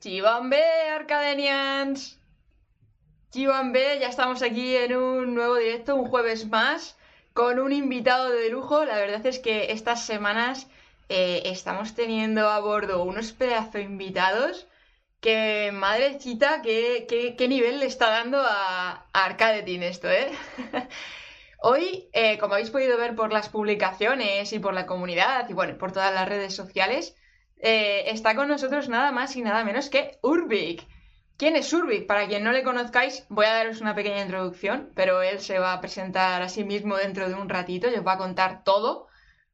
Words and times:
Chivambe, 0.00 0.62
Arcadenians. 0.90 2.20
Chivambe, 3.30 3.98
ya 3.98 4.08
estamos 4.08 4.42
aquí 4.42 4.76
en 4.76 4.96
un 4.96 5.34
nuevo 5.34 5.56
directo, 5.56 5.96
un 5.96 6.06
jueves 6.08 6.46
más, 6.46 6.96
con 7.32 7.58
un 7.58 7.72
invitado 7.72 8.30
de 8.30 8.48
lujo. 8.48 8.84
La 8.84 8.96
verdad 8.96 9.26
es 9.26 9.40
que 9.40 9.72
estas 9.72 10.06
semanas 10.06 10.68
eh, 11.08 11.42
estamos 11.46 11.94
teniendo 11.94 12.48
a 12.48 12.60
bordo 12.60 13.02
unos 13.02 13.32
pedazos 13.32 13.80
invitados 13.82 14.68
que, 15.20 15.70
madrecita, 15.72 16.62
qué, 16.62 17.06
qué, 17.36 17.48
nivel 17.48 17.80
le 17.80 17.86
está 17.86 18.08
dando 18.10 18.40
a, 18.40 19.04
a 19.12 19.58
esto, 19.82 20.08
¿eh? 20.08 20.30
Hoy, 21.60 22.08
eh, 22.12 22.38
como 22.38 22.54
habéis 22.54 22.70
podido 22.70 22.96
ver 22.98 23.16
por 23.16 23.32
las 23.32 23.48
publicaciones 23.48 24.52
y 24.52 24.60
por 24.60 24.74
la 24.74 24.86
comunidad 24.86 25.48
y 25.48 25.54
bueno, 25.54 25.76
por 25.76 25.90
todas 25.90 26.14
las 26.14 26.28
redes 26.28 26.54
sociales, 26.54 27.16
eh, 27.60 28.04
está 28.06 28.34
con 28.34 28.48
nosotros 28.48 28.88
nada 28.88 29.12
más 29.12 29.36
y 29.36 29.42
nada 29.42 29.64
menos 29.64 29.90
que 29.90 30.18
Urbik. 30.22 30.86
¿Quién 31.36 31.54
es 31.56 31.72
Urbik? 31.72 32.06
Para 32.06 32.26
quien 32.26 32.42
no 32.42 32.52
le 32.52 32.64
conozcáis, 32.64 33.24
voy 33.28 33.46
a 33.46 33.52
daros 33.52 33.80
una 33.80 33.94
pequeña 33.94 34.22
introducción, 34.22 34.90
pero 34.94 35.22
él 35.22 35.40
se 35.40 35.58
va 35.58 35.72
a 35.72 35.80
presentar 35.80 36.42
a 36.42 36.48
sí 36.48 36.64
mismo 36.64 36.96
dentro 36.96 37.28
de 37.28 37.34
un 37.34 37.48
ratito 37.48 37.88
y 37.88 37.94
os 37.94 38.06
va 38.06 38.14
a 38.14 38.18
contar 38.18 38.64
todo, 38.64 39.06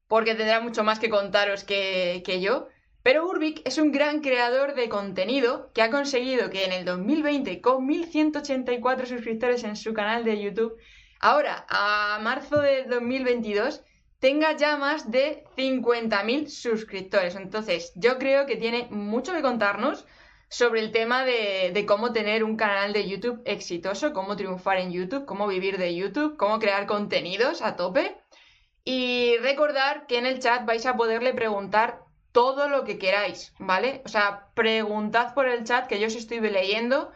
porque 0.08 0.34
tendrá 0.34 0.60
mucho 0.60 0.82
más 0.82 0.98
que 0.98 1.10
contaros 1.10 1.64
que, 1.64 2.22
que 2.24 2.40
yo. 2.40 2.68
Pero 3.02 3.27
Urbik 3.27 3.60
es 3.66 3.77
un 3.77 3.92
gran 3.92 4.20
creador 4.20 4.74
de 4.74 4.88
contenido 4.88 5.70
que 5.74 5.82
ha 5.82 5.91
conseguido 5.91 6.48
que 6.48 6.64
en 6.64 6.72
el 6.72 6.86
2020, 6.86 7.60
con 7.60 7.86
1184 7.86 9.06
suscriptores 9.06 9.62
en 9.64 9.77
su 9.77 9.92
canal 9.92 10.24
de 10.24 10.41
YouTube, 10.41 10.78
ahora, 11.20 11.66
a 11.68 12.18
marzo 12.22 12.60
de 12.60 12.84
2022, 12.84 13.84
tenga 14.24 14.56
ya 14.56 14.78
más 14.78 15.10
de 15.10 15.45
50.000 15.55 16.48
suscriptores. 16.48 17.37
Entonces, 17.37 17.92
yo 17.95 18.16
creo 18.16 18.47
que 18.47 18.56
tiene 18.56 18.87
mucho 18.88 19.34
que 19.34 19.42
contarnos 19.42 20.06
sobre 20.48 20.80
el 20.80 20.92
tema 20.92 21.27
de, 21.27 21.84
cómo 21.87 22.10
tener 22.14 22.42
un 22.42 22.56
canal 22.56 22.95
de 22.95 23.06
YouTube 23.06 23.42
exitoso, 23.45 24.14
cómo 24.14 24.34
triunfar 24.34 24.78
en 24.78 24.92
YouTube, 24.92 25.27
cómo 25.27 25.47
vivir 25.47 25.77
de 25.77 25.94
YouTube, 25.94 26.39
cómo 26.39 26.58
crear 26.58 26.86
contenidos 26.86 27.61
a 27.61 27.77
tope. 27.77 28.16
Y 28.83 29.36
recordar 29.42 30.06
que 30.06 30.16
en 30.16 30.25
el 30.25 30.38
chat 30.38 30.64
vais 30.64 30.86
a 30.86 30.97
poderle 30.97 31.34
preguntar 31.34 32.00
todo 32.33 32.70
lo 32.70 32.84
que 32.84 32.97
queráis, 32.97 33.53
¿vale? 33.59 34.00
O 34.06 34.09
sea, 34.09 34.48
preguntad 34.55 35.34
por 35.34 35.48
el 35.48 35.64
chat 35.64 35.86
que 35.86 36.00
yo 36.00 36.06
os 36.06 36.16
estoy 36.16 36.41
leyendo 36.41 37.12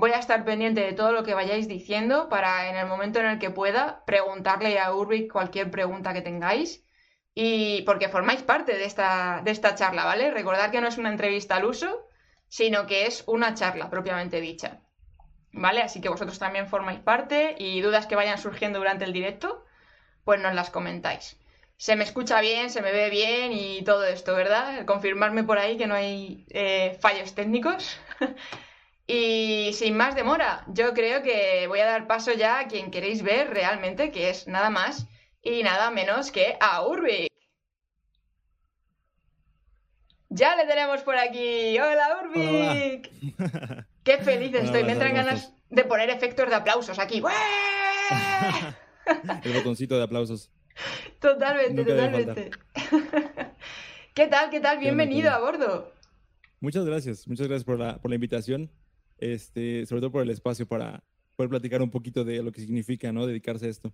Voy 0.00 0.12
a 0.12 0.20
estar 0.20 0.44
pendiente 0.44 0.80
de 0.80 0.92
todo 0.92 1.10
lo 1.10 1.24
que 1.24 1.34
vayáis 1.34 1.66
diciendo 1.66 2.28
para 2.28 2.70
en 2.70 2.76
el 2.76 2.86
momento 2.86 3.18
en 3.18 3.26
el 3.26 3.40
que 3.40 3.50
pueda 3.50 4.04
preguntarle 4.04 4.78
a 4.78 4.94
Urbic 4.94 5.32
cualquier 5.32 5.72
pregunta 5.72 6.12
que 6.12 6.22
tengáis. 6.22 6.84
Y 7.34 7.82
porque 7.82 8.08
formáis 8.08 8.42
parte 8.42 8.76
de 8.76 8.84
esta, 8.84 9.40
de 9.42 9.50
esta 9.50 9.74
charla, 9.74 10.04
¿vale? 10.04 10.30
Recordad 10.30 10.70
que 10.70 10.80
no 10.80 10.86
es 10.86 10.98
una 10.98 11.10
entrevista 11.10 11.56
al 11.56 11.64
uso, 11.64 12.06
sino 12.46 12.86
que 12.86 13.06
es 13.06 13.24
una 13.26 13.54
charla 13.54 13.90
propiamente 13.90 14.40
dicha. 14.40 14.82
¿Vale? 15.50 15.82
Así 15.82 16.00
que 16.00 16.08
vosotros 16.08 16.38
también 16.38 16.68
formáis 16.68 17.00
parte 17.00 17.56
y 17.58 17.80
dudas 17.80 18.06
que 18.06 18.14
vayan 18.14 18.38
surgiendo 18.38 18.78
durante 18.78 19.04
el 19.04 19.12
directo, 19.12 19.64
pues 20.22 20.40
nos 20.40 20.54
las 20.54 20.70
comentáis. 20.70 21.40
Se 21.76 21.96
me 21.96 22.04
escucha 22.04 22.40
bien, 22.40 22.70
se 22.70 22.82
me 22.82 22.92
ve 22.92 23.10
bien 23.10 23.50
y 23.50 23.82
todo 23.82 24.04
esto, 24.04 24.36
¿verdad? 24.36 24.84
Confirmarme 24.86 25.42
por 25.42 25.58
ahí 25.58 25.76
que 25.76 25.88
no 25.88 25.96
hay 25.96 26.46
eh, 26.50 26.96
fallos 27.00 27.34
técnicos. 27.34 27.98
Y 29.10 29.72
sin 29.72 29.96
más 29.96 30.14
demora, 30.14 30.66
yo 30.68 30.92
creo 30.92 31.22
que 31.22 31.66
voy 31.66 31.80
a 31.80 31.86
dar 31.86 32.06
paso 32.06 32.34
ya 32.34 32.58
a 32.58 32.68
quien 32.68 32.90
queréis 32.90 33.22
ver 33.22 33.48
realmente, 33.48 34.10
que 34.10 34.28
es 34.28 34.46
nada 34.46 34.68
más 34.68 35.06
y 35.42 35.62
nada 35.62 35.90
menos 35.90 36.30
que 36.30 36.58
a 36.60 36.86
Urbic. 36.86 37.32
Ya 40.28 40.56
le 40.56 40.66
tenemos 40.66 41.00
por 41.00 41.16
aquí. 41.16 41.78
¡Hola, 41.78 42.20
Urbic! 42.22 43.10
¡Qué 44.04 44.18
feliz 44.18 44.54
estoy! 44.54 44.84
Me 44.84 44.92
entran 44.92 45.14
ganas 45.14 45.54
de 45.70 45.84
poner 45.84 46.10
efectos 46.10 46.50
de 46.50 46.56
aplausos 46.56 46.98
aquí. 46.98 47.22
El 49.42 49.52
botoncito 49.54 49.96
de 49.96 50.04
aplausos. 50.04 50.50
Totalmente, 51.18 51.82
totalmente. 51.82 52.50
¿Qué 54.14 54.26
tal? 54.26 54.50
¿Qué 54.50 54.60
tal? 54.60 54.76
Bienvenido 54.78 55.30
a 55.30 55.38
bordo. 55.38 55.94
Muchas 56.60 56.84
gracias, 56.84 57.26
muchas 57.26 57.48
gracias 57.48 57.64
por 57.64 57.78
la, 57.78 57.96
por 57.96 58.10
la 58.10 58.16
invitación 58.16 58.70
este, 59.18 59.86
sobre 59.86 60.00
todo 60.00 60.12
por 60.12 60.22
el 60.22 60.30
espacio 60.30 60.66
para 60.66 61.02
poder 61.36 61.50
platicar 61.50 61.82
un 61.82 61.90
poquito 61.90 62.24
de 62.24 62.42
lo 62.42 62.50
que 62.50 62.60
significa, 62.60 63.12
¿no? 63.12 63.26
Dedicarse 63.26 63.66
a 63.66 63.68
esto. 63.68 63.92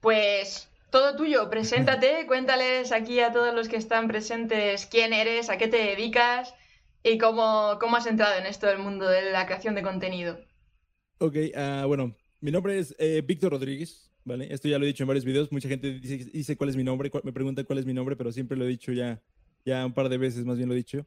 Pues 0.00 0.68
todo 0.90 1.14
tuyo, 1.16 1.48
preséntate, 1.50 2.26
cuéntales 2.26 2.90
aquí 2.90 3.20
a 3.20 3.32
todos 3.32 3.54
los 3.54 3.68
que 3.68 3.76
están 3.76 4.08
presentes 4.08 4.86
quién 4.86 5.12
eres, 5.12 5.48
a 5.48 5.58
qué 5.58 5.68
te 5.68 5.76
dedicas 5.76 6.54
y 7.04 7.18
cómo, 7.18 7.78
cómo 7.80 7.96
has 7.96 8.06
entrado 8.06 8.36
en 8.36 8.46
esto 8.46 8.66
del 8.66 8.78
mundo 8.78 9.08
de 9.08 9.30
la 9.30 9.46
creación 9.46 9.74
de 9.74 9.82
contenido. 9.82 10.38
Ok, 11.18 11.36
uh, 11.54 11.86
bueno, 11.86 12.16
mi 12.40 12.50
nombre 12.50 12.78
es 12.78 12.94
eh, 12.98 13.22
Víctor 13.24 13.52
Rodríguez, 13.52 14.10
¿vale? 14.24 14.52
Esto 14.52 14.68
ya 14.68 14.78
lo 14.78 14.84
he 14.84 14.88
dicho 14.88 15.04
en 15.04 15.08
varios 15.08 15.24
videos, 15.24 15.52
mucha 15.52 15.68
gente 15.68 15.92
dice, 15.92 16.30
dice 16.32 16.56
cuál 16.56 16.70
es 16.70 16.76
mi 16.76 16.84
nombre, 16.84 17.10
me 17.22 17.32
pregunta 17.32 17.62
cuál 17.64 17.78
es 17.78 17.86
mi 17.86 17.94
nombre, 17.94 18.16
pero 18.16 18.32
siempre 18.32 18.56
lo 18.56 18.64
he 18.64 18.68
dicho 18.68 18.92
ya, 18.92 19.22
ya 19.64 19.86
un 19.86 19.92
par 19.92 20.08
de 20.08 20.18
veces, 20.18 20.44
más 20.44 20.56
bien 20.56 20.68
lo 20.68 20.74
he 20.74 20.78
dicho. 20.78 21.06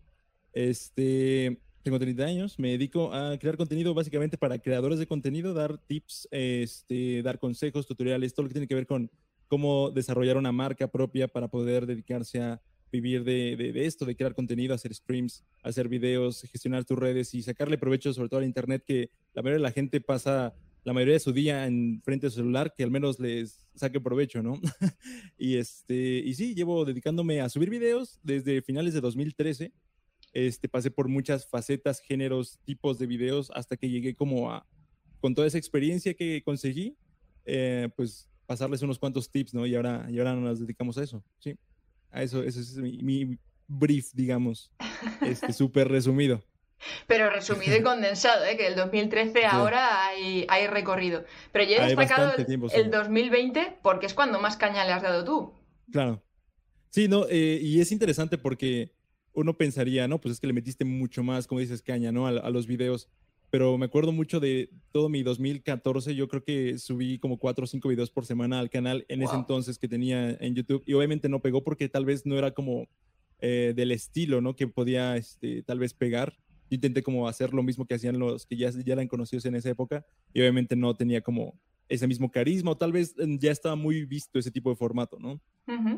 Este, 0.54 1.60
tengo 1.84 2.00
30 2.00 2.24
años, 2.24 2.58
me 2.58 2.72
dedico 2.72 3.14
a 3.14 3.38
crear 3.38 3.58
contenido 3.58 3.94
básicamente 3.94 4.38
para 4.38 4.58
creadores 4.58 5.00
de 5.00 5.06
contenido, 5.06 5.54
dar 5.54 5.78
tips, 5.78 6.30
este, 6.32 7.22
dar 7.22 7.40
consejos, 7.40 7.86
tutoriales, 7.86 8.34
todo 8.34 8.44
lo 8.44 8.50
que 8.50 8.54
tiene 8.54 8.68
que 8.68 8.76
ver 8.76 8.88
con 8.88 9.12
cómo 9.48 9.92
desarrollar 9.92 10.38
una 10.38 10.54
marca 10.54 10.88
propia 10.88 11.28
para 11.28 11.50
poder 11.50 11.86
dedicarse 11.86 12.42
a 12.42 12.62
vivir 12.92 13.24
de, 13.24 13.58
de, 13.58 13.86
esto, 13.86 14.06
de 14.06 14.16
crear 14.16 14.34
contenido, 14.34 14.74
hacer 14.74 14.94
streams, 14.94 15.44
hacer 15.62 15.90
videos, 15.90 16.44
gestionar 16.44 16.86
tus 16.86 16.98
redes 16.98 17.34
y 17.34 17.42
sacarle 17.42 17.78
provecho 17.78 18.14
sobre 18.14 18.30
todo 18.30 18.40
al 18.40 18.46
Internet, 18.46 18.84
que 18.86 19.10
la 19.34 19.42
mayoría 19.42 19.58
de 19.58 19.64
la 19.64 19.72
gente 19.72 20.00
pasa 20.00 20.54
la 20.84 20.94
mayoría 20.94 21.14
de 21.14 21.20
su 21.20 21.32
día 21.32 21.66
en 21.66 22.02
frente 22.04 22.28
a 22.28 22.30
su 22.30 22.38
celular, 22.38 22.74
que 22.76 22.84
al 22.84 22.92
menos 22.92 23.20
les 23.20 23.68
saque 23.76 24.00
provecho, 24.00 24.44
¿no? 24.44 24.60
y, 25.38 25.56
este, 25.56 26.20
y 26.20 26.34
sí, 26.36 26.56
llevo 26.56 26.86
dedicándome 26.86 27.42
a 27.42 27.50
subir 27.50 27.70
videos 27.70 28.20
desde 28.24 28.62
finales 28.62 28.94
de 28.94 29.02
2013 29.02 29.74
este, 30.34 30.68
pasé 30.68 30.92
por 30.92 31.08
muchas 31.08 31.48
facetas, 31.48 32.02
géneros, 32.02 32.60
tipos 32.66 32.98
de 32.98 33.06
videos, 33.06 33.52
hasta 33.54 33.78
que 33.78 33.90
llegué 33.90 34.16
como 34.16 34.52
a, 34.52 34.66
con 35.20 35.36
toda 35.36 35.48
esa 35.48 35.58
experiencia 35.58 36.14
que 36.16 36.42
conseguí, 36.44 36.98
eh, 37.46 37.90
pues 37.96 38.30
pasarles 38.46 38.82
unos 38.82 39.00
cuantos 39.00 39.30
tips, 39.30 39.54
¿no? 39.54 39.66
Y 39.66 39.76
ahora, 39.76 40.08
y 40.10 40.18
ahora 40.20 40.36
nos 40.36 40.60
dedicamos 40.60 40.98
a 40.98 41.04
eso, 41.04 41.24
¿sí? 41.40 41.56
A 42.12 42.24
eso, 42.24 42.44
eso 42.44 42.60
es 42.60 42.76
mi, 42.78 43.38
brief, 43.68 44.12
digamos, 44.14 44.72
este, 45.22 45.54
súper 45.54 45.88
resumido. 45.88 46.44
Pero 47.08 47.30
resumido 47.30 47.78
y 47.78 47.82
condensado, 47.82 48.44
¿eh? 48.44 48.58
que 48.58 48.68
el 48.68 48.76
2013 48.76 49.46
ahora 49.46 50.06
hay, 50.06 50.46
hay, 50.50 50.68
recorrido. 50.68 51.24
Pero 51.54 51.64
yo 51.64 51.78
he 51.78 51.88
destacado 51.88 52.34
el, 52.36 52.92
2020 52.92 53.78
porque 53.82 54.06
es 54.06 54.14
cuando 54.14 54.40
más 54.40 54.58
caña 54.58 54.84
le 54.84 54.92
has 54.92 55.02
dado 55.02 55.24
tú. 55.24 55.54
Claro. 55.92 56.22
Sí, 56.90 57.08
no, 57.08 57.26
eh, 57.30 57.60
y 57.62 57.80
es 57.80 57.94
interesante 57.94 58.38
porque 58.38 58.92
uno 59.34 59.58
pensaría, 59.58 60.08
no, 60.08 60.20
pues 60.20 60.34
es 60.34 60.40
que 60.40 60.48
le 60.48 60.54
metiste 60.54 60.86
mucho 60.86 61.24
más, 61.24 61.48
como 61.48 61.60
dices, 61.60 61.82
caña, 61.82 62.12
¿no? 62.12 62.28
A, 62.28 62.50
los 62.50 62.68
videos. 62.68 63.10
Pero 63.50 63.78
me 63.78 63.86
acuerdo 63.86 64.12
mucho 64.12 64.40
de 64.40 64.70
todo 64.92 65.10
mi 65.10 65.22
2014, 65.22 66.16
yo 66.16 66.28
creo 66.28 66.44
que 66.44 66.80
subí 66.80 67.20
como 67.20 67.38
cuatro 67.38 67.66
o 67.66 67.68
cinco 67.68 67.90
videos 67.90 68.10
por 68.10 68.26
semana 68.26 68.60
al 68.60 68.70
canal 68.70 69.06
en 69.10 69.22
ese 69.22 69.36
entonces 69.36 69.78
que 69.78 69.88
tenía 69.88 70.32
en 70.40 70.56
YouTube. 70.56 70.84
Y 70.88 70.94
obviamente 70.94 71.30
no 71.30 71.40
pegó 71.40 71.64
porque 71.64 71.88
tal 71.88 72.06
vez 72.06 72.26
no 72.26 72.38
era 72.38 72.52
como 72.52 72.88
eh, 73.40 73.74
del 73.76 73.92
estilo, 73.92 74.42
¿no? 74.42 74.56
Que 74.56 74.68
podía 74.68 75.18
este, 75.18 75.62
tal 75.62 75.78
vez 75.78 75.94
pegar. 75.94 76.36
Yo 76.70 76.76
intenté 76.76 77.04
como 77.04 77.28
hacer 77.28 77.54
lo 77.54 77.62
mismo 77.62 77.86
que 77.86 77.94
hacían 77.94 78.18
los 78.18 78.48
que 78.48 78.58
ya, 78.58 78.72
ya 78.72 78.94
eran 78.94 79.08
conocidos 79.08 79.46
en 79.46 79.54
esa 79.56 79.70
época. 79.70 80.04
Y 80.34 80.40
obviamente 80.40 80.76
no 80.76 80.96
tenía 80.96 81.22
como 81.22 81.60
ese 81.90 82.08
mismo 82.08 82.32
carisma 82.32 82.72
o 82.72 82.78
tal 82.78 82.92
vez 82.92 83.16
mm, 83.18 83.38
ya 83.38 83.52
estaba 83.52 83.76
muy 83.76 84.06
visto 84.06 84.40
ese 84.40 84.52
tipo 84.52 84.70
de 84.70 84.76
formato, 84.76 85.18
¿no? 85.20 85.40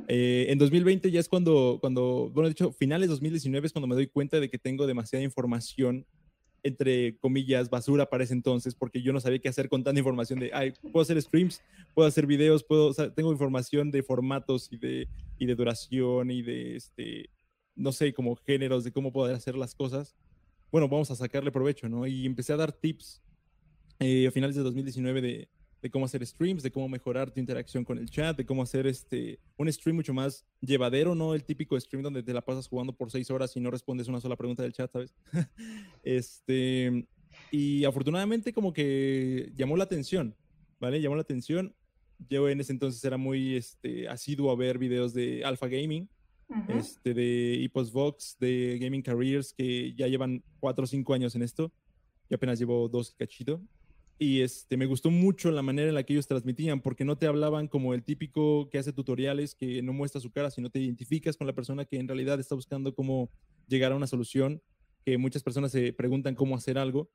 Eh, 0.07 0.47
en 0.49 0.57
2020 0.59 1.09
ya 1.09 1.19
es 1.19 1.27
cuando, 1.27 1.79
cuando, 1.81 2.29
bueno, 2.33 2.47
de 2.47 2.51
hecho, 2.51 2.71
finales 2.71 3.07
de 3.07 3.13
2019 3.13 3.67
es 3.67 3.73
cuando 3.73 3.87
me 3.87 3.95
doy 3.95 4.07
cuenta 4.07 4.39
de 4.39 4.49
que 4.49 4.59
tengo 4.59 4.85
demasiada 4.85 5.23
información, 5.23 6.05
entre 6.63 7.17
comillas, 7.17 7.69
basura 7.69 8.09
para 8.09 8.23
ese 8.23 8.33
entonces, 8.33 8.75
porque 8.75 9.01
yo 9.01 9.13
no 9.13 9.19
sabía 9.19 9.39
qué 9.39 9.49
hacer 9.49 9.69
con 9.69 9.83
tanta 9.83 9.99
información 9.99 10.39
de, 10.39 10.51
ay, 10.53 10.73
puedo 10.91 11.01
hacer 11.01 11.21
streams, 11.21 11.61
puedo 11.93 12.07
hacer 12.07 12.27
videos, 12.27 12.63
puedo, 12.63 12.93
tengo 13.11 13.31
información 13.31 13.91
de 13.91 14.03
formatos 14.03 14.67
y 14.71 14.77
de, 14.77 15.07
y 15.37 15.45
de 15.45 15.55
duración 15.55 16.31
y 16.31 16.41
de, 16.41 16.75
este, 16.75 17.29
no 17.75 17.91
sé, 17.91 18.13
como 18.13 18.35
géneros 18.35 18.83
de 18.83 18.91
cómo 18.91 19.11
poder 19.11 19.35
hacer 19.35 19.55
las 19.55 19.75
cosas. 19.75 20.15
Bueno, 20.71 20.89
vamos 20.89 21.09
a 21.11 21.15
sacarle 21.15 21.51
provecho, 21.51 21.87
¿no? 21.87 22.05
Y 22.05 22.25
empecé 22.25 22.53
a 22.53 22.57
dar 22.57 22.71
tips 22.71 23.21
eh, 23.99 24.27
a 24.27 24.31
finales 24.31 24.55
de 24.55 24.63
2019 24.63 25.21
de, 25.21 25.49
de 25.85 25.91
cómo 25.91 26.05
hacer 26.05 26.25
streams, 26.25 26.63
de 26.63 26.71
cómo 26.71 26.89
mejorar 26.89 27.29
tu 27.29 27.39
interacción 27.39 27.85
con 27.85 27.99
el 27.99 28.09
chat, 28.09 28.35
de 28.35 28.43
cómo 28.43 28.63
hacer 28.63 28.87
este, 28.87 29.39
un 29.55 29.71
stream 29.71 29.95
mucho 29.95 30.15
más 30.15 30.43
llevadero, 30.59 31.13
no 31.13 31.35
el 31.35 31.43
típico 31.43 31.79
stream 31.79 32.01
donde 32.01 32.23
te 32.23 32.33
la 32.33 32.41
pasas 32.41 32.67
jugando 32.67 32.91
por 32.91 33.11
seis 33.11 33.29
horas 33.29 33.55
y 33.55 33.59
no 33.59 33.69
respondes 33.69 34.07
una 34.07 34.19
sola 34.19 34.35
pregunta 34.35 34.63
del 34.63 34.73
chat, 34.73 34.91
¿sabes? 34.91 35.13
este, 36.01 37.07
y 37.51 37.85
afortunadamente 37.85 38.51
como 38.51 38.73
que 38.73 39.51
llamó 39.55 39.77
la 39.77 39.83
atención, 39.83 40.35
¿vale? 40.79 40.99
Llamó 40.99 41.17
la 41.17 41.21
atención. 41.21 41.75
Yo 42.29 42.49
en 42.49 42.61
ese 42.61 42.71
entonces 42.71 43.05
era 43.05 43.17
muy 43.17 43.55
este, 43.55 44.07
asiduo 44.07 44.49
a 44.49 44.55
ver 44.55 44.79
videos 44.79 45.13
de 45.13 45.45
Alpha 45.45 45.67
Gaming, 45.67 46.09
este, 46.69 47.13
de 47.13 47.63
Epos 47.63 47.91
Vox, 47.91 48.37
de 48.39 48.79
Gaming 48.81 49.03
Careers, 49.03 49.53
que 49.53 49.93
ya 49.93 50.07
llevan 50.07 50.43
cuatro 50.59 50.85
o 50.85 50.87
cinco 50.87 51.13
años 51.13 51.35
en 51.35 51.43
esto. 51.43 51.71
Yo 52.27 52.37
apenas 52.37 52.57
llevo 52.57 52.89
dos 52.89 53.13
cachito. 53.13 53.61
Y 54.17 54.41
este, 54.41 54.77
me 54.77 54.85
gustó 54.85 55.11
mucho 55.11 55.51
la 55.51 55.61
manera 55.61 55.89
en 55.89 55.95
la 55.95 56.03
que 56.03 56.13
ellos 56.13 56.27
transmitían, 56.27 56.81
porque 56.81 57.03
no 57.03 57.17
te 57.17 57.27
hablaban 57.27 57.67
como 57.67 57.93
el 57.93 58.03
típico 58.03 58.69
que 58.69 58.77
hace 58.77 58.93
tutoriales, 58.93 59.55
que 59.55 59.81
no 59.81 59.91
muestra 59.91 60.21
su 60.21 60.31
cara, 60.31 60.51
sino 60.51 60.69
te 60.69 60.79
identificas 60.79 61.35
con 61.35 61.47
la 61.47 61.53
persona 61.53 61.83
que 61.85 61.97
en 61.97 62.07
realidad 62.07 62.39
está 62.39 62.55
buscando 62.55 62.95
cómo 62.95 63.29
llegar 63.67 63.91
a 63.91 63.95
una 63.95 64.07
solución, 64.07 64.61
que 65.03 65.17
muchas 65.17 65.43
personas 65.43 65.71
se 65.71 65.91
preguntan 65.91 66.35
cómo 66.35 66.55
hacer 66.55 66.77
algo, 66.77 67.09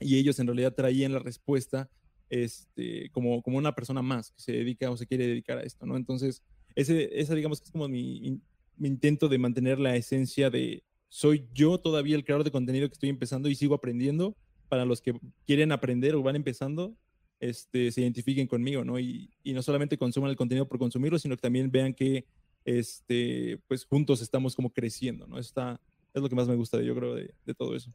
y 0.00 0.18
ellos 0.18 0.38
en 0.40 0.48
realidad 0.48 0.74
traían 0.74 1.12
la 1.12 1.20
respuesta 1.20 1.88
este, 2.28 3.10
como, 3.10 3.40
como 3.42 3.58
una 3.58 3.74
persona 3.74 4.02
más 4.02 4.32
que 4.32 4.40
se 4.40 4.52
dedica 4.52 4.90
o 4.90 4.96
se 4.96 5.06
quiere 5.06 5.28
dedicar 5.28 5.58
a 5.58 5.62
esto, 5.62 5.86
¿no? 5.86 5.96
Entonces, 5.96 6.42
ese, 6.74 7.20
esa 7.20 7.34
digamos 7.36 7.62
es 7.62 7.70
como 7.70 7.86
mi 7.88 8.40
intento 8.80 9.28
de 9.28 9.38
mantener 9.38 9.78
la 9.78 9.94
esencia 9.94 10.50
de 10.50 10.82
soy 11.08 11.46
yo 11.52 11.78
todavía 11.78 12.16
el 12.16 12.24
creador 12.24 12.42
de 12.42 12.50
contenido 12.50 12.88
que 12.88 12.94
estoy 12.94 13.10
empezando 13.10 13.50
y 13.50 13.54
sigo 13.54 13.74
aprendiendo, 13.74 14.34
para 14.72 14.86
los 14.86 15.02
que 15.02 15.12
quieren 15.46 15.70
aprender 15.70 16.14
o 16.14 16.22
van 16.22 16.34
empezando, 16.34 16.96
este, 17.40 17.92
se 17.92 18.00
identifiquen 18.00 18.46
conmigo, 18.46 18.86
¿no? 18.86 18.98
Y, 18.98 19.28
y, 19.42 19.52
no 19.52 19.60
solamente 19.60 19.98
consuman 19.98 20.30
el 20.30 20.36
contenido 20.38 20.66
por 20.66 20.78
consumirlo, 20.78 21.18
sino 21.18 21.36
que 21.36 21.42
también 21.42 21.70
vean 21.70 21.92
que, 21.92 22.24
este, 22.64 23.60
pues 23.68 23.84
juntos 23.84 24.22
estamos 24.22 24.56
como 24.56 24.72
creciendo, 24.72 25.26
¿no? 25.26 25.38
Está, 25.38 25.78
es 26.14 26.22
lo 26.22 26.26
que 26.30 26.34
más 26.34 26.48
me 26.48 26.54
gusta, 26.54 26.80
yo 26.80 26.94
creo, 26.94 27.14
de, 27.14 27.34
de 27.44 27.54
todo 27.54 27.76
eso. 27.76 27.92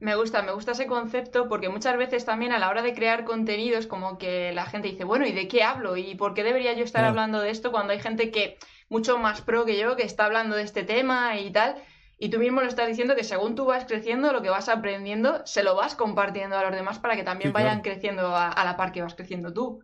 Me 0.00 0.16
gusta, 0.16 0.42
me 0.42 0.50
gusta 0.50 0.72
ese 0.72 0.88
concepto 0.88 1.48
porque 1.48 1.68
muchas 1.68 1.96
veces 1.96 2.24
también 2.24 2.50
a 2.50 2.58
la 2.58 2.70
hora 2.70 2.82
de 2.82 2.92
crear 2.92 3.24
contenidos 3.24 3.86
como 3.86 4.18
que 4.18 4.50
la 4.52 4.66
gente 4.66 4.88
dice, 4.88 5.04
bueno, 5.04 5.28
¿y 5.28 5.32
de 5.32 5.46
qué 5.46 5.62
hablo? 5.62 5.96
¿Y 5.96 6.16
por 6.16 6.34
qué 6.34 6.42
debería 6.42 6.72
yo 6.72 6.82
estar 6.82 7.04
hablando 7.04 7.38
de 7.38 7.50
esto 7.50 7.70
cuando 7.70 7.92
hay 7.92 8.00
gente 8.00 8.32
que 8.32 8.58
mucho 8.88 9.16
más 9.16 9.42
pro 9.42 9.64
que 9.64 9.78
yo 9.78 9.94
que 9.94 10.02
está 10.02 10.24
hablando 10.24 10.56
de 10.56 10.64
este 10.64 10.82
tema 10.82 11.38
y 11.38 11.52
tal? 11.52 11.76
Y 12.18 12.28
tú 12.28 12.38
mismo 12.38 12.60
lo 12.60 12.68
estás 12.68 12.88
diciendo 12.88 13.16
que 13.16 13.24
según 13.24 13.54
tú 13.54 13.64
vas 13.64 13.84
creciendo, 13.86 14.32
lo 14.32 14.40
que 14.40 14.48
vas 14.48 14.68
aprendiendo, 14.68 15.42
se 15.46 15.64
lo 15.64 15.74
vas 15.74 15.94
compartiendo 15.94 16.56
a 16.56 16.62
los 16.62 16.72
demás 16.72 16.98
para 16.98 17.16
que 17.16 17.24
también 17.24 17.52
vayan 17.52 17.80
creciendo 17.82 18.34
a, 18.36 18.64
la 18.64 18.76
par 18.76 18.92
que 18.92 19.02
vas 19.02 19.14
creciendo 19.14 19.52
tú. 19.52 19.80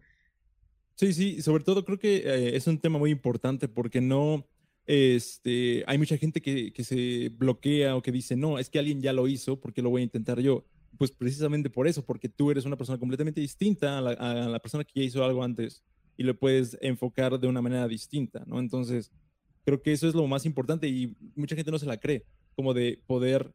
Sí, 0.94 1.12
sí, 1.12 1.42
sobre 1.42 1.64
todo 1.64 1.84
creo 1.84 1.98
que 1.98 2.18
eh, 2.18 2.56
es 2.56 2.66
un 2.66 2.78
tema 2.78 2.98
muy 2.98 3.10
importante 3.10 3.68
porque 3.68 4.00
no, 4.00 4.46
este, 4.86 5.82
hay 5.86 5.98
mucha 5.98 6.16
gente 6.18 6.40
que, 6.40 6.72
que, 6.72 6.84
se 6.84 7.30
bloquea 7.30 7.96
o 7.96 8.02
que 8.02 8.12
dice, 8.12 8.36
no, 8.36 8.58
es 8.58 8.70
que 8.70 8.78
alguien 8.78 9.00
ya 9.00 9.12
lo 9.12 9.26
hizo, 9.26 9.58
porque 9.58 9.82
lo 9.82 9.90
voy 9.90 10.02
a 10.02 10.04
intentar 10.04 10.40
yo? 10.40 10.64
Pues 10.98 11.10
precisamente 11.10 11.70
por 11.70 11.88
eso, 11.88 12.04
porque 12.04 12.28
tú 12.28 12.50
eres 12.50 12.64
una 12.64 12.76
persona 12.76 12.98
completamente 12.98 13.40
distinta 13.40 13.98
a 13.98 14.00
la, 14.00 14.10
a 14.10 14.34
la 14.48 14.58
persona 14.58 14.84
que 14.84 15.00
ya 15.00 15.02
hizo 15.02 15.24
algo 15.24 15.42
antes 15.42 15.82
y 16.16 16.22
lo 16.22 16.38
puedes 16.38 16.76
enfocar 16.82 17.40
de 17.40 17.46
una 17.46 17.62
manera 17.62 17.88
distinta, 17.88 18.44
¿no? 18.46 18.58
Entonces, 18.60 19.10
Creo 19.64 19.82
que 19.82 19.92
eso 19.92 20.08
es 20.08 20.14
lo 20.14 20.26
más 20.26 20.46
importante 20.46 20.88
y 20.88 21.16
mucha 21.34 21.56
gente 21.56 21.70
no 21.70 21.78
se 21.78 21.86
la 21.86 21.98
cree, 21.98 22.24
como 22.54 22.74
de 22.74 23.00
poder 23.06 23.52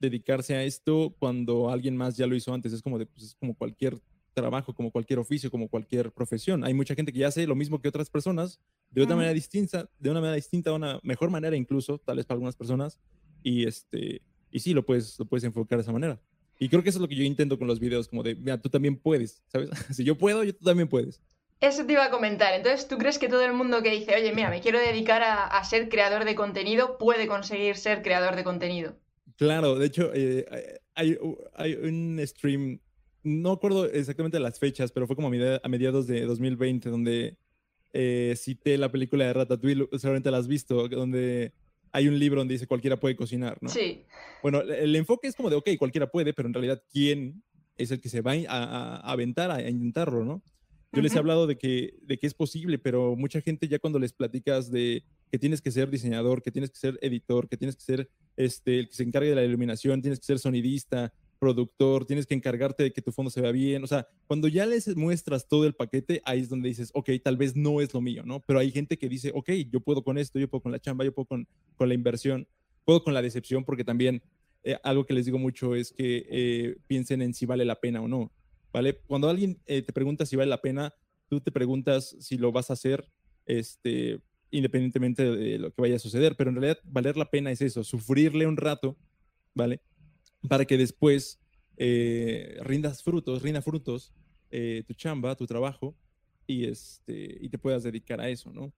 dedicarse 0.00 0.54
a 0.54 0.64
esto 0.64 1.14
cuando 1.18 1.70
alguien 1.70 1.96
más 1.96 2.16
ya 2.16 2.26
lo 2.26 2.34
hizo 2.34 2.52
antes. 2.52 2.72
Es 2.72 2.82
como, 2.82 2.98
de, 2.98 3.06
pues, 3.06 3.24
es 3.26 3.34
como 3.34 3.54
cualquier 3.54 4.00
trabajo, 4.34 4.74
como 4.74 4.90
cualquier 4.90 5.18
oficio, 5.18 5.50
como 5.50 5.68
cualquier 5.68 6.12
profesión. 6.12 6.64
Hay 6.64 6.74
mucha 6.74 6.94
gente 6.94 7.12
que 7.12 7.20
ya 7.20 7.28
hace 7.28 7.46
lo 7.46 7.54
mismo 7.54 7.80
que 7.80 7.88
otras 7.88 8.10
personas 8.10 8.60
de 8.90 9.02
otra 9.02 9.16
manera 9.16 9.34
distinta, 9.34 9.88
de 9.98 10.10
una 10.10 10.20
manera 10.20 10.36
distinta, 10.36 10.72
una 10.72 11.00
mejor 11.02 11.30
manera 11.30 11.56
incluso, 11.56 11.98
tal 11.98 12.16
vez 12.16 12.26
para 12.26 12.36
algunas 12.36 12.56
personas. 12.56 12.98
Y 13.42 13.66
este, 13.66 14.22
y 14.50 14.60
sí, 14.60 14.72
lo 14.72 14.84
puedes, 14.84 15.18
lo 15.18 15.24
puedes 15.24 15.44
enfocar 15.44 15.78
de 15.78 15.82
esa 15.82 15.92
manera. 15.92 16.20
Y 16.58 16.68
creo 16.68 16.82
que 16.82 16.88
eso 16.90 16.98
es 16.98 17.02
lo 17.02 17.08
que 17.08 17.16
yo 17.16 17.24
intento 17.24 17.58
con 17.58 17.66
los 17.66 17.80
videos, 17.80 18.06
como 18.06 18.22
de, 18.22 18.36
mira, 18.36 18.60
tú 18.60 18.68
también 18.68 18.96
puedes, 18.96 19.42
¿sabes? 19.48 19.70
si 19.90 20.04
yo 20.04 20.16
puedo, 20.16 20.44
yo 20.44 20.54
tú 20.54 20.64
también 20.64 20.88
puedes. 20.88 21.20
Eso 21.64 21.86
te 21.86 21.94
iba 21.94 22.04
a 22.04 22.10
comentar. 22.10 22.52
Entonces, 22.52 22.86
¿tú 22.86 22.98
crees 22.98 23.18
que 23.18 23.26
todo 23.26 23.42
el 23.42 23.54
mundo 23.54 23.82
que 23.82 23.90
dice, 23.90 24.14
oye, 24.14 24.34
mira, 24.34 24.50
me 24.50 24.60
quiero 24.60 24.78
dedicar 24.78 25.22
a, 25.22 25.64
ser 25.64 25.88
creador 25.88 26.26
de 26.26 26.34
contenido, 26.34 26.98
puede 26.98 27.26
conseguir 27.26 27.76
ser 27.76 28.02
creador 28.02 28.36
de 28.36 28.44
contenido? 28.44 28.98
Claro, 29.38 29.78
de 29.78 29.86
hecho, 29.86 30.10
eh, 30.14 30.44
hay, 30.94 31.16
un 31.82 32.20
stream, 32.22 32.80
no 33.22 33.52
acuerdo 33.52 33.86
exactamente 33.86 34.38
las 34.40 34.58
fechas, 34.58 34.92
pero 34.92 35.06
fue 35.06 35.16
como 35.16 35.28
a 35.28 35.68
mediados 35.68 36.06
de 36.06 36.26
2020, 36.26 36.90
donde 36.90 37.38
eh, 37.94 38.34
cité 38.36 38.76
la 38.76 38.92
película 38.92 39.24
de 39.24 39.32
Ratatouille, 39.32 39.88
seguramente 39.92 40.30
la 40.30 40.36
has 40.36 40.48
visto, 40.48 40.86
donde 40.88 41.54
hay 41.92 42.08
un 42.08 42.18
libro 42.18 42.42
donde 42.42 42.54
dice 42.54 42.66
cualquiera 42.66 43.00
puede 43.00 43.16
cocinar, 43.16 43.56
¿no? 43.62 43.70
Sí. 43.70 44.04
Bueno, 44.42 44.60
el 44.60 44.94
enfoque 44.96 45.28
es 45.28 45.34
como 45.34 45.48
de, 45.48 45.56
ok, 45.56 45.70
cualquiera 45.78 46.10
puede, 46.10 46.34
pero 46.34 46.46
en 46.46 46.54
realidad, 46.54 46.82
¿quién 46.92 47.42
es 47.78 47.90
el 47.90 48.02
que 48.02 48.10
se 48.10 48.20
va 48.20 48.32
a, 48.32 48.96
a 48.96 49.12
aventar 49.12 49.50
a 49.50 49.66
intentarlo, 49.66 50.26
¿no? 50.26 50.42
Yo 50.94 51.02
les 51.02 51.14
he 51.14 51.18
hablado 51.18 51.46
de 51.48 51.58
que, 51.58 51.94
de 52.02 52.18
que 52.18 52.26
es 52.26 52.34
posible, 52.34 52.78
pero 52.78 53.16
mucha 53.16 53.40
gente 53.40 53.66
ya 53.66 53.80
cuando 53.80 53.98
les 53.98 54.12
platicas 54.12 54.70
de 54.70 55.02
que 55.30 55.38
tienes 55.40 55.60
que 55.60 55.72
ser 55.72 55.90
diseñador, 55.90 56.40
que 56.40 56.52
tienes 56.52 56.70
que 56.70 56.76
ser 56.76 56.98
editor, 57.02 57.48
que 57.48 57.56
tienes 57.56 57.74
que 57.74 57.82
ser 57.82 58.10
este, 58.36 58.78
el 58.78 58.88
que 58.88 58.94
se 58.94 59.02
encargue 59.02 59.30
de 59.30 59.34
la 59.34 59.44
iluminación, 59.44 60.00
tienes 60.00 60.20
que 60.20 60.26
ser 60.26 60.38
sonidista, 60.38 61.12
productor, 61.40 62.06
tienes 62.06 62.26
que 62.26 62.34
encargarte 62.34 62.84
de 62.84 62.92
que 62.92 63.02
tu 63.02 63.10
fondo 63.10 63.28
se 63.30 63.40
vea 63.40 63.50
bien. 63.50 63.82
O 63.82 63.88
sea, 63.88 64.06
cuando 64.28 64.46
ya 64.46 64.66
les 64.66 64.96
muestras 64.96 65.48
todo 65.48 65.66
el 65.66 65.74
paquete, 65.74 66.22
ahí 66.24 66.40
es 66.40 66.48
donde 66.48 66.68
dices, 66.68 66.90
ok, 66.94 67.10
tal 67.22 67.36
vez 67.36 67.56
no 67.56 67.80
es 67.80 67.92
lo 67.92 68.00
mío, 68.00 68.22
¿no? 68.24 68.40
Pero 68.46 68.60
hay 68.60 68.70
gente 68.70 68.96
que 68.96 69.08
dice, 69.08 69.32
ok, 69.34 69.50
yo 69.70 69.80
puedo 69.80 70.04
con 70.04 70.16
esto, 70.16 70.38
yo 70.38 70.48
puedo 70.48 70.62
con 70.62 70.70
la 70.70 70.78
chamba, 70.78 71.04
yo 71.04 71.12
puedo 71.12 71.26
con, 71.26 71.48
con 71.76 71.88
la 71.88 71.94
inversión, 71.94 72.46
puedo 72.84 73.02
con 73.02 73.14
la 73.14 73.20
decepción, 73.20 73.64
porque 73.64 73.82
también 73.82 74.22
eh, 74.62 74.78
algo 74.82 75.04
que 75.04 75.14
les 75.14 75.26
digo 75.26 75.38
mucho 75.38 75.74
es 75.74 75.92
que 75.92 76.24
eh, 76.30 76.76
piensen 76.86 77.20
en 77.20 77.34
si 77.34 77.46
vale 77.46 77.64
la 77.64 77.80
pena 77.80 78.00
o 78.00 78.08
no. 78.08 78.30
¿Vale? 78.74 78.98
Cuando 79.06 79.30
alguien 79.30 79.62
eh, 79.66 79.82
te 79.82 79.92
pregunta 79.92 80.26
si 80.26 80.34
vale 80.34 80.50
la 80.50 80.60
pena, 80.60 80.92
tú 81.28 81.40
te 81.40 81.52
preguntas 81.52 82.16
si 82.18 82.36
lo 82.36 82.50
vas 82.50 82.70
a 82.70 82.72
hacer, 82.72 83.08
este, 83.46 84.20
independientemente 84.50 85.24
de 85.24 85.58
lo 85.58 85.72
que 85.72 85.80
vaya 85.80 85.94
a 85.94 86.00
suceder, 86.00 86.34
pero 86.36 86.50
en 86.50 86.56
realidad 86.56 86.80
valer 86.82 87.16
la 87.16 87.30
pena 87.30 87.52
es 87.52 87.62
eso, 87.62 87.84
sufrirle 87.84 88.48
un 88.48 88.56
rato, 88.56 88.98
¿vale? 89.54 89.80
Para 90.48 90.64
que 90.64 90.76
después 90.76 91.40
eh, 91.76 92.58
rindas 92.62 93.04
frutos, 93.04 93.42
rinda 93.42 93.62
frutos 93.62 94.12
eh, 94.50 94.82
tu 94.88 94.94
chamba, 94.94 95.36
tu 95.36 95.46
trabajo, 95.46 95.96
y, 96.44 96.64
este, 96.64 97.38
y 97.40 97.48
te 97.50 97.58
puedas 97.58 97.84
dedicar 97.84 98.20
a 98.20 98.28
eso, 98.28 98.52
¿no? 98.52 98.74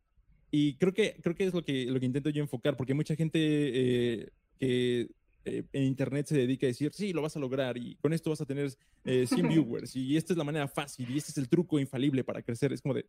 Y 0.50 0.76
creo 0.76 0.92
que, 0.92 1.16
creo 1.22 1.34
que 1.34 1.46
es 1.46 1.54
lo 1.54 1.64
que, 1.64 1.87
lo 1.87 1.99
que 1.99 2.06
intento 2.06 2.28
yo 2.28 2.42
enfocar, 2.42 2.76
porque 2.76 2.92
mucha 2.92 3.16
gente 3.16 4.31
que 4.58 5.08
eh, 5.46 5.62
en 5.72 5.84
Internet 5.84 6.26
se 6.26 6.37
dedica 6.37 6.66
a 6.66 6.69
decir, 6.69 6.93
sí, 6.93 7.12
lo 7.12 7.22
vas 7.22 7.37
a 7.37 7.38
lograr 7.38 7.78
y 7.78 7.94
con 7.96 8.12
esto 8.12 8.31
vas 8.31 8.40
a 8.40 8.46
tener 8.46 8.69
100 8.70 8.78
eh, 9.04 9.26
viewers 9.48 9.94
y 9.94 10.16
esta 10.16 10.32
es 10.32 10.37
la 10.37 10.43
manera 10.43 10.66
fácil 10.66 11.08
y 11.08 11.16
este 11.16 11.31
es 11.31 11.38
el 11.38 11.48
truco 11.48 11.78
infalible 11.78 12.25
para 12.25 12.43
crecer. 12.43 12.72
Es 12.72 12.82
como 12.82 12.94
de, 12.94 13.06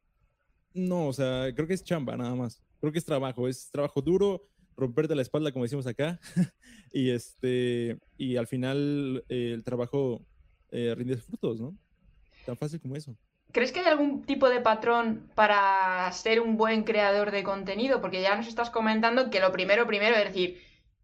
no, 0.73 1.07
o 1.07 1.13
sea, 1.13 1.51
creo 1.55 1.67
que 1.67 1.73
es 1.73 1.83
chamba 1.83 2.15
nada 2.15 2.35
más. 2.35 2.61
Creo 2.79 2.91
que 2.91 2.99
es 2.99 3.05
trabajo, 3.05 3.47
es 3.47 3.71
trabajo 3.71 4.03
duro, 4.03 4.47
romperte 4.75 5.15
la 5.15 5.23
espalda, 5.23 5.51
como 5.51 5.65
decimos 5.65 5.87
acá, 5.87 6.19
y, 6.93 7.09
este, 7.09 7.97
y 8.17 8.35
al 8.35 8.45
final 8.45 9.25
eh, 9.29 9.53
el 9.55 9.63
trabajo 9.63 10.23
rinde 10.69 11.17
frutos, 11.17 11.59
¿no? 11.59 11.75
Tan 12.45 12.55
fácil 12.55 12.79
como 12.79 12.95
eso. 12.95 13.17
¿Crees 13.51 13.71
que 13.71 13.79
hay 13.79 13.87
algún 13.87 14.23
tipo 14.23 14.47
de 14.47 14.61
patrón 14.61 15.31
para 15.33 16.11
ser 16.11 16.39
un 16.39 16.55
buen 16.55 16.83
creador 16.83 17.31
de 17.31 17.41
contenido? 17.41 17.99
Porque 17.99 18.21
ya 18.21 18.35
nos 18.35 18.47
estás 18.47 18.69
comentando 18.69 19.31
que 19.31 19.39
lo 19.39 19.51
primero, 19.51 19.87
primero 19.87 20.15
es 20.15 20.25
decir, 20.25 20.59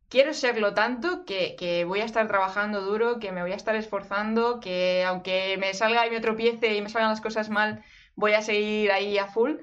quiero 0.10 0.34
serlo 0.34 0.74
tanto 0.74 1.26
que, 1.26 1.86
voy 1.88 2.02
a 2.02 2.06
estar 2.06 2.28
trabajando 2.28 2.82
duro, 2.82 3.20
que 3.20 3.32
me 3.32 3.42
voy 3.42 3.52
a 3.52 3.56
estar 3.56 3.76
esforzando, 3.76 4.60
que 4.60 5.04
aunque 5.06 5.58
me 5.58 5.74
salga 5.74 6.08
y 6.08 6.12
me 6.12 6.22
tropiece 6.22 6.76
y 6.76 6.82
me 6.82 6.90
salgan 6.90 7.10
las 7.10 7.22
cosas 7.22 7.50
mal, 7.50 7.84
voy 8.16 8.34
a 8.34 8.42
seguir 8.42 8.92
ahí 8.92 9.18
a 9.18 9.28
full. 9.28 9.58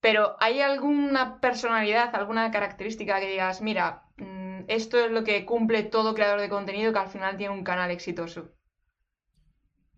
Pero 0.00 0.36
¿hay 0.40 0.60
alguna 0.60 1.40
personalidad, 1.40 2.14
alguna 2.14 2.50
característica 2.50 3.20
que 3.20 3.30
digas, 3.30 3.62
mira, 3.62 4.02
mm, 4.18 4.64
esto 4.68 5.02
es 5.02 5.10
lo 5.10 5.24
que 5.24 5.46
cumple 5.46 5.82
todo 5.82 6.14
creador 6.14 6.40
de 6.40 6.50
contenido 6.50 6.92
que 6.92 6.98
al 6.98 7.08
final 7.08 7.36
tiene 7.38 7.54
un 7.54 7.64
canal 7.64 7.90
exitoso? 7.90 8.52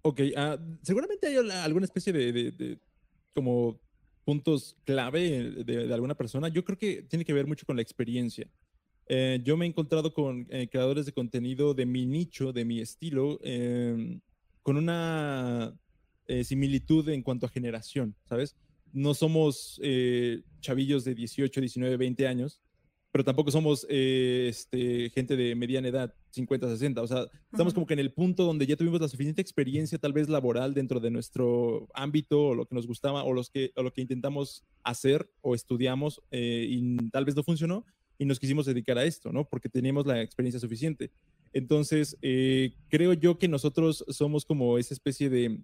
Ok, 0.03 0.21
ah, 0.37 0.57
seguramente 0.83 1.27
hay 1.27 1.37
alguna 1.37 1.85
especie 1.85 2.13
de, 2.13 2.79
como 3.35 3.81
puntos 4.25 4.77
clave 4.85 5.65
de, 5.65 5.93
alguna 5.93 6.15
persona. 6.15 6.47
Yo 6.47 6.65
creo 6.65 6.79
que 6.79 7.03
tiene 7.03 7.25
que 7.25 7.33
ver 7.33 7.49
mucho 7.49 7.67
con 7.67 7.75
la 7.75 7.83
experiencia. 7.83 8.49
Eh, 9.09 9.41
yo 9.45 9.57
me 9.57 9.67
he 9.67 9.69
encontrado 9.69 10.13
con 10.13 10.47
eh, 10.51 10.69
creadores 10.69 11.07
de 11.07 11.13
contenido 11.13 11.75
de 11.75 11.87
mi 11.87 12.07
nicho, 12.07 12.53
de 12.53 12.65
mi 12.65 12.81
estilo, 12.81 13.39
em, 13.43 14.21
con 14.63 14.77
una 14.77 15.79
eh, 16.27 16.43
similitud 16.43 17.09
en 17.09 17.23
cuanto 17.23 17.47
a 17.47 17.49
generación, 17.49 18.17
¿sabes? 18.25 18.57
No 18.93 19.15
somos 19.15 19.81
chavillos 20.61 21.05
de 21.05 21.15
18, 21.15 21.61
19, 21.61 21.97
20 21.99 22.27
años, 22.27 22.63
pero 23.13 23.25
tampoco 23.25 23.51
somos 23.51 23.87
este, 23.91 25.11
gente 25.11 25.37
de 25.37 25.55
mediana 25.55 25.89
edad, 25.89 26.15
50, 26.31 26.69
60. 26.69 27.03
O 27.03 27.07
sea, 27.07 27.27
estamos 27.53 27.75
como 27.75 27.87
que 27.87 27.93
en 27.93 28.01
el 28.01 28.13
punto 28.13 28.45
donde 28.45 28.67
ya 28.67 28.77
tuvimos 28.77 29.01
la 29.01 29.09
suficiente 29.09 29.43
experiencia, 29.43 29.99
tal 29.99 30.15
vez 30.15 30.29
laboral, 30.29 30.73
dentro 30.73 30.99
de 30.99 31.11
nuestro 31.11 31.89
ámbito, 31.93 32.49
o 32.49 32.55
lo 32.55 32.67
que 32.67 32.75
nos 32.75 32.87
gustaba, 32.87 33.23
o, 33.23 33.35
los 33.35 33.51
que, 33.51 33.73
o 33.77 33.83
lo 33.83 33.93
que 33.93 34.01
intentamos 34.01 34.65
hacer 34.83 35.29
o 35.43 35.55
estudiamos 35.55 36.23
y 36.31 36.97
tal 37.11 37.27
vez 37.27 37.37
no 37.37 37.43
funcionó 37.43 37.85
y 38.19 38.25
nos 38.25 38.39
quisimos 38.41 38.67
dedicar 38.67 38.99
a 38.99 39.05
esto, 39.05 39.33
¿no? 39.33 39.49
Porque 39.49 39.69
teníamos 39.69 40.07
la 40.07 40.23
experiencia 40.23 40.61
suficiente. 40.61 41.11
Entonces, 41.53 42.17
eh, 42.23 42.75
creo 42.89 43.13
yo 43.13 43.39
que 43.39 43.49
nosotros 43.49 44.05
somos 44.09 44.45
como 44.45 44.79
esa 44.79 44.95
especie 44.95 45.31
de, 45.31 45.61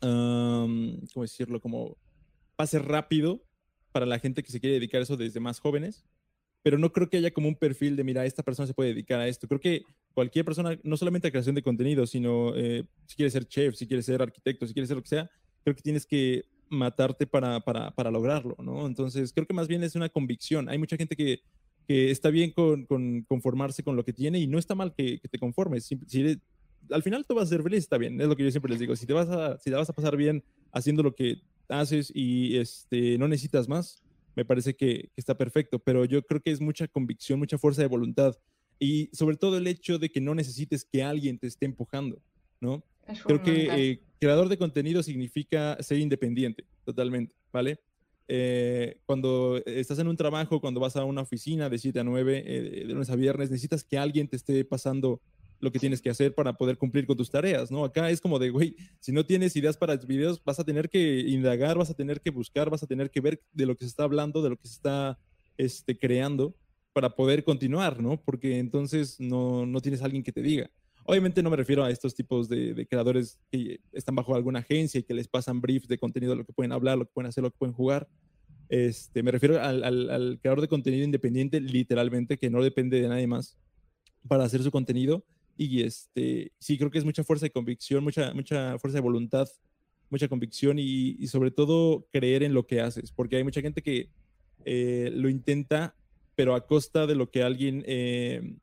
¿cómo 0.00 1.22
decirlo? 1.22 1.60
Como 1.60 1.96
pase 2.56 2.78
rápido 2.78 3.42
para 3.92 4.06
la 4.06 4.18
gente 4.18 4.42
que 4.42 4.52
se 4.52 4.60
quiere 4.60 4.74
dedicar 4.74 5.00
a 5.00 5.04
eso 5.04 5.16
desde 5.16 5.40
más 5.40 5.60
jóvenes, 5.60 6.04
pero 6.62 6.78
no 6.78 6.92
creo 6.92 7.08
que 7.08 7.16
haya 7.16 7.30
como 7.30 7.48
un 7.48 7.56
perfil 7.56 7.96
de, 7.96 8.04
mira, 8.04 8.26
esta 8.26 8.42
persona 8.42 8.66
se 8.66 8.74
puede 8.74 8.90
dedicar 8.90 9.20
a 9.20 9.28
esto. 9.28 9.48
Creo 9.48 9.60
que 9.60 9.84
cualquier 10.12 10.44
persona, 10.44 10.78
no 10.82 10.96
solamente 10.96 11.28
a 11.28 11.30
creación 11.30 11.54
de 11.54 11.62
contenido, 11.62 12.06
sino 12.06 12.54
eh, 12.56 12.84
si 13.06 13.16
quieres 13.16 13.32
ser 13.32 13.46
chef, 13.46 13.74
si 13.76 13.86
quieres 13.86 14.06
ser 14.06 14.20
arquitecto, 14.20 14.66
si 14.66 14.72
quieres 14.72 14.88
ser 14.88 14.96
lo 14.96 15.02
que 15.02 15.08
sea, 15.08 15.30
creo 15.62 15.74
que 15.74 15.82
tienes 15.82 16.04
que 16.04 16.44
matarte 16.68 17.26
para, 17.26 17.60
para, 17.60 17.90
para 17.92 18.10
lograrlo, 18.10 18.56
¿no? 18.58 18.86
Entonces, 18.86 19.32
creo 19.32 19.46
que 19.46 19.54
más 19.54 19.68
bien 19.68 19.82
es 19.82 19.94
una 19.94 20.08
convicción. 20.08 20.68
Hay 20.68 20.78
mucha 20.78 20.96
gente 20.96 21.16
que, 21.16 21.40
que 21.88 22.10
está 22.10 22.28
bien 22.28 22.50
con, 22.50 22.84
con, 22.84 23.22
conformarse 23.22 23.82
con 23.82 23.96
lo 23.96 24.04
que 24.04 24.12
tiene 24.12 24.38
y 24.38 24.46
no 24.46 24.58
está 24.58 24.74
mal 24.74 24.94
que, 24.94 25.18
te 25.18 25.38
conformes. 25.38 25.86
Si, 25.86 25.98
si, 26.06 26.38
al 26.90 27.02
final 27.02 27.24
tú 27.26 27.34
vas 27.34 27.46
a 27.46 27.48
ser 27.48 27.62
feliz, 27.62 27.78
está 27.78 27.96
bien, 27.96 28.20
es 28.20 28.28
lo 28.28 28.36
que 28.36 28.44
yo 28.44 28.50
siempre 28.50 28.70
les 28.70 28.78
digo. 28.78 28.94
Si 28.94 29.06
te 29.06 29.14
vas 29.14 29.30
a, 29.30 29.56
si 29.58 29.70
te 29.70 29.76
vas 29.76 29.88
a 29.88 29.94
pasar 29.94 30.14
bien 30.14 30.44
haciendo 30.70 31.02
lo 31.02 31.14
que 31.14 31.40
haces 31.66 32.12
y 32.14 32.58
este, 32.58 33.16
no 33.16 33.26
necesitas 33.26 33.68
más, 33.68 34.02
me 34.36 34.44
parece 34.44 34.76
que, 34.76 35.08
está 35.16 35.36
perfecto, 35.36 35.78
pero 35.78 36.04
yo 36.04 36.22
creo 36.22 36.42
que 36.42 36.50
es 36.50 36.60
mucha 36.60 36.86
convicción, 36.88 37.38
mucha 37.38 37.56
fuerza 37.56 37.80
de 37.80 37.88
voluntad 37.88 38.36
y 38.78 39.08
sobre 39.14 39.38
todo 39.38 39.56
el 39.56 39.66
hecho 39.66 39.98
de 39.98 40.10
que 40.10 40.20
no 40.20 40.34
necesites 40.34 40.84
que 40.84 41.02
alguien 41.02 41.38
te 41.38 41.46
esté 41.46 41.64
empujando, 41.64 42.20
¿no? 42.60 42.84
Creo 43.24 43.42
que 43.42 43.68
eh, 43.72 44.00
creador 44.20 44.50
de 44.50 44.58
contenido 44.58 45.02
significa 45.02 45.82
ser 45.82 45.98
independiente, 45.98 46.66
totalmente, 46.84 47.34
¿vale? 47.50 47.80
Eh, 48.30 49.00
cuando 49.06 49.60
estás 49.64 49.98
en 49.98 50.06
un 50.06 50.16
trabajo, 50.16 50.60
cuando 50.60 50.80
vas 50.80 50.96
a 50.96 51.04
una 51.04 51.22
oficina 51.22 51.70
de 51.70 51.78
7 51.78 52.00
a 52.00 52.04
9, 52.04 52.44
eh, 52.46 52.84
de 52.86 52.92
lunes 52.92 53.08
a 53.08 53.16
viernes, 53.16 53.50
necesitas 53.50 53.84
que 53.84 53.96
alguien 53.96 54.28
te 54.28 54.36
esté 54.36 54.64
pasando 54.64 55.20
lo 55.60 55.72
que 55.72 55.78
tienes 55.78 56.00
que 56.00 56.10
hacer 56.10 56.34
para 56.34 56.52
poder 56.52 56.78
cumplir 56.78 57.06
con 57.06 57.16
tus 57.16 57.30
tareas, 57.30 57.70
¿no? 57.70 57.84
Acá 57.84 58.10
es 58.10 58.20
como 58.20 58.38
de, 58.38 58.50
güey, 58.50 58.76
si 59.00 59.12
no 59.12 59.26
tienes 59.26 59.56
ideas 59.56 59.76
para 59.76 59.96
videos, 59.96 60.42
vas 60.44 60.60
a 60.60 60.64
tener 60.64 60.88
que 60.88 61.20
indagar, 61.20 61.76
vas 61.78 61.90
a 61.90 61.94
tener 61.94 62.20
que 62.20 62.30
buscar, 62.30 62.70
vas 62.70 62.82
a 62.82 62.86
tener 62.86 63.10
que 63.10 63.20
ver 63.20 63.42
de 63.52 63.66
lo 63.66 63.74
que 63.74 63.84
se 63.84 63.88
está 63.88 64.04
hablando, 64.04 64.42
de 64.42 64.50
lo 64.50 64.56
que 64.56 64.68
se 64.68 64.74
está 64.74 65.18
este, 65.56 65.98
creando 65.98 66.54
para 66.92 67.16
poder 67.16 67.44
continuar, 67.44 68.00
¿no? 68.00 68.20
Porque 68.22 68.58
entonces 68.58 69.18
no, 69.18 69.66
no 69.66 69.80
tienes 69.80 70.02
a 70.02 70.04
alguien 70.04 70.22
que 70.22 70.32
te 70.32 70.42
diga. 70.42 70.70
Obviamente 71.10 71.42
no 71.42 71.48
me 71.48 71.56
refiero 71.56 71.84
a 71.84 71.90
estos 71.90 72.14
tipos 72.14 72.50
de, 72.50 72.86
creadores 72.86 73.40
que 73.50 73.80
están 73.92 74.14
bajo 74.14 74.34
alguna 74.34 74.58
agencia 74.58 75.00
y 75.00 75.02
que 75.02 75.14
les 75.14 75.26
pasan 75.26 75.62
briefs 75.62 75.88
de 75.88 75.96
contenido, 75.96 76.34
lo 76.34 76.44
que 76.44 76.52
pueden 76.52 76.70
hablar, 76.72 76.98
lo 76.98 77.06
que 77.06 77.12
pueden 77.14 77.30
hacer, 77.30 77.42
lo 77.42 77.50
que 77.50 77.56
pueden 77.56 77.74
jugar. 77.74 78.06
Este, 78.68 79.22
me 79.22 79.30
refiero 79.30 79.58
al, 79.58 79.82
al 79.82 80.38
creador 80.42 80.60
de 80.60 80.68
contenido 80.68 81.04
independiente, 81.04 81.62
literalmente, 81.62 82.36
que 82.36 82.50
no 82.50 82.62
depende 82.62 83.00
de 83.00 83.08
nadie 83.08 83.26
más 83.26 83.56
para 84.26 84.44
hacer 84.44 84.62
su 84.62 84.70
contenido 84.70 85.24
y 85.56 85.82
este, 85.82 86.52
sí, 86.58 86.76
creo 86.78 86.90
que 86.90 86.98
es 86.98 87.04
mucha 87.04 87.24
fuerza 87.24 87.46
de 87.46 87.50
convicción, 87.50 88.04
mucha, 88.04 88.34
mucha 88.34 88.78
fuerza 88.78 88.98
de 88.98 89.02
voluntad, 89.02 89.48
mucha 90.10 90.28
convicción 90.28 90.78
y, 90.78 91.26
sobre 91.26 91.50
todo 91.50 92.06
creer 92.12 92.44
en 92.44 92.54
lo 92.54 92.66
que 92.66 92.80
haces, 92.80 93.10
porque 93.10 93.36
hay 93.36 93.44
mucha 93.44 93.60
gente 93.60 93.82
que 93.82 94.08
eh, 94.64 95.10
lo 95.12 95.28
intenta, 95.28 95.96
pero 96.36 96.54
a 96.54 96.66
costa 96.66 97.06
de 97.08 97.16
lo 97.16 97.30
que 97.30 97.42
alguien 97.42 97.82
eh, 97.86 98.54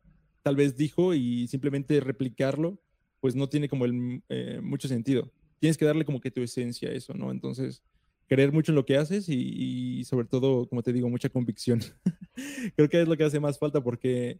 tal 0.46 0.56
vez 0.56 0.78
dijo 0.78 1.16
y 1.16 1.48
simplemente 1.48 2.00
replicarlo, 2.00 2.80
pues 3.20 3.34
no 3.34 3.50
tiene 3.50 3.68
como 3.68 3.86
el, 3.86 4.22
eh, 4.30 4.60
mucho 4.62 4.88
sentido. 4.88 5.32
Tienes 5.60 5.76
que 5.76 5.86
darle 5.86 6.06
como 6.06 6.22
que 6.22 6.30
tu 6.30 6.44
esencia 6.44 6.88
a 6.88 6.92
eso, 6.92 7.16
¿no? 7.16 7.32
Entonces, 7.32 7.82
creer 8.28 8.52
mucho 8.52 8.72
en 8.72 8.76
lo 8.76 8.86
que 8.86 8.96
haces 8.96 9.28
y, 9.28 10.04
sobre 10.04 10.28
todo, 10.28 10.70
como 10.70 10.84
te 10.84 10.94
digo, 10.94 11.10
mucha 11.10 11.30
convicción. 11.30 11.82
creo 12.76 12.88
que 12.88 13.02
es 13.02 13.08
lo 13.08 13.18
que 13.18 13.24
hace 13.24 13.40
más 13.40 13.58
falta 13.58 13.82
porque, 13.82 14.40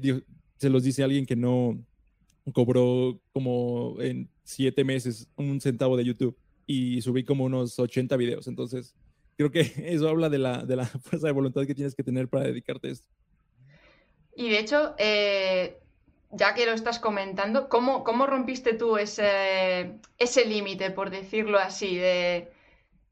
digo, 0.00 0.20
se 0.58 0.70
los 0.70 0.84
dice 0.84 1.02
alguien 1.02 1.26
que 1.26 1.34
no 1.34 1.84
cobró 2.52 3.20
como 3.32 3.96
en 3.98 4.30
siete 4.44 4.84
meses 4.84 5.28
un 5.34 5.60
centavo 5.60 5.96
de 5.96 6.04
YouTube 6.04 6.38
y 6.68 7.02
subí 7.02 7.24
como 7.24 7.42
unos 7.46 7.80
80 7.80 8.16
videos. 8.16 8.46
Entonces, 8.46 8.94
creo 9.36 9.50
que 9.50 9.60
eso 9.92 10.08
habla 10.08 10.28
de 10.30 10.38
la, 10.38 10.64
de 10.64 10.76
la 10.76 10.86
fuerza 11.02 11.26
de 11.26 11.32
voluntad 11.32 11.66
que 11.66 11.74
tienes 11.74 11.96
que 11.96 12.04
tener 12.04 12.28
para 12.28 12.46
dedicarte 12.46 12.86
a 12.86 12.92
esto. 12.92 13.08
Y 14.36 14.50
de 14.50 14.58
hecho, 14.60 14.94
eh, 14.98 15.80
ya 16.30 16.54
que 16.54 16.66
lo 16.66 16.72
estás 16.72 17.00
comentando, 17.00 17.68
¿cómo, 17.68 18.04
cómo 18.04 18.26
rompiste 18.26 18.74
tú 18.74 18.98
ese, 18.98 19.98
ese 20.18 20.44
límite, 20.44 20.90
por 20.90 21.10
decirlo 21.10 21.58
así, 21.58 21.96
de, 21.96 22.52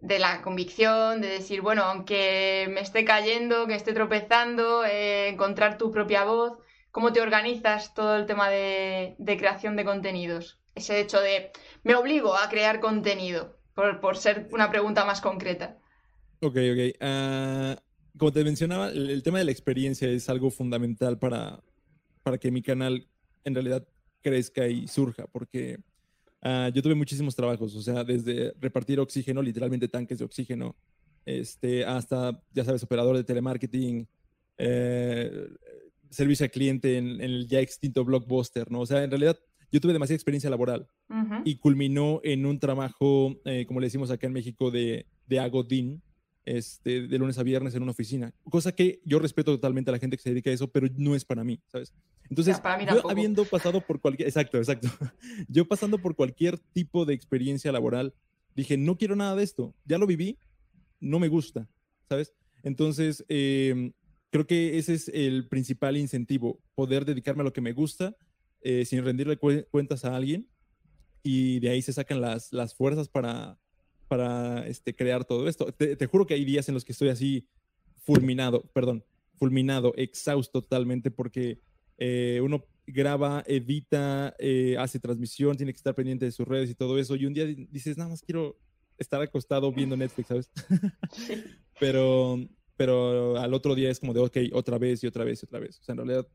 de, 0.01 0.19
la 0.21 0.43
convicción, 0.43 1.21
de 1.21 1.29
decir, 1.29 1.63
bueno, 1.63 1.83
aunque 1.83 2.69
me 2.71 2.81
esté 2.81 3.05
cayendo, 3.05 3.67
que 3.67 3.75
esté 3.75 3.93
tropezando, 3.93 4.85
eh, 4.85 5.29
encontrar 5.29 5.79
tu 5.79 5.91
propia 5.91 6.25
voz? 6.25 6.59
cómo 6.95 7.13
te 7.13 7.21
organizas 7.21 7.93
todo 7.93 8.15
el 8.15 8.25
tema 8.25 8.49
de, 8.49 9.17
creación 9.37 9.75
de 9.75 9.85
contenidos. 9.85 10.61
Ese 10.77 11.01
hecho 11.01 11.21
de, 11.21 11.51
me 11.83 11.97
obligo 11.97 12.37
a 12.37 12.49
crear 12.49 12.79
contenido, 12.79 13.59
por, 13.75 14.17
ser 14.17 14.47
una 14.53 14.71
pregunta 14.71 15.05
más 15.05 15.21
concreta. 15.21 15.77
Ok, 16.41 16.57
ok. 16.73 16.97
Ah, 17.01 17.77
como 18.17 18.33
te 18.33 18.45
mencionaba, 18.45 18.91
el, 18.91 19.23
tema 19.23 19.39
de 19.39 19.45
la 19.45 19.51
experiencia 19.51 20.09
es 20.09 20.29
algo 20.29 20.51
fundamental 20.51 21.19
para, 21.19 21.63
para 22.23 22.39
que 22.39 22.51
mi 22.51 22.63
canal 22.63 23.07
en 23.45 23.55
realidad 23.55 23.87
crezca 24.23 24.69
y 24.69 24.87
surja, 24.87 25.27
porque 25.27 25.79
ah, 26.43 26.71
yo 26.73 26.83
tuve 26.83 26.95
muchísimos 26.95 27.35
trabajos, 27.35 27.75
o 27.75 27.83
sea, 27.83 28.05
desde 28.05 28.55
repartir 28.61 29.01
oxígeno, 29.01 29.43
literalmente 29.43 29.89
tanques 29.89 30.19
de 30.19 30.25
oxígeno, 30.25 30.77
este, 31.27 31.85
hasta, 31.85 32.41
ya 32.53 32.65
sabes, 32.65 32.83
operador 32.83 33.17
de 33.17 33.25
telemarketing, 33.25 34.07
eh, 34.59 35.49
servicio 36.11 36.45
al 36.45 36.51
cliente 36.51 36.97
en, 36.97 37.21
el 37.21 37.49
ya 37.49 37.61
extinto 37.61 38.05
Blockbuster, 38.05 38.71
¿no? 38.71 38.81
O 38.81 38.87
sea, 38.87 39.03
en 39.03 39.11
realidad 39.11 39.39
yo 39.73 39.81
tuve 39.81 39.93
demasiada 39.93 40.17
experiencia 40.17 40.49
laboral 40.49 40.87
y 41.45 41.57
culminó 41.57 42.21
en 42.23 42.47
un 42.47 42.61
trabajo, 42.61 43.41
eh, 43.45 43.65
como 43.67 43.81
le 43.81 43.87
decimos 43.87 44.11
acá 44.13 44.29
en 44.29 44.33
México, 44.33 44.71
de, 44.71 45.07
de 45.27 45.41
agodín, 45.41 46.01
este, 46.45 47.07
de 47.07 47.19
lunes 47.19 47.39
a 47.39 47.43
viernes 47.43 47.75
en 47.75 47.83
una 47.83 47.93
oficina. 47.93 48.33
Cosa 48.51 48.73
que 48.73 49.01
yo 49.05 49.19
respeto 49.19 49.53
totalmente 49.53 49.91
a 49.91 49.93
la 49.93 49.99
gente 49.99 50.17
que 50.17 50.23
se 50.23 50.31
dedica 50.31 50.51
a 50.51 50.53
eso, 50.53 50.71
pero 50.71 50.89
no 50.97 51.15
es 51.15 51.25
para 51.25 51.45
mí, 51.45 51.61
¿sabes? 51.67 51.93
Entonces, 52.29 52.61
yo 52.93 53.11
habiendo 53.11 53.45
pasado 53.45 53.81
por 53.81 54.01
cualquier, 54.01 54.29
exacto, 54.29 54.59
exacto, 54.59 54.89
yo 55.49 55.67
pasando 55.67 55.99
por 55.99 56.15
cualquier 56.15 56.59
tipo 56.59 57.05
de 57.05 57.15
experiencia 57.15 57.73
laboral, 57.73 58.15
dije, 58.55 58.77
no 58.77 58.97
quiero 58.97 59.17
nada 59.17 59.37
de 59.37 59.45
esto, 59.45 59.75
ya 59.85 59.99
lo 59.99 60.07
viví, 60.07 60.39
no 61.01 61.19
me 61.19 61.29
gusta, 61.29 61.69
¿sabes? 62.09 62.33
Entonces, 62.63 63.25
eh, 63.29 63.93
creo 64.31 64.47
que 64.47 64.79
ese 64.79 64.95
es 64.95 65.09
el 65.09 65.49
principal 65.49 65.97
incentivo, 65.97 66.61
poder 66.75 67.05
dedicarme 67.05 67.43
a 67.43 67.45
lo 67.45 67.53
que 67.53 67.61
me 67.61 67.73
gusta 67.73 68.17
eh, 68.63 68.85
sin 68.85 69.05
rendirle 69.05 69.37
cuentas 69.37 70.05
a 70.05 70.17
alguien 70.17 70.49
y 71.23 71.61
de 71.61 71.71
ahí 71.71 71.83
se 71.83 71.93
sacan 71.93 72.21
las, 72.21 72.53
las 72.53 72.75
fuerzas 72.75 73.09
para, 73.09 73.59
para 74.15 74.65
este, 74.69 74.95
crear 74.95 75.25
todo 75.25 75.49
esto. 75.49 75.73
Te, 75.73 76.07
juro 76.07 76.25
que 76.25 76.35
hay 76.35 76.45
días 76.45 76.69
en 76.69 76.75
los 76.75 76.85
que 76.85 76.93
estoy 76.93 77.09
así 77.09 77.49
fulminado, 77.97 78.63
perdón, 78.73 79.05
fulminado, 79.39 79.93
exhausto 79.97 80.63
totalmente 80.63 81.11
porque 81.11 81.59
eh, 81.99 82.41
uno 82.41 82.65
graba, 82.87 83.43
edita, 83.45 84.37
eh, 84.39 84.77
hace 84.79 85.01
transmisión, 85.01 85.57
tiene 85.57 85.73
que 85.73 85.79
estar 85.79 85.97
pendiente 85.97 86.27
de 86.27 86.31
sus 86.31 86.47
redes 86.47 86.71
y 86.71 86.77
todo 86.77 86.97
eso 86.97 87.17
y 87.17 87.27
un 87.27 87.35
día 87.35 87.45
dices, 87.47 87.99
nada 87.99 88.11
más 88.11 88.23
quiero 88.23 88.57
estar 88.99 89.21
acostado 89.21 89.73
viendo 89.73 89.97
Netflix, 89.97 90.29
¿sabes? 90.29 90.51
Pero 91.81 92.39
pero 92.77 93.39
al 93.39 93.55
otro 93.55 93.75
día 93.75 93.91
es 93.91 94.01
como 94.01 94.13
de, 94.13 94.21
ok, 94.21 94.37
otra 94.53 94.79
vez 94.79 95.03
y 95.05 95.07
otra 95.07 95.25
vez 95.25 95.43
y 95.43 95.47
otra 95.47 95.61
vez. 95.61 95.79
O 95.79 95.85
sea, 95.85 95.93
en 95.93 95.99
realidad, 95.99 96.27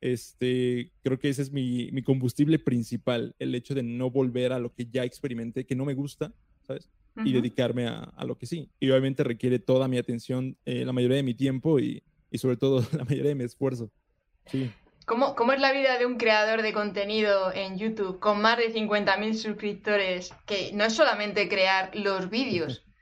este, 0.00 0.90
creo 1.02 1.18
que 1.18 1.28
ese 1.28 1.42
es 1.42 1.52
mi, 1.52 1.90
mi 1.92 2.02
combustible 2.02 2.58
principal, 2.58 3.34
el 3.38 3.54
hecho 3.54 3.74
de 3.74 3.82
no 3.82 4.10
volver 4.10 4.52
a 4.52 4.58
lo 4.58 4.72
que 4.72 4.86
ya 4.86 5.04
experimenté, 5.04 5.66
que 5.66 5.76
no 5.76 5.84
me 5.84 5.94
gusta, 5.94 6.32
¿sabes? 6.66 6.88
Y 7.24 7.32
dedicarme 7.32 7.86
a, 7.86 8.04
a, 8.16 8.24
lo 8.24 8.38
que 8.38 8.46
sí. 8.46 8.70
Y 8.80 8.90
obviamente 8.90 9.22
requiere 9.22 9.58
toda 9.58 9.86
mi 9.86 9.98
atención, 9.98 10.56
eh, 10.64 10.84
la 10.86 10.92
mayoría 10.92 11.18
de 11.18 11.22
mi 11.22 11.34
tiempo 11.34 11.78
y, 11.78 12.02
y, 12.30 12.38
sobre 12.38 12.56
todo 12.56 12.80
la 12.96 13.04
mayoría 13.04 13.30
de 13.30 13.34
mi 13.34 13.44
esfuerzo. 13.44 13.90
Sí. 14.46 14.70
¿Cómo, 15.04 15.34
¿Cómo, 15.34 15.52
es 15.52 15.60
la 15.60 15.72
vida 15.72 15.98
de 15.98 16.06
un 16.06 16.16
creador 16.16 16.62
de 16.62 16.72
contenido 16.72 17.52
en 17.52 17.76
YouTube 17.76 18.18
con 18.18 18.40
más 18.40 18.56
de 18.56 18.72
50.000 18.72 19.34
suscriptores? 19.34 20.32
Que 20.46 20.72
no 20.72 20.84
es 20.84 20.94
solamente 20.94 21.48
crear 21.48 21.94
los 21.94 22.30
vídeos, 22.30 22.86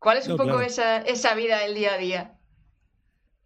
¿Cuál 0.00 0.16
es 0.16 0.26
un 0.28 0.38
poco 0.38 0.62
esa, 0.62 1.02
esa 1.02 1.34
vida 1.34 1.60
del 1.60 1.74
día 1.74 1.92
a 1.92 1.98
día? 1.98 2.40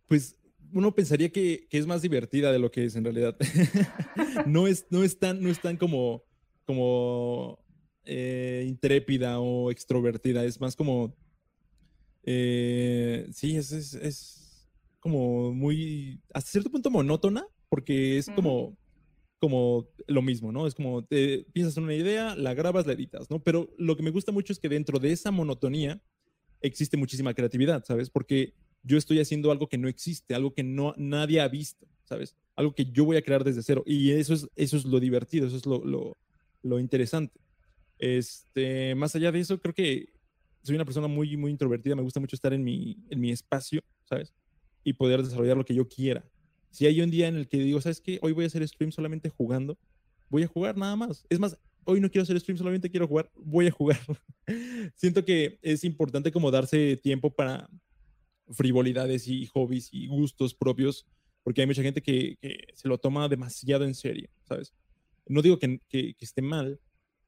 Pues 0.07 0.39
uno 0.73 0.95
pensaría 0.95 1.31
que, 1.31 1.67
que, 1.69 1.79
es 1.79 1.87
más 1.87 2.01
divertida 2.01 2.53
de 2.53 2.61
lo 2.61 2.71
que 2.71 2.85
es 2.85 2.95
en 2.95 3.03
realidad. 3.03 3.37
no, 4.47 4.69
es, 4.69 4.87
no, 4.89 5.03
es 5.03 5.19
tan, 5.19 5.43
no 5.43 5.51
es 5.51 5.61
tan 5.61 5.77
como, 5.77 6.23
como 6.65 7.59
eh, 8.05 8.65
intrépida 8.67 9.41
o 9.41 9.71
extrovertida, 9.71 10.45
es 10.45 10.61
más 10.61 10.77
como... 10.77 11.15
Eh, 12.23 13.29
sí, 13.33 13.57
es, 13.57 13.71
es, 13.73 13.95
es, 13.95 14.45
como 15.05 15.53
muy, 15.53 16.23
hasta 16.33 16.51
cierto 16.51 16.71
punto 16.71 16.91
monótona, 16.91 17.47
porque 17.69 18.17
es 18.17 18.31
como, 18.31 18.75
como 19.39 19.87
lo 20.07 20.23
mismo, 20.23 20.51
¿no? 20.51 20.67
Es 20.67 20.75
como 20.75 21.05
te 21.05 21.45
piensas 21.53 21.77
en 21.77 21.85
una 21.85 21.95
idea, 21.95 22.35
la 22.35 22.55
grabas, 22.55 22.87
la 22.87 22.95
editas, 22.95 23.29
¿no? 23.29 23.43
Pero 23.43 23.69
lo 23.77 23.97
que 23.97 24.03
me 24.03 24.11
gusta 24.11 24.33
mucho 24.33 24.55
es 24.55 24.59
que 24.59 24.71
dentro 24.71 24.99
de 24.99 25.13
esa 25.13 25.31
monotonía 25.31 26.01
existe 26.63 26.97
muchísima 26.97 27.35
creatividad, 27.35 27.85
¿sabes? 27.85 28.09
Porque 28.09 28.55
yo 28.83 28.97
estoy 28.97 29.21
haciendo 29.21 29.51
algo 29.51 29.69
que 29.69 29.77
no 29.77 29.89
existe, 29.89 30.35
algo 30.35 30.55
que 30.55 30.63
no 30.63 30.95
nadie 30.97 31.43
ha 31.43 31.49
visto, 31.49 31.87
¿sabes? 32.05 32.35
Algo 32.57 32.75
que 32.75 32.87
yo 32.87 33.05
voy 33.05 33.19
a 33.19 33.23
crear 33.23 33.45
desde 33.45 33.63
cero. 33.63 33.83
Y 33.85 34.13
eso 34.13 34.33
es, 34.33 34.49
eso 34.57 34.79
es 34.79 34.87
lo 34.87 35.01
divertido, 35.01 35.47
eso 35.47 35.59
es 35.59 35.67
lo, 35.67 35.85
lo, 35.85 36.17
lo 36.63 36.81
interesante. 36.81 37.39
Este, 38.05 38.95
más 38.95 39.15
allá 39.17 39.33
de 39.33 39.41
eso, 39.41 39.59
creo 39.59 39.75
que 39.75 40.13
soy 40.63 40.75
una 40.75 40.85
persona 40.85 41.09
muy, 41.09 41.37
muy 41.37 41.51
introvertida, 41.51 41.95
me 41.95 42.03
gusta 42.03 42.21
mucho 42.21 42.37
estar 42.37 42.53
en 42.53 42.63
mi, 42.63 42.99
en 43.09 43.21
mi 43.21 43.31
espacio, 43.31 43.83
¿sabes? 44.05 44.35
y 44.85 44.93
poder 44.93 45.23
desarrollar 45.23 45.57
lo 45.57 45.65
que 45.65 45.75
yo 45.75 45.89
quiera. 45.89 46.25
Si 46.71 46.87
hay 46.87 47.01
un 47.01 47.11
día 47.11 47.29
en 47.29 47.37
el 47.37 47.49
que 47.49 47.59
digo, 47.59 47.81
¿sabes 47.81 48.01
qué? 48.01 48.19
Hoy 48.23 48.33
voy 48.33 48.45
a 48.45 48.47
hacer 48.49 48.67
stream 48.69 48.93
solamente 48.93 49.31
jugando, 49.31 49.79
voy 50.29 50.43
a 50.43 50.47
jugar 50.47 50.77
nada 50.77 50.95
más. 50.97 51.25
Es 51.31 51.39
más, 51.39 51.59
hoy 51.85 52.01
no 52.01 52.11
quiero 52.11 52.25
hacer 52.25 52.39
stream, 52.39 52.59
solamente 52.59 52.91
quiero 52.91 53.09
jugar, 53.09 53.31
voy 53.35 53.69
a 53.69 53.71
jugar. 53.71 53.99
Siento 54.95 55.25
que 55.25 55.59
es 55.63 55.83
importante 55.85 56.31
como 56.31 56.51
darse 56.51 56.97
tiempo 56.99 57.31
para 57.35 57.71
frivolidades 58.51 59.27
y 59.27 59.47
hobbies 59.47 59.89
y 59.93 60.09
gustos 60.09 60.55
propios, 60.55 61.07
porque 61.43 61.63
hay 61.63 61.67
mucha 61.67 61.83
gente 61.83 62.03
que, 62.03 62.37
se 62.75 62.89
lo 62.89 62.99
toma 62.99 63.29
demasiado 63.29 63.85
en 63.85 63.95
serio, 63.95 64.29
¿sabes? 64.43 64.75
No 65.27 65.41
digo 65.41 65.59
que, 65.59 65.81
que, 65.89 66.15
esté 66.21 66.43
mal, 66.43 66.79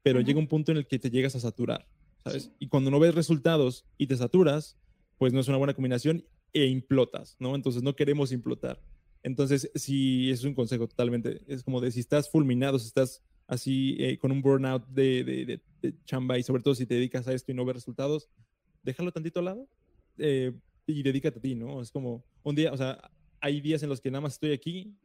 pero 0.07 0.21
llega 0.21 0.39
un 0.39 0.47
punto 0.47 0.71
en 0.71 0.77
el 0.77 0.87
que 0.87 0.99
te 0.99 1.09
llegas 1.09 1.35
a 1.35 1.39
saturar, 1.41 1.85
¿sabes? 2.23 2.49
Y 2.59 2.69
cuando 2.69 2.89
no 2.89 2.97
ves 2.97 3.13
resultados 3.13 3.85
y 3.97 4.07
te 4.07 4.15
saturas, 4.15 4.77
pues 5.17 5.33
no 5.33 5.41
es 5.41 5.49
una 5.49 5.57
buena 5.57 5.73
combinación 5.73 6.23
e 6.53 6.65
implotas, 6.67 7.35
¿no? 7.39 7.55
Entonces 7.55 7.83
no 7.83 7.93
queremos 7.93 8.31
implotar. 8.31 8.81
Entonces, 9.21 9.69
si 9.75 10.31
es 10.31 10.45
un 10.45 10.53
consejo 10.53 10.87
totalmente, 10.87 11.41
es 11.47 11.61
como 11.61 11.81
de 11.81 11.91
si 11.91 11.99
estás 11.99 12.29
fulminado, 12.29 12.79
si 12.79 12.87
estás 12.87 13.21
así 13.47 13.97
eh, 13.99 14.17
con 14.17 14.31
un 14.31 14.41
burnout 14.41 14.87
de, 14.87 15.25
de, 15.25 15.61
de, 15.81 15.93
chamba 16.05 16.37
y 16.37 16.43
sobre 16.43 16.63
todo 16.63 16.73
si 16.73 16.85
te 16.85 16.95
dedicas 16.95 17.27
a 17.27 17.33
esto 17.33 17.51
y 17.51 17.55
no 17.55 17.65
ves 17.65 17.75
resultados, 17.75 18.29
déjalo 18.83 19.11
tantito 19.11 19.39
al 19.39 19.45
lado 19.45 19.67
eh, 20.19 20.53
y 20.85 21.03
dedícate 21.03 21.39
a 21.39 21.41
ti, 21.41 21.53
¿no? 21.53 21.81
Es 21.81 21.91
como 21.91 22.23
un 22.43 22.55
día, 22.55 22.71
o 22.71 22.77
sea, 22.77 23.11
hay 23.41 23.59
días 23.59 23.83
en 23.83 23.89
los 23.89 23.99
que 23.99 24.09
nada 24.09 24.21
más 24.21 24.33
estoy 24.35 24.53
aquí 24.53 24.95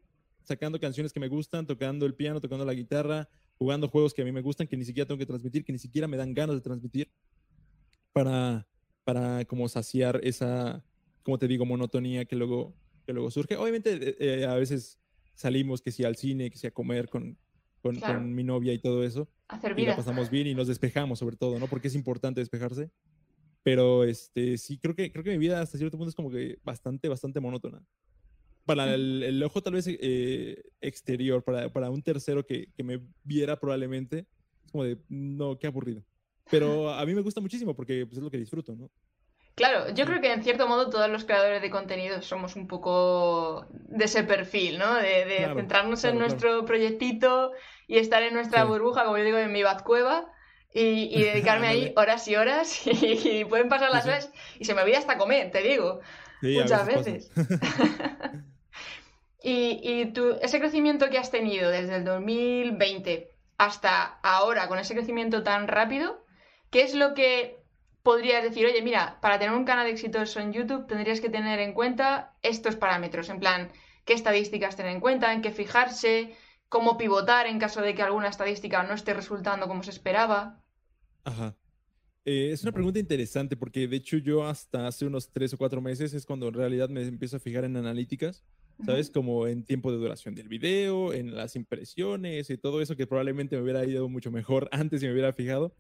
sacando 0.45 0.79
canciones 0.79 1.13
que 1.13 1.19
me 1.19 1.27
gustan, 1.27 1.67
tocando 1.67 2.07
el 2.07 2.15
piano, 2.15 2.41
tocando 2.41 2.65
la 2.65 2.75
guitarra, 2.75 3.29
jugando 3.63 3.89
juegos 3.89 4.13
que 4.13 4.23
a 4.23 4.25
mí 4.25 4.33
me 4.33 4.43
gustan, 4.43 4.67
que 4.67 4.77
ni 4.77 4.85
siquiera 4.85 5.07
tengo 5.07 5.19
que 5.19 5.27
transmitir, 5.27 5.65
que 5.65 5.73
ni 5.73 5.79
siquiera 5.79 6.09
me 6.09 6.17
dan 6.17 6.35
ganas 6.35 6.57
de 6.57 6.61
transmitir 6.61 7.09
para, 8.13 8.67
para 9.05 9.45
como 9.45 9.69
saciar 9.69 10.21
esa, 10.25 10.85
como 11.23 11.39
te 11.39 11.47
digo, 11.47 11.65
monotonía 11.65 12.25
que 12.25 12.35
luego, 12.35 12.75
que 13.07 13.13
luego 13.13 13.31
surge. 13.31 13.57
Obviamente 13.57 14.17
eh, 14.19 14.47
a 14.47 14.55
veces 14.55 14.99
salimos 15.35 15.81
que 15.81 15.93
si 15.93 16.03
al 16.03 16.17
cine, 16.17 16.51
que 16.51 16.59
si 16.59 16.67
a 16.67 16.73
comer 16.73 17.09
con, 17.09 17.39
con, 17.81 18.35
mi 18.35 18.43
novia 18.43 18.73
y 18.73 18.81
todo 18.81 19.05
eso. 19.05 19.29
Hacer 19.47 19.75
vida. 19.75 19.87
Y 19.87 19.91
la 19.91 19.97
pasamos 19.97 20.29
bien 20.29 20.49
y 20.49 20.55
nos 20.55 20.67
despejamos 20.67 21.21
sobre 21.21 21.37
todo, 21.37 21.61
¿no? 21.61 21.69
Porque 21.69 21.87
es 21.87 21.95
importante 21.95 22.41
despejarse. 22.41 22.91
Pero 23.63 24.03
este, 24.03 24.59
sí, 24.59 24.77
creo 24.77 24.97
que, 24.97 25.13
creo 25.13 25.23
que 25.23 25.31
mi 25.31 25.39
vida 25.39 25.61
hasta 25.61 25.79
cierto 25.79 25.97
punto 25.97 26.09
es 26.09 26.17
como 26.17 26.33
que 26.33 26.59
bastante, 26.65 27.09
bastante 27.09 27.39
monótona. 27.39 27.81
Para 28.65 28.95
el, 28.95 29.43
ojo 29.43 29.63
tal 29.63 29.75
vez 29.75 29.87
eh, 29.89 30.63
exterior, 30.81 31.43
para, 31.43 31.73
para, 31.73 31.91
un 31.91 32.03
tercero 32.03 32.47
que, 32.47 32.69
que, 32.77 32.85
me 32.85 33.01
viera 33.25 33.59
probablemente, 33.59 34.27
es 34.65 34.71
como 34.71 34.85
de, 34.85 34.99
no, 35.09 35.59
qué 35.59 35.67
aburrido. 35.67 36.05
Pero 36.51 36.91
a 36.95 37.05
mí 37.05 37.15
me 37.15 37.23
gusta 37.23 37.41
muchísimo 37.41 37.75
porque 37.75 38.07
pues, 38.07 38.19
es 38.19 38.23
lo 38.23 38.31
que 38.31 38.39
disfruto, 38.39 38.75
¿no? 38.77 38.91
Claro, 39.55 39.91
yo 39.95 40.07
creo 40.07 40.21
que 40.21 40.33
en 40.33 40.43
cierto 40.43 40.67
modo 40.67 40.89
todos 40.89 41.11
los 41.11 41.25
creadores 41.25 41.61
de 41.61 41.71
contenido 41.71 42.23
somos 42.23 42.57
un 42.57 42.67
poco 42.67 43.67
de 43.71 44.07
ese 44.07 44.25
perfil, 44.25 44.79
¿no? 44.79 44.95
De, 44.95 45.51
centrarnos 45.55 46.05
en 46.05 46.19
nuestro 46.19 46.65
proyectito 46.65 47.53
y 47.87 47.99
estar 47.99 48.23
en 48.23 48.33
nuestra 48.33 48.65
burbuja, 48.65 49.05
como 49.05 49.19
yo 49.19 49.25
digo, 49.25 49.37
en 49.37 49.53
mi 49.53 49.63
Batcueva 49.63 50.27
y, 50.73 51.11
y 51.15 51.23
dedicarme 51.23 51.67
ahí 51.67 51.93
horas 51.97 52.27
y 52.29 52.37
horas 52.37 52.87
y, 52.87 53.45
pueden 53.45 53.69
pasar 53.69 53.91
las 53.91 54.07
horas 54.07 54.33
y 54.59 54.65
se 54.65 54.75
me 54.75 54.83
olvida 54.83 54.99
hasta 54.99 55.19
comer, 55.19 55.51
te 55.51 55.63
digo, 55.63 56.01
muchas 56.41 56.87
veces. 56.87 57.31
Y 59.43 60.07
tu, 60.13 60.37
ese 60.41 60.61
crecimiento 60.61 61.11
que 61.11 61.19
has 61.19 61.31
tenido 61.31 61.71
desde 61.71 61.97
el 61.97 62.05
2020 62.05 63.31
hasta 63.59 64.19
ahora, 64.23 64.69
con 64.69 64.79
ese 64.79 64.95
crecimiento 64.95 65.43
tan 65.43 65.69
rápido, 65.69 66.25
¿qué 66.71 66.83
es 66.83 66.95
lo 66.95 67.15
que 67.15 67.63
podrías 68.03 68.43
decir, 68.43 68.67
oye, 68.67 68.83
mira, 68.83 69.19
para 69.21 69.39
tener 69.39 69.55
un 69.55 69.65
canal 69.65 69.87
exitoso 69.87 70.41
en 70.41 70.53
YouTube 70.53 70.87
tendrías 70.87 71.21
que 71.21 71.31
tener 71.31 71.61
en 71.61 71.73
cuenta 71.73 72.35
estos 72.43 72.77
parámetros, 72.77 73.29
en 73.29 73.39
plan, 73.39 73.71
qué 74.05 74.13
estadísticas 74.15 74.77
tener 74.77 74.93
en 74.93 75.01
cuenta, 75.01 75.33
en 75.33 75.43
qué 75.43 75.53
fijarse, 75.53 76.35
cómo 76.69 76.99
pivotar 76.99 77.47
en 77.47 77.59
caso 77.59 77.81
de 77.81 77.95
que 77.95 78.03
alguna 78.03 78.29
estadística 78.29 78.83
no 78.83 78.95
esté 78.95 79.15
resultando 79.15 79.69
como 79.69 79.83
se 79.83 79.91
esperaba. 79.91 80.61
Ajá. 81.25 81.57
Eh, 82.25 82.51
es 82.53 82.63
una 82.63 82.73
pregunta 82.73 83.01
interesante 83.01 83.57
porque 83.57 83.89
de 83.89 83.97
hecho 83.97 84.17
yo 84.17 84.45
hasta 84.45 84.87
hace 84.87 85.07
unos 85.07 85.31
tres 85.31 85.53
o 85.55 85.59
cuatro 85.59 85.81
meses 85.81 86.15
es 86.15 86.25
cuando 86.25 86.49
en 86.49 86.55
realidad 86.55 86.89
me 86.89 87.03
empiezo 87.03 87.37
a 87.37 87.41
fijar 87.41 87.65
en 87.65 87.77
analíticas, 87.77 88.45
¿sabes? 88.85 89.11
Como 89.11 89.47
en 89.47 89.65
tiempo 89.65 89.93
de 89.93 89.99
duración 89.99 90.35
del 90.35 90.49
video, 90.49 91.13
en 91.13 91.35
las 91.35 91.57
impresiones 91.57 92.51
y 92.51 92.59
todo 92.59 92.81
eso 92.81 92.97
que 92.97 93.07
probablemente 93.07 93.57
me 93.57 93.63
hubiera 93.63 93.85
ido 93.85 94.09
mucho 94.09 94.31
mejor 94.31 94.69
antes 94.73 95.01
si 95.01 95.07
me 95.07 95.13
hubiera 95.13 95.33
fijado. 95.33 95.75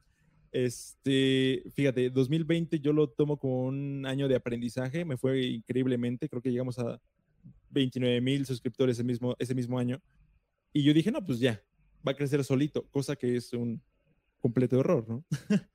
Este, 0.52 1.62
fíjate, 1.74 2.10
2020 2.10 2.78
yo 2.80 2.92
lo 2.92 3.08
tomo 3.08 3.38
como 3.38 3.64
un 3.64 4.04
año 4.06 4.28
de 4.28 4.36
aprendizaje, 4.36 5.04
me 5.04 5.16
fue 5.16 5.46
increíblemente, 5.46 6.28
creo 6.28 6.42
que 6.42 6.50
llegamos 6.50 6.78
a 6.78 7.00
29 7.70 8.20
mil 8.20 8.44
suscriptores 8.44 8.96
ese 8.96 9.04
mismo, 9.04 9.34
ese 9.38 9.54
mismo 9.54 9.78
año. 9.78 10.00
Y 10.72 10.82
yo 10.82 10.92
dije, 10.92 11.10
no, 11.10 11.24
pues 11.24 11.38
ya, 11.38 11.62
va 12.06 12.12
a 12.12 12.16
crecer 12.16 12.44
solito, 12.44 12.86
cosa 12.90 13.16
que 13.16 13.36
es 13.36 13.52
un 13.54 13.82
completo 14.40 14.78
error, 14.78 15.08
¿no? 15.08 15.24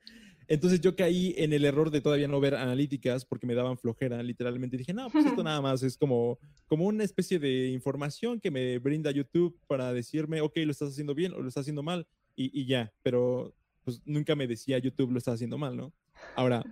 Entonces 0.47 0.79
yo 0.79 0.95
caí 0.95 1.33
en 1.37 1.53
el 1.53 1.65
error 1.65 1.91
de 1.91 2.01
todavía 2.01 2.27
no 2.27 2.39
ver 2.39 2.55
analíticas 2.55 3.25
porque 3.25 3.45
me 3.45 3.53
daban 3.53 3.77
flojera, 3.77 4.21
literalmente. 4.23 4.77
Dije, 4.77 4.93
no, 4.93 5.09
pues 5.09 5.25
esto 5.25 5.43
nada 5.43 5.61
más 5.61 5.83
es 5.83 5.97
como, 5.97 6.39
como 6.67 6.85
una 6.85 7.03
especie 7.03 7.39
de 7.39 7.67
información 7.69 8.39
que 8.39 8.51
me 8.51 8.79
brinda 8.79 9.11
YouTube 9.11 9.59
para 9.67 9.91
decirme, 9.93 10.41
ok, 10.41 10.57
lo 10.57 10.71
estás 10.71 10.89
haciendo 10.89 11.13
bien 11.13 11.33
o 11.33 11.39
lo 11.39 11.47
estás 11.47 11.61
haciendo 11.61 11.83
mal 11.83 12.07
y, 12.35 12.61
y 12.61 12.65
ya, 12.65 12.93
pero 13.03 13.53
pues 13.83 14.01
nunca 14.05 14.35
me 14.35 14.47
decía 14.47 14.77
YouTube 14.79 15.11
lo 15.11 15.17
está 15.17 15.31
haciendo 15.31 15.57
mal, 15.57 15.77
¿no? 15.77 15.93
Ahora, 16.35 16.63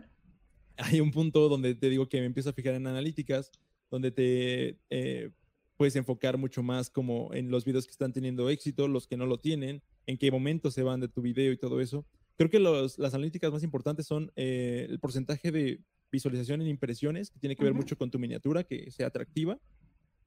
hay 0.78 1.00
un 1.00 1.12
punto 1.12 1.48
donde 1.50 1.76
te 1.76 1.90
digo 1.90 2.10
que 2.10 2.20
me 2.20 2.26
empiezo 2.26 2.50
a 2.50 2.54
fijar 2.54 2.76
en 2.76 2.88
analíticas, 2.88 3.52
donde 3.90 4.12
te 4.12 4.78
eh, 4.90 5.32
puedes 5.78 5.96
enfocar 5.96 6.38
mucho 6.38 6.64
más 6.64 6.90
como 6.90 7.34
en 7.34 7.52
los 7.52 7.66
videos 7.66 7.86
que 7.86 7.92
están 7.92 8.14
teniendo 8.14 8.50
éxito, 8.50 8.88
los 8.88 9.08
que 9.08 9.18
no 9.18 9.26
lo 9.26 9.40
tienen, 9.40 9.82
en 10.06 10.18
qué 10.18 10.32
momento 10.32 10.72
se 10.72 10.84
van 10.84 11.00
de 11.00 11.08
tu 11.08 11.22
video 11.22 11.52
y 11.52 11.58
todo 11.58 11.82
eso. 11.82 12.06
Creo 12.38 12.50
que 12.50 12.60
las 12.60 13.14
analíticas 13.14 13.52
más 13.52 13.64
importantes 13.64 14.06
son 14.06 14.32
eh, 14.36 14.88
el 14.90 15.00
porcentaje 15.00 15.52
de 15.52 15.80
visualización 16.12 16.62
en 16.62 16.68
impresiones, 16.68 17.32
que 17.32 17.40
tiene 17.40 17.56
que 17.56 17.64
ver 17.64 17.74
mucho 17.74 17.98
con 17.98 18.12
tu 18.12 18.20
miniatura, 18.20 18.64
que 18.64 18.92
sea 18.92 19.08
atractiva, 19.08 19.60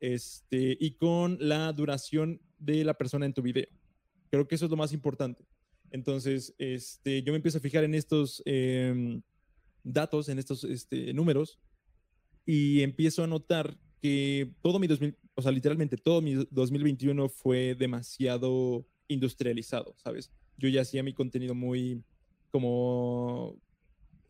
este, 0.00 0.76
y 0.80 0.92
con 0.92 1.36
la 1.40 1.72
duración 1.72 2.40
de 2.58 2.84
la 2.84 2.94
persona 2.94 3.26
en 3.26 3.34
tu 3.34 3.42
video. 3.42 3.66
Creo 4.30 4.46
que 4.48 4.54
eso 4.54 4.64
es 4.64 4.70
lo 4.70 4.76
más 4.76 4.92
importante. 4.92 5.44
Entonces, 5.90 6.54
este, 6.58 7.22
yo 7.22 7.32
me 7.32 7.36
empiezo 7.36 7.58
a 7.58 7.62
fijar 7.62 7.84
en 7.84 7.94
estos 7.94 8.42
em, 8.44 9.22
datos, 9.82 10.28
en 10.28 10.38
estos 10.38 10.64
este, 10.64 11.12
números, 11.12 11.58
y 12.44 12.82
empiezo 12.82 13.24
a 13.24 13.26
notar 13.26 13.78
que 14.00 14.54
todo 14.62 14.78
mi 14.78 14.86
2000, 14.86 15.16
o 15.34 15.42
sea, 15.42 15.52
literalmente 15.52 15.96
todo 15.96 16.22
mi 16.22 16.34
2021 16.50 17.28
fue 17.28 17.74
demasiado 17.74 18.86
industrializado, 19.08 19.94
¿sabes? 19.98 20.30
Yo 20.58 20.68
ya 20.68 20.82
hacía 20.82 21.02
mi 21.02 21.14
contenido 21.14 21.54
muy 21.54 22.02
como, 22.50 23.56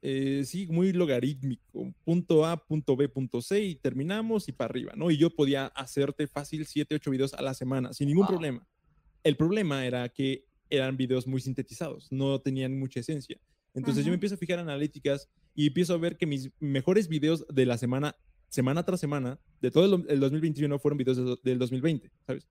eh, 0.03 0.43
sí, 0.45 0.67
muy 0.67 0.93
logarítmico, 0.93 1.93
punto 2.05 2.47
A, 2.47 2.57
punto 2.57 2.97
B, 2.97 3.09
punto 3.09 3.43
C, 3.43 3.63
y 3.65 3.75
terminamos 3.75 4.49
y 4.49 4.53
para 4.53 4.71
arriba, 4.71 4.93
¿no? 4.97 5.11
Y 5.11 5.17
yo 5.17 5.31
podía 5.31 5.67
hacerte 5.67 6.27
fácil 6.27 6.67
7, 6.67 6.95
8 6.95 7.11
videos 7.11 7.35
a 7.35 7.43
la 7.43 7.55
semana, 7.55 7.93
sin 7.93 8.09
ningún 8.09 8.27
problema. 8.27 8.67
El 9.25 9.37
problema 9.37 9.85
era 9.85 10.09
que 10.09 10.45
eran 10.71 10.97
videos 10.97 11.27
muy 11.27 11.41
sintetizados, 11.41 12.13
no 12.13 12.41
tenían 12.41 12.79
mucha 12.79 13.01
esencia. 13.01 13.41
Entonces 13.75 14.05
yo 14.05 14.11
me 14.11 14.15
empiezo 14.15 14.35
a 14.35 14.39
fijar 14.39 14.59
en 14.59 14.69
analíticas 14.69 15.29
y 15.55 15.67
empiezo 15.69 15.95
a 15.95 15.99
ver 15.99 16.17
que 16.17 16.27
mis 16.27 16.51
mejores 16.59 17.09
videos 17.09 17.47
de 17.49 17.67
la 17.67 17.79
semana, 17.79 18.17
semana 18.49 18.85
tras 18.85 19.01
semana, 19.01 19.39
de 19.61 19.71
todo 19.71 20.05
el, 20.09 20.21
2021 20.21 20.79
fueron 20.79 20.99
videos 20.99 21.43
del 21.43 21.59
2020, 21.59 22.11
¿sabes? 22.27 22.47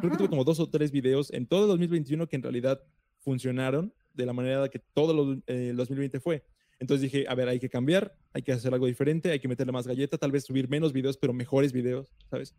Creo 0.00 0.10
que 0.10 0.18
tuve 0.18 0.28
como 0.28 0.44
dos 0.44 0.60
o 0.60 0.68
tres 0.68 0.90
videos 0.90 1.32
en 1.32 1.46
todo 1.46 1.62
el 1.62 1.68
2021 1.68 2.28
que 2.28 2.36
en 2.36 2.42
realidad 2.42 2.82
funcionaron 3.26 3.92
de 4.14 4.24
la 4.24 4.32
manera 4.32 4.68
que 4.68 4.78
todo 4.78 5.42
el 5.46 5.76
2020 5.76 6.20
fue. 6.20 6.44
Entonces 6.78 7.02
dije, 7.02 7.26
a 7.28 7.34
ver, 7.34 7.48
hay 7.48 7.58
que 7.58 7.68
cambiar, 7.68 8.16
hay 8.32 8.42
que 8.42 8.52
hacer 8.52 8.72
algo 8.72 8.86
diferente, 8.86 9.32
hay 9.32 9.40
que 9.40 9.48
meterle 9.48 9.72
más 9.72 9.86
galleta, 9.88 10.16
tal 10.16 10.30
vez 10.30 10.44
subir 10.44 10.68
menos 10.68 10.92
videos, 10.92 11.16
pero 11.16 11.32
mejores 11.32 11.72
videos, 11.72 12.14
¿sabes? 12.30 12.54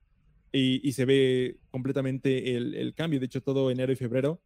Y, 0.51 0.91
se 0.91 1.05
ve 1.05 1.57
completamente 1.71 2.55
el, 2.55 2.73
el, 2.75 2.93
cambio. 2.93 3.19
De 3.19 3.27
hecho, 3.27 3.41
todo 3.41 3.71
enero 3.71 3.93
y 3.93 3.95
febrero 3.95 4.41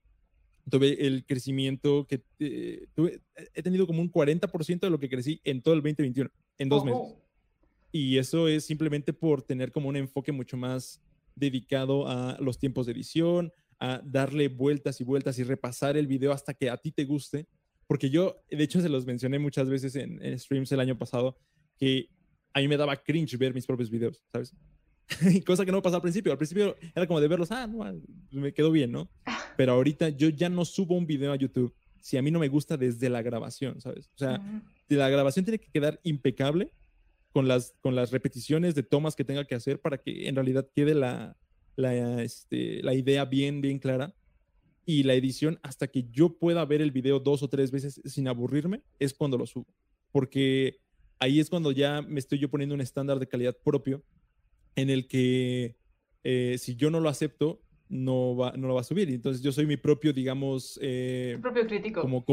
tuve 0.69 1.07
el 1.07 1.25
crecimiento 1.25 2.05
que 2.07 2.21
eh, 2.39 2.85
tuve, 2.93 3.21
he 3.53 3.63
tenido 3.63 3.87
como 3.87 4.01
un 4.01 4.11
40% 4.11 4.81
de 4.81 4.89
lo 4.89 4.99
que 4.99 5.09
crecí 5.09 5.41
en 5.43 5.61
todo 5.61 5.73
el 5.73 5.79
2021, 5.79 6.29
en 6.59 6.69
dos 6.69 6.85
meses. 6.85 7.15
Y 7.91 8.17
eso 8.17 8.47
es 8.47 8.65
simplemente 8.65 9.13
por 9.13 9.41
tener 9.41 9.71
como 9.71 9.89
un 9.89 9.95
enfoque 9.95 10.31
mucho 10.31 10.57
más 10.57 11.01
dedicado 11.35 12.07
a 12.07 12.37
los 12.39 12.59
tiempos 12.59 12.85
de 12.85 12.91
edición, 12.91 13.51
a 13.81 13.99
darle 14.05 14.47
vueltas 14.47 15.01
y 15.01 15.03
vueltas 15.03 15.39
y 15.39 15.43
repasar 15.43 15.97
el 15.97 16.05
video 16.05 16.31
hasta 16.31 16.53
que 16.53 16.69
a 16.69 16.77
ti 16.77 16.91
te 16.91 17.03
guste. 17.03 17.47
Porque 17.87 18.11
yo, 18.11 18.43
de 18.49 18.63
hecho, 18.63 18.79
se 18.79 18.87
los 18.87 19.05
mencioné 19.05 19.39
muchas 19.39 19.67
veces 19.67 19.95
en, 19.95 20.23
en 20.23 20.37
streams 20.37 20.71
el 20.71 20.79
año 20.79 20.97
pasado, 20.97 21.35
que 21.77 22.07
a 22.53 22.59
mí 22.59 22.67
me 22.67 22.77
daba 22.77 22.95
cringe 22.95 23.37
ver 23.37 23.55
mis 23.55 23.65
propios 23.65 23.89
videos, 23.89 24.21
¿sabes? 24.31 24.55
cosa 25.45 25.65
que 25.65 25.71
no 25.71 25.81
pasaba 25.81 25.97
al 25.97 26.03
principio. 26.03 26.31
Al 26.31 26.37
principio 26.37 26.75
era 26.95 27.07
como 27.07 27.19
de 27.19 27.27
verlos, 27.27 27.51
ah, 27.51 27.65
no, 27.65 27.83
me 28.31 28.53
quedó 28.53 28.71
bien, 28.71 28.91
¿no? 28.91 29.09
Pero 29.57 29.73
ahorita 29.73 30.09
yo 30.09 30.29
ya 30.29 30.47
no 30.47 30.63
subo 30.63 30.95
un 30.95 31.07
video 31.07 31.33
a 31.33 31.35
YouTube 31.35 31.73
si 31.99 32.17
a 32.17 32.21
mí 32.21 32.29
no 32.29 32.39
me 32.39 32.49
gusta 32.49 32.77
desde 32.77 33.09
la 33.09 33.23
grabación, 33.23 33.81
¿sabes? 33.81 34.11
O 34.15 34.17
sea, 34.17 34.41
la 34.89 35.09
grabación 35.09 35.43
tiene 35.43 35.59
que 35.59 35.71
quedar 35.71 35.99
impecable 36.03 36.71
con 37.31 37.47
las, 37.47 37.75
con 37.81 37.95
las 37.95 38.11
repeticiones 38.11 38.75
de 38.75 38.83
tomas 38.83 39.15
que 39.15 39.23
tenga 39.23 39.45
que 39.45 39.55
hacer 39.55 39.79
para 39.79 39.97
que 39.97 40.27
en 40.27 40.35
realidad 40.35 40.67
quede 40.73 40.95
la, 40.95 41.35
la, 41.75 42.21
este, 42.23 42.81
la 42.83 42.93
idea 42.93 43.25
bien, 43.25 43.61
bien 43.61 43.79
clara. 43.79 44.13
Y 44.85 45.03
la 45.03 45.13
edición, 45.13 45.59
hasta 45.61 45.87
que 45.87 46.09
yo 46.11 46.37
pueda 46.37 46.65
ver 46.65 46.81
el 46.81 46.91
video 46.91 47.19
dos 47.19 47.43
o 47.43 47.49
tres 47.49 47.71
veces 47.71 48.01
sin 48.05 48.27
aburrirme, 48.27 48.81
es 48.99 49.13
cuando 49.13 49.37
lo 49.37 49.45
subo. 49.45 49.67
Porque 50.11 50.79
ahí 51.19 51.39
es 51.39 51.49
cuando 51.49 51.71
ya 51.71 52.01
me 52.01 52.19
estoy 52.19 52.39
yo 52.39 52.49
poniendo 52.49 52.75
un 52.75 52.81
estándar 52.81 53.19
de 53.19 53.27
calidad 53.27 53.55
propio 53.63 54.03
en 54.75 54.89
el 54.89 55.07
que 55.07 55.75
eh, 56.23 56.57
si 56.57 56.75
yo 56.75 56.89
no 56.89 56.99
lo 56.99 57.09
acepto, 57.09 57.61
no, 57.89 58.35
va, 58.35 58.53
no 58.57 58.67
lo 58.67 58.75
va 58.75 58.81
a 58.81 58.85
subir. 58.85 59.09
Entonces 59.09 59.43
yo 59.43 59.51
soy 59.51 59.65
mi 59.65 59.77
propio, 59.77 60.13
digamos... 60.13 60.79
Eh, 60.81 61.37
propio 61.41 61.67
crítico. 61.67 62.01
Como, 62.01 62.25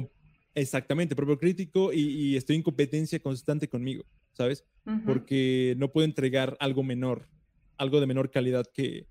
exactamente, 0.55 1.15
propio 1.15 1.39
crítico 1.39 1.93
y, 1.93 2.37
estoy 2.37 2.57
en 2.57 2.63
competencia 2.63 3.19
constante 3.21 3.69
conmigo, 3.69 4.05
¿sabes? 4.33 4.65
Porque 5.05 5.75
no 5.77 5.93
puedo 5.93 6.07
entregar 6.07 6.57
algo 6.61 6.83
menor, 6.83 7.29
algo 7.77 8.01
de 8.01 8.07
menor 8.07 8.31
calidad 8.31 8.67
que 8.73 9.07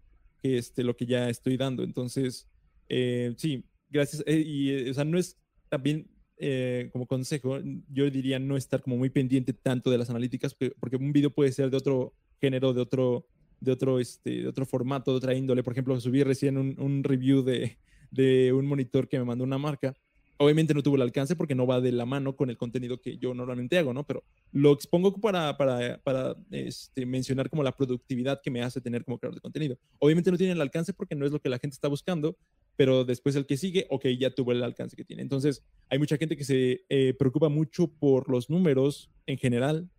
este, 0.55 0.83
lo 0.83 0.95
que 0.95 1.05
ya 1.05 1.29
estoy 1.29 1.57
dando. 1.57 1.83
Entonces, 1.83 2.47
eh, 2.89 3.33
sí, 3.37 3.65
gracias. 3.89 4.23
Eh, 4.25 4.43
y, 4.45 4.89
o 4.89 4.93
sea, 4.93 5.03
no 5.03 5.17
es 5.17 5.37
también 5.69 6.09
eh, 6.37 6.89
como 6.93 7.07
consejo, 7.07 7.59
yo 7.89 8.09
diría 8.11 8.39
no 8.39 8.57
estar 8.57 8.81
como 8.81 8.97
muy 8.97 9.09
pendiente 9.09 9.53
tanto 9.53 9.89
de 9.89 9.97
las 9.97 10.09
analíticas, 10.09 10.55
porque 10.79 10.95
un 10.95 11.11
video 11.11 11.31
puede 11.31 11.51
ser 11.51 11.69
de 11.69 11.77
otro 11.77 12.13
género, 12.39 12.73
de 12.73 12.81
otro, 12.81 13.27
de 13.59 13.71
otro, 13.71 13.99
este, 13.99 14.41
de 14.43 14.47
otro 14.47 14.65
formato, 14.65 15.11
de 15.11 15.17
otra 15.17 15.33
índole. 15.33 15.63
Por 15.63 15.73
ejemplo, 15.73 15.99
subí 15.99 16.23
recién 16.23 16.57
un, 16.57 16.79
un 16.79 17.03
review 17.03 17.41
de, 17.41 17.79
de, 18.11 18.53
un 18.53 18.67
monitor 18.67 19.07
que 19.07 19.17
me 19.17 19.25
mandó 19.25 19.43
una 19.43 19.57
marca. 19.57 19.95
Obviamente 20.37 20.73
no 20.73 20.83
tuvo 20.83 20.95
el 20.95 21.01
alcance 21.01 21.35
porque 21.35 21.55
no 21.55 21.65
va 21.65 21.81
de 21.81 21.91
la 21.91 22.05
mano 22.05 22.35
con 22.35 22.49
el 22.49 22.57
contenido 22.57 23.01
que 23.01 23.17
yo 23.17 23.33
normalmente 23.33 23.77
hago, 23.77 23.93
¿no? 23.93 24.05
Pero 24.05 24.23
lo 24.51 24.71
expongo 24.71 25.19
para, 25.19 25.57
para, 25.57 25.97
para 26.03 26.35
este, 26.51 27.05
mencionar 27.05 27.49
como 27.49 27.63
la 27.63 27.75
productividad 27.75 28.41
que 28.41 28.51
me 28.51 28.61
hace 28.61 28.81
tener 28.81 29.03
como 29.03 29.17
creador 29.17 29.35
de 29.35 29.41
contenido. 29.41 29.77
Obviamente 29.99 30.31
no 30.31 30.37
tiene 30.37 30.53
el 30.53 30.61
alcance 30.61 30.93
porque 30.93 31.15
no 31.15 31.25
es 31.25 31.31
lo 31.31 31.41
que 31.41 31.49
la 31.49 31.59
gente 31.59 31.73
está 31.73 31.87
buscando, 31.87 32.37
pero 32.75 33.03
después 33.03 33.35
el 33.35 33.45
que 33.45 33.57
sigue, 33.57 33.87
ok, 33.89 34.05
ya 34.19 34.29
tuvo 34.29 34.51
el 34.51 34.63
alcance 34.63 34.95
que 34.95 35.03
tiene. 35.03 35.23
Entonces, 35.23 35.63
hay 35.89 35.97
mucha 35.97 36.17
gente 36.17 36.37
que 36.37 36.43
se 36.43 36.85
eh, 36.89 37.15
preocupa 37.17 37.49
mucho 37.49 37.87
por 37.87 38.29
los 38.29 38.49
números 38.49 39.09
en 39.25 39.37
general, 39.37 39.89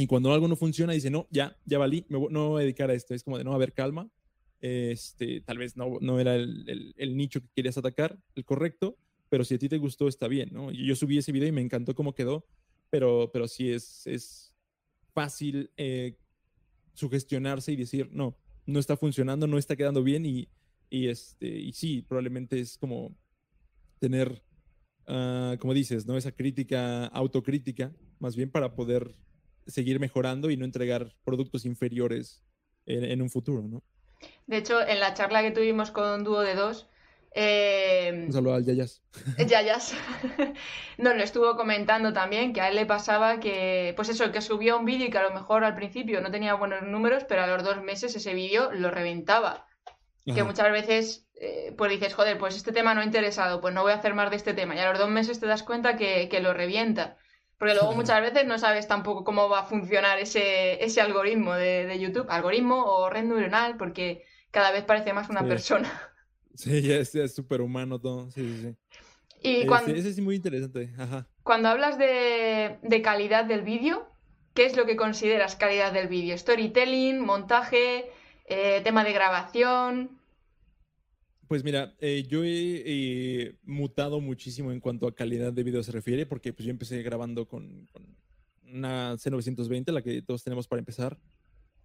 y 0.00 0.06
cuando 0.06 0.32
algo 0.32 0.48
no 0.48 0.56
funciona, 0.56 0.94
dice, 0.94 1.10
no, 1.10 1.26
ya, 1.30 1.58
ya 1.66 1.78
valí, 1.78 2.06
me 2.08 2.18
no 2.30 2.48
voy 2.48 2.60
a 2.60 2.64
dedicar 2.64 2.90
a 2.90 2.94
esto. 2.94 3.14
Es 3.14 3.22
como 3.22 3.36
de, 3.36 3.44
no, 3.44 3.52
a 3.52 3.58
ver, 3.58 3.74
calma. 3.74 4.08
Este, 4.62 5.42
tal 5.42 5.58
vez 5.58 5.76
no, 5.76 5.98
no 6.00 6.18
era 6.18 6.36
el, 6.36 6.94
el, 6.96 7.16
nicho 7.18 7.42
que 7.42 7.48
querías 7.54 7.76
atacar, 7.76 8.18
el 8.34 8.44
correcto, 8.46 8.96
pero 9.30 9.44
si 9.44 9.54
a 9.54 9.58
ti 9.58 9.68
te 9.68 9.78
gustó, 9.78 10.08
está 10.08 10.28
bien, 10.28 10.50
¿no? 10.52 10.70
Yo 10.70 10.94
subí 10.94 11.16
ese 11.16 11.32
video 11.32 11.48
y 11.48 11.52
me 11.52 11.62
encantó 11.62 11.94
cómo 11.94 12.14
quedó, 12.14 12.44
pero, 12.90 13.30
pero 13.32 13.48
sí 13.48 13.72
es, 13.72 14.06
es 14.06 14.54
fácil 15.14 15.70
eh, 15.76 16.18
sugestionarse 16.92 17.72
y 17.72 17.76
decir, 17.76 18.10
no, 18.12 18.36
no 18.66 18.78
está 18.78 18.96
funcionando, 18.96 19.46
no 19.46 19.56
está 19.56 19.76
quedando 19.76 20.02
bien 20.02 20.26
y, 20.26 20.48
y, 20.90 21.08
este, 21.08 21.46
y 21.46 21.72
sí, 21.72 22.02
probablemente 22.02 22.60
es 22.60 22.76
como 22.76 23.16
tener, 24.00 24.42
uh, 25.08 25.56
como 25.58 25.72
dices, 25.72 26.06
¿no? 26.06 26.16
Esa 26.16 26.32
crítica, 26.32 27.06
autocrítica, 27.06 27.92
más 28.18 28.34
bien 28.34 28.50
para 28.50 28.74
poder 28.74 29.14
seguir 29.66 30.00
mejorando 30.00 30.50
y 30.50 30.56
no 30.56 30.64
entregar 30.64 31.14
productos 31.24 31.64
inferiores 31.64 32.42
en, 32.86 33.22
un 33.22 33.30
futuro, 33.30 33.62
¿no? 33.62 33.82
De 34.46 34.56
hecho, 34.56 34.84
en 34.84 34.98
la 34.98 35.14
charla 35.14 35.42
que 35.42 35.52
tuvimos 35.52 35.92
con 35.92 36.24
Dúo 36.24 36.40
de 36.40 36.54
Dos, 36.54 36.88
eh, 37.32 38.24
un 38.26 38.32
saludo 38.32 38.54
al 38.54 38.64
Yayas. 38.64 39.02
Yayas. 39.38 39.94
Nos 40.98 41.16
lo 41.16 41.22
estuvo 41.22 41.56
comentando 41.56 42.12
también 42.12 42.52
que 42.52 42.60
a 42.60 42.68
él 42.68 42.76
le 42.76 42.86
pasaba 42.86 43.38
que, 43.38 43.92
pues 43.96 44.08
eso, 44.08 44.32
que 44.32 44.40
subía 44.40 44.76
un 44.76 44.84
vídeo 44.84 45.06
y 45.06 45.10
que 45.10 45.18
a 45.18 45.22
lo 45.22 45.30
mejor 45.32 45.64
al 45.64 45.74
principio 45.74 46.20
no 46.20 46.30
tenía 46.30 46.54
buenos 46.54 46.82
números, 46.82 47.24
pero 47.28 47.42
a 47.42 47.46
los 47.46 47.62
dos 47.62 47.82
meses 47.82 48.14
ese 48.16 48.34
vídeo 48.34 48.72
lo 48.72 48.90
reventaba. 48.90 49.66
Que 50.26 50.44
muchas 50.44 50.70
veces, 50.70 51.26
eh, 51.40 51.74
pues 51.76 51.90
dices, 51.90 52.14
joder, 52.14 52.38
pues 52.38 52.54
este 52.54 52.70
tema 52.70 52.94
no 52.94 53.00
ha 53.00 53.04
interesado, 53.04 53.60
pues 53.60 53.74
no 53.74 53.82
voy 53.82 53.90
a 53.90 53.96
hacer 53.96 54.14
más 54.14 54.30
de 54.30 54.36
este 54.36 54.54
tema. 54.54 54.76
Y 54.76 54.78
a 54.78 54.88
los 54.90 54.98
dos 54.98 55.08
meses 55.08 55.40
te 55.40 55.46
das 55.46 55.64
cuenta 55.64 55.96
que, 55.96 56.28
que 56.28 56.40
lo 56.40 56.52
revienta. 56.52 57.16
Porque 57.58 57.74
luego 57.74 57.92
muchas 57.94 58.20
veces 58.20 58.46
no 58.46 58.56
sabes 58.56 58.86
tampoco 58.86 59.24
cómo 59.24 59.48
va 59.48 59.60
a 59.60 59.64
funcionar 59.64 60.20
ese, 60.20 60.84
ese 60.84 61.00
algoritmo 61.00 61.54
de, 61.54 61.84
de, 61.86 61.98
YouTube, 61.98 62.26
algoritmo 62.30 62.84
o 62.84 63.10
red 63.10 63.24
neuronal, 63.24 63.76
porque 63.76 64.24
cada 64.52 64.70
vez 64.70 64.84
parece 64.84 65.12
más 65.12 65.28
una 65.30 65.42
persona. 65.42 66.09
Sí, 66.54 66.82
ya 66.82 66.96
es 66.96 67.34
súper 67.34 67.60
humano 67.60 67.98
todo. 67.98 68.30
Sí, 68.30 68.42
sí, 68.42 68.62
sí. 68.62 68.76
Y 69.42 69.66
cuando, 69.66 69.92
ese 69.94 70.10
es 70.10 70.20
muy 70.20 70.36
interesante. 70.36 70.92
Ajá. 70.98 71.26
Cuando 71.42 71.68
hablas 71.68 71.98
de, 71.98 72.78
de 72.82 73.02
calidad 73.02 73.44
del 73.46 73.62
vídeo, 73.62 74.06
¿qué 74.54 74.66
es 74.66 74.76
lo 74.76 74.84
que 74.86 74.96
consideras 74.96 75.56
calidad 75.56 75.92
del 75.92 76.08
vídeo? 76.08 76.36
¿Storytelling, 76.36 77.20
montaje, 77.20 78.10
eh, 78.46 78.80
tema 78.84 79.04
de 79.04 79.12
grabación? 79.12 80.20
Pues 81.48 81.64
mira, 81.64 81.94
eh, 81.98 82.26
yo 82.28 82.42
he 82.44 83.56
mutado 83.64 84.20
muchísimo 84.20 84.70
en 84.70 84.78
cuanto 84.78 85.08
a 85.08 85.14
calidad 85.14 85.52
de 85.52 85.64
video 85.64 85.82
se 85.82 85.90
refiere, 85.90 86.26
porque 86.26 86.52
pues 86.52 86.64
yo 86.64 86.70
empecé 86.70 87.02
grabando 87.02 87.48
con, 87.48 87.88
una 88.72 89.14
C920, 89.14 89.90
la 89.90 90.02
que 90.02 90.22
todos 90.22 90.44
tenemos 90.44 90.68
para 90.68 90.78
empezar, 90.78 91.18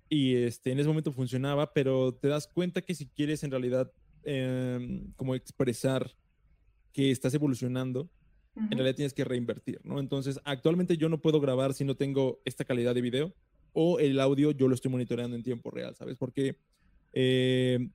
y 0.07 0.35
este, 0.35 0.71
en 0.71 0.79
ese 0.79 0.87
momento 0.87 1.11
funcionaba, 1.11 1.73
pero 1.73 2.13
te 2.13 2.27
das 2.27 2.47
cuenta 2.47 2.83
que 2.83 2.93
si 2.93 3.07
quieres 3.07 3.43
en 3.43 3.49
realidad 3.49 3.91
em, 4.25 5.11
como 5.15 5.35
expresar 5.35 6.15
que 6.93 7.11
estás 7.11 7.33
evolucionando, 7.33 8.09
en 8.55 8.71
realidad 8.71 8.95
tienes 8.95 9.13
que 9.13 9.25
reinvertir, 9.25 9.81
¿no? 9.83 9.99
Entonces, 9.99 10.39
actualmente 10.45 10.97
yo 10.97 11.09
no 11.09 11.21
puedo 11.21 11.41
grabar 11.41 11.73
si 11.73 11.83
no 11.83 11.95
tengo 11.95 12.41
esta 12.45 12.63
calidad 12.63 12.95
de 12.95 13.01
video, 13.01 13.33
o 13.73 13.99
el 13.99 14.19
audio 14.19 14.51
yo 14.51 14.69
lo 14.69 14.75
estoy 14.75 14.91
monitoreando 14.91 15.35
en 15.35 15.43
tiempo 15.43 15.71
real, 15.71 15.95
¿sabes? 15.95 16.17
Porque... 16.17 16.57
Eh, 17.13 17.89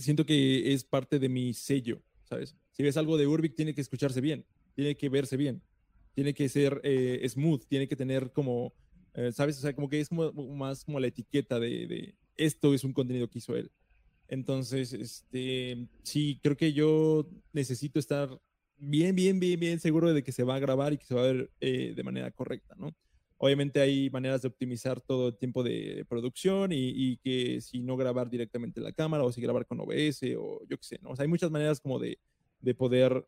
siento 0.00 0.26
que 0.26 0.72
es 0.72 0.84
parte 0.84 1.18
de 1.18 1.28
mi 1.28 1.54
sello, 1.54 2.02
¿sabes? 2.24 2.56
Si 2.72 2.82
ves 2.82 2.96
algo 2.96 3.16
de 3.16 3.26
Urbic, 3.26 3.54
tiene 3.54 3.74
que 3.74 3.80
escucharse 3.80 4.20
bien, 4.20 4.44
tiene 4.74 4.96
que 4.96 5.08
verse 5.08 5.36
bien, 5.36 5.62
tiene 6.14 6.34
que 6.34 6.48
ser 6.48 6.80
eh, 6.84 7.26
smooth, 7.28 7.64
tiene 7.66 7.88
que 7.88 7.96
tener 7.96 8.32
como, 8.32 8.74
eh, 9.14 9.32
¿sabes? 9.32 9.58
O 9.58 9.60
sea, 9.60 9.74
como 9.74 9.88
que 9.88 10.00
es 10.00 10.08
como, 10.08 10.32
más 10.32 10.84
como 10.84 11.00
la 11.00 11.06
etiqueta 11.06 11.58
de, 11.58 11.86
de, 11.86 12.14
esto 12.36 12.74
es 12.74 12.84
un 12.84 12.92
contenido 12.92 13.28
que 13.28 13.38
hizo 13.38 13.56
él. 13.56 13.70
Entonces, 14.28 14.92
este, 14.92 15.86
sí, 16.02 16.40
creo 16.42 16.56
que 16.56 16.72
yo 16.72 17.28
necesito 17.52 17.98
estar 17.98 18.40
bien, 18.78 19.14
bien, 19.14 19.38
bien, 19.40 19.58
bien 19.58 19.80
seguro 19.80 20.12
de 20.12 20.22
que 20.22 20.32
se 20.32 20.42
va 20.42 20.56
a 20.56 20.58
grabar 20.58 20.92
y 20.92 20.98
que 20.98 21.06
se 21.06 21.14
va 21.14 21.22
a 21.22 21.32
ver 21.32 21.50
eh, 21.60 21.92
de 21.94 22.02
manera 22.02 22.30
correcta, 22.30 22.74
¿no? 22.76 22.94
Obviamente 23.38 23.80
hay 23.80 24.08
maneras 24.08 24.42
de 24.42 24.48
optimizar 24.48 25.00
todo 25.00 25.28
el 25.28 25.36
tiempo 25.36 25.62
de 25.62 26.06
producción 26.08 26.70
y, 26.72 27.18
que 27.18 27.60
si 27.60 27.82
no 27.82 27.96
grabar 27.96 28.30
directamente 28.30 28.80
la 28.80 28.92
cámara 28.92 29.24
o 29.24 29.32
si 29.32 29.42
grabar 29.42 29.66
con 29.66 29.78
OBS 29.80 30.22
o 30.38 30.62
yo 30.66 30.78
qué 30.78 30.84
sé, 30.84 30.98
¿no? 31.02 31.10
O 31.10 31.16
sea, 31.16 31.24
hay 31.24 31.28
muchas 31.28 31.50
maneras 31.50 31.78
como 31.78 31.98
de, 31.98 32.18
de 32.60 32.74
poder 32.74 33.26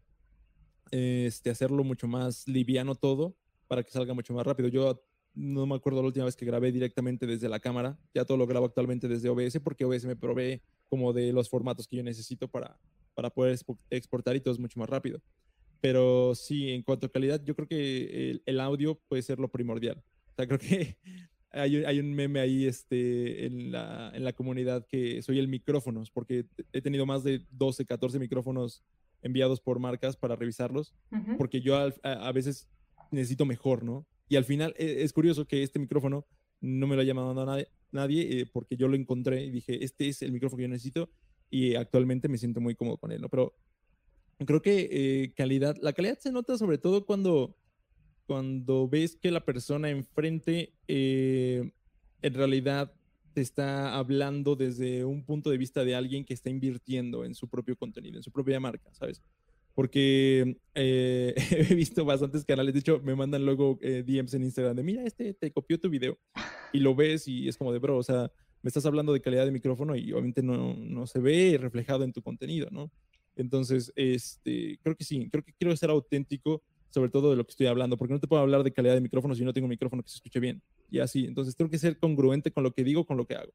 este, 0.91 1.51
hacerlo 1.51 1.85
mucho 1.85 2.09
más 2.09 2.49
liviano 2.49 2.95
todo 2.95 3.37
para 3.67 3.83
que 3.83 3.91
salga 3.91 4.15
mucho 4.15 4.33
más 4.33 4.47
rápido. 4.47 4.71
Yo 4.71 5.05
no 5.39 5.67
me 5.67 5.77
acuerdo 5.77 6.01
la 6.01 6.09
última 6.09 6.25
vez 6.25 6.35
que 6.35 6.45
grabé 6.45 6.73
directamente 6.73 7.27
desde 7.27 7.49
la 7.49 7.61
cámara, 7.61 7.97
ya 8.13 8.25
todo 8.25 8.37
lo 8.37 8.47
grabo 8.47 8.67
actualmente 8.67 9.07
desde 9.07 9.29
OBS 9.29 9.61
porque 9.61 9.85
OBS 9.85 10.05
me 10.05 10.17
provee 10.17 10.61
como 10.89 11.13
de 11.13 11.33
los 11.33 11.49
formatos 11.49 11.87
que 11.87 11.97
yo 11.97 12.03
necesito 12.03 12.49
para, 12.49 12.77
para 13.15 13.31
poder 13.31 13.57
exportar 13.91 14.35
y 14.35 14.41
todo 14.41 14.53
es 14.53 14.61
mucho 14.61 14.81
más 14.81 14.89
rápido. 14.89 15.21
Pero 15.81 16.35
sí, 16.35 16.71
en 16.71 16.83
cuanto 16.83 17.07
a 17.07 17.13
calidad, 17.13 17.41
yo 17.45 17.55
creo 17.55 17.69
que 17.69 18.41
el, 18.45 18.61
audio 18.61 18.99
puede 19.09 19.23
ser 19.23 19.39
lo 19.39 19.49
primordial. 19.49 20.03
O 20.33 20.35
sea, 20.35 20.47
creo 20.49 20.59
que 20.59 20.97
hay, 21.53 21.85
hay, 21.85 22.01
un 22.01 22.13
meme 22.15 22.41
ahí 22.41 22.67
este, 22.67 23.47
en, 23.47 23.71
la, 23.71 24.11
en 24.13 24.25
la 24.25 24.33
comunidad 24.33 24.87
que 24.89 25.23
soy 25.23 25.39
el 25.39 25.47
micrófonos, 25.47 26.11
porque 26.11 26.47
he 26.73 26.83
tenido 26.83 27.07
más 27.07 27.23
de 27.23 27.45
12, 27.53 27.87
14 27.87 28.19
micrófonos 28.19 28.83
enviados 29.23 29.61
por 29.61 29.79
marcas 29.79 30.17
para 30.17 30.35
revisarlos, 30.35 30.95
porque 31.37 31.61
yo 31.61 31.77
a, 31.77 31.93
a, 32.03 32.33
veces 32.33 32.69
necesito 33.11 33.45
mejor, 33.45 33.85
¿no? 33.85 34.07
Y 34.29 34.37
al 34.37 34.45
final 34.45 34.75
e, 34.77 35.03
es 35.03 35.13
curioso 35.13 35.47
que 35.47 35.63
este 35.63 35.79
micrófono 35.79 36.27
no 36.61 36.87
me 36.87 36.97
lo 36.97 37.03
ha 37.03 37.05
llamado 37.05 37.31
a 37.31 37.47
nadie, 37.47 37.69
nadie 37.93 38.41
eh, 38.41 38.47
porque 38.47 38.77
yo 38.77 38.89
lo 38.89 38.97
encontré 38.97 39.45
y 39.45 39.51
dije, 39.51 39.85
este 39.85 40.09
es 40.09 40.23
el 40.23 40.33
micrófono 40.33 40.59
que 40.59 40.63
yo 40.65 40.69
necesito 40.69 41.11
y 41.51 41.75
actualmente 41.75 42.29
me 42.29 42.39
siento 42.39 42.61
muy 42.61 42.75
cómodo 42.75 42.99
con 42.99 43.13
él, 43.13 43.21
¿no? 43.21 43.29
Pero 43.29 43.55
creo 44.45 44.61
que 44.61 44.89
eh, 44.91 45.33
calidad, 45.35 45.77
la 45.81 45.93
calidad 45.93 46.19
se 46.19 46.33
nota 46.33 46.59
sobre 46.59 46.79
todo 46.79 47.07
cuando, 47.07 47.57
cuando 48.27 48.89
ves 48.89 49.17
que 49.17 49.31
la 49.31 49.45
persona 49.45 49.91
enfrente 49.91 50.75
eh, 50.89 51.71
en 52.23 52.35
realidad 52.35 52.93
te 53.33 53.41
está 53.41 53.97
hablando 53.97 54.57
desde 54.57 55.05
un 55.05 55.25
punto 55.25 55.51
de 55.51 55.59
vista 55.59 55.85
de 55.85 55.95
alguien 55.95 56.25
que 56.25 56.35
está 56.35 56.51
invirtiendo 56.51 57.25
en 57.25 57.35
su 57.35 57.49
propio 57.49 57.77
contenido, 57.77 58.17
en 58.17 58.23
su 58.23 58.33
propia 58.33 58.59
marca, 58.59 58.93
¿sabes? 58.93 59.23
Porque 59.79 60.57
eh, 60.75 61.35
he 61.71 61.75
visto 61.77 62.05
bastantes 62.05 62.45
canales, 62.45 62.75
de 62.75 62.81
hecho 62.81 63.01
me 63.05 63.15
mandan 63.15 63.47
luego 63.47 63.79
DMs 63.81 64.35
en 64.35 64.43
Instagram 64.43 64.75
de, 64.75 64.83
mira, 64.83 65.05
este 65.05 65.35
te 65.35 65.53
copió 65.53 65.79
tu 65.79 65.89
video 65.89 66.19
y 66.73 66.81
lo 66.81 66.97
ves 66.97 67.29
y 67.29 67.47
es 67.47 67.57
como 67.57 67.73
de, 67.73 67.79
bro, 67.79 67.97
o 67.97 68.03
sea, 68.03 68.29
me 68.61 68.69
estás 68.69 68.87
hablando 68.87 69.13
de 69.13 69.21
calidad 69.21 69.45
de 69.45 69.53
micrófono 69.53 69.95
y 69.95 70.11
obviamente 70.11 70.43
no, 70.43 70.75
no 70.75 71.07
se 71.07 71.21
ve 71.21 71.57
reflejado 71.61 72.03
en 72.03 72.13
tu 72.13 72.23
contenido, 72.23 72.67
¿no? 72.73 72.91
Entonces, 73.37 73.93
este, 73.95 74.81
creo 74.83 74.97
que 74.97 75.05
sí, 75.05 75.29
creo 75.31 75.45
que 75.45 75.53
quiero 75.53 75.77
ser 75.77 75.91
auténtico 75.91 76.61
sobre 76.91 77.11
todo 77.11 77.31
de 77.31 77.37
lo 77.37 77.45
que 77.45 77.51
estoy 77.51 77.69
hablando, 77.69 77.97
porque 77.97 78.15
no 78.15 78.19
te 78.19 78.27
puedo 78.27 78.43
hablar 78.43 78.65
de 78.65 78.73
calidad 78.73 78.95
de 78.95 79.01
micrófono 79.01 79.37
si 79.37 79.45
no 79.45 79.53
tengo 79.53 79.67
un 79.67 79.71
micrófono 79.71 80.03
que 80.03 80.09
se 80.09 80.17
escuche 80.17 80.41
bien. 80.41 80.61
y 80.91 80.99
así. 80.99 81.25
Entonces 81.25 81.55
tengo 81.55 81.71
que 81.71 81.79
ser 81.79 82.01
congruente 82.01 82.51
con 82.51 82.65
lo 82.65 82.73
que 82.73 82.83
digo, 82.83 83.07
con 83.07 83.17
lo 83.17 83.29
que 83.29 83.37
hago. 83.37 83.53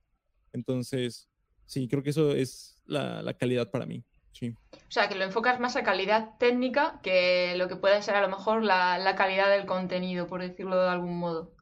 Entonces, 0.54 1.28
sí, 1.66 1.90
creo 1.90 2.02
que 2.02 2.12
eso 2.12 2.32
es 2.32 2.82
la, 2.86 3.36
calidad 3.38 3.72
para 3.72 3.86
mí. 3.86 4.06
Sí. 4.34 4.56
O 4.74 4.92
sea, 4.92 5.08
que 5.08 5.16
lo 5.16 5.24
enfocas 5.24 5.60
más 5.60 5.76
a 5.76 5.84
calidad 5.84 6.38
técnica 6.40 7.00
que 7.02 7.56
lo 7.56 7.68
que 7.68 7.76
puede 7.76 8.02
ser 8.02 8.16
a 8.16 8.22
lo 8.22 8.30
mejor 8.30 8.64
la, 8.64 9.16
calidad 9.16 9.50
del 9.50 9.66
contenido, 9.66 10.28
por 10.28 10.42
decirlo 10.42 10.82
de 10.82 10.90
algún 10.90 11.18
modo. 11.18 11.56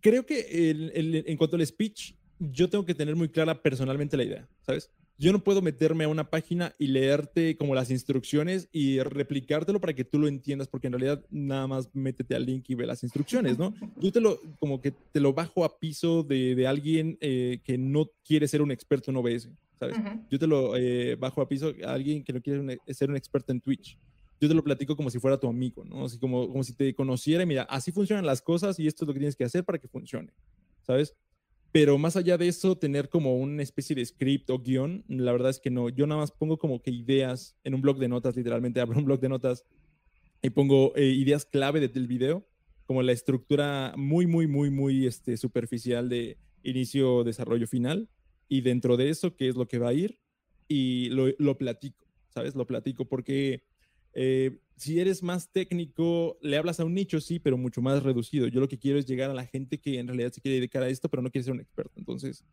Creo 0.00 0.26
que 0.26 0.46
en 0.70 1.36
cuanto 1.36 1.56
al 1.56 1.66
speech, 1.66 2.14
yo 2.38 2.68
tengo 2.68 2.84
que 2.84 2.94
tener 2.94 3.16
muy 3.16 3.28
clara 3.28 3.62
personalmente 3.62 4.16
la 4.16 4.24
idea, 4.24 4.48
¿sabes? 4.62 4.90
yo 5.20 5.32
no 5.32 5.44
puedo 5.44 5.60
meterme 5.60 6.04
a 6.04 6.08
una 6.08 6.30
página 6.30 6.74
y 6.78 6.86
leerte 6.86 7.58
como 7.58 7.74
las 7.74 7.90
instrucciones 7.90 8.70
y 8.72 9.00
replicártelo 9.00 9.78
para 9.78 9.92
que 9.92 10.02
tú 10.02 10.18
lo 10.18 10.26
entiendas, 10.26 10.66
porque 10.66 10.86
en 10.86 10.94
realidad 10.94 11.22
nada 11.30 11.66
más 11.66 11.90
métete 11.92 12.34
al 12.34 12.46
link 12.46 12.64
y 12.70 12.74
ve 12.74 12.86
las 12.86 13.02
instrucciones, 13.02 13.58
¿no? 13.58 13.74
Yo 14.00 14.10
te 14.10 14.20
lo, 14.22 14.40
como 14.58 14.80
que 14.80 14.92
te 14.92 15.20
lo 15.20 15.34
bajo 15.34 15.66
a 15.66 15.78
piso 15.78 16.22
de, 16.22 16.54
de 16.54 16.66
alguien 16.66 17.18
eh, 17.20 17.60
que 17.64 17.76
no 17.76 18.10
quiere 18.24 18.48
ser 18.48 18.62
un 18.62 18.70
experto 18.70 19.10
en 19.10 19.18
OBS, 19.18 19.50
¿sabes? 19.80 19.96
Yo 20.30 20.38
te 20.38 20.46
lo 20.46 20.76
eh, 20.76 21.16
bajo 21.16 21.40
a 21.40 21.48
piso 21.48 21.72
a 21.84 21.94
alguien 21.94 22.22
que 22.22 22.34
no 22.34 22.42
quiere 22.42 22.78
ser 22.88 23.08
un 23.08 23.16
experto 23.16 23.50
en 23.50 23.60
Twitch. 23.60 23.98
Yo 24.38 24.48
te 24.48 24.54
lo 24.54 24.62
platico 24.62 24.94
como 24.94 25.10
si 25.10 25.18
fuera 25.18 25.40
tu 25.40 25.48
amigo, 25.48 25.84
¿no? 25.84 26.04
Así 26.04 26.18
como, 26.18 26.48
como 26.48 26.62
si 26.62 26.74
te 26.74 26.94
conociera 26.94 27.42
y 27.42 27.46
mira, 27.46 27.62
así 27.62 27.90
funcionan 27.90 28.26
las 28.26 28.42
cosas 28.42 28.78
y 28.78 28.86
esto 28.86 29.04
es 29.04 29.08
lo 29.08 29.14
que 29.14 29.20
tienes 29.20 29.36
que 29.36 29.44
hacer 29.44 29.64
para 29.64 29.78
que 29.78 29.88
funcione, 29.88 30.32
¿sabes? 30.82 31.16
Pero 31.72 31.98
más 31.98 32.16
allá 32.16 32.36
de 32.36 32.48
eso, 32.48 32.76
tener 32.76 33.08
como 33.08 33.36
una 33.36 33.62
especie 33.62 33.96
de 33.96 34.04
script 34.04 34.50
o 34.50 34.58
guion, 34.58 35.04
la 35.08 35.32
verdad 35.32 35.50
es 35.50 35.60
que 35.60 35.70
no. 35.70 35.88
Yo 35.88 36.06
nada 36.06 36.20
más 36.20 36.30
pongo 36.30 36.58
como 36.58 36.82
que 36.82 36.90
ideas 36.90 37.56
en 37.64 37.74
un 37.74 37.80
blog 37.80 37.98
de 37.98 38.08
notas, 38.08 38.36
literalmente 38.36 38.80
abro 38.80 38.98
un 38.98 39.04
blog 39.04 39.20
de 39.20 39.28
notas 39.28 39.64
y 40.42 40.50
pongo 40.50 40.94
eh, 40.96 41.04
ideas 41.04 41.46
clave 41.46 41.86
del 41.86 42.06
video, 42.06 42.46
como 42.86 43.02
la 43.02 43.12
estructura 43.12 43.94
muy, 43.96 44.26
muy, 44.26 44.46
muy, 44.46 44.70
muy 44.70 45.06
este, 45.06 45.36
superficial 45.36 46.08
de 46.08 46.38
inicio, 46.62 47.24
desarrollo, 47.24 47.66
final. 47.66 48.08
Y 48.50 48.60
dentro 48.60 48.98
de 48.98 49.08
eso, 49.08 49.34
qué 49.34 49.48
es 49.48 49.56
lo 49.56 49.66
que 49.66 49.78
va 49.78 49.88
a 49.88 49.94
ir, 49.94 50.18
y 50.68 51.08
lo, 51.08 51.28
lo 51.38 51.56
platico, 51.56 52.06
¿sabes? 52.28 52.54
Lo 52.54 52.66
platico 52.66 53.06
porque 53.06 53.62
eh, 54.12 54.58
si 54.76 54.98
eres 54.98 55.22
más 55.22 55.50
técnico, 55.50 56.38
le 56.42 56.56
hablas 56.56 56.80
a 56.80 56.84
un 56.84 56.94
nicho, 56.94 57.20
sí, 57.20 57.38
pero 57.38 57.56
mucho 57.56 57.82
más 57.82 58.02
reducido. 58.02 58.48
Yo 58.48 58.60
lo 58.60 58.68
que 58.68 58.78
quiero 58.78 58.98
es 58.98 59.06
llegar 59.06 59.30
a 59.30 59.34
la 59.34 59.46
gente 59.46 59.78
que 59.78 59.98
en 59.98 60.08
realidad 60.08 60.32
se 60.32 60.40
quiere 60.40 60.56
dedicar 60.56 60.82
a 60.82 60.88
esto, 60.88 61.08
pero 61.08 61.22
no 61.22 61.30
quiere 61.30 61.44
ser 61.44 61.54
un 61.54 61.60
experto. 61.60 61.92
Entonces, 61.96 62.44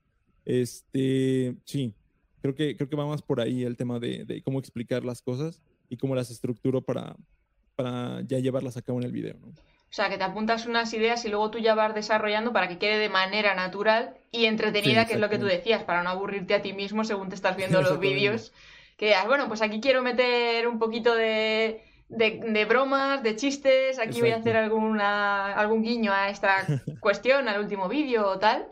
este, 0.45 1.55
sí, 1.65 1.93
creo 2.41 2.53
que, 2.53 2.75
creo 2.75 2.89
que 2.89 2.95
va 2.95 3.07
más 3.07 3.21
por 3.21 3.39
ahí 3.39 3.63
el 3.63 3.77
tema 3.77 3.99
de, 3.99 4.41
cómo 4.43 4.59
explicar 4.59 5.03
las 5.03 5.21
cosas 5.21 5.61
y 5.89 5.97
cómo 5.97 6.15
las 6.15 6.29
estructuro 6.29 6.81
para, 6.81 7.15
para 7.75 8.21
ya 8.21 8.39
llevarlas 8.39 8.77
a 8.77 8.81
cabo 8.81 8.99
en 8.99 9.05
el 9.05 9.11
video, 9.11 9.37
¿no? 9.39 9.53
O 9.89 9.93
sea, 9.93 10.09
que 10.09 10.17
te 10.17 10.23
apuntas 10.23 10.65
unas 10.65 10.93
ideas 10.93 11.23
y 11.23 11.29
luego 11.29 11.49
tú 11.49 11.59
ya 11.59 11.73
vas 11.73 11.95
desarrollando 11.95 12.51
para 12.51 12.67
que 12.67 12.77
quede 12.77 12.99
de 12.99 13.09
manera 13.09 13.55
natural 13.55 14.17
y 14.31 14.45
entretenida, 14.45 15.05
que 15.05 15.13
es 15.13 15.19
lo 15.19 15.29
que 15.29 15.39
tú 15.39 15.45
decías, 15.45 15.83
para 15.83 16.03
no 16.03 16.09
aburrirte 16.09 16.55
a 16.55 16.61
ti 16.61 16.73
mismo 16.73 17.05
según 17.05 17.29
te 17.29 17.35
estás 17.35 17.55
viendo 17.55 17.81
los 17.81 17.99
vídeos. 17.99 18.53
Que 18.97 19.15
bueno, 19.27 19.47
pues 19.47 19.61
aquí 19.61 19.79
quiero 19.79 20.01
meter 20.01 20.67
un 20.67 20.77
poquito 20.77 21.15
de, 21.15 21.81
de, 22.09 22.65
bromas, 22.65 23.23
de 23.23 23.35
chistes, 23.35 23.99
aquí 23.99 24.19
voy 24.19 24.31
a 24.31 24.37
hacer 24.37 24.57
alguna, 24.57 25.53
algún 25.53 25.83
guiño 25.83 26.11
a 26.11 26.29
esta 26.29 26.65
cuestión, 26.99 27.47
al 27.47 27.61
último 27.61 27.87
vídeo 27.87 28.27
o 28.27 28.39
tal. 28.39 28.67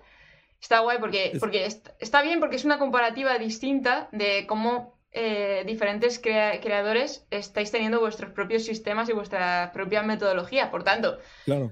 Está 0.60 0.80
guay 0.80 0.98
porque, 1.00 1.38
porque 1.40 1.66
está 2.00 2.22
bien 2.24 2.40
porque 2.40 2.56
es 2.56 2.66
una 2.66 2.80
comparativa 2.80 3.38
distinta 3.38 4.10
de 4.12 4.46
cómo 4.48 4.95
eh, 5.18 5.64
diferentes 5.66 6.20
creadores 6.20 7.26
estáis 7.32 7.72
teniendo 7.72 8.02
vuestros 8.02 8.34
propios 8.34 8.66
sistemas 8.66 9.08
y 9.08 9.14
vuestra 9.14 9.72
propia 9.74 10.04
metodología. 10.04 10.70
Por 10.70 10.84
tanto, 10.84 11.20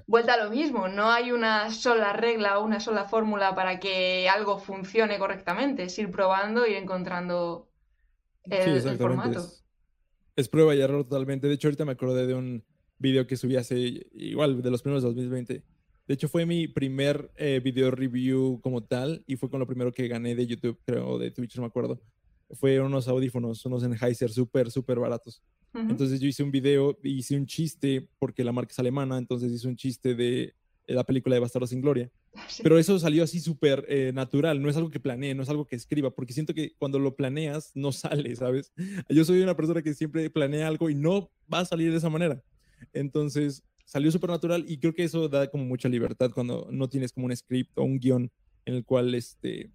vuelta 0.06 0.32
a 0.32 0.42
lo 0.42 0.48
mismo, 0.48 0.88
no 0.88 1.10
hay 1.10 1.30
una 1.30 1.70
sola 1.70 2.14
regla 2.14 2.58
o 2.58 2.64
una 2.64 2.80
sola 2.80 3.04
fórmula 3.04 3.54
para 3.54 3.80
que 3.80 4.30
algo 4.30 4.58
funcione 4.58 5.18
correctamente, 5.18 5.82
es 5.82 5.98
ir 5.98 6.10
probando, 6.10 6.66
ir 6.66 6.76
encontrando 6.76 7.68
el, 8.44 8.80
formato. 8.96 9.46
Es, 10.36 10.48
prueba 10.48 10.74
y 10.74 10.80
error 10.80 11.04
totalmente. 11.04 11.46
De 11.46 11.52
hecho, 11.52 11.68
ahorita 11.68 11.84
me 11.84 11.92
acordé 11.92 12.26
de 12.26 12.32
un 12.32 12.64
video 12.96 13.26
que 13.26 13.36
subí 13.36 13.56
hace, 13.56 14.06
igual, 14.14 14.62
de 14.62 14.70
los 14.70 14.80
primeros 14.80 15.02
de 15.02 15.10
2020. 15.10 15.62
De 16.06 16.14
hecho, 16.14 16.28
fue 16.28 16.46
mi 16.46 16.66
primer 16.66 17.30
eh, 17.36 17.60
video 17.62 17.90
review 17.90 18.58
como 18.62 18.84
tal 18.84 19.22
y 19.26 19.36
fue 19.36 19.50
con 19.50 19.60
lo 19.60 19.66
primero 19.66 19.92
que 19.92 20.08
gané 20.08 20.34
de 20.34 20.46
YouTube, 20.46 20.78
creo, 20.86 21.18
de 21.18 21.30
Twitch, 21.30 21.56
no 21.56 21.62
me 21.62 21.68
acuerdo. 21.68 22.00
Fue 22.54 22.80
unos 22.80 23.08
audífonos, 23.08 23.64
unos 23.66 23.82
Sennheiser 23.82 24.30
súper, 24.30 24.70
súper 24.70 24.98
baratos. 24.98 25.42
Entonces 25.74 26.20
yo 26.20 26.28
hice 26.28 26.44
un 26.44 26.52
video, 26.52 26.96
hice 27.02 27.36
un 27.36 27.46
chiste, 27.46 28.08
porque 28.20 28.44
la 28.44 28.52
marca 28.52 28.70
es 28.70 28.78
alemana, 28.78 29.18
entonces 29.18 29.50
hice 29.50 29.66
un 29.66 29.74
chiste 29.74 30.14
de 30.14 30.54
la 30.86 31.04
película 31.04 31.34
de 31.34 31.40
Bastardo 31.40 31.66
sin 31.66 31.80
Gloria. 31.80 32.10
Pero 32.62 32.78
eso 32.78 32.98
salió 32.98 33.24
así 33.24 33.40
súper 33.40 33.84
eh, 33.88 34.12
natural, 34.14 34.62
no 34.62 34.68
es 34.68 34.76
algo 34.76 34.90
que 34.90 35.00
planee, 35.00 35.34
no 35.34 35.42
es 35.42 35.48
algo 35.48 35.66
que 35.66 35.76
escriba, 35.76 36.10
porque 36.10 36.32
siento 36.32 36.54
que 36.54 36.74
cuando 36.78 36.98
lo 36.98 37.16
planeas 37.16 37.72
no 37.74 37.92
sale, 37.92 38.36
¿sabes? 38.36 38.72
Yo 39.08 39.24
soy 39.24 39.40
una 39.40 39.56
persona 39.56 39.82
que 39.82 39.94
siempre 39.94 40.30
planea 40.30 40.68
algo 40.68 40.90
y 40.90 40.94
no 40.94 41.30
va 41.52 41.60
a 41.60 41.64
salir 41.64 41.90
de 41.90 41.98
esa 41.98 42.10
manera. 42.10 42.42
Entonces 42.92 43.64
salió 43.84 44.10
súper 44.10 44.30
natural 44.30 44.64
y 44.66 44.78
creo 44.78 44.94
que 44.94 45.04
eso 45.04 45.28
da 45.28 45.48
como 45.48 45.64
mucha 45.64 45.88
libertad 45.88 46.30
cuando 46.32 46.68
no 46.70 46.88
tienes 46.88 47.12
como 47.12 47.26
un 47.26 47.36
script 47.36 47.76
o 47.76 47.82
un 47.82 47.98
guion 47.98 48.30
en 48.64 48.74
el 48.74 48.84
cual 48.84 49.14
este, 49.14 49.70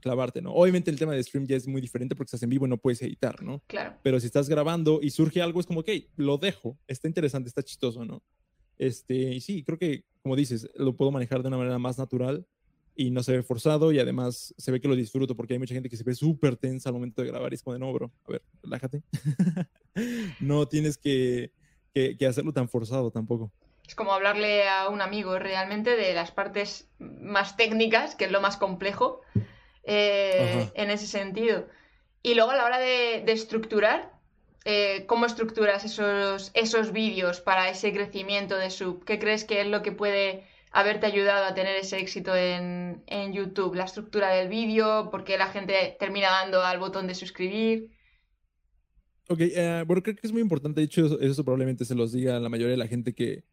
clavarte, 0.00 0.42
¿no? 0.42 0.52
Obviamente 0.52 0.90
el 0.90 0.98
tema 0.98 1.12
de 1.12 1.22
stream 1.22 1.46
ya 1.46 1.56
es 1.56 1.66
muy 1.66 1.80
diferente 1.80 2.14
porque 2.14 2.28
estás 2.28 2.42
en 2.42 2.50
vivo 2.50 2.66
y 2.66 2.68
no 2.68 2.76
puedes 2.76 3.02
editar, 3.02 3.42
¿no? 3.42 3.62
Claro. 3.66 3.96
Pero 4.02 4.20
si 4.20 4.26
estás 4.26 4.48
grabando 4.48 5.00
y 5.02 5.10
surge 5.10 5.42
algo, 5.42 5.60
es 5.60 5.66
como, 5.66 5.80
ok, 5.80 5.90
lo 6.16 6.38
dejo, 6.38 6.78
está 6.86 7.08
interesante, 7.08 7.48
está 7.48 7.62
chistoso, 7.62 8.04
¿no? 8.04 8.22
Este, 8.78 9.14
y 9.14 9.40
sí, 9.40 9.64
creo 9.64 9.78
que, 9.78 10.04
como 10.22 10.36
dices, 10.36 10.68
lo 10.74 10.96
puedo 10.96 11.10
manejar 11.10 11.42
de 11.42 11.48
una 11.48 11.58
manera 11.58 11.78
más 11.78 11.98
natural 11.98 12.46
y 12.94 13.10
no 13.10 13.22
se 13.22 13.32
ve 13.32 13.42
forzado 13.42 13.92
y 13.92 13.98
además 13.98 14.54
se 14.56 14.72
ve 14.72 14.80
que 14.80 14.88
lo 14.88 14.96
disfruto 14.96 15.36
porque 15.36 15.52
hay 15.52 15.58
mucha 15.58 15.74
gente 15.74 15.90
que 15.90 15.96
se 15.96 16.04
ve 16.04 16.14
súper 16.14 16.56
tensa 16.56 16.88
al 16.88 16.94
momento 16.94 17.22
de 17.22 17.28
grabar 17.28 17.52
y 17.52 17.56
es 17.56 17.62
como 17.62 17.74
de 17.74 17.80
no, 17.80 17.92
bro, 17.92 18.10
a 18.26 18.32
ver, 18.32 18.42
relájate. 18.62 19.02
no 20.40 20.66
tienes 20.66 20.96
que, 20.96 21.52
que, 21.94 22.26
hacerlo 22.26 22.52
tan 22.52 22.68
forzado 22.68 23.10
tampoco. 23.10 23.52
Es 23.86 23.94
como 23.94 24.12
hablarle 24.12 24.68
a 24.68 24.88
un 24.88 25.00
amigo 25.00 25.38
realmente 25.38 25.96
de 25.96 26.14
las 26.14 26.32
partes 26.32 26.88
más 26.98 27.56
técnicas, 27.56 28.16
que 28.16 28.24
es 28.24 28.32
lo 28.32 28.40
más 28.40 28.56
complejo 28.56 29.20
eh, 29.86 30.70
en 30.74 30.90
ese 30.90 31.06
sentido. 31.06 31.66
Y 32.22 32.34
luego 32.34 32.50
a 32.50 32.56
la 32.56 32.64
hora 32.64 32.78
de, 32.78 33.22
de 33.24 33.32
estructurar, 33.32 34.16
eh, 34.68 35.04
cómo 35.06 35.26
estructuras 35.26 35.84
esos, 35.84 36.50
esos 36.52 36.92
vídeos 36.92 37.40
para 37.40 37.70
ese 37.70 37.92
crecimiento 37.92 38.56
de 38.56 38.70
sub. 38.70 39.04
¿Qué 39.04 39.20
crees 39.20 39.44
que 39.44 39.60
es 39.60 39.68
lo 39.68 39.80
que 39.80 39.92
puede 39.92 40.42
haberte 40.72 41.06
ayudado 41.06 41.44
a 41.44 41.54
tener 41.54 41.76
ese 41.76 42.00
éxito 42.00 42.34
en, 42.34 43.04
YouTube? 43.32 43.76
La 43.76 43.84
estructura 43.84 44.30
del 44.30 44.48
vídeo, 44.48 45.08
por 45.12 45.22
qué 45.22 45.38
la 45.38 45.46
gente 45.46 45.96
termina 46.00 46.30
dando 46.30 46.62
al 46.62 46.80
botón 46.80 47.06
de 47.06 47.14
suscribir. 47.14 47.92
Ok, 49.28 49.38
eh, 49.38 49.84
bueno, 49.86 50.02
creo 50.02 50.16
que 50.16 50.26
es 50.26 50.32
muy 50.32 50.42
importante. 50.42 50.80
De 50.80 50.86
hecho, 50.86 51.20
eso, 51.20 51.44
probablemente 51.44 51.84
se 51.84 51.94
los 51.94 52.10
diga 52.10 52.36
a 52.36 52.40
la 52.40 52.48
mayoría 52.48 52.72
de 52.72 52.76
la 52.76 52.88
gente 52.88 53.14
que, 53.14 53.44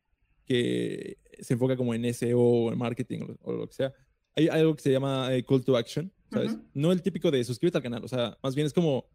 que 0.47 1.19
se 1.39 1.53
enfoca 1.53 1.77
como 1.77 1.93
en 1.93 2.11
SEO 2.11 2.39
o 2.39 2.71
en 2.71 2.79
marketing 2.79 3.35
o, 3.43 3.51
lo 3.51 3.67
que 3.67 3.73
sea. 3.75 3.93
Hay 4.35 4.47
algo 4.47 4.75
que 4.75 4.81
se 4.81 4.91
llama 4.91 5.31
eh, 5.31 5.45
call 5.45 5.63
to 5.63 5.77
action, 5.77 6.11
¿sabes? 6.33 6.57
No 6.73 6.91
el 6.91 7.01
típico 7.01 7.31
de 7.31 7.43
suscríbete 7.43 7.77
al 7.77 7.83
canal, 7.83 8.03
o 8.03 8.07
sea, 8.07 8.37
más 8.41 8.55
bien 8.55 8.67
es 8.67 8.73
como 8.73 9.05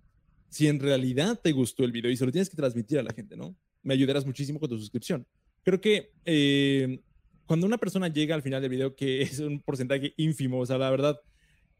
si 0.48 0.66
en 0.66 0.80
realidad 0.80 1.38
te 1.42 1.52
gustó 1.52 1.84
el 1.84 1.92
video 1.92 2.10
y 2.10 2.16
se 2.16 2.24
lo 2.24 2.32
tienes 2.32 2.48
que 2.48 2.56
transmitir 2.56 2.98
a 2.98 3.02
la 3.02 3.12
gente, 3.12 3.36
¿no? 3.36 3.54
Me 3.82 3.94
ayudarás 3.94 4.24
muchísimo 4.24 4.58
con 4.58 4.68
tu 4.68 4.78
suscripción. 4.78 5.26
Creo 5.62 5.80
que 5.80 6.12
eh, 6.24 7.00
cuando 7.46 7.66
una 7.66 7.78
persona 7.78 8.08
llega 8.08 8.34
al 8.34 8.42
final 8.42 8.62
del 8.62 8.70
video, 8.70 8.94
que 8.94 9.22
es 9.22 9.38
un 9.40 9.60
porcentaje 9.60 10.14
ínfimo, 10.16 10.60
o 10.60 10.66
sea, 10.66 10.78
la 10.78 10.90
verdad, 10.90 11.20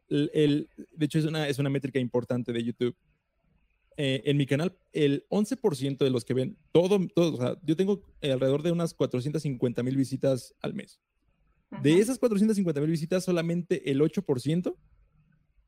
el, 0.09 0.69
de 0.93 1.07
hecho 1.07 1.19
es 1.19 1.25
una, 1.25 1.49
es 1.49 1.59
una 1.59 1.71
métrica 1.71 1.99
importante 1.99 2.53
de 2.53 2.65
YouTube. 2.65 2.97
Eh, 3.97 4.23
en 4.27 4.37
mi 4.37 4.47
canal, 4.47 4.79
el 4.93 5.27
11% 5.29 5.99
de 5.99 6.11
los 6.11 6.25
que 6.25 6.33
ven 6.33 6.57
todo, 6.71 7.01
todo, 7.15 7.35
o 7.35 7.37
sea, 7.37 7.59
yo 7.65 7.75
tengo 7.75 8.01
alrededor 8.23 8.63
de 8.63 8.71
unas 8.71 8.95
450 8.95 9.83
mil 9.83 9.97
visitas 9.97 10.55
al 10.61 10.73
mes. 10.73 11.01
De 11.83 11.99
esas 11.99 12.19
450 12.19 12.81
mil 12.81 12.91
visitas, 12.91 13.25
solamente 13.25 13.91
el 13.91 14.01
8% 14.01 14.77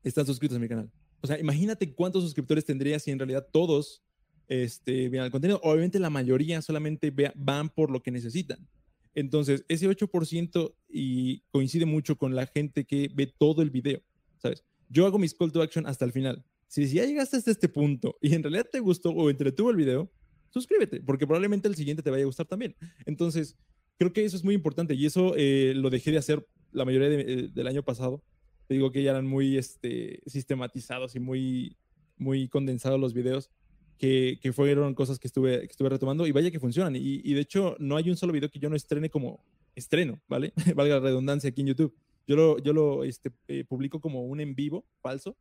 están 0.03 0.25
suscritos 0.25 0.57
a 0.57 0.59
mi 0.59 0.67
canal. 0.67 0.91
O 1.21 1.27
sea, 1.27 1.39
imagínate 1.39 1.93
cuántos 1.93 2.23
suscriptores 2.23 2.65
tendría 2.65 2.99
si 2.99 3.11
en 3.11 3.19
realidad 3.19 3.47
todos 3.51 4.03
este, 4.47 5.09
vean 5.09 5.25
el 5.25 5.31
contenido. 5.31 5.59
Obviamente 5.63 5.99
la 5.99 6.09
mayoría 6.09 6.61
solamente 6.61 7.13
van 7.35 7.69
por 7.69 7.91
lo 7.91 8.01
que 8.01 8.11
necesitan. 8.11 8.67
Entonces, 9.13 9.65
ese 9.67 9.89
8% 9.89 10.73
y 10.89 11.41
coincide 11.51 11.85
mucho 11.85 12.17
con 12.17 12.35
la 12.35 12.47
gente 12.47 12.85
que 12.85 13.09
ve 13.13 13.27
todo 13.27 13.61
el 13.61 13.69
video, 13.69 14.01
¿sabes? 14.37 14.63
Yo 14.89 15.05
hago 15.05 15.19
mis 15.19 15.33
call 15.33 15.51
to 15.51 15.61
action 15.61 15.85
hasta 15.85 16.05
el 16.05 16.11
final. 16.11 16.43
Si, 16.67 16.87
ya 16.87 17.05
llegaste 17.05 17.37
hasta 17.37 17.51
este 17.51 17.67
punto 17.67 18.17
y 18.21 18.33
en 18.33 18.43
realidad 18.43 18.67
te 18.71 18.79
gustó 18.79 19.09
o 19.09 19.29
entretuvo 19.29 19.69
el 19.69 19.75
video, 19.75 20.11
suscríbete, 20.49 21.01
porque 21.01 21.27
probablemente 21.27 21.67
el 21.67 21.75
siguiente 21.75 22.01
te 22.01 22.09
vaya 22.09 22.23
a 22.23 22.27
gustar 22.27 22.45
también. 22.45 22.75
Entonces, 23.05 23.57
creo 23.97 24.13
que 24.13 24.23
eso 24.23 24.37
es 24.37 24.43
muy 24.43 24.55
importante 24.55 24.95
y 24.95 25.05
eso 25.05 25.33
eh, 25.35 25.73
lo 25.75 25.89
dejé 25.89 26.11
de 26.11 26.17
hacer 26.17 26.47
la 26.71 26.85
mayoría 26.85 27.09
eh, 27.09 27.49
del 27.53 27.67
año 27.67 27.83
pasado 27.83 28.23
te 28.71 28.75
digo 28.75 28.89
que 28.89 29.03
ya 29.03 29.11
eran 29.11 29.27
muy 29.27 29.57
este, 29.57 30.21
sistematizados 30.25 31.17
y 31.17 31.19
muy, 31.19 31.75
muy 32.15 32.47
condensados 32.47 32.97
los 32.97 33.13
videos, 33.13 33.51
que, 33.97 34.39
que 34.41 34.53
fueron 34.53 34.95
cosas 34.95 35.19
que 35.19 35.27
estuve, 35.27 35.59
que 35.59 35.71
estuve 35.73 35.89
retomando 35.89 36.25
y 36.25 36.31
vaya 36.31 36.51
que 36.51 36.59
funcionan. 36.61 36.95
Y, 36.95 37.19
y, 37.21 37.33
de 37.33 37.41
hecho, 37.41 37.75
no 37.79 37.97
hay 37.97 38.09
un 38.09 38.15
solo 38.15 38.31
video 38.31 38.49
que 38.49 38.59
yo 38.59 38.69
no 38.69 38.77
estrene 38.77 39.09
como 39.09 39.43
estreno, 39.75 40.21
¿vale? 40.29 40.53
Valga 40.73 40.95
la 40.95 41.01
redundancia 41.01 41.49
aquí 41.49 41.59
en 41.59 41.67
YouTube. 41.67 41.93
Yo 42.25 42.37
lo, 42.37 42.59
yo 42.59 42.71
lo 42.71 43.03
este, 43.03 43.33
eh, 43.49 43.65
publico 43.65 43.99
como 43.99 44.23
un 44.23 44.39
en 44.39 44.55
vivo 44.55 44.85
falso 45.01 45.35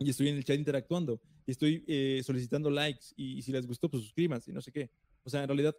y 0.00 0.08
estoy 0.08 0.28
en 0.30 0.36
el 0.36 0.44
chat 0.44 0.56
interactuando 0.56 1.20
y 1.46 1.50
estoy 1.50 1.84
eh, 1.86 2.22
solicitando 2.24 2.70
likes 2.70 3.08
y, 3.16 3.42
si 3.42 3.52
les 3.52 3.66
gustó, 3.66 3.90
pues 3.90 4.02
suscríbanse 4.02 4.50
y 4.50 4.54
no 4.54 4.62
sé 4.62 4.72
qué. 4.72 4.88
O 5.24 5.28
sea, 5.28 5.42
en 5.42 5.48
realidad 5.48 5.76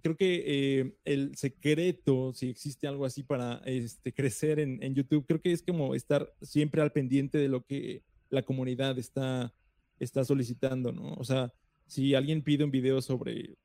creo 0.00 0.16
que 0.16 0.42
eh, 0.46 0.96
el 1.04 1.36
secreto, 1.36 2.32
si 2.32 2.48
existe 2.48 2.86
algo 2.86 3.04
así 3.04 3.22
para 3.22 3.62
este, 3.66 4.12
crecer 4.12 4.58
en, 4.58 4.82
en, 4.82 4.94
YouTube, 4.94 5.26
creo 5.26 5.40
que 5.40 5.52
es 5.52 5.62
como 5.62 5.94
estar 5.94 6.32
siempre 6.40 6.80
al 6.82 6.92
pendiente 6.92 7.38
de 7.38 7.48
lo 7.48 7.64
que 7.64 8.02
la 8.30 8.42
comunidad 8.42 8.98
está, 8.98 9.54
está 9.98 10.24
solicitando, 10.24 10.92
¿no? 10.92 11.14
O 11.14 11.24
sea, 11.24 11.52
si 11.86 12.14
alguien 12.14 12.42
pide 12.42 12.64
un 12.64 12.70
video 12.70 13.02
sobre 13.02 13.56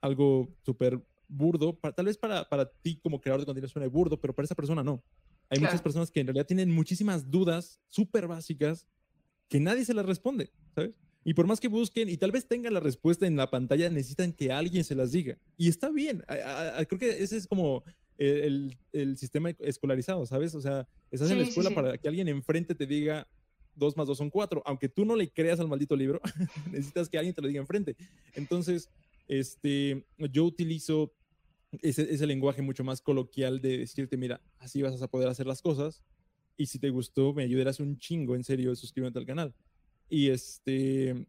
algo 0.00 0.48
súper 0.64 1.00
burdo, 1.28 1.78
tal 1.94 2.06
vez 2.06 2.18
para, 2.18 2.48
para 2.48 2.70
ti 2.70 2.98
como 3.02 3.20
creador 3.20 3.40
de 3.40 3.46
contenido 3.46 3.68
suene 3.68 3.88
burdo, 3.88 4.20
pero 4.20 4.34
para 4.34 4.44
esa 4.44 4.54
persona 4.54 4.82
no. 4.82 5.02
Hay 5.48 5.60
muchas 5.60 5.80
personas 5.80 6.10
que 6.10 6.20
en 6.20 6.26
realidad 6.26 6.46
tienen 6.46 6.72
muchísimas 6.72 7.30
dudas 7.30 7.80
súper 7.88 8.26
básicas 8.26 8.86
que 9.48 9.60
nadie 9.60 9.84
se 9.84 9.94
las 9.94 10.06
responde, 10.06 10.50
¿sabes? 10.74 10.94
Y 11.26 11.34
por 11.34 11.48
más 11.48 11.58
que 11.58 11.66
busquen 11.66 12.08
y 12.08 12.16
tal 12.16 12.30
vez 12.30 12.46
tengan 12.46 12.72
la 12.72 12.78
respuesta 12.78 13.26
en 13.26 13.34
la 13.34 13.50
pantalla, 13.50 13.90
necesitan 13.90 14.32
que 14.32 14.52
alguien 14.52 14.84
se 14.84 14.94
las 14.94 15.10
diga. 15.10 15.36
Y 15.56 15.68
está 15.68 15.90
bien. 15.90 16.22
creo 16.28 17.00
que 17.00 17.20
ese 17.20 17.36
es 17.36 17.48
como 17.48 17.82
el, 18.16 18.76
el, 18.92 19.16
sistema 19.16 19.50
escolarizado, 19.58 20.24
¿sabes? 20.24 20.54
O 20.54 20.60
sea, 20.60 20.86
estás 21.10 21.28
en 21.32 21.38
la 21.38 21.44
escuela 21.44 21.70
para 21.70 21.98
que 21.98 22.06
alguien 22.06 22.28
enfrente 22.28 22.76
te 22.76 22.86
diga 22.86 23.26
dos 23.74 23.96
más 23.96 24.06
dos 24.06 24.18
son 24.18 24.30
cuatro. 24.30 24.62
Aunque 24.64 24.88
tú 24.88 25.04
no 25.04 25.16
le 25.16 25.28
creas 25.28 25.58
al 25.58 25.66
maldito 25.66 25.96
libro, 25.96 26.20
necesitas 26.70 27.08
que 27.08 27.18
alguien 27.18 27.34
te 27.34 27.42
lo 27.42 27.48
diga 27.48 27.60
enfrente. 27.60 27.96
Entonces, 28.36 28.88
este, 29.26 30.06
yo 30.30 30.44
utilizo 30.44 31.12
ese, 31.82 32.02
ese 32.02 32.28
lenguaje 32.28 32.62
mucho 32.62 32.84
más 32.84 33.00
coloquial 33.00 33.60
de 33.60 33.78
decirte, 33.78 34.16
mira, 34.16 34.40
así 34.60 34.80
vas 34.80 35.02
a 35.02 35.08
poder 35.08 35.28
hacer 35.28 35.48
las 35.48 35.60
cosas 35.60 36.04
y 36.56 36.66
si 36.66 36.78
te 36.78 36.90
gustó, 36.90 37.34
me 37.34 37.42
ayudarás 37.42 37.80
un 37.80 37.98
chingo, 37.98 38.34
en 38.34 38.44
serio, 38.44 38.74
suscríbete 38.74 39.18
al 39.18 39.26
canal. 39.26 39.54
Y 40.08 40.30
este, 40.30 41.26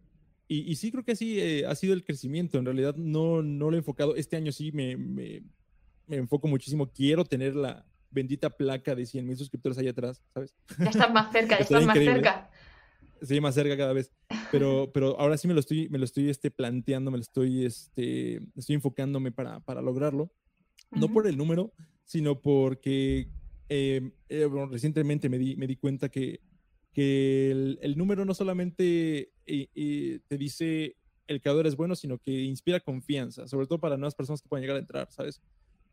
y, 0.47 0.75
sí 0.75 0.91
creo 0.91 1.03
que 1.03 1.11
así 1.11 1.39
eh, 1.39 1.65
ha 1.65 1.75
sido 1.75 1.93
el 1.93 2.03
crecimiento. 2.03 2.57
En 2.57 2.65
realidad 2.65 2.95
no, 2.95 3.41
no 3.41 3.69
lo 3.69 3.75
he 3.75 3.79
enfocado. 3.79 4.15
Este 4.15 4.37
año 4.37 4.51
sí 4.51 4.71
me, 4.71 4.95
me, 4.95 5.43
enfoco 6.07 6.47
muchísimo. 6.47 6.91
Quiero 6.91 7.25
tener 7.25 7.55
la 7.55 7.85
bendita 8.11 8.49
placa 8.49 8.95
de 8.95 9.05
100 9.05 9.27
mil 9.27 9.37
suscriptores 9.37 9.77
ahí 9.77 9.87
atrás, 9.87 10.23
¿sabes? 10.33 10.55
Ya 10.79 10.89
estás 10.89 11.11
más 11.11 11.31
cerca, 11.31 11.57
ya 11.57 11.61
estás 11.63 11.85
más 11.85 11.97
cerca. 11.97 12.49
Sí, 13.21 13.41
más 13.41 13.55
cerca 13.55 13.75
cada 13.75 13.93
vez. 13.93 14.11
Pero, 14.51 14.91
pero 14.93 15.19
ahora 15.19 15.37
sí 15.37 15.47
me 15.47 15.53
lo 15.53 15.59
estoy, 15.59 15.89
me 15.89 15.97
lo 15.97 16.05
estoy 16.05 16.29
este, 16.29 16.51
planteando, 16.51 17.11
me 17.11 17.17
lo 17.17 17.23
estoy, 17.23 17.65
este, 17.65 18.39
estoy 18.55 18.75
enfocándome 18.75 19.31
para, 19.31 19.59
para 19.61 19.81
lograrlo. 19.81 20.31
No 20.91 21.09
por 21.09 21.27
el 21.27 21.35
número, 21.35 21.73
sino 22.05 22.39
porque 22.39 23.27
Em, 23.69 24.11
eh, 24.29 24.47
recientemente 24.69 25.27
me 25.27 25.37
di, 25.37 25.55
me 25.57 25.67
di 25.67 25.75
cuenta 25.75 26.07
que, 26.07 26.39
que 26.97 27.51
el, 27.51 27.95
número 27.95 28.25
no 28.25 28.33
solamente 28.33 29.29
te 29.45 30.38
dice 30.38 30.95
el 31.27 31.41
creador 31.41 31.67
es 31.67 31.75
bueno, 31.75 31.95
sino 31.95 32.17
que 32.17 32.31
inspira 32.31 32.79
confianza, 32.79 33.47
sobre 33.47 33.67
todo 33.67 33.79
para 33.79 33.97
nuevas 33.97 34.15
personas 34.15 34.41
que 34.41 34.49
puedan 34.49 34.63
llegar 34.63 34.77
a 34.77 34.79
entrar, 34.79 35.12
¿sabes? 35.12 35.39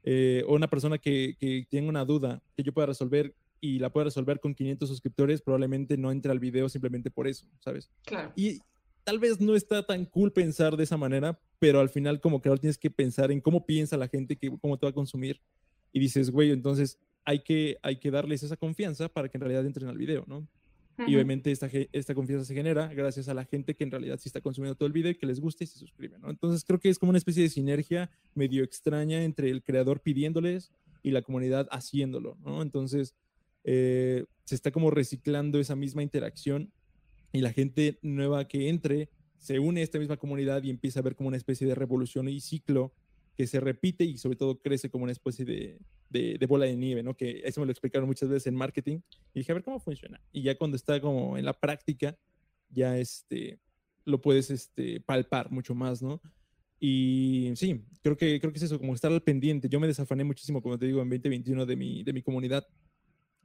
Eh, 0.02 0.44
o 0.46 0.54
una 0.54 0.70
persona 0.70 0.96
que, 0.96 1.36
que 1.38 1.66
tenga 1.68 1.90
una 1.90 2.06
duda 2.06 2.42
que 2.56 2.62
yo 2.62 2.72
pueda 2.72 2.86
resolver 2.86 3.34
y 3.60 3.80
la 3.80 3.92
pueda 3.92 4.04
resolver 4.04 4.40
con 4.40 4.54
500 4.54 4.88
suscriptores, 4.88 5.42
probablemente 5.42 5.98
no 5.98 6.10
entre 6.10 6.32
al 6.32 6.38
video 6.38 6.70
simplemente 6.70 7.10
por 7.10 7.28
eso, 7.28 7.46
¿sabes? 7.60 7.90
Claro. 8.06 8.32
Y 8.34 8.60
tal 9.02 9.18
vez 9.18 9.42
no 9.42 9.54
está 9.54 9.84
tan 9.84 10.06
cool 10.06 10.32
pensar 10.32 10.74
de 10.78 10.84
esa 10.84 10.96
manera, 10.96 11.38
pero 11.58 11.80
al 11.80 11.90
final 11.90 12.18
como 12.18 12.40
creador 12.40 12.60
tienes 12.60 12.78
que 12.78 12.90
pensar 12.90 13.30
en 13.30 13.42
cómo 13.42 13.66
piensa 13.66 13.98
la 13.98 14.08
gente, 14.08 14.36
que, 14.36 14.50
cómo 14.58 14.78
te 14.78 14.86
va 14.86 14.90
a 14.90 14.94
consumir. 14.94 15.38
Y 15.92 16.00
dices, 16.00 16.30
güey, 16.30 16.50
entonces 16.50 16.98
hay 17.26 17.40
que, 17.40 17.76
hay 17.82 17.96
que 17.96 18.10
darles 18.10 18.42
esa 18.42 18.56
confianza 18.56 19.10
para 19.10 19.28
que 19.28 19.36
en 19.36 19.42
realidad 19.42 19.66
entren 19.66 19.88
al 19.88 19.98
video, 19.98 20.24
¿no? 20.26 20.48
Y 20.98 21.14
obviamente 21.14 21.50
esta, 21.50 21.68
esta 21.92 22.14
confianza 22.14 22.44
se 22.44 22.54
genera 22.54 22.86
gracias 22.88 23.28
a 23.28 23.34
la 23.34 23.44
gente 23.44 23.74
que 23.74 23.84
en 23.84 23.90
realidad 23.90 24.18
sí 24.20 24.28
está 24.28 24.40
consumiendo 24.40 24.76
todo 24.76 24.86
el 24.86 24.92
video 24.92 25.10
y 25.10 25.16
que 25.16 25.26
les 25.26 25.40
gusta 25.40 25.64
y 25.64 25.66
se 25.66 25.78
suscribe, 25.78 26.18
¿no? 26.18 26.30
Entonces 26.30 26.64
creo 26.64 26.78
que 26.78 26.88
es 26.88 26.98
como 26.98 27.10
una 27.10 27.18
especie 27.18 27.42
de 27.42 27.48
sinergia 27.48 28.10
medio 28.34 28.62
extraña 28.62 29.24
entre 29.24 29.50
el 29.50 29.62
creador 29.62 30.00
pidiéndoles 30.00 30.70
y 31.02 31.10
la 31.10 31.22
comunidad 31.22 31.68
haciéndolo, 31.72 32.36
¿no? 32.44 32.62
Entonces 32.62 33.14
eh, 33.64 34.24
se 34.44 34.54
está 34.54 34.70
como 34.70 34.90
reciclando 34.90 35.58
esa 35.58 35.74
misma 35.74 36.02
interacción 36.02 36.70
y 37.32 37.40
la 37.40 37.52
gente 37.52 37.98
nueva 38.02 38.46
que 38.46 38.68
entre 38.68 39.08
se 39.38 39.58
une 39.58 39.80
a 39.80 39.84
esta 39.84 39.98
misma 39.98 40.16
comunidad 40.16 40.62
y 40.62 40.70
empieza 40.70 41.00
a 41.00 41.02
ver 41.02 41.16
como 41.16 41.28
una 41.28 41.36
especie 41.36 41.66
de 41.66 41.74
revolución 41.74 42.28
y 42.28 42.40
ciclo 42.40 42.92
que 43.36 43.46
se 43.46 43.60
repite 43.60 44.04
y 44.04 44.18
sobre 44.18 44.36
todo 44.36 44.60
crece 44.60 44.90
como 44.90 45.04
una 45.04 45.12
especie 45.12 45.44
de, 45.44 45.78
de, 46.10 46.46
bola 46.46 46.66
de 46.66 46.76
nieve, 46.76 47.02
¿no? 47.02 47.16
Que 47.16 47.42
eso 47.44 47.60
me 47.60 47.66
lo 47.66 47.72
explicaron 47.72 48.08
muchas 48.08 48.28
veces 48.28 48.46
en 48.46 48.54
marketing 48.54 48.98
y 49.32 49.40
dije, 49.40 49.52
a 49.52 49.54
ver 49.54 49.64
cómo 49.64 49.80
funciona. 49.80 50.20
Y 50.32 50.42
ya 50.42 50.56
cuando 50.56 50.76
está 50.76 51.00
como 51.00 51.36
en 51.36 51.44
la 51.44 51.52
práctica, 51.52 52.16
ya 52.70 52.98
este, 52.98 53.58
lo 54.04 54.20
puedes 54.20 54.50
este, 54.50 55.00
palpar 55.00 55.50
mucho 55.50 55.74
más, 55.74 56.02
¿no? 56.02 56.20
Y 56.78 57.52
sí, 57.56 57.82
creo 58.02 58.16
que, 58.16 58.38
creo 58.40 58.52
que 58.52 58.58
es 58.58 58.64
eso, 58.64 58.78
como 58.78 58.94
estar 58.94 59.10
al 59.10 59.22
pendiente. 59.22 59.68
Yo 59.68 59.80
me 59.80 59.86
desafané 59.86 60.22
muchísimo, 60.22 60.62
como 60.62 60.78
te 60.78 60.86
digo, 60.86 61.02
en 61.02 61.08
2021 61.08 61.66
de 61.66 61.76
mi, 61.76 62.02
de 62.02 62.12
mi 62.12 62.22
comunidad. 62.22 62.66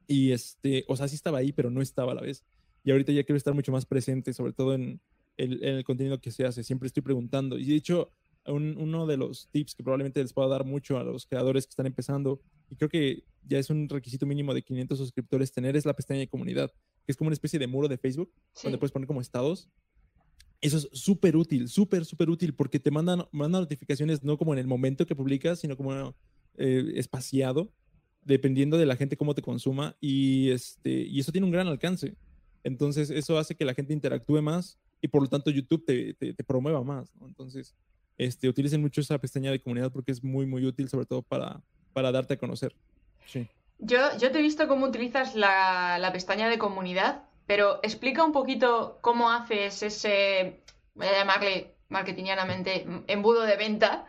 Y 0.08 0.32
este, 0.32 0.84
o 0.88 0.95
sea, 0.95 1.08
sí 1.08 1.15
estaba 1.15 1.38
ahí, 1.38 1.52
pero 1.52 1.69
no 1.71 1.82
estaba 1.82 2.12
a 2.12 2.15
la 2.15 2.21
vez. 2.21 2.43
Y 2.84 2.91
ahorita 2.91 3.12
ya 3.12 3.23
quiero 3.23 3.38
estar 3.38 3.54
mucho 3.54 3.71
más 3.71 3.86
presente, 3.86 4.34
sobre 4.34 4.54
todo 4.54 4.73
en 4.75 4.99
el, 5.38 5.63
en 5.63 5.75
el 5.75 5.84
contenido 5.84 6.19
que 6.19 6.32
se 6.32 6.45
hace. 6.45 6.63
Siempre 6.63 6.88
estoy 6.88 7.02
preguntando. 7.02 7.58
Y 7.58 7.65
de 7.65 7.75
hecho, 7.75 8.12
uno 8.45 9.06
de 9.06 9.17
los 9.17 9.49
tips 9.52 9.75
que 9.75 9.84
probablemente 9.84 10.21
les 10.21 10.34
pueda 10.34 10.47
dar 10.47 10.65
mucho 10.65 10.97
a 10.97 11.04
los 11.04 11.25
creadores 11.25 11.65
que 11.65 11.71
están 11.71 11.86
empezando, 11.86 12.41
y 12.69 12.75
creo 12.75 12.89
que 12.89 13.23
ya 13.43 13.60
es 13.60 13.69
un 13.69 13.88
requisito 13.89 14.25
mínimo 14.25 14.54
de 14.54 14.62
500 14.62 14.97
suscriptores 14.97 15.52
tener, 15.52 15.75
es 15.75 15.86
la 15.86 15.95
pestaña 15.95 16.21
de 16.21 16.28
comunidad, 16.28 16.71
que 17.06 17.12
es 17.12 17.17
como 17.17 17.28
una 17.28 17.34
especie 17.34 17.60
de 17.60 17.67
muro 17.67 17.88
de 17.88 17.97
Facebook, 17.97 18.32
donde 18.63 18.78
puedes 18.78 18.91
poner 18.91 19.08
como 19.08 19.21
estados. 19.21 19.69
Eso 20.62 20.78
es 20.78 20.89
súper 20.91 21.38
útil, 21.38 21.69
súper, 21.69 22.06
súper 22.06 22.30
útil, 22.30 22.54
porque 22.54 22.80
te 22.80 22.91
mandan, 22.91 23.25
mandan 23.32 23.62
notificaciones 23.62 24.23
no 24.23 24.38
como 24.38 24.54
en 24.54 24.60
el 24.60 24.67
momento 24.67 25.06
que 25.06 25.15
publicas, 25.15 25.60
sino 25.60 25.78
como 25.78 26.15
eh, 26.58 26.93
espaciado, 26.95 27.71
dependiendo 28.23 28.78
de 28.78 28.86
la 28.86 28.95
gente 28.95 29.17
cómo 29.17 29.34
te 29.34 29.41
consuma, 29.41 29.95
y, 30.02 30.49
este, 30.49 30.91
y 30.91 31.19
eso 31.19 31.32
tiene 31.32 31.45
un 31.45 31.52
gran 31.52 31.67
alcance. 31.67 32.15
Entonces, 32.63 33.10
eso 33.10 33.38
hace 33.38 33.56
que 33.56 33.65
la 33.65 33.73
gente 33.73 33.93
interactúe 33.93 34.41
más 34.41 34.78
y 35.02 35.08
por 35.08 35.21
lo 35.21 35.30
tanto 35.30 35.49
YouTube 35.49 35.86
te, 35.86 36.13
te, 36.13 36.34
te 36.34 36.43
promueva 36.43 36.84
más. 36.84 37.15
¿no? 37.15 37.28
Entonces, 37.28 37.73
este, 38.19 38.49
utilicen 38.49 38.82
mucho 38.82 39.01
esa 39.01 39.17
pestaña 39.17 39.49
de 39.49 39.62
comunidad 39.62 39.91
porque 39.91 40.12
es 40.12 40.23
muy, 40.23 40.45
muy 40.45 40.65
útil, 40.65 40.89
sobre 40.89 41.08
todo 41.08 41.23
para, 41.23 41.62
para 41.93 42.12
darte 42.12 42.36
a 42.36 42.38
conocer. 42.38 42.75
Sí. 43.25 43.47
Yo, 43.79 43.97
yo 44.19 44.32
te 44.32 44.39
he 44.39 44.41
visto 44.41 44.67
cómo 44.67 44.86
utilizas 44.86 45.36
la, 45.36 45.97
la 45.99 46.12
pestaña 46.12 46.49
de 46.49 46.58
comunidad, 46.58 47.23
pero 47.47 47.79
explica 47.82 48.23
un 48.23 48.34
poquito 48.34 48.99
cómo 49.01 49.32
haces 49.32 49.82
ese, 49.82 50.60
voy 50.93 51.08
a 51.08 51.13
llamarle 51.13 51.73
marketingianamente, 51.88 52.86
embudo 53.08 53.43
de 53.43 53.55
venta 53.55 54.05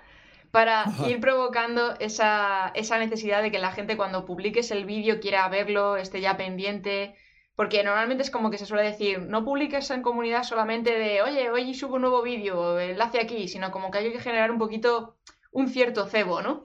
para 0.51 0.85
ir 1.09 1.21
provocando 1.21 1.95
esa, 2.01 2.73
esa, 2.75 2.99
necesidad 2.99 3.43
de 3.43 3.53
que 3.53 3.61
la 3.61 3.71
gente 3.71 3.97
cuando 3.97 4.27
publiques 4.27 4.73
el 4.73 4.85
vídeo 4.85 5.21
quiera 5.21 5.49
verlo, 5.49 5.97
esté 5.97 6.21
ya 6.21 6.37
pendiente, 6.37 7.15
porque 7.61 7.85
normalmente 7.85 8.23
es 8.23 8.31
como 8.31 8.51
que 8.51 8.57
se 8.57 8.65
suele 8.65 8.85
decir, 8.85 9.21
no 9.21 9.45
publiques 9.45 9.91
en 9.91 10.01
comunidad 10.01 10.45
solamente 10.45 10.99
de, 10.99 11.21
oye, 11.21 11.51
hoy 11.51 11.75
subo 11.75 11.97
un 11.97 12.01
nuevo 12.01 12.23
vídeo, 12.23 12.81
enlace 12.81 13.21
aquí, 13.21 13.49
sino 13.49 13.71
como 13.71 13.91
que 13.91 13.99
hay 13.99 14.11
que 14.11 14.19
generar 14.19 14.51
un 14.51 14.57
poquito 14.57 15.19
un 15.53 15.69
cierto 15.69 16.07
cebo, 16.07 16.41
¿no? 16.41 16.63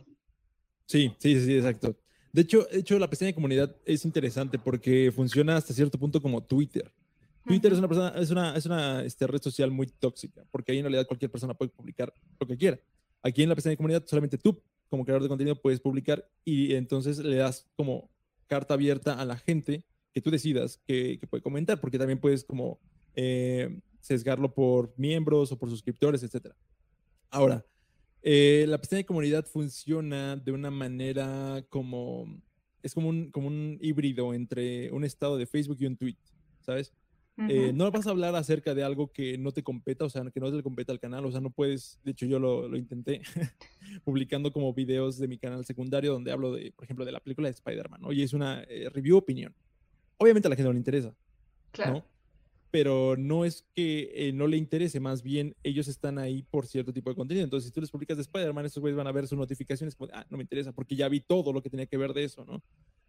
Sí, 0.85 1.13
sí, 1.17 1.37
sí, 1.41 1.57
exacto. 1.57 1.97
De 2.31 2.43
hecho, 2.43 2.65
de 2.71 2.79
hecho, 2.79 2.97
la 2.97 3.09
pestaña 3.09 3.31
de 3.31 3.35
comunidad 3.35 3.75
es 3.83 4.05
interesante 4.05 4.57
porque 4.57 5.11
funciona 5.13 5.57
hasta 5.57 5.73
cierto 5.73 5.99
punto 5.99 6.21
como 6.21 6.41
Twitter. 6.41 6.89
Twitter 7.45 7.73
es 7.73 7.79
una, 7.79 7.89
persona, 7.89 8.13
es 8.15 8.31
una, 8.31 8.55
es 8.55 8.65
una 8.65 9.03
este, 9.03 9.27
red 9.27 9.41
social 9.41 9.71
muy 9.71 9.87
tóxica, 9.87 10.45
porque 10.49 10.71
ahí 10.71 10.77
en 10.77 10.85
realidad 10.85 11.07
cualquier 11.07 11.29
persona 11.29 11.53
puede 11.53 11.71
publicar 11.71 12.13
lo 12.39 12.47
que 12.47 12.55
quiera. 12.55 12.79
Aquí 13.21 13.43
en 13.43 13.49
la 13.49 13.55
pestaña 13.55 13.71
de 13.71 13.77
comunidad 13.77 14.05
solamente 14.05 14.37
tú, 14.37 14.63
como 14.89 15.03
creador 15.03 15.23
de 15.23 15.27
contenido, 15.27 15.61
puedes 15.61 15.81
publicar 15.81 16.25
y 16.45 16.73
entonces 16.73 17.17
le 17.17 17.35
das 17.35 17.67
como 17.75 18.09
carta 18.47 18.75
abierta 18.75 19.19
a 19.19 19.25
la 19.25 19.35
gente 19.35 19.83
que 20.15 20.21
tú 20.21 20.31
decidas 20.31 20.79
que, 20.87 21.19
puede 21.29 21.43
comentar, 21.43 21.81
porque 21.81 21.99
también 21.99 22.21
puedes 22.21 22.45
como 22.45 22.79
eh, 23.15 23.81
sesgarlo 23.99 24.53
por 24.53 24.93
miembros 24.95 25.51
o 25.51 25.59
por 25.59 25.69
suscriptores, 25.69 26.23
etc. 26.23 26.53
Ahora, 27.29 27.65
eh, 28.21 28.63
la 28.69 28.77
pestaña 28.77 28.99
de 28.99 29.05
comunidad 29.05 29.45
funciona 29.45 30.37
de 30.37 30.53
una 30.53 30.71
manera 30.71 31.65
como, 31.67 32.41
es 32.81 32.93
como 32.93 33.09
un, 33.09 33.29
como 33.29 33.47
un 33.47 33.77
híbrido 33.81 34.33
entre 34.33 34.89
un 34.93 35.03
estado 35.03 35.37
de 35.37 35.47
Facebook 35.47 35.79
y 35.81 35.85
un 35.85 35.97
tweet, 35.97 36.15
¿sabes? 36.61 36.93
Eh, 37.49 37.73
no 37.73 37.91
vas 37.91 38.07
a 38.07 38.11
hablar 38.11 38.33
acerca 38.37 38.73
de 38.73 38.83
algo 38.85 39.11
que 39.11 39.37
no 39.37 39.51
te 39.51 39.63
competa, 39.63 40.05
o 40.05 40.09
sea, 40.09 40.23
que 40.31 40.39
no 40.39 40.49
le 40.49 40.63
competa 40.63 40.93
al 40.93 41.01
canal, 41.01 41.25
o 41.25 41.31
sea, 41.31 41.41
no 41.41 41.49
puedes, 41.49 41.99
de 42.05 42.11
hecho 42.11 42.25
yo 42.25 42.39
lo, 42.39 42.69
lo 42.69 42.77
intenté, 42.77 43.21
publicando 44.05 44.53
como 44.53 44.73
videos 44.73 45.17
de 45.17 45.27
mi 45.27 45.37
canal 45.37 45.65
secundario 45.65 46.13
donde 46.13 46.31
hablo 46.31 46.53
de, 46.53 46.71
por 46.71 46.85
ejemplo, 46.85 47.03
de 47.03 47.11
la 47.11 47.19
película 47.19 47.49
de 47.49 47.55
Spider-Man, 47.55 47.99
¿no? 47.99 48.13
Y 48.13 48.21
es 48.21 48.31
una 48.31 48.63
review 48.93 49.17
opinión 49.17 49.53
obviamente 50.17 50.47
a 50.47 50.49
la 50.49 50.55
gente 50.55 50.67
no 50.67 50.73
le 50.73 50.79
interesa. 50.79 51.15
Claro. 51.71 52.05
pero 52.71 53.17
no 53.17 53.43
es 53.43 53.65
que 53.73 54.11
eh, 54.15 54.31
no 54.31 54.47
le 54.47 54.55
interese, 54.55 55.01
más 55.01 55.23
bien 55.23 55.55
ellos 55.63 55.89
están 55.89 56.17
ahí 56.17 56.43
por 56.43 56.67
cierto 56.67 56.93
tipo 56.93 57.09
de 57.09 57.15
contenido. 57.15 57.43
Entonces, 57.43 57.67
si 57.67 57.73
tú 57.73 57.81
les 57.81 57.91
publicas 57.91 58.17
de 58.17 58.21
Spider-Man, 58.21 58.65
esos 58.65 58.79
güeyes 58.79 58.97
van 58.97 59.07
a 59.07 59.11
ver 59.11 59.27
sus 59.27 59.37
notificaciones 59.37 59.95
como, 59.95 60.09
ah, 60.13 60.25
no 60.29 60.37
me 60.37 60.43
interesa, 60.43 60.71
porque 60.71 60.95
ya 60.95 61.09
vi 61.09 61.19
todo 61.19 61.51
lo 61.53 61.61
que 61.61 61.69
tenía 61.69 61.85
que 61.85 61.97
ver 61.97 62.13
de 62.13 62.23
eso, 62.23 62.45
¿no? 62.45 62.61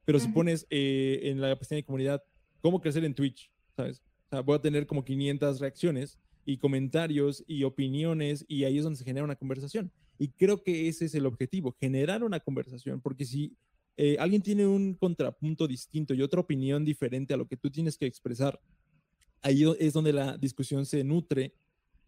Pero 0.05 0.21
si 0.21 0.29
pones 0.29 0.67
eh, 0.71 1.21
en 1.25 1.41
la 1.41 1.57
pestaña 1.59 1.79
de 1.79 1.85
comunidad, 1.85 2.23
¿cómo 2.61 2.81
crecer 2.81 3.05
en 3.05 3.15
Twitch? 3.15 3.51
¿Sabes? 3.77 4.03
O 4.27 4.29
sea, 4.31 4.41
voy 4.41 4.57
a 4.57 4.61
tener 4.61 4.87
como 4.87 5.05
500 5.05 5.61
reacciones 5.61 6.19
y 6.45 6.59
comentarios 6.59 7.43
y 7.49 7.65
opiniones 7.65 8.45
y 8.47 8.65
ahí 8.65 8.79
es 8.79 8.85
donde 8.85 8.99
se 8.99 9.05
genera 9.05 9.25
una 9.25 9.35
conversación. 9.35 9.91
Y 10.17 10.29
creo 10.29 10.63
que 10.63 10.89
ese 10.89 11.07
es 11.07 11.15
el 11.17 11.27
objetivo, 11.27 11.77
generar 11.79 12.23
una 12.23 12.41
conversación, 12.41 13.01
porque 13.01 13.25
si 13.25 13.57
eh, 13.97 14.17
alguien 14.19 14.43
tiene 14.43 14.67
un 14.67 14.95
contrapunto 14.95 15.67
distinto 15.67 16.13
y 16.15 16.23
otra 16.23 16.41
opinión 16.41 16.85
diferente 16.85 17.33
a 17.33 17.37
lo 17.37 17.47
que 17.47 17.57
tú 17.57 17.71
tienes 17.71 17.97
que 17.97 18.07
expresar, 18.07 18.61
ahí 19.43 19.65
es 19.79 19.93
donde 19.93 20.13
la 20.13 20.37
discusión 20.37 20.85
se 20.85 21.03
nutre 21.05 21.55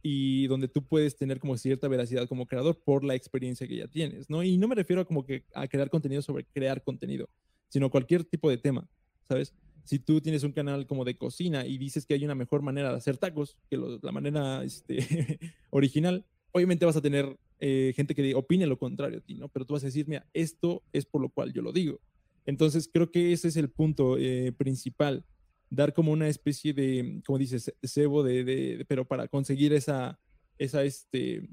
y 0.03 0.47
donde 0.47 0.69
tú 0.69 0.85
puedes 0.85 1.17
tener 1.17 1.41
como 1.41 1.57
cierta 1.57 1.89
veracidad 1.89 2.29
como 2.29 2.47
creador 2.47 2.81
por 2.85 3.05
la 3.05 3.15
experiencia 3.15 3.67
que 3.67 3.77
ya 3.77 3.89
tienes, 3.89 4.31
¿no? 4.31 4.43
Y 4.43 4.57
no 4.59 4.69
me 4.69 4.75
refiero 4.75 5.03
a 5.03 5.05
como 5.05 5.25
que 5.25 5.45
a 5.55 5.67
crear 5.67 5.91
contenido 5.91 6.23
sobre 6.23 6.45
crear 6.45 6.83
contenido, 6.83 7.29
sino 7.69 7.91
cualquier 7.91 8.25
tipo 8.25 8.51
de 8.51 8.59
tema, 8.59 8.89
¿sabes? 9.27 9.55
Si 9.85 9.99
tú 9.99 10.21
tienes 10.21 10.45
un 10.45 10.53
canal 10.53 10.87
como 10.87 11.05
de 11.05 11.17
cocina 11.17 11.67
y 11.67 11.79
dices 11.79 12.05
que 12.05 12.15
hay 12.15 12.25
una 12.25 12.35
mejor 12.35 12.63
manera 12.63 12.91
de 12.91 12.97
hacer 12.97 13.17
tacos 13.17 13.57
que 13.71 13.79
la 13.79 14.13
manera 14.13 14.63
este, 14.63 15.39
original, 15.71 16.27
obviamente 16.53 16.85
vas 16.85 16.97
a 16.97 17.03
tener 17.03 17.39
eh, 17.61 17.93
gente 17.97 18.15
que 18.15 18.35
opine 18.35 18.67
lo 18.67 18.79
contrario 18.79 19.19
a 19.19 19.21
ti, 19.21 19.35
¿no? 19.35 19.49
Pero 19.49 19.65
tú 19.65 19.75
vas 19.75 19.83
a 19.83 19.87
decir, 19.87 20.07
mira, 20.07 20.27
esto 20.33 20.83
es 20.93 21.05
por 21.05 21.21
lo 21.21 21.29
cual 21.29 21.53
yo 21.53 21.63
lo 21.63 21.73
digo. 21.73 22.01
Entonces, 22.47 22.89
creo 22.93 23.11
que 23.11 23.33
ese 23.33 23.49
es 23.49 23.57
el 23.57 23.69
punto 23.69 24.17
eh, 24.19 24.53
principal 24.57 25.25
dar 25.71 25.93
como 25.93 26.13
una 26.13 26.29
especie 26.29 26.73
de, 26.73 27.21
como 27.27 27.39
dices, 27.39 27.75
cebo 27.83 28.23
de, 28.23 28.45
de, 28.45 28.85
pero 28.89 29.05
para 29.07 29.29
conseguir 29.29 29.73
esa, 29.73 30.19
esa 30.57 30.83
este, 30.85 31.49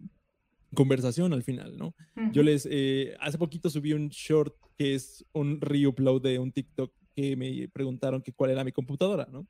conversación 0.74 1.34
al 1.34 1.44
final, 1.44 1.78
¿no? 1.78 1.96
Yo 2.32 2.44
les, 2.44 2.68
eh, 2.70 3.16
hace 3.20 3.38
poquito 3.38 3.70
subí 3.70 3.94
un 3.94 4.10
short 4.10 4.56
que 4.78 4.96
es 4.96 5.26
un 5.34 5.60
reupload 5.60 6.22
de 6.22 6.40
un 6.40 6.52
TikTok 6.52 6.94
que 7.16 7.36
me 7.36 7.68
preguntaron 7.70 8.22
que 8.22 8.34
cuál 8.34 8.52
era 8.52 8.64
mi 8.64 8.72
computadora, 8.72 9.28
¿no? 9.32 9.48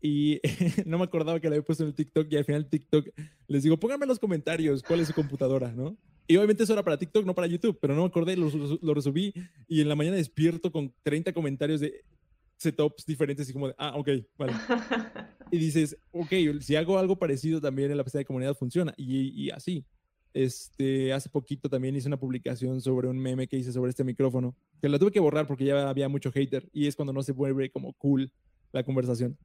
Y 0.00 0.40
no 0.86 0.98
me 0.98 1.04
acordaba 1.04 1.40
que 1.40 1.48
la 1.48 1.56
había 1.56 1.64
puesto 1.64 1.82
en 1.82 1.88
el 1.88 1.94
TikTok 1.94 2.26
y 2.30 2.36
al 2.36 2.44
final 2.44 2.68
TikTok 2.68 3.08
les 3.48 3.62
digo, 3.62 3.78
pónganme 3.78 4.04
en 4.04 4.08
los 4.08 4.18
comentarios 4.18 4.82
cuál 4.82 5.00
es 5.00 5.08
su 5.08 5.14
computadora, 5.14 5.72
¿no? 5.72 5.96
Y 6.28 6.36
obviamente 6.36 6.64
eso 6.64 6.72
era 6.72 6.82
para 6.82 6.98
TikTok, 6.98 7.24
no 7.24 7.34
para 7.34 7.46
YouTube, 7.46 7.78
pero 7.80 7.94
no 7.94 8.02
me 8.02 8.08
acordé, 8.08 8.36
lo, 8.36 8.50
lo 8.82 8.94
resubí 8.94 9.32
y 9.68 9.80
en 9.80 9.88
la 9.88 9.94
mañana 9.94 10.16
despierto 10.16 10.72
con 10.72 10.92
30 11.04 11.32
comentarios 11.32 11.80
de 11.80 12.04
setups 12.56 13.06
diferentes 13.06 13.48
y 13.48 13.52
como 13.52 13.68
de, 13.68 13.74
ah, 13.78 13.92
ok, 13.96 14.08
vale. 14.36 14.52
y 15.50 15.58
dices, 15.58 15.96
ok, 16.10 16.32
si 16.60 16.76
hago 16.76 16.98
algo 16.98 17.16
parecido 17.16 17.60
también 17.60 17.90
en 17.90 17.96
la 17.96 18.04
pestaña 18.04 18.20
de 18.20 18.26
comunidad 18.26 18.56
funciona. 18.56 18.92
Y, 18.96 19.44
y, 19.44 19.50
así. 19.50 19.84
Este, 20.34 21.14
hace 21.14 21.30
poquito 21.30 21.70
también 21.70 21.96
hice 21.96 22.08
una 22.08 22.18
publicación 22.18 22.82
sobre 22.82 23.08
un 23.08 23.18
meme 23.18 23.48
que 23.48 23.56
hice 23.56 23.72
sobre 23.72 23.88
este 23.88 24.04
micrófono, 24.04 24.54
que 24.82 24.88
la 24.90 24.98
tuve 24.98 25.10
que 25.10 25.20
borrar 25.20 25.46
porque 25.46 25.64
ya 25.64 25.88
había 25.88 26.10
mucho 26.10 26.30
hater 26.30 26.68
y 26.74 26.86
es 26.86 26.94
cuando 26.94 27.14
no 27.14 27.22
se 27.22 27.32
vuelve 27.32 27.70
como 27.70 27.94
cool 27.94 28.30
la 28.70 28.82
conversación 28.82 29.38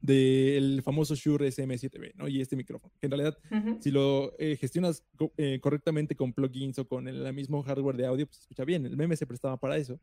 del 0.00 0.82
famoso 0.82 1.14
Shure 1.14 1.48
SM7B, 1.48 2.14
¿no? 2.14 2.28
Y 2.28 2.40
este 2.40 2.56
micrófono, 2.56 2.92
que 3.00 3.06
en 3.06 3.10
realidad, 3.10 3.38
si 3.80 3.90
lo 3.90 4.32
eh, 4.38 4.56
gestionas 4.56 5.04
eh, 5.36 5.58
correctamente 5.60 6.14
con 6.14 6.32
plugins 6.32 6.78
o 6.78 6.86
con 6.86 7.08
el, 7.08 7.32
mismo 7.32 7.62
hardware 7.62 7.96
de 7.96 8.06
audio, 8.06 8.26
pues 8.26 8.38
se 8.38 8.42
escucha 8.42 8.64
bien. 8.64 8.86
El 8.86 8.96
meme 8.96 9.16
se 9.16 9.26
prestaba 9.26 9.56
para 9.58 9.76
eso. 9.76 10.00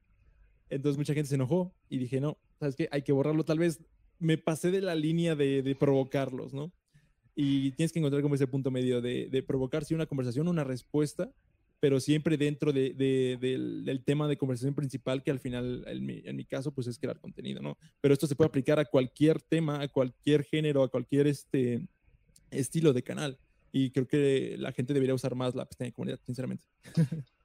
Entonces 0.69 0.97
mucha 0.97 1.13
gente 1.13 1.29
se 1.29 1.35
enojó 1.35 1.73
y 1.89 1.97
dije, 1.97 2.19
no, 2.19 2.37
¿sabes 2.59 2.75
qué? 2.75 2.89
Hay 2.91 3.01
que 3.01 3.13
borrarlo. 3.13 3.45
Tal 3.45 3.59
vez 3.59 3.79
me 4.19 4.37
pasé 4.37 4.71
de 4.71 4.81
la 4.81 4.95
línea 4.95 5.35
de, 5.35 5.61
de 5.61 5.75
provocarlos, 5.75 6.53
¿no? 6.53 6.71
Y 7.35 7.71
tienes 7.71 7.91
que 7.91 7.99
encontrar 7.99 8.21
como 8.21 8.35
ese 8.35 8.47
punto 8.47 8.71
medio 8.71 9.01
de, 9.01 9.27
de 9.27 9.43
provocar, 9.43 9.85
sí, 9.85 9.93
una 9.93 10.07
conversación, 10.07 10.47
una 10.47 10.63
respuesta, 10.63 11.31
pero 11.79 11.99
siempre 11.99 12.37
dentro 12.37 12.73
de, 12.73 12.93
del, 12.93 13.85
del, 13.85 14.03
tema 14.03 14.27
de 14.27 14.37
conversación 14.37 14.73
principal, 14.73 15.23
que 15.23 15.31
al 15.31 15.39
final, 15.39 15.83
en 15.87 16.05
mi, 16.05 16.21
en 16.25 16.35
mi, 16.35 16.45
caso, 16.45 16.71
pues 16.71 16.87
es 16.87 16.97
crear 16.97 17.19
contenido, 17.19 17.61
¿no? 17.61 17.77
Pero 18.01 18.13
esto 18.13 18.27
se 18.27 18.35
puede 18.35 18.47
aplicar 18.47 18.79
a 18.79 18.85
cualquier 18.85 19.41
tema, 19.41 19.81
a 19.81 19.87
cualquier 19.87 20.43
género, 20.43 20.83
a 20.83 20.89
cualquier 20.89 21.27
este, 21.27 21.81
estilo 22.51 22.93
de 22.93 23.03
canal. 23.03 23.37
Y 23.71 23.91
creo 23.91 24.07
que 24.07 24.55
la 24.57 24.71
gente 24.71 24.93
debería 24.93 25.13
usar 25.13 25.35
más 25.35 25.53
la 25.53 25.65
pestaña 25.65 25.89
de 25.89 25.93
comunidad, 25.93 26.19
sinceramente. 26.25 26.65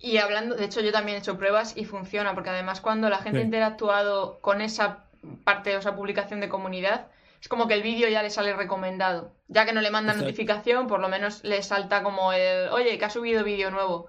Y 0.00 0.18
hablando, 0.18 0.54
de 0.54 0.66
hecho 0.66 0.82
yo 0.82 0.92
también 0.92 1.16
he 1.16 1.20
hecho 1.20 1.38
pruebas 1.38 1.76
y 1.78 1.86
funciona, 1.86 2.34
porque 2.34 2.50
además 2.50 2.82
cuando 2.82 3.08
la 3.08 3.18
gente 3.18 3.38
ha 3.38 3.42
interactuado 3.42 4.38
con 4.40 4.60
esa 4.60 5.04
parte 5.44 5.74
o 5.74 5.78
esa 5.78 5.96
publicación 5.96 6.40
de 6.40 6.50
comunidad, 6.50 7.06
es 7.44 7.48
como 7.48 7.68
que 7.68 7.74
el 7.74 7.82
vídeo 7.82 8.08
ya 8.08 8.22
le 8.22 8.30
sale 8.30 8.56
recomendado. 8.56 9.36
Ya 9.48 9.66
que 9.66 9.74
no 9.74 9.82
le 9.82 9.90
mandan 9.90 10.18
notificación, 10.18 10.86
por 10.86 10.98
lo 10.98 11.10
menos 11.10 11.44
le 11.44 11.62
salta 11.62 12.02
como 12.02 12.32
el, 12.32 12.70
oye, 12.70 12.96
que 12.96 13.04
ha 13.04 13.10
subido 13.10 13.44
vídeo 13.44 13.70
nuevo. 13.70 14.08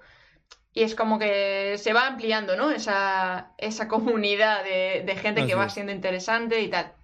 Y 0.72 0.84
es 0.84 0.94
como 0.94 1.18
que 1.18 1.76
se 1.76 1.92
va 1.92 2.06
ampliando, 2.06 2.56
¿no? 2.56 2.70
Esa, 2.70 3.52
esa 3.58 3.88
comunidad 3.88 4.64
de, 4.64 5.16
gente 5.20 5.46
que 5.46 5.54
va 5.54 5.68
siendo 5.68 5.92
interesante 5.92 6.62
y 6.62 6.68
tal. 6.68 6.94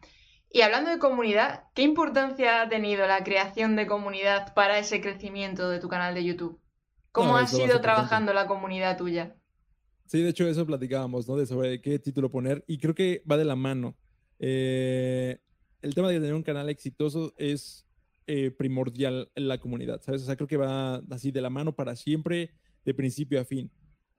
Y 0.48 0.62
hablando 0.62 0.88
de 0.88 0.98
comunidad, 0.98 1.64
¿qué 1.74 1.82
importancia 1.82 2.62
ha 2.62 2.68
tenido 2.70 3.06
la 3.06 3.22
creación 3.24 3.76
de 3.76 3.86
comunidad 3.86 4.54
para 4.54 4.78
ese 4.78 5.02
crecimiento 5.02 5.68
de 5.68 5.80
tu 5.80 5.90
canal 5.90 6.14
de 6.14 6.24
YouTube? 6.24 6.58
¿Cómo 7.10 7.36
ha 7.36 7.46
sido 7.46 7.82
trabajando 7.82 8.32
la 8.32 8.46
comunidad 8.46 8.96
tuya? 8.96 9.36
Sí, 10.06 10.22
de 10.22 10.30
hecho 10.30 10.48
eso 10.48 10.64
platicábamos, 10.64 11.28
¿no? 11.28 11.36
De 11.36 11.44
sobre 11.44 11.82
qué 11.82 11.98
título 11.98 12.30
poner 12.30 12.64
y 12.66 12.78
creo 12.78 12.94
que 12.94 13.22
va 13.30 13.36
de 13.36 13.44
la 13.44 13.54
mano. 13.54 13.98
Eh, 14.38 15.38
el 15.82 15.94
tema 15.94 16.08
de 16.08 16.18
tener 16.18 16.34
un 16.34 16.42
canal 16.42 16.68
exitoso 16.68 17.34
es 17.36 17.86
eh, 18.26 18.50
primordial 18.50 19.30
en 19.34 19.48
la 19.48 19.58
comunidad, 19.58 20.00
¿sabes? 20.02 20.22
O 20.22 20.26
sea, 20.26 20.36
creo 20.36 20.48
que 20.48 20.56
va 20.56 20.96
así 21.10 21.30
de 21.30 21.40
la 21.40 21.50
mano 21.50 21.74
para 21.74 21.96
siempre, 21.96 22.50
de 22.84 22.94
principio 22.94 23.40
a 23.40 23.44
fin. 23.44 23.70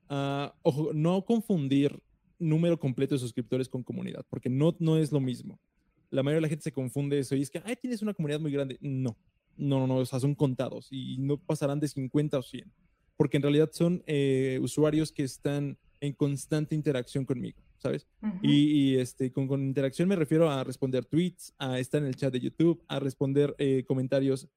Ah, 0.09 0.55
ojo, 0.61 0.91
no 0.93 1.25
confundir 1.25 1.99
número 2.37 2.77
completo 2.77 3.15
de 3.15 3.19
suscriptores 3.19 3.69
con 3.69 3.83
comunidad, 3.83 4.25
porque 4.29 4.49
no, 4.49 4.75
no 4.79 4.97
es 4.97 5.11
lo 5.11 5.19
mismo. 5.19 5.59
La 6.09 6.21
mayoría 6.21 6.37
de 6.37 6.41
la 6.41 6.49
gente 6.49 6.63
se 6.63 6.71
confunde 6.71 7.19
eso 7.19 7.35
y 7.35 7.41
es 7.41 7.49
que, 7.49 7.61
ay, 7.65 7.75
tienes 7.77 8.01
una 8.01 8.13
comunidad 8.13 8.39
muy 8.39 8.51
grande. 8.51 8.77
No, 8.81 9.17
no, 9.55 9.79
no, 9.79 9.87
no, 9.87 9.95
o 9.97 10.05
sea, 10.05 10.19
son 10.19 10.35
contados 10.35 10.87
y 10.91 11.17
no 11.17 11.37
pasarán 11.37 11.79
de 11.79 11.87
50 11.87 12.37
o 12.37 12.43
100 12.43 12.71
porque 13.17 13.37
en 13.37 13.43
realidad 13.43 13.69
son 13.71 14.03
eh, 14.05 14.59
usuarios 14.61 15.11
que 15.11 15.23
están 15.23 15.77
en 15.99 16.13
constante 16.13 16.75
interacción 16.75 17.25
conmigo, 17.25 17.61
¿sabes? 17.83 18.07
y, 18.41 18.95
este, 18.95 19.31
con, 19.31 19.47
con, 19.47 19.61
interacción 19.61 20.09
me 20.09 20.15
refiero 20.15 20.49
a 20.49 20.63
responder 20.63 21.05
tweets, 21.05 21.53
a 21.59 21.79
estar 21.79 22.01
en 22.01 22.07
el 22.07 22.15
chat 22.15 22.33
de 22.33 22.39
YouTube, 22.39 22.83
a 22.87 22.99
responder 22.99 23.53
eh, 23.59 23.83
comentarios. 23.85 24.47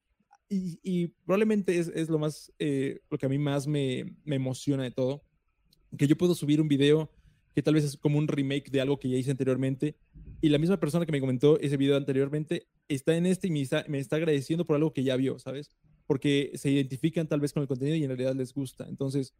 Y, 0.49 0.79
y, 0.81 1.07
probablemente 1.25 1.77
es, 1.77 1.89
es 1.89 2.09
lo 2.09 2.17
más, 2.17 2.51
eh, 2.57 3.01
lo 3.09 3.17
que 3.17 3.25
a 3.25 3.29
mí 3.29 3.37
más 3.37 3.67
me, 3.67 4.15
me, 4.23 4.37
emociona 4.37 4.83
de 4.83 4.91
todo, 4.91 5.23
que 5.97 6.07
yo 6.07 6.17
puedo 6.17 6.33
subir 6.33 6.61
un 6.61 6.67
video 6.67 7.11
que 7.53 7.61
tal 7.61 7.73
vez 7.73 7.83
es 7.83 7.97
como 7.97 8.17
un 8.17 8.27
remake 8.27 8.69
de 8.71 8.81
algo 8.81 8.99
que 8.99 9.09
ya 9.09 9.17
hice 9.17 9.31
anteriormente, 9.31 9.95
y 10.41 10.49
la 10.49 10.57
misma 10.57 10.79
persona 10.79 11.05
que 11.05 11.11
me 11.11 11.19
comentó 11.19 11.59
ese 11.59 11.75
video 11.75 11.97
anteriormente 11.97 12.67
está 12.87 13.15
en 13.17 13.25
este 13.25 13.47
y 13.47 13.51
me 13.51 13.61
está, 13.61 13.83
me 13.87 13.99
está 13.99 14.15
agradeciendo 14.15 14.65
por 14.65 14.75
algo 14.75 14.93
que 14.93 15.03
ya 15.03 15.15
vio, 15.15 15.37
¿sabes? 15.39 15.71
porque 16.07 16.51
se 16.55 16.71
identifican 16.71 17.27
tal 17.27 17.41
vez 17.41 17.53
con 17.53 17.61
el 17.61 17.67
contenido 17.67 17.97
y 17.97 18.03
en 18.03 18.09
realidad 18.09 18.33
les 18.33 18.53
gusta. 18.53 18.87
Entonces, 18.87 19.33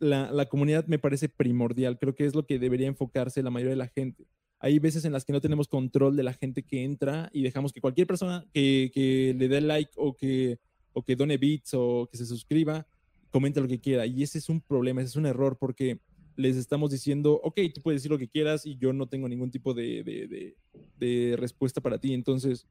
la, 0.00 0.32
la, 0.32 0.46
comunidad 0.46 0.86
me 0.86 0.98
parece 0.98 1.28
primordial, 1.28 1.98
creo 1.98 2.14
que 2.14 2.24
es 2.24 2.34
lo 2.34 2.46
que 2.46 2.58
debería 2.58 2.88
enfocarse 2.88 3.42
la 3.42 3.50
mayoría 3.50 3.70
de 3.70 3.76
la 3.76 3.88
gente. 3.88 4.26
Hay 4.58 4.78
veces 4.78 5.04
en 5.04 5.12
las 5.12 5.24
que 5.24 5.32
no 5.32 5.40
tenemos 5.40 5.68
control 5.68 6.16
de 6.16 6.22
la 6.22 6.34
gente 6.34 6.62
que 6.62 6.84
entra 6.84 7.30
y 7.32 7.42
dejamos 7.42 7.72
que 7.72 7.80
cualquier 7.80 8.06
persona 8.06 8.44
que, 8.52 8.90
que 8.92 9.34
le 9.38 9.48
dé 9.48 9.60
like 9.60 9.92
o 9.96 10.16
que, 10.16 10.58
o 10.92 11.02
que 11.02 11.16
done 11.16 11.38
bits 11.38 11.72
o 11.74 12.08
que 12.10 12.18
se 12.18 12.26
suscriba, 12.26 12.86
comente 13.30 13.60
lo 13.60 13.68
que 13.68 13.80
quiera. 13.80 14.06
Y 14.06 14.22
ese 14.22 14.38
es 14.38 14.48
un 14.48 14.60
problema, 14.60 15.00
ese 15.00 15.10
es 15.10 15.16
un 15.16 15.26
error 15.26 15.56
porque 15.58 16.00
les 16.36 16.56
estamos 16.56 16.90
diciendo, 16.90 17.40
ok, 17.42 17.60
tú 17.74 17.82
puedes 17.82 18.00
decir 18.00 18.10
lo 18.10 18.18
que 18.18 18.28
quieras 18.28 18.66
y 18.66 18.76
yo 18.76 18.92
no 18.92 19.08
tengo 19.08 19.28
ningún 19.28 19.50
tipo 19.50 19.74
de, 19.74 20.02
de, 20.02 20.56
de, 20.98 21.36
respuesta 21.36 21.80
para 21.80 21.98
ti. 21.98 22.14
Entonces, 22.14 22.66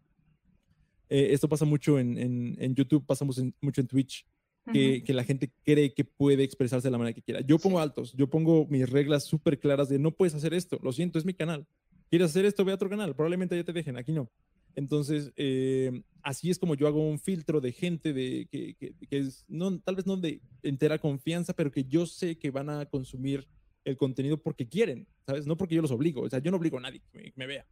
eh, 1.09 1.29
esto 1.31 1.47
pasa 1.47 1.65
mucho 1.65 1.99
en, 1.99 2.17
en, 2.17 2.75
YouTube, 2.75 3.05
pasamos 3.05 3.41
mucho 3.61 3.81
en 3.81 3.87
Twitch, 3.87 4.25
que, 4.71 5.03
que, 5.03 5.13
la 5.13 5.23
gente 5.23 5.51
cree 5.63 5.93
que 5.93 6.05
puede 6.05 6.43
expresarse 6.43 6.87
de 6.87 6.91
la 6.91 6.97
manera 6.97 7.15
que 7.15 7.21
quiera. 7.21 7.41
Yo 7.41 7.57
pongo 7.57 7.79
altos, 7.79 8.13
yo 8.13 8.29
pongo 8.29 8.67
mis 8.67 8.89
reglas 8.89 9.25
súper 9.25 9.59
claras 9.59 9.89
de 9.89 9.99
no 9.99 10.11
puedes 10.11 10.35
hacer 10.35 10.53
esto, 10.53 10.79
lo 10.83 10.91
siento, 10.91 11.17
es 11.17 11.25
mi 11.25 11.33
canal. 11.33 11.65
¿Quieres 12.09 12.29
hacer 12.29 12.45
esto? 12.45 12.65
Ve 12.65 12.71
a 12.71 12.75
otro 12.75 12.89
canal, 12.89 13.15
probablemente 13.15 13.55
ya 13.55 13.63
te 13.63 13.73
dejen, 13.73 13.97
aquí 13.97 14.11
no. 14.11 14.29
Entonces, 14.75 15.31
eh, 15.35 16.03
así 16.21 16.49
es 16.49 16.59
como 16.59 16.75
yo 16.75 16.87
hago 16.87 17.07
un 17.07 17.19
filtro 17.19 17.61
de 17.61 17.71
gente 17.71 18.13
de, 18.13 18.47
que, 18.51 18.75
que, 18.75 18.95
es, 19.09 19.45
no, 19.47 19.79
tal 19.79 19.95
vez 19.95 20.05
no 20.05 20.17
de 20.17 20.41
entera 20.63 20.99
confianza, 20.99 21.53
pero 21.53 21.71
que 21.71 21.83
yo 21.85 22.05
sé 22.05 22.37
que 22.37 22.51
van 22.51 22.69
a 22.69 22.85
consumir 22.85 23.47
el 23.83 23.97
contenido 23.97 24.41
porque 24.41 24.67
quieren, 24.67 25.07
¿sabes? 25.25 25.47
No 25.47 25.57
porque 25.57 25.75
yo 25.75 25.81
los 25.81 25.91
obligo, 25.91 26.21
o 26.21 26.29
sea, 26.29 26.39
yo 26.39 26.51
no 26.51 26.57
obligo 26.57 26.77
a 26.77 26.81
nadie 26.81 27.01
que 27.11 27.33
me 27.35 27.47
vea. 27.47 27.65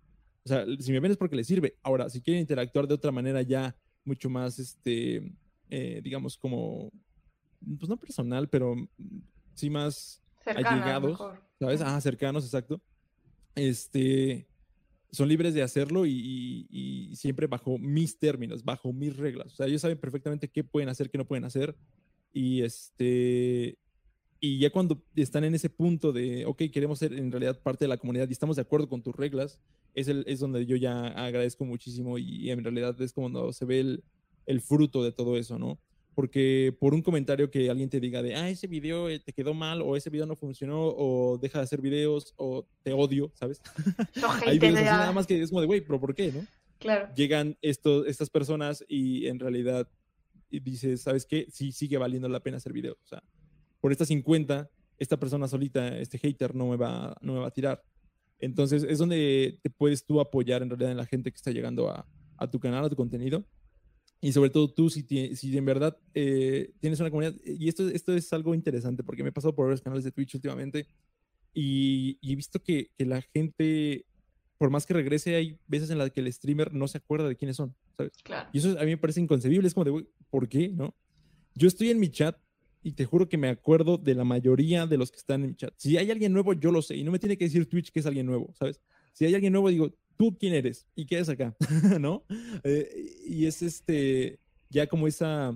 O 0.44 0.48
sea, 0.48 0.66
si 0.80 0.92
me 0.92 1.00
ven 1.00 1.12
es 1.12 1.18
porque 1.18 1.36
les 1.36 1.48
sirve. 1.48 1.76
Ahora, 1.84 2.10
si 2.10 2.22
quieren 2.22 2.42
interactuar 2.42 2.88
de 2.88 2.94
otra 2.94 3.12
manera 3.12 3.42
ya 3.42 3.76
mucho 4.06 4.30
más, 4.30 4.60
este, 4.60 5.34
eh, 5.70 6.02
digamos, 6.04 6.38
como, 6.38 6.92
pues 7.78 7.90
no 7.90 7.98
personal, 7.98 8.48
pero 8.50 8.76
sí 9.54 9.70
más 9.70 10.22
allegados, 10.46 11.18
¿sabes? 11.60 11.82
Ah, 11.82 12.00
cercanos, 12.02 12.46
exacto. 12.46 12.82
Este, 13.56 14.48
son 15.12 15.28
libres 15.28 15.54
de 15.54 15.64
hacerlo 15.64 16.06
y, 16.06 17.12
siempre 17.16 17.48
bajo 17.48 17.78
mis 17.78 18.20
términos, 18.20 18.64
bajo 18.64 18.94
mis 18.94 19.18
reglas. 19.18 19.54
O 19.54 19.56
sea, 19.56 19.66
ellos 19.68 19.82
saben 19.82 19.98
perfectamente 19.98 20.50
qué 20.50 20.64
pueden 20.64 20.90
hacer, 20.90 21.10
qué 21.10 21.18
no 21.18 21.26
pueden 21.26 21.46
hacer. 21.46 21.76
Y 22.34 22.62
este, 22.62 23.78
y 24.40 24.60
ya 24.60 24.70
cuando 24.70 25.02
están 25.16 25.44
en 25.44 25.56
ese 25.56 25.70
punto 25.70 26.12
de, 26.12 26.46
ok, 26.46 26.64
queremos 26.72 27.00
ser 27.00 27.14
en 27.14 27.32
realidad 27.32 27.60
parte 27.62 27.86
de 27.86 27.90
la 27.90 27.98
comunidad 27.98 28.30
y 28.30 28.34
estamos 28.34 28.56
de 28.56 28.62
acuerdo 28.62 28.88
con 28.88 29.02
tus 29.02 29.16
reglas, 29.16 29.60
es, 29.96 30.08
el, 30.08 30.24
es 30.28 30.40
donde 30.40 30.66
yo 30.66 30.76
ya 30.76 31.08
agradezco 31.08 31.66
muchísimo 31.66 32.20
y, 32.20 32.52
en 32.52 32.64
realidad 32.64 33.00
es 33.02 33.14
como 33.14 33.32
cuando 33.32 33.54
se 33.54 33.66
ve 33.66 33.80
el, 33.80 34.04
el, 34.48 34.62
fruto 34.62 35.04
de 35.04 35.12
todo 35.12 35.38
eso, 35.38 35.60
¿no? 35.60 35.80
Porque 36.16 36.76
por 36.80 36.96
un 36.96 37.04
comentario 37.04 37.52
que 37.52 37.70
alguien 37.70 37.90
te 37.90 38.00
diga 38.00 38.24
de, 38.24 38.36
ah, 38.36 38.50
ese 38.50 38.66
video 38.66 39.08
eh, 39.08 39.20
te 39.20 39.34
quedó 39.34 39.54
mal 39.54 39.84
o 39.84 39.96
ese 39.96 40.10
video 40.10 40.26
no 40.26 40.36
funcionó 40.36 40.88
o 40.88 41.38
deja 41.38 41.60
de 41.60 41.66
hacer 41.66 41.80
videos 41.80 42.34
o 42.38 42.66
te 42.82 42.92
odio, 42.94 43.32
¿sabes? 43.36 43.62
Hay 44.46 44.58
videos 44.58 44.80
así 44.80 44.86
nada 44.86 45.12
más 45.12 45.28
que 45.28 45.42
es 45.42 45.50
como 45.50 45.62
de, 45.62 45.68
güey, 45.68 45.82
pero 45.82 46.00
¿por 46.00 46.16
qué, 46.16 46.32
no? 46.32 46.46
Claro. 46.80 47.14
Llegan 47.16 47.58
estos, 47.62 48.08
estas 48.08 48.30
personas 48.30 48.84
y 48.88 49.28
en 49.28 49.40
realidad 49.40 49.88
dices, 50.50 51.02
¿sabes 51.02 51.26
qué? 51.26 51.48
Sí, 51.52 51.72
sigue 51.72 51.98
valiendo 51.98 52.28
la 52.30 52.40
pena 52.40 52.58
hacer 52.58 52.74
videos. 52.74 52.98
O 53.04 53.08
sea, 53.08 53.24
por 53.80 53.92
estas 53.92 54.08
50, 54.08 54.70
esta 54.98 55.18
persona 55.18 55.48
solita, 55.48 55.98
este 55.98 56.18
hater, 56.18 56.56
no 56.56 56.68
me 56.68 56.78
va, 56.78 57.16
no 57.22 57.34
me 57.34 57.40
va 57.40 57.48
a 57.48 57.52
tirar. 57.52 57.84
Entonces 58.40 58.84
es 58.84 59.00
donde 59.00 59.60
te 59.62 59.70
puedes 59.70 60.06
tú 60.06 60.20
apoyar 60.20 60.62
en 60.62 60.70
realidad 60.70 60.92
en 60.92 60.98
la 60.98 61.06
gente 61.06 61.32
que 61.32 61.36
está 61.36 61.52
llegando 61.52 61.90
a, 61.90 62.08
a 62.38 62.50
tu 62.50 62.60
canal, 62.60 62.86
a 62.86 62.90
tu 62.90 62.96
contenido. 62.96 63.44
Y 64.20 64.32
sobre 64.32 64.50
todo 64.50 64.72
tú, 64.74 64.90
si, 64.90 65.04
si 65.36 65.58
en 65.58 65.66
verdad 65.66 65.98
eh, 66.14 66.72
tienes 66.80 67.00
una 67.00 67.12
comunidad, 67.12 67.36
y 67.46 67.68
esto, 67.68 67.88
esto 67.88 68.16
es 68.16 68.34
algo 68.34 68.56
interesante 68.56 69.04
porque 69.04 69.24
me 69.24 69.30
he 69.30 69.32
pasado 69.32 69.54
por 69.54 69.66
varios 69.66 69.82
canales 69.82 70.04
de 70.04 70.12
Twitch 70.12 70.36
últimamente 70.36 70.88
y, 71.54 72.18
y 72.22 72.34
he 72.34 72.36
visto 72.36 72.62
que, 72.62 72.90
que, 72.98 73.06
la 73.06 73.22
gente, 73.22 74.06
por 74.58 74.72
más 74.72 74.86
que 74.86 74.96
regrese, 74.96 75.36
hay 75.36 75.60
veces 75.68 75.92
en 75.92 76.00
las 76.00 76.12
que 76.12 76.22
el 76.22 76.34
streamer 76.34 76.74
no 76.74 76.88
se 76.88 76.98
acuerda 76.98 77.28
de 77.28 77.36
quiénes 77.36 77.58
son, 77.58 77.76
¿sabes? 77.96 78.14
Claro. 78.24 78.50
Y 78.54 78.58
eso 78.58 78.80
a 78.80 78.84
mí 78.84 78.92
me 78.92 78.98
parece 78.98 79.22
inconcebible, 79.22 79.68
es 79.68 79.74
como 79.74 79.86
de, 79.86 80.08
¿por 80.30 80.50
qué? 80.50 80.70
¿No? 80.70 80.96
Yo 81.54 81.68
estoy 81.68 81.92
en 81.92 82.00
mi 82.00 82.10
chat 82.10 82.38
y 82.84 82.94
te 82.94 83.06
juro 83.06 83.28
que 83.28 83.38
me 83.38 83.50
acuerdo 83.50 83.98
de 83.98 84.16
la 84.16 84.24
mayoría 84.24 84.88
de 84.88 84.98
los 84.98 85.12
que 85.12 85.18
están 85.18 85.44
en 85.44 85.50
mi 85.50 85.56
chat. 85.56 85.74
Si 85.78 85.98
hay 85.98 86.10
alguien 86.10 86.34
nuevo, 86.34 86.54
yo 86.54 86.72
lo 86.72 86.82
sé 86.82 86.96
y 86.96 87.04
no 87.04 87.12
me 87.12 87.20
tiene 87.20 87.38
que 87.38 87.46
decir 87.46 87.68
Twitch 87.68 87.92
que 87.92 88.00
es 88.00 88.06
alguien 88.06 88.26
nuevo, 88.26 88.54
¿sabes? 88.58 88.82
Si 89.14 89.26
hay 89.26 89.34
alguien 89.34 89.54
nuevo, 89.54 89.70
digo, 89.70 89.94
¿tú 90.18 90.36
quién 90.38 90.54
eres? 90.54 90.88
¿Y 90.96 91.06
qué 91.06 91.16
eres 91.16 91.30
acá? 91.30 91.56
¿No? 92.00 92.24
Eh, 92.64 93.24
y 93.28 93.46
es 93.46 93.62
este, 93.62 94.40
ya 94.70 94.88
como 94.88 95.08
esa, 95.08 95.56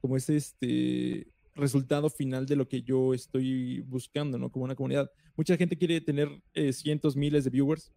como 0.00 0.16
ese 0.16 0.36
este 0.36 1.28
resultado 1.54 2.08
final 2.08 2.46
de 2.46 2.56
lo 2.56 2.68
que 2.68 2.82
yo 2.82 3.12
estoy 3.12 3.80
buscando, 3.80 4.38
¿no? 4.38 4.50
Como 4.50 4.64
una 4.64 4.76
comunidad. 4.76 5.10
Mucha 5.36 5.56
gente 5.56 5.76
quiere 5.76 6.00
tener 6.00 6.28
eh, 6.54 6.72
cientos, 6.72 7.16
miles 7.16 7.44
de 7.44 7.50
viewers, 7.50 7.92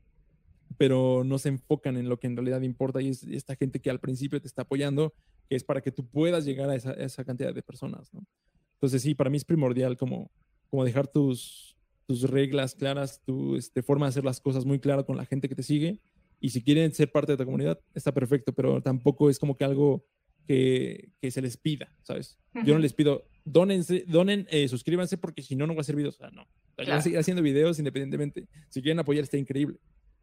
pero 0.77 1.23
no 1.23 1.37
se 1.37 1.49
enfocan 1.49 1.97
en 1.97 2.09
lo 2.09 2.19
que 2.19 2.27
en 2.27 2.35
realidad 2.35 2.61
importa 2.61 3.01
y 3.01 3.09
es 3.09 3.23
esta 3.23 3.55
gente 3.55 3.79
que 3.79 3.89
al 3.89 3.99
principio 3.99 4.41
te 4.41 4.47
está 4.47 4.63
apoyando, 4.63 5.13
que 5.47 5.55
es 5.55 5.63
para 5.63 5.81
que 5.81 5.91
tú 5.91 6.07
puedas 6.07 6.45
llegar 6.45 6.69
a 6.69 6.75
esa, 6.75 6.91
a 6.91 7.03
esa 7.03 7.23
cantidad 7.23 7.53
de 7.53 7.61
personas, 7.61 8.11
¿no? 8.13 8.25
Entonces 8.73 9.03
sí, 9.03 9.13
para 9.13 9.29
mí 9.29 9.37
es 9.37 9.45
primordial 9.45 9.95
como, 9.95 10.31
como 10.69 10.83
dejar 10.83 11.07
tus, 11.07 11.70
tus 12.07 12.23
reglas 12.23 12.75
claras, 12.75 13.21
tu 13.23 13.55
este, 13.55 13.81
forma 13.81 14.05
de 14.05 14.09
hacer 14.09 14.25
las 14.25 14.41
cosas 14.41 14.65
muy 14.65 14.79
clara 14.79 15.03
con 15.03 15.17
la 15.17 15.25
gente 15.25 15.49
que 15.49 15.55
te 15.55 15.63
sigue. 15.63 15.99
Y 16.39 16.49
si 16.49 16.63
quieren 16.63 16.93
ser 16.93 17.11
parte 17.11 17.33
de 17.33 17.37
tu 17.37 17.45
comunidad, 17.45 17.79
está 17.93 18.11
perfecto, 18.13 18.53
pero 18.53 18.81
tampoco 18.81 19.29
es 19.29 19.37
como 19.37 19.55
que 19.55 19.63
algo 19.63 20.05
que, 20.47 21.11
que 21.21 21.29
se 21.31 21.41
les 21.41 21.57
pida, 21.57 21.93
¿sabes? 22.01 22.39
Yo 22.65 22.73
no 22.73 22.79
les 22.79 22.93
pido, 22.93 23.25
donense, 23.45 24.03
donen, 24.07 24.47
eh, 24.49 24.67
suscríbanse 24.67 25.17
porque 25.17 25.41
si 25.41 25.55
no, 25.55 25.67
no 25.67 25.75
va 25.75 25.81
a 25.81 25.83
ser 25.83 25.95
videos. 25.95 26.15
O 26.15 26.17
sea, 26.17 26.31
no. 26.31 26.47
Voy 26.77 26.87
a 26.87 27.01
seguir 27.01 27.19
haciendo 27.19 27.43
videos 27.43 27.77
independientemente. 27.79 28.47
Si 28.69 28.81
quieren 28.81 28.99
apoyar, 28.99 29.23
está 29.23 29.37
increíble. 29.37 29.79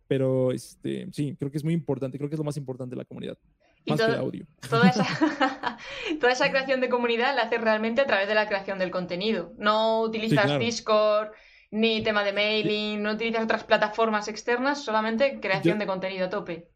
Pero 0.09 0.53
este, 0.53 1.07
sí, 1.13 1.37
creo 1.39 1.51
que 1.51 1.59
es 1.59 1.65
muy 1.65 1.75
importante, 1.75 2.17
creo 2.17 2.31
que 2.31 2.35
es 2.35 2.39
lo 2.39 2.45
más 2.45 2.57
importante 2.57 2.95
de 2.95 2.99
la 2.99 3.05
comunidad. 3.05 3.39
Más 3.87 4.01
que 4.01 4.07
el 4.07 4.15
audio. 4.15 4.47
Toda 4.69 4.89
esa, 4.89 5.05
toda 6.21 6.33
esa 6.33 6.51
creación 6.51 6.81
de 6.81 6.89
comunidad 6.89 7.35
la 7.37 7.43
haces 7.43 7.61
realmente 7.61 8.01
a 8.01 8.07
través 8.07 8.27
de 8.27 8.35
la 8.35 8.49
creación 8.49 8.79
del 8.79 8.91
contenido. 8.91 9.53
No 9.59 10.03
utilizas 10.03 10.59
Discord, 10.59 11.31
ni 11.71 12.03
tema 12.03 12.25
de 12.25 12.33
mailing, 12.33 13.03
no 13.03 13.13
utilizas 13.13 13.45
otras 13.45 13.65
plataformas 13.65 14.29
externas, 14.29 14.85
solamente 14.85 15.41
creación 15.41 15.79
de 15.79 15.87
contenido 15.87 16.27
a 16.27 16.31
tope. 16.31 16.71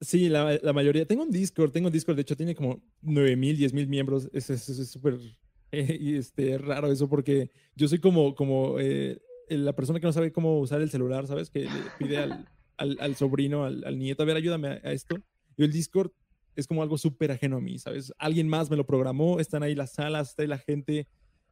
Sí, 0.00 0.28
la, 0.28 0.58
la, 0.62 0.72
mayoría. 0.72 1.06
Tengo 1.06 1.22
un 1.22 1.30
Discord, 1.30 1.72
tengo 1.72 1.86
un 1.86 1.92
Discord, 1.92 2.16
de 2.16 2.22
hecho 2.22 2.36
tiene 2.36 2.54
como 2.54 2.82
9.000, 3.02 3.56
10.000 3.56 3.86
miembros. 3.88 4.28
Es 4.32 4.46
súper 4.90 5.18
eh, 5.72 6.16
este, 6.18 6.58
raro 6.58 6.90
eso 6.90 7.08
porque 7.08 7.50
yo 7.74 7.88
soy 7.88 7.98
como, 7.98 8.34
como 8.34 8.78
eh, 8.78 9.18
la 9.48 9.74
persona 9.74 9.98
que 10.00 10.06
no 10.06 10.12
sabe 10.12 10.32
cómo 10.32 10.60
usar 10.60 10.82
el 10.82 10.90
celular, 10.90 11.26
¿sabes? 11.26 11.50
Que 11.50 11.60
le 11.60 11.70
pide 11.98 12.18
al, 12.18 12.46
al, 12.76 12.98
al 13.00 13.16
sobrino, 13.16 13.64
al, 13.64 13.84
al, 13.84 13.98
nieto, 13.98 14.22
a 14.22 14.26
ver, 14.26 14.36
ayúdame 14.36 14.68
a, 14.68 14.80
a 14.84 14.92
esto. 14.92 15.16
Yo 15.56 15.64
el 15.64 15.72
Discord 15.72 16.10
es 16.56 16.66
como 16.66 16.82
algo 16.82 16.98
súper 16.98 17.30
ajeno 17.30 17.58
a 17.58 17.60
mí, 17.60 17.78
¿sabes? 17.78 18.12
Alguien 18.18 18.48
más 18.48 18.70
me 18.70 18.76
lo 18.76 18.86
programó, 18.86 19.40
están 19.40 19.62
ahí 19.62 19.74
las 19.74 19.92
salas, 19.92 20.30
está 20.30 20.42
ahí 20.42 20.48
la 20.48 20.58
gente. 20.58 21.06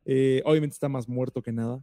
Eh, 0.07 0.43
obviamente 0.45 0.75
está 0.75 0.89
más 0.89 1.09
muerto 1.09 1.43
que 1.43 1.53
nada, 1.53 1.83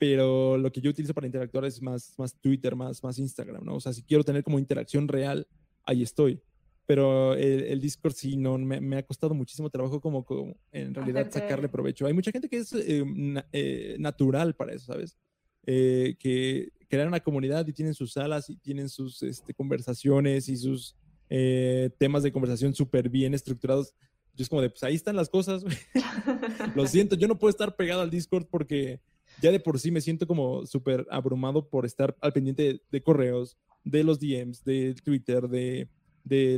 pero 0.00 0.56
lo 0.56 0.72
que 0.72 0.80
yo 0.80 0.88
utilizo 0.88 1.12
para 1.12 1.26
interactuar 1.26 1.66
es 1.66 1.82
más, 1.82 2.14
más 2.16 2.34
Twitter, 2.40 2.74
más, 2.74 3.04
más 3.04 3.18
Instagram, 3.18 3.62
¿no? 3.62 3.74
O 3.74 3.80
sea, 3.80 3.92
si 3.92 4.02
quiero 4.02 4.24
tener 4.24 4.42
como 4.42 4.58
interacción 4.58 5.06
real, 5.06 5.46
ahí 5.84 6.02
estoy. 6.02 6.40
Pero 6.86 7.34
el, 7.34 7.78
Discord 7.82 8.14
sí, 8.14 8.38
no, 8.38 8.56
me, 8.56 8.96
ha 8.96 9.02
costado 9.02 9.34
muchísimo 9.34 9.68
trabajo 9.68 10.00
como, 10.00 10.24
como 10.24 10.56
en 10.72 10.94
realidad 10.94 11.30
sacarle 11.30 11.68
provecho. 11.68 12.06
Hay 12.06 12.14
mucha 12.14 12.32
gente 12.32 12.48
que 12.48 12.56
es 12.56 12.72
eh, 12.72 13.04
eh, 13.52 13.96
natural 13.98 14.54
para 14.54 14.72
eso, 14.72 14.86
¿sabes? 14.86 15.18
que 15.62 16.72
crean 16.88 17.08
una 17.08 17.20
comunidad 17.20 17.66
y 17.68 17.72
tienen 17.74 17.94
sus 17.94 18.14
salas 18.14 18.48
y 18.48 18.56
tienen 18.56 18.88
sus 18.88 19.22
este, 19.22 19.52
conversaciones 19.52 20.48
y 20.48 20.56
sus 20.56 20.96
eh, 21.28 21.90
temas 21.98 22.22
de 22.22 22.32
conversación 22.32 22.74
súper 22.74 23.10
bien 23.10 23.34
estructurados. 23.34 23.94
Yo 24.34 24.44
es 24.44 24.48
como 24.48 24.62
de, 24.62 24.70
pues 24.70 24.82
ahí 24.82 24.94
están 24.94 25.14
las 25.14 25.28
cosas. 25.28 25.62
Lo 26.74 26.86
siento, 26.86 27.16
yo 27.16 27.28
no 27.28 27.38
puedo 27.38 27.50
estar 27.50 27.76
pegado 27.76 28.00
al 28.00 28.10
Discord 28.10 28.46
porque 28.50 29.02
ya 29.40 29.50
de 29.50 29.60
por 29.60 29.78
sí 29.78 29.90
me 29.90 30.00
siento 30.00 30.26
como 30.26 30.66
súper 30.66 31.06
abrumado 31.10 31.68
por 31.68 31.86
estar 31.86 32.16
al 32.20 32.32
pendiente 32.32 32.82
de, 32.90 33.02
correos, 33.02 33.56
de 33.84 34.04
los 34.04 34.18
DMs, 34.18 34.64
de 34.64 34.94
Twitter, 35.02 35.48
de, 35.48 35.88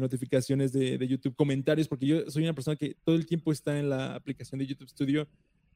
notificaciones 0.00 0.72
de, 0.72 0.98
de, 0.98 1.08
YouTube, 1.08 1.34
comentarios, 1.34 1.88
porque 1.88 2.06
yo 2.06 2.30
soy 2.30 2.42
una 2.42 2.54
persona 2.54 2.76
que 2.76 2.96
todo 3.04 3.14
el 3.14 3.26
tiempo 3.26 3.52
está 3.52 3.78
en 3.78 3.88
la 3.88 4.14
aplicación 4.14 4.58
de 4.58 4.66
YouTube 4.66 4.88
Studio 4.88 5.28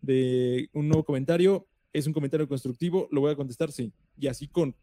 de 0.02 0.68
un 0.72 0.88
nuevo 0.88 1.04
comentario, 1.04 1.66
es 1.92 2.07
un 2.07 2.12
comentario 2.12 2.46
constructivo, 2.48 3.09
lo 3.11 3.22
voy 3.22 3.32
a 3.32 3.36
contestar, 3.36 3.72
sí. 3.72 3.92
Y 4.18 4.26
así 4.26 4.48
con 4.48 4.74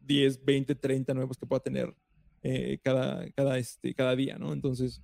10, 0.00 0.44
20, 0.44 0.74
30 0.74 1.14
nuevos 1.14 1.36
que 1.36 1.46
pueda 1.46 1.60
tener 1.60 1.94
eh, 2.42 2.78
cada, 2.82 3.28
cada, 3.30 3.58
este, 3.58 3.94
cada 3.94 4.14
día, 4.16 4.38
¿no? 4.38 4.52
Entonces, 4.52 5.02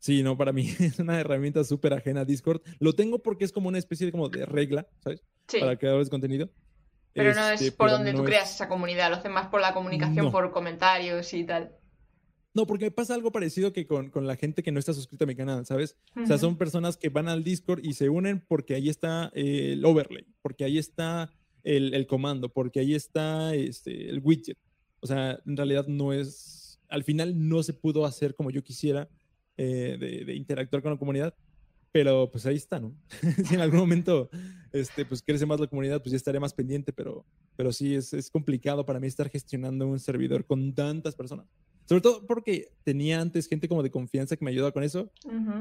sí, 0.00 0.22
no, 0.24 0.36
para 0.36 0.52
mí 0.52 0.68
es 0.80 0.98
una 0.98 1.20
herramienta 1.20 1.62
súper 1.62 1.94
ajena 1.94 2.22
a 2.22 2.24
Discord. 2.24 2.62
Lo 2.80 2.94
tengo 2.94 3.20
porque 3.20 3.44
es 3.44 3.52
como 3.52 3.68
una 3.68 3.78
especie 3.78 4.06
de, 4.06 4.12
como 4.12 4.28
de 4.28 4.44
regla, 4.44 4.88
¿sabes? 5.04 5.22
Para 5.58 5.76
creadores 5.76 6.08
de 6.08 6.10
contenido. 6.10 6.50
Pero 7.12 7.34
no 7.34 7.48
es 7.50 7.60
este, 7.60 7.76
por 7.76 7.90
donde 7.90 8.12
tú 8.12 8.24
creas 8.24 8.54
esa 8.54 8.68
comunidad, 8.68 9.10
lo 9.10 9.16
haces 9.16 9.30
más 9.30 9.48
por 9.48 9.60
la 9.60 9.74
comunicación, 9.74 10.30
por 10.30 10.50
comentarios 10.52 11.32
y 11.34 11.44
tal. 11.44 11.72
No, 12.52 12.66
porque 12.66 12.86
me 12.86 12.90
pasa 12.90 13.14
algo 13.14 13.30
parecido 13.30 13.72
que 13.72 13.86
con, 13.86 14.10
con, 14.10 14.26
la 14.26 14.36
gente 14.36 14.62
que 14.62 14.72
no 14.72 14.80
está 14.80 14.92
suscrita 14.92 15.24
a 15.24 15.26
mi 15.26 15.36
canal, 15.36 15.64
¿sabes? 15.66 15.96
O 16.16 16.26
sea, 16.26 16.36
son 16.38 16.56
personas 16.56 16.96
que 16.96 17.08
van 17.08 17.28
al 17.28 17.44
Discord 17.44 17.80
y 17.84 17.94
se 17.94 18.08
unen 18.08 18.44
porque 18.46 18.74
ahí 18.74 18.88
está 18.88 19.30
el 19.34 19.84
overlay, 19.84 20.26
porque 20.42 20.64
ahí 20.64 20.78
está 20.78 21.30
el, 21.62 21.94
el 21.94 22.06
comando, 22.06 22.48
porque 22.48 22.80
ahí 22.80 22.94
está 22.94 23.54
este, 23.54 24.08
el 24.08 24.20
widget. 24.20 24.58
O 25.00 25.06
sea, 25.06 25.38
en 25.46 25.56
realidad 25.56 25.86
no 25.86 26.12
es, 26.12 26.80
al 26.88 27.04
final 27.04 27.48
no 27.48 27.62
se 27.62 27.72
pudo 27.72 28.04
hacer 28.04 28.34
como 28.34 28.50
yo 28.50 28.62
quisiera 28.62 29.08
eh, 29.62 30.24
de, 30.24 30.34
interactuar 30.34 30.80
con 30.80 30.90
la 30.90 30.98
comunidad, 30.98 31.34
pero 31.92 32.30
pues 32.30 32.46
ahí 32.46 32.56
está, 32.56 32.80
¿no? 32.80 32.94
si 33.44 33.54
en 33.54 33.60
algún 33.60 33.80
momento 33.80 34.30
este, 34.72 35.04
pues 35.04 35.22
crece 35.22 35.44
más 35.44 35.60
la 35.60 35.66
comunidad, 35.66 36.00
pues 36.00 36.12
ya 36.12 36.16
estaré 36.16 36.40
más 36.40 36.54
pendiente, 36.54 36.94
pero, 36.94 37.26
pero 37.56 37.70
sí 37.70 37.94
es, 37.94 38.14
es 38.14 38.30
complicado 38.30 38.86
para 38.86 38.98
mí 38.98 39.06
estar 39.06 39.28
gestionando 39.28 39.86
un 39.86 40.00
servidor 40.00 40.46
con 40.46 40.72
tantas 40.72 41.14
personas. 41.14 41.46
Sobre 41.90 42.02
todo 42.02 42.24
porque 42.24 42.68
tenía 42.84 43.20
antes 43.20 43.48
gente 43.48 43.66
como 43.66 43.82
de 43.82 43.90
confianza 43.90 44.36
que 44.36 44.44
me 44.44 44.52
ayudaba 44.52 44.70
con 44.70 44.84
eso. 44.84 45.10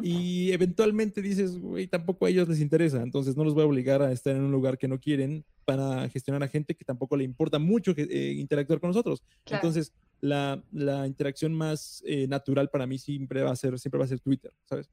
Y 0.03 0.51
eventualmente 0.51 1.23
dices, 1.23 1.57
güey, 1.57 1.87
tampoco 1.87 2.27
a 2.27 2.29
ellos 2.29 2.47
les 2.47 2.61
interesa. 2.61 3.01
Entonces 3.01 3.35
no 3.35 3.43
los 3.43 3.55
voy 3.55 3.63
a 3.63 3.65
obligar 3.65 4.03
a 4.03 4.11
estar 4.11 4.35
en 4.35 4.43
un 4.43 4.51
lugar 4.51 4.77
que 4.77 4.87
no 4.87 4.99
quieren 4.99 5.43
para 5.65 6.07
gestionar 6.07 6.43
a 6.43 6.47
gente 6.47 6.75
que 6.75 6.85
tampoco 6.85 7.17
le 7.17 7.23
importa 7.23 7.57
mucho 7.57 7.95
eh, 7.97 8.35
interactuar 8.37 8.79
con 8.79 8.91
nosotros. 8.91 9.23
Entonces 9.47 9.91
la, 10.21 10.63
la, 10.71 11.07
interacción 11.07 11.51
más 11.51 12.03
eh, 12.05 12.27
natural 12.27 12.69
para 12.69 12.85
mí 12.85 12.99
siempre 12.99 13.41
va 13.41 13.49
a 13.49 13.55
ser, 13.55 13.79
siempre 13.79 13.97
va 13.97 14.05
a 14.05 14.09
ser 14.09 14.19
Twitter, 14.19 14.53
¿sabes? 14.65 14.87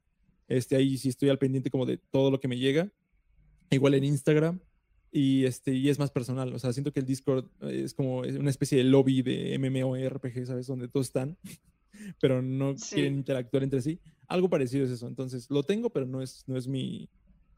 Este, 0.47 0.75
ahí 0.75 0.97
sí 0.97 1.09
estoy 1.09 1.29
al 1.29 1.37
pendiente 1.37 1.69
como 1.69 1.85
de 1.85 1.99
todo 2.09 2.31
lo 2.31 2.39
que 2.39 2.47
me 2.47 2.57
llega. 2.57 2.89
Igual 3.69 3.93
en 3.93 4.05
Instagram 4.05 4.59
y, 5.17 5.45
este, 5.45 5.73
y 5.73 5.89
es 5.89 5.97
más 5.97 6.11
personal. 6.11 6.53
O 6.53 6.59
sea, 6.59 6.71
siento 6.73 6.93
que 6.93 6.99
el 6.99 7.05
Discord 7.07 7.45
es 7.61 7.95
como 7.95 8.19
una 8.19 8.51
especie 8.51 8.77
de 8.77 8.83
lobby 8.83 9.23
de 9.23 9.57
MMORPG, 9.57 10.45
¿sabes? 10.45 10.67
Donde 10.67 10.87
todos 10.87 11.07
están, 11.07 11.37
pero 12.21 12.43
no 12.43 12.75
quieren 12.75 13.15
interactuar 13.15 13.63
entre 13.63 13.81
sí. 13.81 13.99
Algo 14.27 14.47
parecido 14.47 14.85
es 14.85 14.91
eso. 14.91 15.07
Entonces, 15.07 15.49
lo 15.49 15.63
tengo, 15.63 15.89
pero 15.89 16.05
no 16.05 16.21
es, 16.21 16.43
no 16.45 16.55
es 16.55 16.67
mi, 16.67 17.09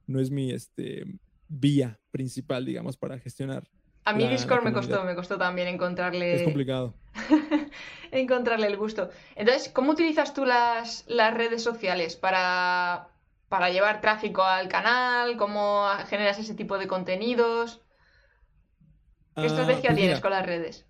no 0.07 0.22
es 0.22 0.32
mi 0.32 0.51
este, 0.51 1.03
vía 1.49 1.99
principal, 2.12 2.66
digamos, 2.66 2.95
para 2.95 3.20
gestionar 3.20 3.68
A 4.05 4.14
mí 4.14 4.26
Discord 4.26 4.64
me 4.64 4.72
costó, 4.72 5.03
me 5.03 5.16
costó 5.16 5.38
también 5.38 5.68
encontrarle. 5.68 6.36
Es 6.36 6.43
complicado. 6.43 6.93
encontrarle 8.12 8.68
el 8.68 8.78
gusto. 8.78 9.10
Entonces, 9.36 9.68
¿cómo 9.68 9.91
utilizas 9.91 10.34
tú 10.34 10.45
las, 10.45 11.03
las 11.10 11.34
redes 11.34 11.62
sociales 11.62 12.16
para, 12.16 13.10
para 13.50 13.70
llevar 13.70 14.02
tráfico 14.02 14.43
al 14.43 14.70
canal? 14.70 15.36
¿Cómo 15.38 15.86
generas 16.08 16.39
ese 16.39 16.56
tipo 16.56 16.78
de 16.78 16.88
contenidos? 16.88 17.82
¿Qué 19.36 19.41
ah, 19.41 19.45
estrategia 19.45 19.89
pues 19.89 19.97
tienes 19.97 20.20
con 20.20 20.32
las 20.32 20.45
redes? 20.45 20.86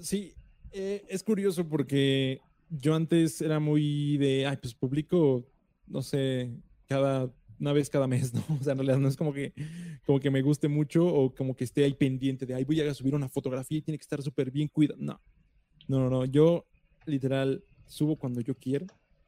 Sí, 0.00 0.34
eh, 0.70 1.04
es 1.08 1.22
curioso 1.22 1.68
porque 1.68 2.40
yo 2.68 2.94
antes 2.94 3.40
era 3.40 3.60
muy 3.60 4.16
de, 4.18 4.46
ay, 4.46 4.56
pues 4.56 4.74
publico, 4.74 5.46
no 5.86 6.02
sé, 6.02 6.50
cada 6.86 7.30
una 7.62 7.72
vez 7.72 7.88
cada 7.88 8.08
mes, 8.08 8.34
¿no? 8.34 8.42
O 8.60 8.62
sea, 8.62 8.72
en 8.72 8.78
realidad 8.78 8.98
no 8.98 9.08
es 9.08 9.16
como 9.16 9.32
que, 9.32 9.52
como 10.04 10.18
que 10.18 10.30
me 10.30 10.42
guste 10.42 10.68
mucho 10.68 11.06
o 11.06 11.32
como 11.34 11.54
que 11.54 11.64
esté 11.64 11.84
ahí 11.84 11.94
pendiente 11.94 12.44
de, 12.44 12.54
ay, 12.54 12.64
voy 12.64 12.80
a 12.80 12.92
subir 12.92 13.14
una 13.14 13.28
fotografía 13.28 13.78
y 13.78 13.82
tiene 13.82 13.98
que 13.98 14.02
estar 14.02 14.20
súper 14.20 14.50
bien 14.50 14.68
cuidado. 14.68 14.98
No, 15.00 15.20
no, 15.88 16.00
no, 16.00 16.10
no. 16.10 16.24
Yo 16.24 16.66
literal 17.06 17.64
subo 17.86 18.16
cuando 18.16 18.40
yo 18.40 18.54
quiero, 18.56 18.86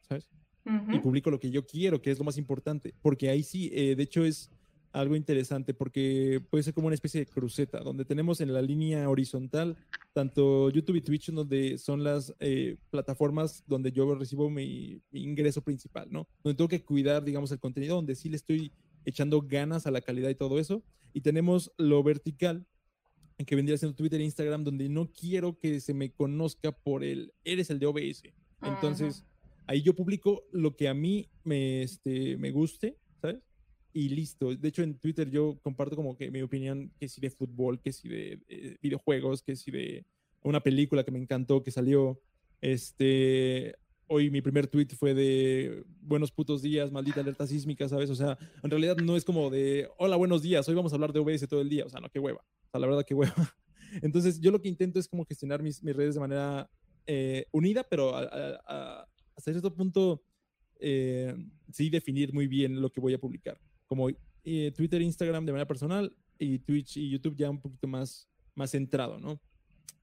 ¿sabes? 0.08 0.28
Y 0.64 0.98
publico 1.00 1.30
lo 1.30 1.38
que 1.38 1.50
yo 1.50 1.66
quiero, 1.66 2.00
que 2.00 2.10
es 2.10 2.18
lo 2.18 2.24
más 2.24 2.38
importante, 2.38 2.94
porque 3.02 3.28
ahí 3.28 3.42
sí, 3.42 3.70
eh, 3.74 3.94
de 3.96 4.02
hecho 4.02 4.24
es 4.24 4.50
algo 4.94 5.16
interesante 5.16 5.74
porque 5.74 6.40
puede 6.50 6.62
ser 6.62 6.72
como 6.72 6.86
una 6.86 6.94
especie 6.94 7.20
de 7.20 7.26
cruceta, 7.26 7.80
donde 7.80 8.04
tenemos 8.04 8.40
en 8.40 8.52
la 8.52 8.62
línea 8.62 9.10
horizontal 9.10 9.76
tanto 10.12 10.70
YouTube 10.70 10.96
y 10.96 11.00
Twitch, 11.00 11.32
donde 11.32 11.78
son 11.78 12.04
las 12.04 12.32
eh, 12.38 12.76
plataformas 12.90 13.64
donde 13.66 13.90
yo 13.90 14.14
recibo 14.14 14.48
mi, 14.48 15.02
ingreso 15.10 15.60
principal, 15.62 16.06
¿no? 16.10 16.28
Donde 16.44 16.56
tengo 16.56 16.68
que 16.68 16.84
cuidar, 16.84 17.24
digamos, 17.24 17.50
el 17.50 17.58
contenido, 17.58 17.96
donde 17.96 18.14
sí 18.14 18.28
le 18.28 18.36
estoy 18.36 18.72
echando 19.04 19.42
ganas 19.42 19.86
a 19.86 19.90
la 19.90 20.00
calidad 20.00 20.30
y 20.30 20.36
todo 20.36 20.60
eso. 20.60 20.82
Y 21.12 21.20
tenemos 21.22 21.72
lo 21.76 22.02
vertical, 22.04 22.64
en 23.36 23.46
que 23.46 23.56
vendría 23.56 23.76
siendo 23.76 23.96
Twitter 23.96 24.20
e 24.20 24.24
Instagram, 24.24 24.62
donde 24.62 24.88
no 24.88 25.10
quiero 25.10 25.58
que 25.58 25.80
se 25.80 25.92
me 25.92 26.12
conozca 26.12 26.70
por 26.70 27.02
el, 27.02 27.32
eres 27.42 27.68
el 27.70 27.80
de 27.80 27.86
OBS. 27.86 28.22
Entonces, 28.62 29.24
ahí 29.66 29.82
yo 29.82 29.94
publico 29.94 30.44
lo 30.52 30.76
que 30.76 30.88
a 30.88 30.94
mí 30.94 31.28
me, 31.44 31.82
este, 31.82 32.36
me 32.36 32.50
guste, 32.50 32.98
¿sabes? 33.20 33.42
y 33.94 34.08
listo. 34.08 34.54
De 34.54 34.68
hecho, 34.68 34.82
en 34.82 34.98
Twitter 34.98 35.30
yo 35.30 35.58
comparto 35.62 35.94
como 35.94 36.16
que 36.16 36.30
mi 36.30 36.42
opinión, 36.42 36.92
que 36.98 37.08
si 37.08 37.20
de 37.20 37.30
fútbol, 37.30 37.80
que 37.80 37.92
si 37.92 38.08
de, 38.08 38.40
eh, 38.48 38.76
videojuegos, 38.82 39.42
que 39.42 39.54
si 39.54 39.70
de 39.70 40.04
una 40.42 40.60
película 40.60 41.04
que 41.04 41.12
me 41.12 41.20
encantó, 41.20 41.62
que 41.62 41.70
salió. 41.70 42.20
Este, 42.60 43.76
hoy 44.08 44.30
mi 44.30 44.40
primer 44.42 44.66
tweet 44.66 44.88
fue 44.98 45.14
de 45.14 45.84
buenos 46.00 46.32
putos 46.32 46.60
días, 46.60 46.90
maldita 46.90 47.20
alerta 47.20 47.46
sísmica, 47.46 47.88
¿sabes? 47.88 48.10
O 48.10 48.16
sea, 48.16 48.36
en 48.62 48.70
realidad 48.70 48.96
no 48.96 49.16
es 49.16 49.24
como 49.24 49.48
de 49.48 49.88
hola, 49.96 50.16
buenos 50.16 50.42
días, 50.42 50.68
hoy 50.68 50.74
vamos 50.74 50.92
a 50.92 50.96
hablar 50.96 51.12
de 51.12 51.20
OBS 51.20 51.46
todo 51.48 51.60
el 51.60 51.68
día. 51.68 51.86
O 51.86 51.88
sea, 51.88 52.00
no, 52.00 52.10
qué 52.10 52.18
hueva. 52.18 52.40
O 52.40 52.70
sea, 52.70 52.80
la 52.80 52.88
verdad, 52.88 53.04
qué 53.06 53.14
hueva. 53.14 53.34
Entonces, 54.02 54.40
yo 54.40 54.50
lo 54.50 54.60
que 54.60 54.68
intento 54.68 54.98
es 54.98 55.06
como 55.06 55.24
gestionar 55.24 55.62
mis, 55.62 55.84
mis 55.84 55.94
redes 55.94 56.14
de 56.14 56.20
manera 56.20 56.68
eh, 57.06 57.46
unida, 57.52 57.84
pero 57.84 58.12
hasta 59.36 59.52
cierto 59.52 59.74
punto 59.74 60.22
eh, 60.80 61.34
sí 61.72 61.90
definir 61.90 62.32
muy 62.32 62.46
bien 62.46 62.80
lo 62.80 62.90
que 62.90 63.00
voy 63.00 63.14
a 63.14 63.18
publicar 63.18 63.58
como 63.86 64.08
eh, 64.44 64.72
Twitter, 64.76 65.00
Instagram 65.00 65.46
de 65.46 65.52
manera 65.52 65.66
personal 65.66 66.14
y 66.38 66.58
Twitch 66.58 66.96
y 66.96 67.10
YouTube 67.10 67.36
ya 67.36 67.50
un 67.50 67.60
poquito 67.60 67.86
más, 67.86 68.28
más 68.54 68.70
centrado, 68.70 69.18
¿no? 69.18 69.40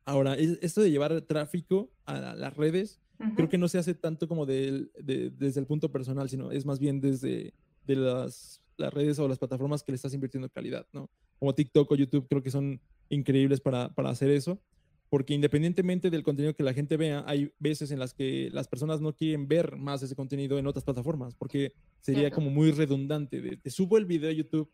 Ahora, 0.05 0.36
esto 0.36 0.82
de 0.82 0.89
llevar 0.89 1.21
tráfico 1.21 1.91
a 2.05 2.19
las 2.36 2.55
redes, 2.57 2.99
creo 3.36 3.49
que 3.49 3.59
no 3.59 3.67
se 3.67 3.77
hace 3.77 3.93
tanto 3.93 4.27
como 4.27 4.47
de, 4.47 4.89
desde 4.97 5.59
el 5.59 5.67
punto 5.67 5.91
personal, 5.91 6.27
sino 6.27 6.51
es 6.51 6.65
más 6.65 6.79
bien 6.79 7.01
desde 7.01 7.53
de 7.86 7.95
las, 7.95 8.61
las, 8.77 8.91
redes 8.93 9.19
o 9.19 9.27
las 9.27 9.38
plataformas 9.38 9.84
que 9.84 9.91
le 9.91 9.97
estás 9.97 10.13
invirtiendo 10.13 10.49
calidad, 10.49 10.88
¿no? 10.91 11.09
Como 11.38 11.53
TikTok 11.53 11.91
o 11.91 11.95
YouTube, 11.95 12.27
creo 12.27 12.41
que 12.41 12.49
son 12.49 12.82
increíbles 13.09 13.61
para, 13.61 13.93
para 13.93 14.09
hacer 14.09 14.32
eso 14.32 14.59
porque 15.12 15.34
independientemente 15.34 16.09
del 16.09 16.24
contenido 16.24 16.55
que 16.55 16.64
la 16.64 16.74
gente 16.74 16.95
vea, 16.95 17.26
hay 17.28 17.51
veces 17.59 17.91
en 17.91 17.99
las 17.99 18.14
que 18.14 18.49
las 18.53 18.70
personas 18.70 19.01
no 19.01 19.14
quieren 19.14 19.45
ver 19.45 19.76
más 19.76 20.01
ese 20.01 20.16
contenido 20.16 20.57
en 20.57 20.66
otras 20.68 20.86
plataformas, 20.86 21.36
porque 21.36 21.74
sería 21.99 22.32
como 22.32 22.49
muy 22.49 22.72
redundante. 22.72 23.41
De, 23.41 23.57
te 23.57 23.70
subo 23.72 23.97
el 23.97 24.05
video 24.05 24.30
a 24.30 24.34
YouTube 24.34 24.72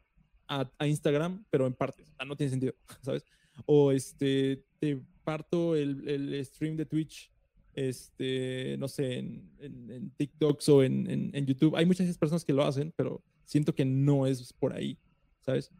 a, 0.47 0.69
Instagram, 0.85 1.43
pero 1.49 1.65
en 1.65 1.73
partes, 1.73 2.13
no 2.23 2.35
tiene 2.35 2.51
sentido, 2.51 2.75
¿sabes? 3.01 3.25
O 3.65 3.91
este, 3.91 4.63
te 4.77 5.01
parto 5.23 5.75
el, 5.75 6.07
el 6.07 6.45
stream 6.45 6.77
de 6.77 6.85
Twitch, 6.85 7.31
este, 7.73 8.75
no 8.77 8.87
sé, 8.87 9.17
en, 9.17 9.49
en, 9.59 10.11
TikToks 10.17 10.69
o 10.69 10.83
en, 10.83 11.31
en, 11.33 11.45
YouTube. 11.47 11.75
Hay 11.75 11.87
muchas 11.87 12.15
personas 12.15 12.45
que 12.45 12.53
lo 12.53 12.63
hacen, 12.63 12.93
pero 12.95 13.23
siento 13.43 13.73
que 13.73 13.85
no 13.85 14.27
es 14.27 14.53
por 14.53 14.73
ahí, 14.73 14.99
¿sabes? 15.41 15.71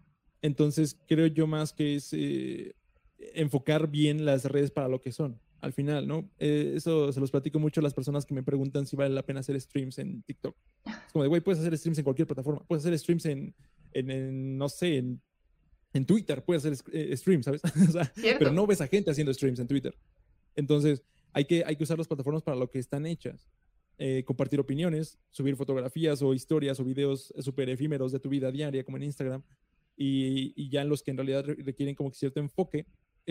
Entonces 0.42 0.98
creo 1.08 1.28
yo 1.28 1.46
más 1.46 1.74
que 1.74 1.98
es... 1.98 2.12
Eh, 2.14 2.74
enfocar 3.34 3.90
bien 3.90 4.26
las 4.26 4.46
redes 4.46 4.72
para 4.72 4.88
lo 4.88 5.02
que 5.02 5.12
son, 5.12 5.40
al 5.62 5.74
final, 5.74 6.08
¿no? 6.08 6.30
Eh, 6.40 6.74
eso 6.76 7.12
se 7.12 7.20
los 7.20 7.32
platico 7.32 7.60
mucho 7.60 7.80
a 7.80 7.84
las 7.84 7.94
personas 7.94 8.26
que 8.26 8.34
me 8.34 8.44
preguntan 8.44 8.86
si 8.86 8.96
vale 8.96 9.14
la 9.14 9.24
pena 9.24 9.40
hacer 9.40 9.60
streams 9.60 9.98
en 10.00 10.22
TikTok. 10.24 10.56
Es 10.86 11.12
como 11.12 11.24
de, 11.24 11.30
güey, 11.30 11.42
puedes 11.42 11.60
hacer 11.60 11.78
streams 11.78 11.98
en 11.98 12.04
cualquier 12.04 12.28
plataforma, 12.28 12.64
puedes 12.68 12.86
hacer 12.86 12.98
streams 12.98 13.26
en, 13.26 13.56
en, 13.94 14.58
no 14.58 14.70
sé, 14.70 14.98
en, 14.98 15.22
en, 15.94 16.06
Twitter, 16.06 16.44
puedes 16.44 16.66
hacer 16.66 16.78
eh, 16.94 17.16
streams, 17.18 17.46
¿sabes? 17.46 17.62
pero 18.40 18.52
no 18.52 18.68
ves 18.68 18.82
a 18.82 18.88
gente 18.88 19.12
haciendo 19.12 19.34
streams 19.34 19.60
en 19.60 19.68
Twitter. 19.68 19.96
Entonces, 20.56 21.04
hay 21.34 21.46
que, 21.46 21.64
hay 21.66 21.76
que 21.76 21.84
usar 21.84 21.98
las 21.98 22.08
plataformas 22.08 22.44
para 22.44 22.58
lo 22.58 22.70
que 22.70 22.80
están 22.80 23.06
hechas. 23.06 23.48
Eh, 24.00 24.24
compartir 24.26 24.60
opiniones, 24.60 25.18
subir 25.32 25.56
fotografías 25.56 26.22
o 26.22 26.36
historias 26.36 26.80
o 26.80 26.84
videos 26.84 27.34
súper 27.40 27.68
efímeros 27.70 28.12
de 28.12 28.20
tu 28.20 28.30
vida 28.30 28.52
diaria, 28.52 28.84
como 28.84 28.98
en 28.98 29.04
Instagram, 29.04 29.42
y, 29.96 30.54
y 30.56 30.70
ya 30.70 30.84
los 30.84 31.02
que 31.02 31.10
en 31.10 31.18
realidad 31.18 31.44
requieren 31.46 31.96
como 31.96 32.12
cierto 32.12 32.40
enfoque, 32.40 32.86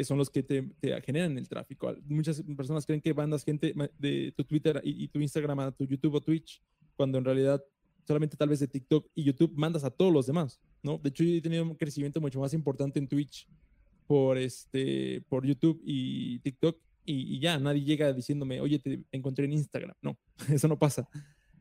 son 0.04 0.18
los 0.18 0.30
que 0.30 0.42
te, 0.42 0.68
generan 1.04 1.38
el 1.38 1.48
tráfico. 1.48 1.94
Muchas 2.06 2.42
personas 2.56 2.84
creen 2.84 3.00
que 3.00 3.14
mandas 3.14 3.44
gente 3.44 3.74
de 3.98 4.32
tu 4.36 4.44
Twitter 4.44 4.80
y, 4.84 5.08
tu 5.08 5.20
Instagram 5.20 5.60
a 5.60 5.72
tu 5.72 5.84
YouTube 5.84 6.14
o 6.14 6.20
Twitch, 6.20 6.62
cuando 6.96 7.18
en 7.18 7.24
realidad 7.24 7.62
solamente 8.06 8.36
tal 8.36 8.48
vez 8.48 8.60
de 8.60 8.68
TikTok 8.68 9.08
y 9.14 9.24
YouTube 9.24 9.52
mandas 9.56 9.84
a 9.84 9.90
todos 9.90 10.12
los 10.12 10.26
demás, 10.26 10.60
¿no? 10.82 10.98
De 10.98 11.08
hecho, 11.08 11.24
yo 11.24 11.34
he 11.34 11.40
tenido 11.40 11.64
un 11.64 11.74
crecimiento 11.74 12.20
mucho 12.20 12.40
más 12.40 12.54
importante 12.54 12.98
en 12.98 13.08
Twitch 13.08 13.48
por, 14.06 14.38
este, 14.38 15.22
por 15.28 15.44
YouTube 15.44 15.80
y 15.84 16.38
TikTok 16.40 16.78
y, 17.04 17.38
ya, 17.38 17.58
nadie 17.58 17.82
llega 17.82 18.12
diciéndome, 18.12 18.60
oye, 18.60 18.78
te 18.78 19.02
encontré 19.12 19.44
en 19.44 19.52
Instagram. 19.52 19.94
No, 20.02 20.18
eso 20.52 20.68
no 20.68 20.78
pasa. 20.78 21.08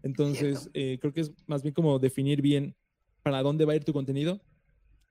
Entonces, 0.04 0.70
eh, 0.74 0.98
creo 1.00 1.14
que 1.14 1.22
es 1.22 1.32
más 1.48 1.64
bien 1.64 1.74
como 1.74 1.98
definir 2.00 2.42
bien 2.42 2.76
para 3.24 3.42
dónde 3.42 3.66
va 3.66 3.74
a 3.74 3.76
ir 3.76 3.84
tu 3.84 3.94
contenido 3.94 4.42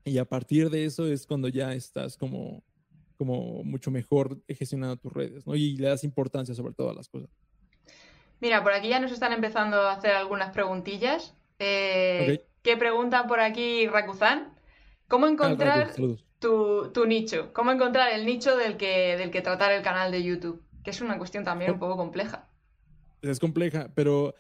y 0.04 0.18
a 0.18 0.24
partir 0.24 0.70
de 0.70 0.84
eso 0.84 1.06
es 1.06 1.26
cuando 1.26 1.48
ya 1.48 1.74
estás 1.74 2.16
como 2.16 2.62
como 3.16 3.62
mucho 3.64 3.90
mejor 3.90 4.40
gestionando 4.48 4.96
tus 4.96 5.12
redes, 5.12 5.46
¿no? 5.46 5.54
Y 5.54 5.76
le 5.76 5.88
das 5.88 6.04
importancia 6.04 6.54
sobre 6.54 6.74
todas 6.74 6.94
las 6.94 7.08
cosas. 7.08 7.30
Mira, 8.40 8.62
por 8.62 8.72
aquí 8.72 8.88
ya 8.88 9.00
nos 9.00 9.12
están 9.12 9.32
empezando 9.32 9.76
a 9.78 9.92
hacer 9.92 10.12
algunas 10.12 10.52
preguntillas. 10.52 11.34
Eh, 11.58 12.44
¿Qué 12.62 12.76
pregunta 12.76 13.26
por 13.26 13.40
aquí 13.40 13.86
Rakuzan? 13.86 14.52
¿Cómo 15.08 15.26
ah, 15.26 15.30
encontrar 15.30 15.94
tu, 16.40 17.06
nicho? 17.06 17.52
¿Cómo 17.52 17.70
encontrar 17.70 18.12
el 18.12 18.26
nicho 18.26 18.56
del 18.56 18.76
que, 18.76 19.16
del 19.16 19.30
que 19.30 19.40
tratar 19.40 19.72
el 19.72 19.82
canal 19.82 20.12
de 20.12 20.22
YouTube? 20.22 20.62
Que 20.82 20.90
es 20.90 21.00
una 21.00 21.16
cuestión 21.16 21.44
también 21.44 21.72
un 21.72 21.78
poco 21.78 21.96
compleja. 21.96 22.48
Es 23.22 23.40
compleja, 23.40 23.90
pero 23.94 24.34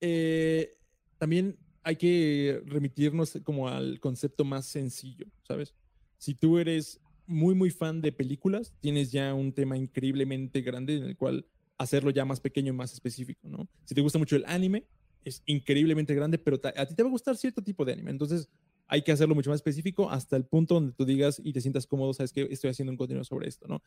eh, 0.00 0.78
también 1.18 1.58
hay 1.82 1.96
que 1.96 2.62
remitirnos 2.64 3.38
como 3.44 3.68
al 3.68 4.00
concepto 4.00 4.44
más 4.44 4.64
sencillo, 4.64 5.26
¿sabes? 5.42 5.74
Si 6.16 6.34
tú 6.34 6.58
eres 6.58 7.01
muy, 7.26 7.54
muy 7.54 7.70
fan 7.70 8.00
de 8.00 8.12
películas, 8.12 8.72
tienes 8.80 9.12
ya 9.12 9.34
un 9.34 9.52
tema 9.52 9.76
increíblemente 9.76 10.60
grande 10.60 10.96
en 10.96 11.04
el 11.04 11.16
cual 11.16 11.46
hacerlo 11.78 12.10
ya 12.10 12.24
más 12.24 12.40
pequeño 12.40 12.72
y 12.72 12.76
más 12.76 12.92
específico, 12.92 13.48
¿no? 13.48 13.68
Si 13.84 13.94
te 13.94 14.00
gusta 14.00 14.18
mucho 14.18 14.36
el 14.36 14.44
anime, 14.46 14.84
es 15.24 15.42
increíblemente 15.46 16.14
grande, 16.14 16.38
pero 16.38 16.60
a 16.62 16.86
ti 16.86 16.94
te 16.94 17.02
va 17.02 17.08
a 17.08 17.12
gustar 17.12 17.36
cierto 17.36 17.62
tipo 17.62 17.84
de 17.84 17.92
anime. 17.92 18.10
Entonces, 18.10 18.48
hay 18.88 19.02
que 19.02 19.12
hacerlo 19.12 19.34
mucho 19.34 19.50
más 19.50 19.56
específico 19.56 20.10
hasta 20.10 20.36
el 20.36 20.44
punto 20.44 20.74
donde 20.74 20.92
tú 20.92 21.04
digas 21.04 21.40
y 21.42 21.52
te 21.52 21.60
sientas 21.60 21.86
cómodo, 21.86 22.12
sabes 22.12 22.32
que 22.32 22.48
estoy 22.50 22.70
haciendo 22.70 22.90
un 22.90 22.96
contenido 22.96 23.24
sobre 23.24 23.48
esto, 23.48 23.66
¿no? 23.66 23.82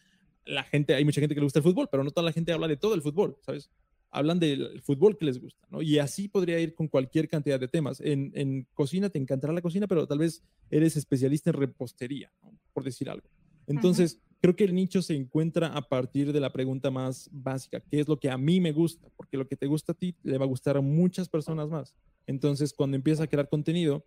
La 0.45 0.63
gente, 0.63 0.95
hay 0.95 1.05
mucha 1.05 1.21
gente 1.21 1.35
que 1.35 1.41
le 1.41 1.45
gusta 1.45 1.59
el 1.59 1.63
fútbol, 1.63 1.87
pero 1.91 2.03
no 2.03 2.11
toda 2.11 2.25
la 2.25 2.31
gente 2.31 2.51
habla 2.51 2.67
de 2.67 2.77
todo 2.77 2.95
el 2.95 3.01
fútbol, 3.01 3.37
¿sabes? 3.41 3.69
Hablan 4.17 4.39
del 4.39 4.81
fútbol 4.81 5.17
que 5.17 5.25
les 5.25 5.39
gusta, 5.39 5.67
¿no? 5.69 5.81
Y 5.81 5.99
así 5.99 6.27
podría 6.27 6.59
ir 6.59 6.73
con 6.73 6.87
cualquier 6.87 7.27
cantidad 7.27 7.59
de 7.59 7.67
temas. 7.67 7.99
En, 8.01 8.31
en 8.35 8.67
cocina 8.73 9.09
te 9.09 9.19
encantará 9.19 9.53
la 9.53 9.61
cocina, 9.61 9.87
pero 9.87 10.07
tal 10.07 10.19
vez 10.19 10.43
eres 10.69 10.95
especialista 10.95 11.49
en 11.49 11.55
repostería, 11.55 12.31
¿no? 12.41 12.57
por 12.73 12.83
decir 12.83 13.09
algo. 13.09 13.27
Entonces, 13.67 14.19
creo 14.41 14.55
que 14.55 14.63
el 14.63 14.75
nicho 14.75 15.01
se 15.01 15.15
encuentra 15.15 15.67
a 15.67 15.81
partir 15.81 16.31
de 16.31 16.39
la 16.39 16.53
pregunta 16.53 16.91
más 16.91 17.29
básica, 17.31 17.79
¿qué 17.79 17.99
es 17.99 18.07
lo 18.07 18.19
que 18.19 18.29
a 18.29 18.37
mí 18.37 18.59
me 18.59 18.71
gusta? 18.71 19.09
Porque 19.15 19.37
lo 19.37 19.47
que 19.47 19.55
te 19.55 19.65
gusta 19.65 19.93
a 19.93 19.95
ti 19.95 20.15
le 20.23 20.37
va 20.37 20.45
a 20.45 20.47
gustar 20.47 20.77
a 20.77 20.81
muchas 20.81 21.29
personas 21.29 21.69
más. 21.69 21.95
Entonces, 22.27 22.73
cuando 22.73 22.95
empiezas 22.95 23.23
a 23.23 23.27
crear 23.27 23.49
contenido, 23.49 24.05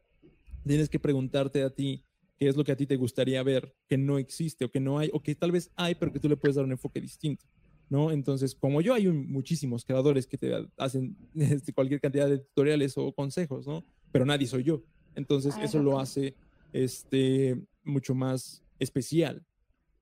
tienes 0.67 0.89
que 0.89 0.99
preguntarte 0.99 1.63
a 1.63 1.71
ti 1.71 2.05
qué 2.37 2.49
es 2.49 2.57
lo 2.57 2.65
que 2.65 2.73
a 2.73 2.77
ti 2.77 2.87
te 2.87 2.97
gustaría 2.97 3.43
ver 3.43 3.75
que 3.89 3.99
no 3.99 4.19
existe 4.19 4.65
o 4.65 4.71
que 4.71 4.81
no 4.81 4.99
hay 4.99 5.11
o 5.13 5.21
que 5.21 5.35
tal 5.35 5.51
vez 5.51 5.71
hay, 5.75 5.95
pero 5.95 6.13
que 6.13 6.21
tú 6.21 6.29
le 6.29 6.37
puedes 6.37 6.57
dar 6.57 6.65
un 6.65 6.73
enfoque 6.73 7.01
distinto. 7.01 7.45
¿No? 7.91 8.11
Entonces, 8.11 8.55
como 8.55 8.81
yo, 8.81 8.95
hay 8.95 9.09
muchísimos 9.09 9.85
creadores 9.85 10.27
que 10.27 10.39
te 10.39 10.53
hacen 10.77 11.17
este, 11.35 11.73
cualquier 11.73 12.01
cantidad 12.01 12.29
de 12.29 12.39
tutoriales 12.39 12.97
o 12.97 13.13
consejos, 13.13 13.67
¿no? 13.67 13.85
Pero 14.13 14.25
nadie 14.25 14.47
soy 14.47 14.65
yo. 14.65 14.83
Entonces, 15.15 15.55
eso 15.63 15.83
lo 15.83 15.99
hace 15.99 16.35
este, 16.73 17.61
mucho 17.85 18.15
más 18.15 18.63
especial. 18.79 19.45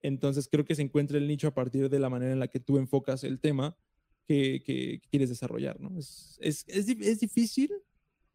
Entonces 0.03 0.49
creo 0.49 0.64
que 0.64 0.74
se 0.74 0.82
encuentra 0.82 1.18
el 1.18 1.26
nicho 1.26 1.49
a 1.49 1.55
partir 1.55 1.89
de 1.89 1.99
la 1.99 2.09
manera 2.09 2.32
en 2.32 2.39
la 2.39 2.49
que 2.49 2.61
tú 2.61 2.78
enfocas 2.78 3.24
el 3.24 3.41
tema 3.41 3.76
que, 4.26 4.62
que 4.64 5.01
quieres 5.11 5.28
desarrollar, 5.28 5.80
¿no? 5.80 5.99
Es, 5.99 6.39
es, 6.41 6.64
es, 6.68 6.89
es, 6.89 7.20
difícil, 7.20 7.72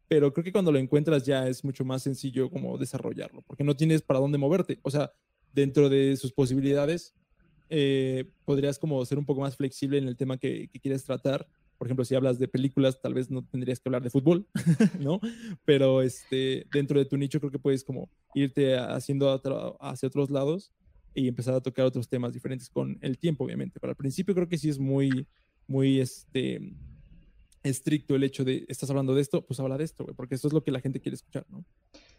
pero 0.08 0.32
creo 0.32 0.44
que 0.44 0.52
cuando 0.52 0.72
lo 0.72 0.78
encuentras 0.78 1.24
ya 1.24 1.48
es 1.48 1.64
mucho 1.64 1.84
más 1.84 2.02
sencillo 2.02 2.50
como 2.50 2.76
desarrollarlo, 2.76 3.42
porque 3.42 3.64
no 3.64 3.76
tienes 3.76 4.02
para 4.02 4.20
dónde 4.20 4.38
moverte. 4.38 4.80
O 4.82 4.90
sea, 4.90 5.12
dentro 5.52 5.88
de 5.88 6.16
sus 6.16 6.32
posibilidades, 6.32 7.14
eh, 7.74 8.26
podrías 8.44 8.78
como 8.78 9.02
ser 9.06 9.18
un 9.18 9.24
poco 9.24 9.40
más 9.40 9.56
flexible 9.56 9.96
en 9.96 10.06
el 10.06 10.14
tema 10.14 10.36
que, 10.36 10.68
que, 10.68 10.78
quieres 10.78 11.04
tratar. 11.04 11.48
Por 11.78 11.86
ejemplo, 11.86 12.04
si 12.04 12.14
hablas 12.14 12.38
de 12.38 12.46
películas, 12.46 13.00
tal 13.00 13.14
vez 13.14 13.30
no 13.30 13.46
tendrías 13.46 13.80
que 13.80 13.88
hablar 13.88 14.02
de 14.02 14.10
fútbol, 14.10 14.46
¿no? 15.00 15.20
Pero 15.64 16.02
este, 16.02 16.66
dentro 16.70 16.98
de 16.98 17.06
tu 17.06 17.16
nicho 17.16 17.40
creo 17.40 17.50
que 17.50 17.58
puedes 17.58 17.82
como 17.82 18.10
irte 18.34 18.76
haciendo 18.76 19.32
hacia 19.80 20.06
otros 20.06 20.28
lados 20.28 20.70
y 21.14 21.28
empezar 21.28 21.54
a 21.54 21.62
tocar 21.62 21.86
otros 21.86 22.10
temas 22.10 22.34
diferentes 22.34 22.68
con 22.68 22.98
el 23.00 23.16
tiempo, 23.16 23.44
obviamente. 23.44 23.80
Pero 23.80 23.92
al 23.92 23.96
principio 23.96 24.34
creo 24.34 24.50
que 24.50 24.58
sí 24.58 24.68
es 24.68 24.78
muy, 24.78 25.26
muy 25.66 25.98
este, 25.98 26.74
estricto 27.62 28.14
el 28.14 28.24
hecho 28.24 28.44
de, 28.44 28.66
estás 28.68 28.90
hablando 28.90 29.14
de 29.14 29.22
esto, 29.22 29.46
pues 29.46 29.58
habla 29.60 29.78
de 29.78 29.84
esto, 29.84 30.04
porque 30.14 30.34
esto 30.34 30.48
es 30.48 30.52
lo 30.52 30.62
que 30.62 30.72
la 30.72 30.80
gente 30.80 31.00
quiere 31.00 31.14
escuchar, 31.14 31.46
¿no? 31.48 31.64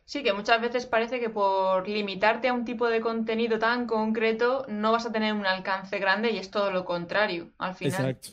Sí, 0.05 0.21
que 0.21 0.33
muchas 0.33 0.61
veces 0.61 0.85
parece 0.85 1.19
que 1.19 1.29
por 1.29 1.87
limitarte 1.87 2.49
a 2.49 2.53
un 2.53 2.65
tipo 2.65 2.87
de 2.87 2.99
contenido 2.99 3.57
tan 3.57 3.87
concreto 3.87 4.65
no 4.67 4.91
vas 4.91 5.05
a 5.05 5.11
tener 5.11 5.33
un 5.33 5.45
alcance 5.45 5.97
grande 5.99 6.31
y 6.31 6.37
es 6.37 6.51
todo 6.51 6.71
lo 6.71 6.83
contrario, 6.83 7.51
al 7.57 7.75
final. 7.75 8.09
Exacto. 8.09 8.29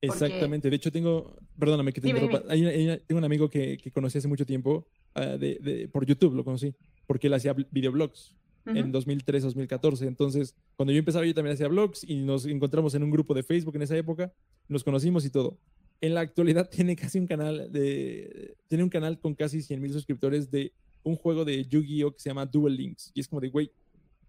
Exactamente. 0.00 0.68
De 0.68 0.76
hecho, 0.76 0.92
tengo, 0.92 1.36
perdóname 1.58 1.92
que 1.92 2.00
te 2.00 2.08
interrumpa. 2.08 2.42
tengo 2.42 3.18
un 3.18 3.24
amigo 3.24 3.48
que, 3.48 3.78
que, 3.78 3.90
conocí 3.90 4.18
hace 4.18 4.28
mucho 4.28 4.44
tiempo 4.44 4.86
uh, 5.16 5.38
de, 5.38 5.58
de, 5.60 5.88
por 5.88 6.04
YouTube, 6.04 6.34
lo 6.34 6.44
conocí, 6.44 6.74
porque 7.06 7.28
él 7.28 7.34
hacía 7.34 7.54
videoblogs 7.54 8.34
en 8.66 8.92
2003, 8.92 9.42
2014. 9.42 10.06
Entonces, 10.06 10.54
cuando 10.76 10.92
yo 10.92 10.98
empezaba, 10.98 11.24
yo 11.26 11.34
también 11.34 11.54
hacía 11.54 11.68
blogs 11.68 12.04
y 12.04 12.22
nos 12.22 12.46
encontramos 12.46 12.94
en 12.94 13.02
un 13.02 13.10
grupo 13.10 13.34
de 13.34 13.42
Facebook 13.42 13.76
en 13.76 13.82
esa 13.82 13.96
época, 13.96 14.32
nos 14.68 14.84
conocimos 14.84 15.24
y 15.24 15.30
todo. 15.30 15.58
En 16.00 16.14
la 16.14 16.20
actualidad 16.20 16.68
tiene 16.70 16.96
casi 16.96 17.18
un 17.18 17.26
canal 17.26 17.70
de, 17.72 18.56
tiene 18.68 18.84
un 18.84 18.90
canal 18.90 19.18
con 19.18 19.34
casi 19.34 19.62
100 19.62 19.80
mil 19.80 19.92
suscriptores 19.92 20.50
de 20.50 20.72
un 21.02 21.16
juego 21.16 21.44
de 21.44 21.64
Yu-Gi-Oh 21.64 22.12
que 22.12 22.20
se 22.20 22.30
llama 22.30 22.46
Duel 22.46 22.76
Links. 22.76 23.10
Y 23.14 23.20
es 23.20 23.28
como 23.28 23.40
de, 23.40 23.48
güey, 23.48 23.70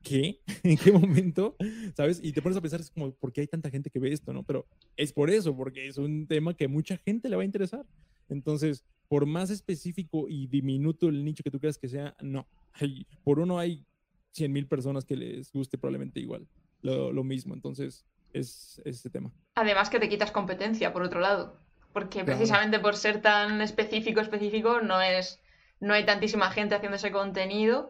¿qué? 0.03 0.39
¿En 0.63 0.77
qué 0.77 0.91
momento? 0.91 1.55
¿Sabes? 1.95 2.19
Y 2.23 2.31
te 2.31 2.41
pones 2.41 2.57
a 2.57 2.61
pensar, 2.61 2.79
es 2.81 2.91
como, 2.91 3.11
¿por 3.13 3.33
qué 3.33 3.41
hay 3.41 3.47
tanta 3.47 3.69
gente 3.69 3.89
que 3.89 3.99
ve 3.99 4.11
esto, 4.11 4.33
no? 4.33 4.43
Pero 4.43 4.65
es 4.95 5.11
por 5.11 5.29
eso, 5.29 5.55
porque 5.55 5.87
es 5.87 5.97
un 5.97 6.27
tema 6.27 6.55
que 6.55 6.67
mucha 6.67 6.97
gente 6.97 7.29
le 7.29 7.35
va 7.35 7.41
a 7.41 7.45
interesar. 7.45 7.85
Entonces, 8.29 8.83
por 9.07 9.25
más 9.25 9.49
específico 9.49 10.27
y 10.29 10.47
diminuto 10.47 11.09
el 11.09 11.23
nicho 11.23 11.43
que 11.43 11.51
tú 11.51 11.59
creas 11.59 11.77
que 11.77 11.87
sea, 11.87 12.15
no. 12.21 12.47
Hay, 12.73 13.07
por 13.23 13.39
uno 13.39 13.57
hay 13.57 13.85
100 14.31 14.51
mil 14.51 14.67
personas 14.67 15.05
que 15.05 15.15
les 15.15 15.51
guste 15.51 15.77
probablemente 15.77 16.19
igual 16.19 16.47
lo, 16.81 17.11
lo 17.11 17.23
mismo. 17.23 17.53
Entonces, 17.53 18.05
es, 18.39 18.81
es, 18.85 18.97
este 18.97 19.09
tema. 19.09 19.31
Además 19.55 19.89
que 19.89 19.99
te 19.99 20.09
quitas 20.09 20.31
competencia, 20.31 20.93
por 20.93 21.03
otro 21.03 21.19
lado. 21.19 21.57
Porque 21.93 22.25
precisamente 22.25 22.79
por 22.79 22.97
ser 22.97 23.21
tan 23.21 23.61
específico, 23.61 24.19
específico, 24.19 24.81
no 24.81 25.01
es. 25.01 25.39
No 25.79 25.93
hay 25.93 26.05
tantísima 26.05 26.51
gente 26.51 26.75
haciendo 26.75 26.97
ese 26.97 27.11
contenido. 27.11 27.89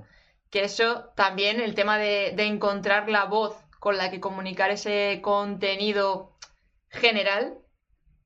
Que 0.51 0.63
eso 0.63 1.11
también, 1.15 1.59
el 1.59 1.73
tema 1.73 1.97
de, 1.97 2.33
de 2.35 2.43
encontrar 2.43 3.09
la 3.09 3.25
voz 3.25 3.55
con 3.79 3.97
la 3.97 4.11
que 4.11 4.19
comunicar 4.19 4.71
ese 4.71 5.19
contenido 5.21 6.35
general, 6.89 7.57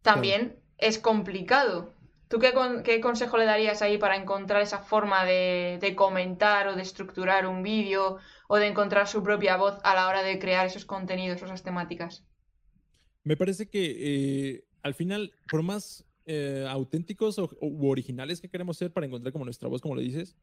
también 0.02 0.50
claro. 0.50 0.62
es 0.78 1.00
complicado. 1.00 1.94
¿Tú 2.28 2.40
qué, 2.40 2.54
con, 2.54 2.84
qué, 2.84 3.02
consejo 3.02 3.38
le 3.38 3.46
darías 3.46 3.82
ahí 3.82 3.98
para 3.98 4.16
encontrar 4.16 4.62
esa 4.62 4.80
forma 4.80 5.26
de, 5.26 5.80
de 5.82 5.96
comentar 5.96 6.68
o 6.68 6.76
de 6.76 6.82
estructurar 6.82 7.48
un 7.48 7.64
vídeo 7.64 8.20
o 8.52 8.58
de 8.58 8.66
encontrar 8.66 9.08
su 9.08 9.22
propia 9.22 9.58
voz 9.58 9.78
a 9.84 9.94
la 9.94 10.08
hora 10.08 10.24
de 10.24 10.40
crear 10.40 10.66
esos 10.66 10.84
contenidos 10.84 11.42
esas 11.44 11.62
temáticas? 11.62 12.26
Me 13.24 13.38
parece 13.38 13.70
que 13.70 13.96
eh, 14.00 14.64
al 14.82 14.96
final, 14.96 15.32
por 15.48 15.62
más 15.62 16.04
eh, 16.26 16.66
auténticos 16.68 17.38
o, 17.38 17.56
u 17.62 17.88
originales 17.88 18.42
que 18.42 18.50
queremos 18.50 18.76
ser 18.76 18.92
para 18.92 19.06
encontrar 19.06 19.32
como 19.32 19.46
nuestra 19.46 19.70
voz, 19.70 19.82
como 19.82 19.96
le 19.96 20.02
dices, 20.02 20.36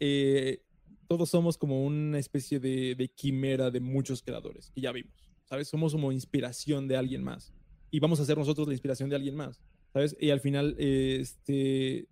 eh, 0.00 0.62
todos 1.08 1.30
somos 1.30 1.56
como 1.56 1.82
una 1.82 2.18
especie 2.18 2.60
de, 2.60 3.10
quimera 3.14 3.70
de 3.70 3.80
muchos 3.80 4.22
creadores, 4.22 4.70
que 4.74 4.82
ya 4.82 4.92
vimos, 4.92 5.32
¿sabes? 5.46 5.68
Somos 5.68 5.92
como 5.92 6.12
inspiración 6.12 6.86
de 6.86 6.98
alguien 6.98 7.24
más 7.24 7.54
y 7.90 8.00
vamos 8.00 8.20
a 8.20 8.26
ser 8.26 8.36
nosotros 8.36 8.66
la 8.66 8.74
inspiración 8.74 9.08
de 9.08 9.16
alguien 9.16 9.34
más. 9.34 9.62
¿sabes? 9.94 10.14
Y 10.20 10.28
al 10.28 10.40
final, 10.40 10.76
este, 10.78 12.06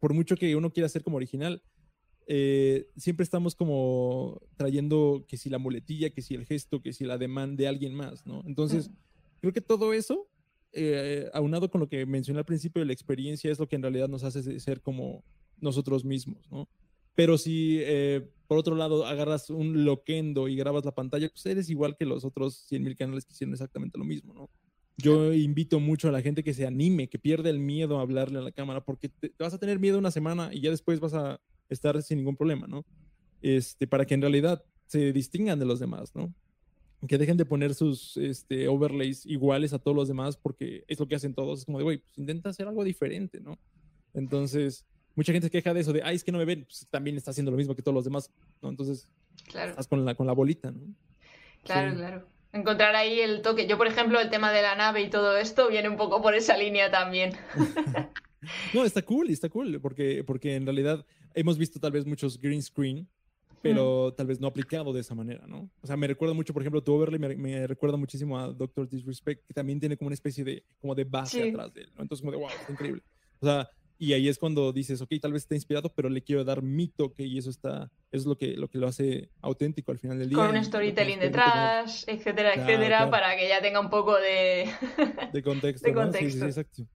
por 0.00 0.12
mucho 0.12 0.34
que 0.34 0.56
uno 0.56 0.72
quiera 0.72 0.88
ser 0.88 1.04
como 1.04 1.18
original, 1.18 1.62
eh, 2.34 2.88
siempre 2.96 3.24
estamos 3.24 3.54
como 3.54 4.40
trayendo 4.56 5.26
que 5.28 5.36
si 5.36 5.50
la 5.50 5.58
muletilla, 5.58 6.08
que 6.08 6.22
si 6.22 6.34
el 6.34 6.46
gesto, 6.46 6.80
que 6.80 6.94
si 6.94 7.04
la 7.04 7.18
demanda 7.18 7.60
de 7.60 7.68
alguien 7.68 7.92
más, 7.92 8.24
¿no? 8.24 8.42
Entonces, 8.46 8.90
creo 9.42 9.52
que 9.52 9.60
todo 9.60 9.92
eso, 9.92 10.30
eh, 10.72 11.28
aunado 11.34 11.70
con 11.70 11.82
lo 11.82 11.90
que 11.90 12.06
mencioné 12.06 12.38
al 12.38 12.46
principio 12.46 12.80
de 12.80 12.86
la 12.86 12.94
experiencia, 12.94 13.52
es 13.52 13.58
lo 13.58 13.68
que 13.68 13.76
en 13.76 13.82
realidad 13.82 14.08
nos 14.08 14.24
hace 14.24 14.58
ser 14.60 14.80
como 14.80 15.22
nosotros 15.58 16.06
mismos, 16.06 16.50
¿no? 16.50 16.70
Pero 17.14 17.36
si 17.36 17.76
eh, 17.80 18.26
por 18.46 18.56
otro 18.56 18.76
lado 18.76 19.04
agarras 19.04 19.50
un 19.50 19.84
loquendo 19.84 20.48
y 20.48 20.56
grabas 20.56 20.86
la 20.86 20.94
pantalla, 20.94 21.28
pues 21.28 21.44
eres 21.44 21.68
igual 21.68 21.98
que 21.98 22.06
los 22.06 22.24
otros 22.24 22.64
100 22.66 22.82
mil 22.82 22.96
canales 22.96 23.26
que 23.26 23.34
hicieron 23.34 23.52
exactamente 23.52 23.98
lo 23.98 24.06
mismo, 24.06 24.32
¿no? 24.32 24.48
Yo 24.96 25.34
invito 25.34 25.80
mucho 25.80 26.08
a 26.08 26.12
la 26.12 26.22
gente 26.22 26.42
que 26.42 26.54
se 26.54 26.66
anime, 26.66 27.08
que 27.08 27.18
pierda 27.18 27.50
el 27.50 27.58
miedo 27.58 27.98
a 27.98 28.02
hablarle 28.02 28.38
a 28.38 28.42
la 28.42 28.52
cámara, 28.52 28.82
porque 28.82 29.10
te, 29.10 29.34
vas 29.38 29.52
a 29.52 29.58
tener 29.58 29.78
miedo 29.78 29.98
una 29.98 30.10
semana 30.10 30.48
y 30.50 30.62
ya 30.62 30.70
después 30.70 30.98
vas 30.98 31.12
a 31.12 31.38
estar 31.72 32.00
sin 32.02 32.18
ningún 32.18 32.36
problema, 32.36 32.66
¿no? 32.66 32.84
Este, 33.40 33.86
para 33.86 34.04
que 34.04 34.14
en 34.14 34.20
realidad 34.20 34.64
se 34.86 35.12
distingan 35.12 35.58
de 35.58 35.64
los 35.64 35.80
demás, 35.80 36.14
¿no? 36.14 36.32
Que 37.08 37.18
dejen 37.18 37.36
de 37.36 37.44
poner 37.44 37.74
sus 37.74 38.16
este, 38.16 38.68
overlays 38.68 39.26
iguales 39.26 39.72
a 39.72 39.78
todos 39.78 39.96
los 39.96 40.08
demás, 40.08 40.36
porque 40.36 40.84
es 40.86 41.00
lo 41.00 41.08
que 41.08 41.16
hacen 41.16 41.34
todos. 41.34 41.60
Es 41.60 41.64
como 41.64 41.78
de, 41.78 41.84
güey, 41.84 41.98
pues 41.98 42.16
intenta 42.16 42.50
hacer 42.50 42.68
algo 42.68 42.84
diferente, 42.84 43.40
¿no? 43.40 43.58
Entonces, 44.14 44.86
mucha 45.16 45.32
gente 45.32 45.46
se 45.46 45.50
queja 45.50 45.74
de 45.74 45.80
eso, 45.80 45.92
de, 45.92 46.02
ay, 46.02 46.14
es 46.14 46.22
que 46.22 46.30
no 46.30 46.38
me 46.38 46.44
ven, 46.44 46.64
pues 46.64 46.86
también 46.90 47.16
está 47.16 47.32
haciendo 47.32 47.50
lo 47.50 47.56
mismo 47.56 47.74
que 47.74 47.82
todos 47.82 47.94
los 47.94 48.04
demás, 48.04 48.30
¿no? 48.60 48.68
Entonces, 48.68 49.08
claro. 49.50 49.70
estás 49.70 49.88
con 49.88 50.04
la, 50.04 50.14
con 50.14 50.26
la 50.26 50.32
bolita, 50.32 50.70
¿no? 50.70 50.80
Claro, 51.64 51.90
sí. 51.90 51.96
claro 51.96 52.32
encontrar 52.52 52.94
ahí 52.94 53.20
el 53.20 53.42
toque. 53.42 53.66
Yo, 53.66 53.78
por 53.78 53.86
ejemplo, 53.86 54.20
el 54.20 54.30
tema 54.30 54.52
de 54.52 54.62
la 54.62 54.74
nave 54.74 55.02
y 55.02 55.10
todo 55.10 55.36
esto 55.36 55.68
viene 55.68 55.88
un 55.88 55.96
poco 55.96 56.22
por 56.22 56.34
esa 56.34 56.56
línea 56.56 56.90
también. 56.90 57.32
no, 58.74 58.84
está 58.84 59.02
cool, 59.02 59.30
está 59.30 59.48
cool, 59.48 59.80
porque, 59.80 60.24
porque 60.24 60.56
en 60.56 60.64
realidad 60.64 61.04
hemos 61.34 61.58
visto 61.58 61.80
tal 61.80 61.92
vez 61.92 62.06
muchos 62.06 62.40
green 62.40 62.62
screen, 62.62 63.08
pero 63.62 64.10
mm. 64.10 64.16
tal 64.16 64.26
vez 64.26 64.40
no 64.40 64.46
aplicado 64.46 64.92
de 64.92 65.00
esa 65.00 65.14
manera, 65.14 65.46
¿no? 65.46 65.70
O 65.80 65.86
sea, 65.86 65.96
me 65.96 66.06
recuerda 66.06 66.34
mucho, 66.34 66.52
por 66.52 66.62
ejemplo, 66.62 66.82
tu 66.82 66.92
overlay 66.92 67.18
me, 67.18 67.36
me 67.36 67.66
recuerda 67.66 67.96
muchísimo 67.96 68.38
a 68.38 68.48
Doctor 68.48 68.88
Disrespect, 68.88 69.46
que 69.46 69.54
también 69.54 69.78
tiene 69.80 69.96
como 69.96 70.08
una 70.08 70.14
especie 70.14 70.44
de, 70.44 70.64
como 70.80 70.94
de 70.94 71.04
base 71.04 71.42
sí. 71.42 71.48
atrás 71.50 71.72
de 71.72 71.82
él, 71.82 71.92
¿no? 71.96 72.02
Entonces, 72.02 72.22
como 72.22 72.32
de, 72.32 72.38
wow, 72.38 72.48
está 72.48 72.72
increíble. 72.72 73.02
O 73.40 73.46
sea, 73.46 73.68
y 74.02 74.14
ahí 74.14 74.28
es 74.28 74.36
cuando 74.36 74.72
dices, 74.72 75.00
ok, 75.00 75.12
tal 75.20 75.32
vez 75.32 75.44
está 75.44 75.54
inspirado, 75.54 75.88
pero 75.94 76.08
le 76.08 76.22
quiero 76.22 76.42
dar 76.42 76.60
mi 76.60 76.88
toque 76.88 77.22
y 77.24 77.38
eso 77.38 77.50
está, 77.50 77.88
es 78.10 78.26
lo 78.26 78.36
que, 78.36 78.56
lo 78.56 78.68
que 78.68 78.78
lo 78.78 78.88
hace 78.88 79.30
auténtico 79.40 79.92
al 79.92 79.98
final 80.00 80.18
del 80.18 80.28
día. 80.28 80.38
Con 80.38 80.56
un 80.56 80.64
storytelling 80.64 81.20
detrás, 81.20 82.04
etcétera, 82.08 82.54
claro, 82.54 82.68
etcétera, 82.68 82.96
claro. 82.96 83.10
para 83.12 83.36
que 83.36 83.48
ya 83.48 83.62
tenga 83.62 83.78
un 83.78 83.90
poco 83.90 84.16
de, 84.16 84.68
de 85.32 85.42
contexto. 85.44 85.86
de 85.86 85.94
contexto. 85.94 86.24
¿no? 86.24 86.30
Sí, 86.30 86.38
sí, 86.40 86.44
exacto. 86.44 86.86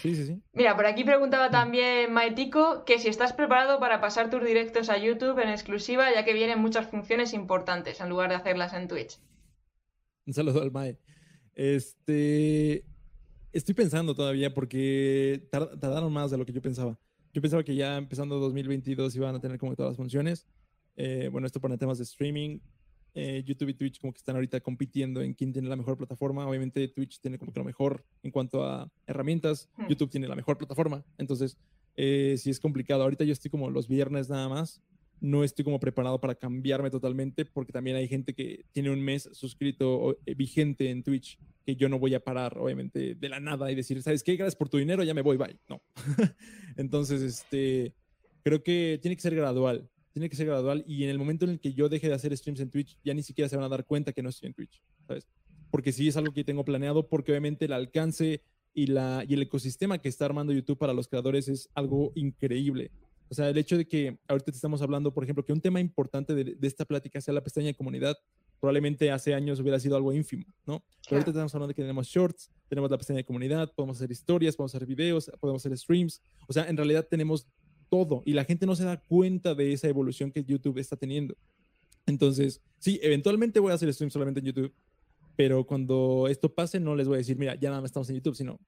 Sí, 0.00 0.14
sí, 0.14 0.26
sí. 0.26 0.42
Mira, 0.52 0.74
por 0.76 0.86
aquí 0.86 1.04
preguntaba 1.04 1.50
también 1.50 2.12
Maetico 2.12 2.84
que 2.84 2.98
si 2.98 3.08
estás 3.08 3.32
preparado 3.32 3.78
para 3.78 4.00
pasar 4.00 4.30
tus 4.30 4.44
directos 4.44 4.88
a 4.88 4.98
YouTube 4.98 5.38
en 5.38 5.48
exclusiva, 5.48 6.12
ya 6.12 6.24
que 6.24 6.32
vienen 6.32 6.58
muchas 6.58 6.86
funciones 6.88 7.32
importantes 7.32 8.00
en 8.00 8.08
lugar 8.08 8.30
de 8.30 8.36
hacerlas 8.36 8.72
en 8.72 8.88
Twitch. 8.88 9.18
Un 10.26 10.34
saludo 10.34 10.62
al 10.62 10.72
Mae. 10.72 10.98
Este, 11.54 12.84
Estoy 13.56 13.74
pensando 13.74 14.14
todavía 14.14 14.52
porque 14.52 15.48
tardaron 15.50 16.12
más 16.12 16.30
de 16.30 16.36
lo 16.36 16.44
que 16.44 16.52
yo 16.52 16.60
pensaba. 16.60 16.98
Yo 17.32 17.40
pensaba 17.40 17.64
que 17.64 17.74
ya 17.74 17.96
empezando 17.96 18.38
2022 18.38 19.16
iban 19.16 19.34
a 19.34 19.40
tener 19.40 19.58
como 19.58 19.74
todas 19.74 19.92
las 19.92 19.96
funciones. 19.96 20.46
Eh, 20.94 21.30
bueno, 21.32 21.46
esto 21.46 21.58
para 21.58 21.78
temas 21.78 21.96
de 21.96 22.04
streaming. 22.04 22.58
Eh, 23.18 23.42
YouTube 23.46 23.70
y 23.70 23.74
Twitch 23.74 23.98
como 23.98 24.12
que 24.12 24.18
están 24.18 24.36
ahorita 24.36 24.60
compitiendo 24.60 25.22
en 25.22 25.32
quién 25.32 25.52
tiene 25.52 25.68
la 25.68 25.76
mejor 25.76 25.96
plataforma. 25.96 26.46
Obviamente 26.46 26.86
Twitch 26.88 27.18
tiene 27.18 27.38
como 27.38 27.50
que 27.52 27.60
lo 27.60 27.64
mejor 27.64 28.04
en 28.22 28.30
cuanto 28.30 28.62
a 28.62 28.92
herramientas. 29.06 29.70
Hmm. 29.76 29.88
YouTube 29.88 30.10
tiene 30.10 30.28
la 30.28 30.36
mejor 30.36 30.58
plataforma. 30.58 31.02
Entonces, 31.16 31.56
eh, 31.96 32.36
sí 32.38 32.50
es 32.50 32.60
complicado. 32.60 33.02
Ahorita 33.02 33.24
yo 33.24 33.32
estoy 33.32 33.50
como 33.50 33.70
los 33.70 33.88
viernes 33.88 34.28
nada 34.28 34.48
más 34.48 34.82
no 35.20 35.44
estoy 35.44 35.64
como 35.64 35.80
preparado 35.80 36.20
para 36.20 36.34
cambiarme 36.34 36.90
totalmente 36.90 37.44
porque 37.44 37.72
también 37.72 37.96
hay 37.96 38.08
gente 38.08 38.34
que 38.34 38.64
tiene 38.72 38.90
un 38.90 39.00
mes 39.00 39.28
suscrito 39.32 40.18
eh, 40.26 40.34
vigente 40.34 40.90
en 40.90 41.02
Twitch 41.02 41.38
que 41.64 41.76
yo 41.76 41.88
no 41.88 41.98
voy 41.98 42.14
a 42.14 42.20
parar 42.20 42.58
obviamente 42.58 43.14
de 43.14 43.28
la 43.28 43.40
nada 43.40 43.70
y 43.70 43.74
decir, 43.74 44.00
¿sabes 44.02 44.22
qué? 44.22 44.36
Gracias 44.36 44.56
por 44.56 44.68
tu 44.68 44.76
dinero, 44.76 45.02
ya 45.02 45.14
me 45.14 45.22
voy, 45.22 45.36
bye. 45.36 45.58
No. 45.68 45.82
Entonces, 46.76 47.22
este, 47.22 47.94
creo 48.42 48.62
que 48.62 48.98
tiene 49.02 49.16
que 49.16 49.22
ser 49.22 49.34
gradual, 49.34 49.88
tiene 50.16 50.30
que 50.30 50.36
ser 50.36 50.46
gradual 50.46 50.82
y 50.88 51.04
en 51.04 51.10
el 51.10 51.18
momento 51.18 51.44
en 51.44 51.50
el 51.50 51.60
que 51.60 51.74
yo 51.74 51.90
deje 51.90 52.08
de 52.08 52.14
hacer 52.14 52.34
streams 52.34 52.60
en 52.60 52.70
Twitch, 52.70 52.96
ya 53.04 53.12
ni 53.12 53.22
siquiera 53.22 53.50
se 53.50 53.56
van 53.56 53.66
a 53.66 53.68
dar 53.68 53.84
cuenta 53.84 54.14
que 54.14 54.22
no 54.22 54.30
estoy 54.30 54.46
en 54.46 54.54
Twitch, 54.54 54.82
¿sabes? 55.06 55.28
Porque 55.70 55.92
sí 55.92 56.08
es 56.08 56.16
algo 56.16 56.32
que 56.32 56.42
tengo 56.42 56.64
planeado 56.64 57.06
porque 57.06 57.32
obviamente 57.32 57.66
el 57.66 57.74
alcance 57.74 58.40
y, 58.72 58.86
la, 58.86 59.26
y 59.28 59.34
el 59.34 59.42
ecosistema 59.42 59.98
que 59.98 60.08
está 60.08 60.24
armando 60.24 60.54
YouTube 60.54 60.78
para 60.78 60.94
los 60.94 61.06
creadores 61.06 61.48
es 61.48 61.68
algo 61.74 62.12
increíble 62.14 62.92
O 63.28 63.34
sea, 63.34 63.50
el 63.50 63.58
hecho 63.58 63.76
de 63.76 63.86
que 63.86 64.18
ahorita 64.26 64.52
te 64.52 64.56
estamos 64.56 64.80
hablando, 64.80 65.12
por 65.12 65.22
ejemplo, 65.22 65.44
que 65.44 65.52
un 65.52 65.60
tema 65.60 65.80
importante 65.80 66.34
de, 66.34 66.56
esta 66.62 66.86
plática 66.86 67.20
sea 67.20 67.34
la 67.34 67.44
pestaña 67.44 67.66
de 67.66 67.74
comunidad, 67.74 68.16
probablemente 68.58 69.10
hace 69.10 69.34
años 69.34 69.60
hubiera 69.60 69.78
sido 69.78 69.96
algo 69.96 70.14
ínfimo, 70.14 70.46
¿no? 70.64 70.82
Pero 71.04 71.16
ahorita 71.16 71.32
estamos 71.32 71.54
hablando 71.54 71.68
de 71.68 71.74
que 71.74 71.82
tenemos 71.82 72.06
shorts, 72.06 72.50
tenemos 72.70 72.90
la 72.90 72.96
pestaña 72.96 73.18
de 73.18 73.24
comunidad, 73.26 73.70
podemos 73.74 73.98
hacer 73.98 74.10
historias, 74.10 74.56
podemos 74.56 74.74
hacer 74.74 74.88
videos, 74.88 75.30
podemos 75.40 75.60
hacer 75.60 75.76
streams. 75.76 76.22
O 76.48 76.54
sea, 76.54 76.64
en 76.70 76.76
realidad 76.78 77.06
tenemos 77.06 77.46
todo 77.88 78.22
y 78.24 78.32
la 78.32 78.44
gente 78.44 78.66
no 78.66 78.76
se 78.76 78.84
da 78.84 78.98
cuenta 78.98 79.54
de 79.54 79.72
esa 79.72 79.88
evolución 79.88 80.30
que 80.30 80.44
YouTube 80.44 80.78
está 80.78 80.96
teniendo. 80.96 81.36
Entonces, 82.06 82.60
sí, 82.78 83.00
eventualmente 83.02 83.60
voy 83.60 83.72
a 83.72 83.74
hacer 83.74 83.92
streams 83.92 84.12
solamente 84.12 84.40
en 84.40 84.46
YouTube, 84.46 84.72
pero 85.34 85.66
cuando 85.66 86.28
esto 86.28 86.54
pase 86.54 86.80
no 86.80 86.94
les 86.94 87.08
voy 87.08 87.16
a 87.16 87.18
decir, 87.18 87.36
mira, 87.36 87.54
ya 87.56 87.70
nada 87.70 87.80
más 87.80 87.88
estamos 87.88 88.08
en 88.10 88.16
YouTube, 88.16 88.36
sino 88.36 88.60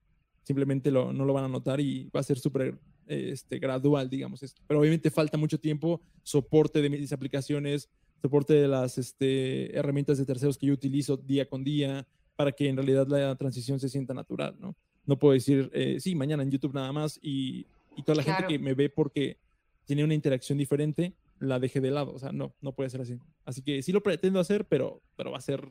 simplemente 0.43 0.91
lo, 0.91 1.13
no 1.13 1.25
lo 1.25 1.33
van 1.33 1.45
a 1.45 1.49
notar 1.49 1.81
y 1.81 2.11
va 2.15 2.21
a 2.21 2.23
ser 2.23 2.39
súper 2.39 2.79
este, 3.07 3.59
gradual, 3.59 4.09
digamos. 4.11 4.41
Pero 4.67 4.81
obviamente 4.81 5.11
falta 5.11 5.39
mucho 5.39 5.59
tiempo, 5.59 6.01
soporte 6.23 6.83
de 6.83 6.91
mis 6.91 7.13
aplicaciones, 7.13 7.89
soporte 8.21 8.55
de 8.55 8.69
las 8.69 8.99
este, 8.99 9.77
herramientas 9.77 10.19
de 10.19 10.27
terceros 10.27 10.59
que 10.59 10.67
yo 10.67 10.75
utilizo 10.75 11.17
día 11.17 11.49
con 11.49 11.65
día 11.65 12.07
para 12.37 12.53
que 12.53 12.69
en 12.69 12.77
realidad 12.77 13.07
la 13.09 13.35
transición 13.37 13.81
se 13.81 13.89
sienta 13.89 14.15
natural, 14.15 14.57
¿no? 14.59 14.77
No 15.07 15.19
puedo 15.19 15.33
decir, 15.33 15.71
eh, 15.73 15.97
sí, 16.01 16.15
mañana 16.15 16.43
en 16.43 16.51
YouTube 16.51 16.75
nada 16.75 16.93
más 16.93 17.19
y, 17.23 17.67
y 17.99 18.03
toda 18.05 18.17
la 18.17 18.23
gente 18.23 18.47
que 18.47 18.59
me 18.61 18.75
ve 18.75 18.89
porque 18.89 19.39
tiene 19.85 20.05
una 20.05 20.15
interacción 20.15 20.57
diferente, 20.57 21.15
la 21.41 21.59
deje 21.59 21.81
de 21.81 21.91
lado. 21.91 22.15
O 22.15 22.19
sea, 22.19 22.31
no, 22.31 22.55
no 22.61 22.73
puede 22.73 22.91
ser 22.91 23.01
así. 23.01 23.19
Así 23.45 23.63
que 23.63 23.83
sí 23.83 23.91
lo 23.91 24.05
pretendo 24.05 24.39
hacer, 24.39 24.67
pero, 24.67 25.03
pero 25.17 25.33
va 25.33 25.39
a 25.39 25.43
ser 25.43 25.69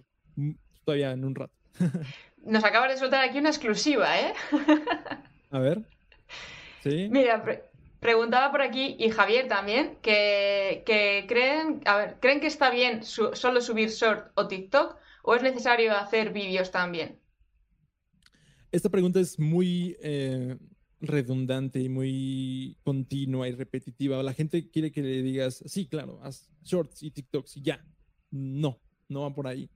todavía 0.83 1.11
en 1.11 1.23
un 1.23 1.35
rato. 1.35 1.53
Nos 2.43 2.65
acabas 2.65 2.91
de 2.91 2.97
soltar 2.97 3.23
aquí 3.23 3.39
una 3.39 3.49
exclusiva, 3.49 4.19
¿eh? 4.19 4.33
a 5.51 5.59
ver. 5.59 5.83
Sí. 6.83 7.07
Mira, 7.09 7.43
preguntaba 8.01 8.51
por 8.51 8.61
aquí, 8.61 8.97
y 8.99 9.09
Javier 9.09 9.47
también, 9.47 9.97
que, 10.01 10.83
creen, 11.27 11.81
a 11.85 11.97
ver, 11.97 12.17
¿creen 12.19 12.41
que 12.41 12.47
está 12.47 12.69
bien 12.69 13.03
solo 13.03 13.61
subir 13.61 13.89
short 13.89 14.31
o 14.35 14.47
TikTok 14.47 14.97
o 15.23 15.35
es 15.35 15.43
necesario 15.43 15.95
hacer 15.95 16.33
vídeos 16.33 16.71
también? 16.71 17.19
Esta 18.71 18.89
pregunta 18.89 19.21
es 19.21 19.39
muy 19.39 19.95
eh, 20.01 20.57
redundante 20.99 21.79
y 21.79 21.89
muy 21.89 22.77
continua 22.83 23.47
y 23.47 23.51
repetitiva. 23.51 24.21
La 24.23 24.33
gente 24.33 24.69
quiere 24.69 24.91
que 24.91 25.01
le 25.01 25.21
digas, 25.21 25.63
sí, 25.65 25.87
claro, 25.87 26.19
haz 26.23 26.49
shorts 26.63 27.03
y 27.03 27.11
TikToks 27.11 27.57
y 27.57 27.61
ya. 27.61 27.85
No, 28.31 28.79
no 29.07 29.21
va 29.21 29.33
por 29.33 29.47
ahí. 29.47 29.69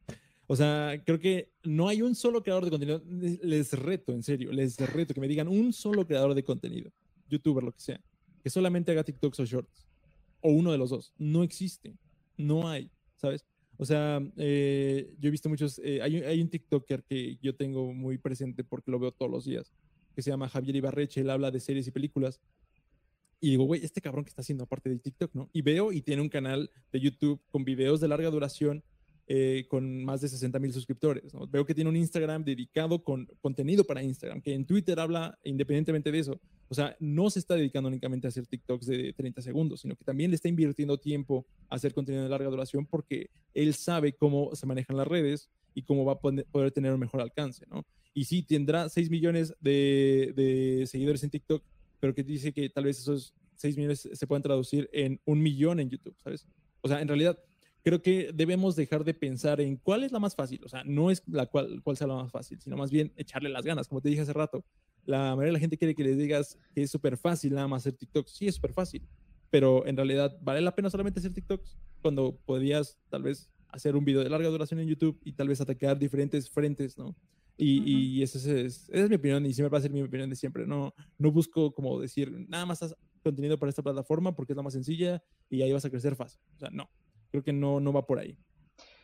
O 0.47 0.55
sea, 0.55 1.01
creo 1.05 1.19
que 1.19 1.53
no 1.63 1.87
hay 1.87 2.01
un 2.01 2.15
solo 2.15 2.43
creador 2.43 2.65
de 2.65 2.71
contenido. 2.71 3.01
Les 3.07 3.73
reto, 3.73 4.11
en 4.11 4.23
serio, 4.23 4.51
les 4.51 4.77
reto 4.77 5.13
que 5.13 5.21
me 5.21 5.27
digan 5.27 5.47
un 5.47 5.71
solo 5.71 6.05
creador 6.05 6.35
de 6.35 6.43
contenido, 6.43 6.91
youtuber, 7.29 7.63
lo 7.63 7.71
que 7.71 7.79
sea, 7.79 8.01
que 8.43 8.49
solamente 8.49 8.91
haga 8.91 9.03
TikToks 9.03 9.39
o 9.39 9.45
shorts. 9.45 9.87
O 10.41 10.51
uno 10.51 10.71
de 10.71 10.77
los 10.77 10.89
dos. 10.89 11.13
No 11.17 11.43
existe. 11.43 11.95
No 12.35 12.67
hay, 12.67 12.89
¿sabes? 13.15 13.45
O 13.77 13.85
sea, 13.85 14.21
eh, 14.37 15.13
yo 15.19 15.29
he 15.29 15.31
visto 15.31 15.49
muchos. 15.49 15.79
Eh, 15.83 16.01
hay, 16.01 16.17
hay, 16.17 16.41
un 16.41 16.49
TikToker 16.49 17.03
que 17.03 17.37
yo 17.41 17.55
tengo 17.55 17.93
muy 17.93 18.17
presente 18.17 18.63
porque 18.63 18.91
lo 18.91 18.99
veo 18.99 19.11
todos 19.11 19.31
los 19.31 19.45
días, 19.45 19.71
que 20.13 20.21
se 20.21 20.29
llama 20.29 20.49
Javier 20.49 20.75
Ibarreche. 20.75 21.21
Él 21.21 21.29
habla 21.29 21.51
de 21.51 21.59
series 21.59 21.87
y 21.87 21.91
películas. 21.91 22.39
Y 23.39 23.51
digo, 23.51 23.63
güey, 23.63 23.83
este 23.83 24.01
cabrón 24.01 24.23
que 24.23 24.29
está 24.29 24.41
haciendo 24.41 24.65
aparte 24.65 24.89
de 24.89 24.99
TikTok, 24.99 25.33
¿no? 25.33 25.49
Y 25.51 25.61
veo 25.61 25.91
y 25.91 26.01
tiene 26.01 26.21
un 26.21 26.29
canal 26.29 26.69
de 26.91 26.99
YouTube 26.99 27.41
con 27.49 27.65
videos 27.65 27.99
de 27.99 28.07
larga 28.07 28.29
duración 28.29 28.83
eh, 29.33 29.65
con 29.69 30.03
más 30.03 30.19
de 30.19 30.27
60 30.27 30.59
mil 30.59 30.73
suscriptores. 30.73 31.31
Veo 31.49 31.65
que 31.65 31.73
tiene 31.73 31.89
un 31.89 31.95
Instagram 31.95 32.43
dedicado 32.43 33.01
con 33.01 33.27
contenido 33.39 33.85
para 33.85 34.03
Instagram, 34.03 34.41
que 34.41 34.53
en 34.53 34.65
Twitter 34.65 34.99
habla 34.99 35.39
independientemente 35.45 36.11
de 36.11 36.19
eso. 36.19 36.41
O 36.67 36.75
sea, 36.75 36.97
no 36.99 37.29
se 37.29 37.39
está 37.39 37.55
dedicando 37.55 37.87
únicamente 37.87 38.27
a 38.27 38.29
hacer 38.29 38.45
TikToks 38.45 38.87
de 38.87 39.13
30 39.13 39.41
segundos, 39.41 39.81
sino 39.81 39.95
que 39.95 40.03
también 40.03 40.31
le 40.31 40.35
está 40.35 40.49
invirtiendo 40.49 40.97
tiempo 40.97 41.45
a 41.69 41.75
hacer 41.75 41.93
contenido 41.93 42.23
de 42.23 42.29
larga 42.29 42.49
duración 42.49 42.85
porque 42.85 43.29
él 43.53 43.73
sabe 43.73 44.13
cómo 44.13 44.53
se 44.53 44.65
manejan 44.65 44.97
las 44.97 45.07
redes 45.07 45.49
y 45.73 45.83
cómo 45.83 46.03
va 46.03 46.13
a 46.13 46.19
poder 46.19 46.71
tener 46.71 46.91
un 46.91 46.99
mejor 46.99 47.21
alcance, 47.21 47.65
¿no? 47.69 47.85
Y 48.13 48.25
sí, 48.25 48.43
tendrá 48.43 48.89
6 48.89 49.09
millones 49.09 49.53
de, 49.59 50.83
seguidores 50.87 51.23
en 51.23 51.29
TikTok, 51.29 51.63
pero 51.99 52.13
que 52.13 52.23
dice 52.23 52.51
que 52.51 52.69
tal 52.69 52.85
vez 52.85 52.99
esos 52.99 53.33
6 53.55 53.77
millones 53.77 54.09
se 54.11 54.27
puedan 54.27 54.41
traducir 54.41 54.89
en 54.91 55.19
un 55.25 55.41
millón 55.41 55.79
en 55.79 55.89
YouTube, 55.89 56.15
¿sabes? 56.23 56.47
O 56.81 56.87
sea, 56.87 57.01
en 57.01 57.07
realidad 57.07 57.39
creo 57.83 58.01
que 58.01 58.31
debemos 58.33 58.75
dejar 58.75 59.03
de 59.03 59.13
pensar 59.13 59.61
en 59.61 59.77
cuál 59.77 60.03
es 60.03 60.11
la 60.11 60.19
más 60.19 60.35
fácil. 60.35 60.61
O 60.63 60.69
sea, 60.69 60.83
no 60.83 61.09
es 61.09 61.23
la 61.27 61.45
cual, 61.45 61.81
cuál 61.83 61.97
sea 61.97 62.07
la 62.07 62.15
más 62.15 62.31
fácil, 62.31 62.59
sino 62.59 62.77
más 62.77 62.91
bien 62.91 63.13
echarle 63.15 63.49
las 63.49 63.65
ganas. 63.65 63.87
Como 63.87 64.01
te 64.01 64.09
dije 64.09 64.21
hace 64.21 64.33
rato, 64.33 64.63
la 65.05 65.35
mayoría 65.35 65.47
de 65.47 65.53
la 65.53 65.59
gente 65.59 65.77
quiere 65.77 65.95
que 65.95 66.03
les 66.03 66.17
digas 66.17 66.57
que 66.73 66.83
es 66.83 66.91
súper 66.91 67.17
fácil 67.17 67.53
nada 67.53 67.67
más 67.67 67.83
hacer 67.83 67.93
TikToks. 67.93 68.31
Sí, 68.31 68.47
es 68.47 68.55
súper 68.55 68.73
fácil, 68.73 69.07
pero 69.49 69.85
en 69.85 69.95
realidad 69.95 70.37
vale 70.41 70.61
la 70.61 70.75
pena 70.75 70.89
solamente 70.89 71.19
hacer 71.19 71.33
TikToks 71.33 71.77
cuando 72.01 72.37
podías 72.45 72.97
tal 73.09 73.23
vez 73.23 73.49
hacer 73.69 73.95
un 73.95 74.05
video 74.05 74.23
de 74.23 74.29
larga 74.29 74.49
duración 74.49 74.79
en 74.79 74.87
YouTube 74.87 75.19
y 75.23 75.33
tal 75.33 75.47
vez 75.47 75.61
atacar 75.61 75.97
diferentes 75.97 76.49
frentes, 76.49 76.97
¿no? 76.97 77.15
Y, 77.63 78.17
y 78.17 78.23
esa, 78.23 78.37
es, 78.37 78.45
esa 78.47 79.03
es 79.03 79.09
mi 79.09 79.15
opinión 79.15 79.45
y 79.45 79.53
siempre 79.53 79.71
va 79.71 79.77
a 79.77 79.81
ser 79.81 79.91
mi 79.91 80.01
opinión 80.01 80.29
de 80.29 80.35
siempre. 80.35 80.65
No, 80.65 80.93
no 81.17 81.31
busco 81.31 81.73
como 81.73 81.99
decir, 81.99 82.31
nada 82.49 82.65
más 82.65 82.81
haz 82.81 82.95
contenido 83.23 83.59
para 83.59 83.69
esta 83.69 83.83
plataforma 83.83 84.33
porque 84.33 84.53
es 84.53 84.57
la 84.57 84.63
más 84.63 84.73
sencilla 84.73 85.21
y 85.49 85.61
ahí 85.61 85.71
vas 85.71 85.85
a 85.85 85.89
crecer 85.89 86.15
fácil. 86.15 86.41
O 86.55 86.59
sea, 86.59 86.69
no 86.71 86.89
creo 87.31 87.43
que 87.43 87.53
no, 87.53 87.79
no 87.79 87.91
va 87.93 88.05
por 88.05 88.19
ahí. 88.19 88.37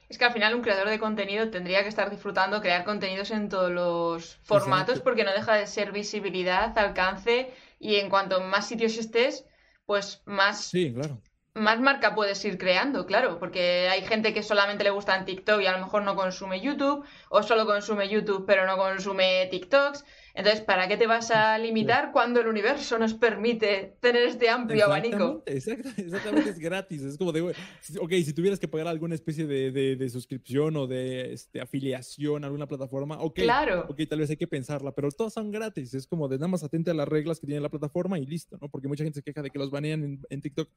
Es 0.10 0.18
que 0.18 0.26
al 0.26 0.32
final 0.32 0.56
un 0.56 0.62
creador 0.62 0.90
de 0.90 1.00
contenido 1.00 1.50
tendría 1.50 1.84
que 1.84 1.90
estar 1.90 2.10
disfrutando 2.10 2.62
crear 2.62 2.86
contenidos 2.86 3.32
en 3.32 3.50
todos 3.50 3.72
los 3.72 4.36
formatos 4.38 5.02
porque 5.02 5.24
no 5.24 5.34
deja 5.34 5.56
de 5.56 5.68
ser 5.68 5.92
visibilidad, 5.92 6.78
alcance 6.78 7.52
y 7.80 7.96
en 7.96 8.10
cuanto 8.10 8.40
más 8.42 8.68
sitios 8.68 8.98
estés, 8.98 9.46
pues 9.86 10.22
más, 10.26 10.64
sí, 10.64 10.94
claro. 10.94 11.22
Más 11.58 11.80
marca 11.80 12.16
puedes 12.16 12.44
ir 12.46 12.58
creando, 12.58 13.06
claro, 13.06 13.40
porque 13.40 13.90
hay 13.90 14.02
gente 14.04 14.34
que 14.34 14.44
solamente 14.44 14.84
le 14.84 14.92
gusta 14.92 15.16
en 15.16 15.26
TikTok 15.26 15.62
y 15.62 15.68
a 15.68 15.72
lo 15.74 15.80
mejor 15.80 16.04
no 16.04 16.16
consume 16.16 16.62
YouTube 16.62 17.06
o 17.30 17.44
solo 17.44 17.66
consume 17.66 18.10
YouTube 18.10 18.46
pero 18.46 18.66
no 18.66 18.78
consume 18.78 19.48
TikToks. 19.52 20.06
Entonces, 20.38 20.64
¿para 20.64 20.88
qué 20.88 20.98
te 20.98 21.08
vas 21.08 21.32
a 21.32 21.58
limitar 21.58 22.12
cuando 22.12 22.40
el 22.40 22.48
universo 22.48 23.00
nos 23.00 23.16
permite 23.16 23.98
tener 24.00 24.22
este 24.22 24.50
amplio 24.50 24.86
abanico? 24.86 25.42
exactamente, 25.48 26.52
es 26.52 26.60
gratis. 26.60 27.02
Es 27.02 27.18
como 27.18 27.32
de, 27.32 27.42
ok, 27.42 28.12
si 28.24 28.34
tuvieras 28.34 28.60
que 28.60 28.68
pagar 28.68 28.88
alguna 28.88 29.16
especie 29.16 29.48
de, 29.48 30.10
suscripción 30.12 30.76
o 30.78 30.86
de 30.86 31.34
este, 31.34 31.60
afiliación 31.60 32.44
a 32.44 32.48
alguna 32.48 32.68
plataforma, 32.68 33.20
ok, 33.20 33.34
claro. 33.34 33.88
ok, 33.90 34.00
tal 34.08 34.20
vez 34.20 34.30
hay 34.30 34.38
que 34.38 34.46
pensarla, 34.46 34.94
pero 34.94 35.10
todas 35.10 35.34
son 35.34 35.50
gratis. 35.50 35.96
Es 35.96 36.06
como 36.06 36.28
de 36.28 36.38
nada 36.38 36.50
más 36.50 36.64
atente 36.64 36.92
a 36.92 36.94
las 36.94 37.08
reglas 37.08 37.40
que 37.40 37.48
tiene 37.48 37.60
la 37.60 37.70
plataforma 37.70 38.20
y 38.20 38.28
listo, 38.28 38.60
¿no? 38.62 38.70
Porque 38.70 38.88
mucha 38.88 39.04
gente 39.04 39.18
se 39.18 39.24
queja 39.24 39.42
de 39.42 39.50
que 39.50 39.58
los 39.58 39.72
banean 39.72 40.22
en, 40.30 40.42
TikTok. 40.42 40.70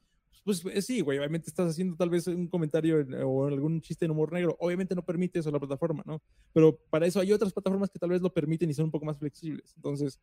Pues, 0.42 0.62
pues 0.62 0.86
sí, 0.86 1.02
güey, 1.02 1.18
obviamente 1.18 1.50
estás 1.50 1.68
haciendo 1.68 1.96
tal 1.98 2.08
vez 2.08 2.26
un 2.26 2.48
comentario 2.48 3.06
o 3.26 3.46
algún 3.46 3.82
chiste 3.82 4.06
en 4.06 4.12
humor 4.12 4.32
negro. 4.32 4.56
Obviamente 4.58 4.94
no 4.94 5.04
permite 5.04 5.40
eso 5.40 5.50
la 5.50 5.58
plataforma, 5.58 6.02
¿no? 6.06 6.22
Pero 6.54 6.78
para 6.88 7.06
eso 7.06 7.20
hay 7.20 7.30
otras 7.30 7.52
plataformas 7.52 7.90
que 7.90 7.98
tal 7.98 8.08
vez 8.08 8.22
lo 8.22 8.32
permiten 8.32 8.70
y 8.70 8.74
son 8.74 8.86
un 8.86 8.90
poco 8.90 9.04
más 9.04 9.18
flexibles. 9.18 9.49
Entonces, 9.76 10.20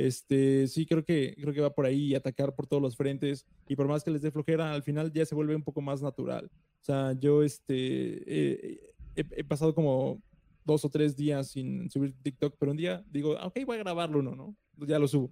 este, 0.00 0.66
sí, 0.66 0.86
creo 0.86 1.04
que, 1.04 1.34
creo 1.38 1.52
que 1.52 1.60
va 1.60 1.74
por 1.74 1.84
ahí 1.84 2.14
atacar 2.14 2.54
por 2.54 2.66
todos 2.66 2.82
los 2.82 2.96
frentes 2.96 3.46
y 3.68 3.76
por 3.76 3.86
más 3.86 4.02
que 4.02 4.10
les 4.10 4.22
dé 4.22 4.30
flojera, 4.30 4.72
al 4.72 4.82
final 4.82 5.12
ya 5.12 5.26
se 5.26 5.34
vuelve 5.34 5.54
un 5.54 5.62
poco 5.62 5.82
más 5.82 6.00
natural. 6.00 6.50
O 6.80 6.84
sea, 6.84 7.12
yo 7.12 7.42
este, 7.42 8.80
he, 9.14 9.44
pasado 9.44 9.74
como 9.74 10.22
dos 10.64 10.86
o 10.86 10.88
tres 10.88 11.16
días 11.16 11.50
sin 11.50 11.90
subir 11.90 12.14
TikTok, 12.22 12.56
pero 12.58 12.70
un 12.70 12.78
día 12.78 13.04
digo, 13.10 13.36
ah, 13.38 13.48
ok, 13.48 13.58
voy 13.66 13.76
a 13.76 13.80
grabarlo 13.80 14.20
uno, 14.20 14.34
¿no? 14.34 14.56
Ya 14.86 14.98
lo 14.98 15.06
subo. 15.06 15.30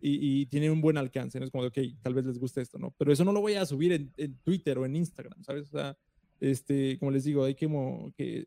Y, 0.00 0.46
tiene 0.46 0.68
un 0.70 0.80
buen 0.80 0.96
alcance, 0.96 1.38
¿no? 1.38 1.44
Es 1.44 1.52
como 1.52 1.62
de, 1.62 1.68
ok, 1.68 2.00
tal 2.02 2.14
vez 2.14 2.24
les 2.24 2.40
guste 2.40 2.60
esto, 2.60 2.76
¿no? 2.76 2.92
Pero 2.98 3.12
eso 3.12 3.24
no 3.24 3.32
lo 3.32 3.40
voy 3.40 3.54
a 3.54 3.66
subir 3.66 3.92
en, 3.92 4.34
Twitter 4.42 4.78
o 4.78 4.86
en 4.86 4.96
Instagram, 4.96 5.44
¿sabes? 5.44 5.68
O 5.68 5.78
sea, 5.78 5.96
este, 6.40 6.98
como 6.98 7.12
les 7.12 7.22
digo, 7.22 7.44
hay 7.44 7.54
que, 7.54 7.66
como, 7.66 8.12
que 8.16 8.38
eh, 8.38 8.46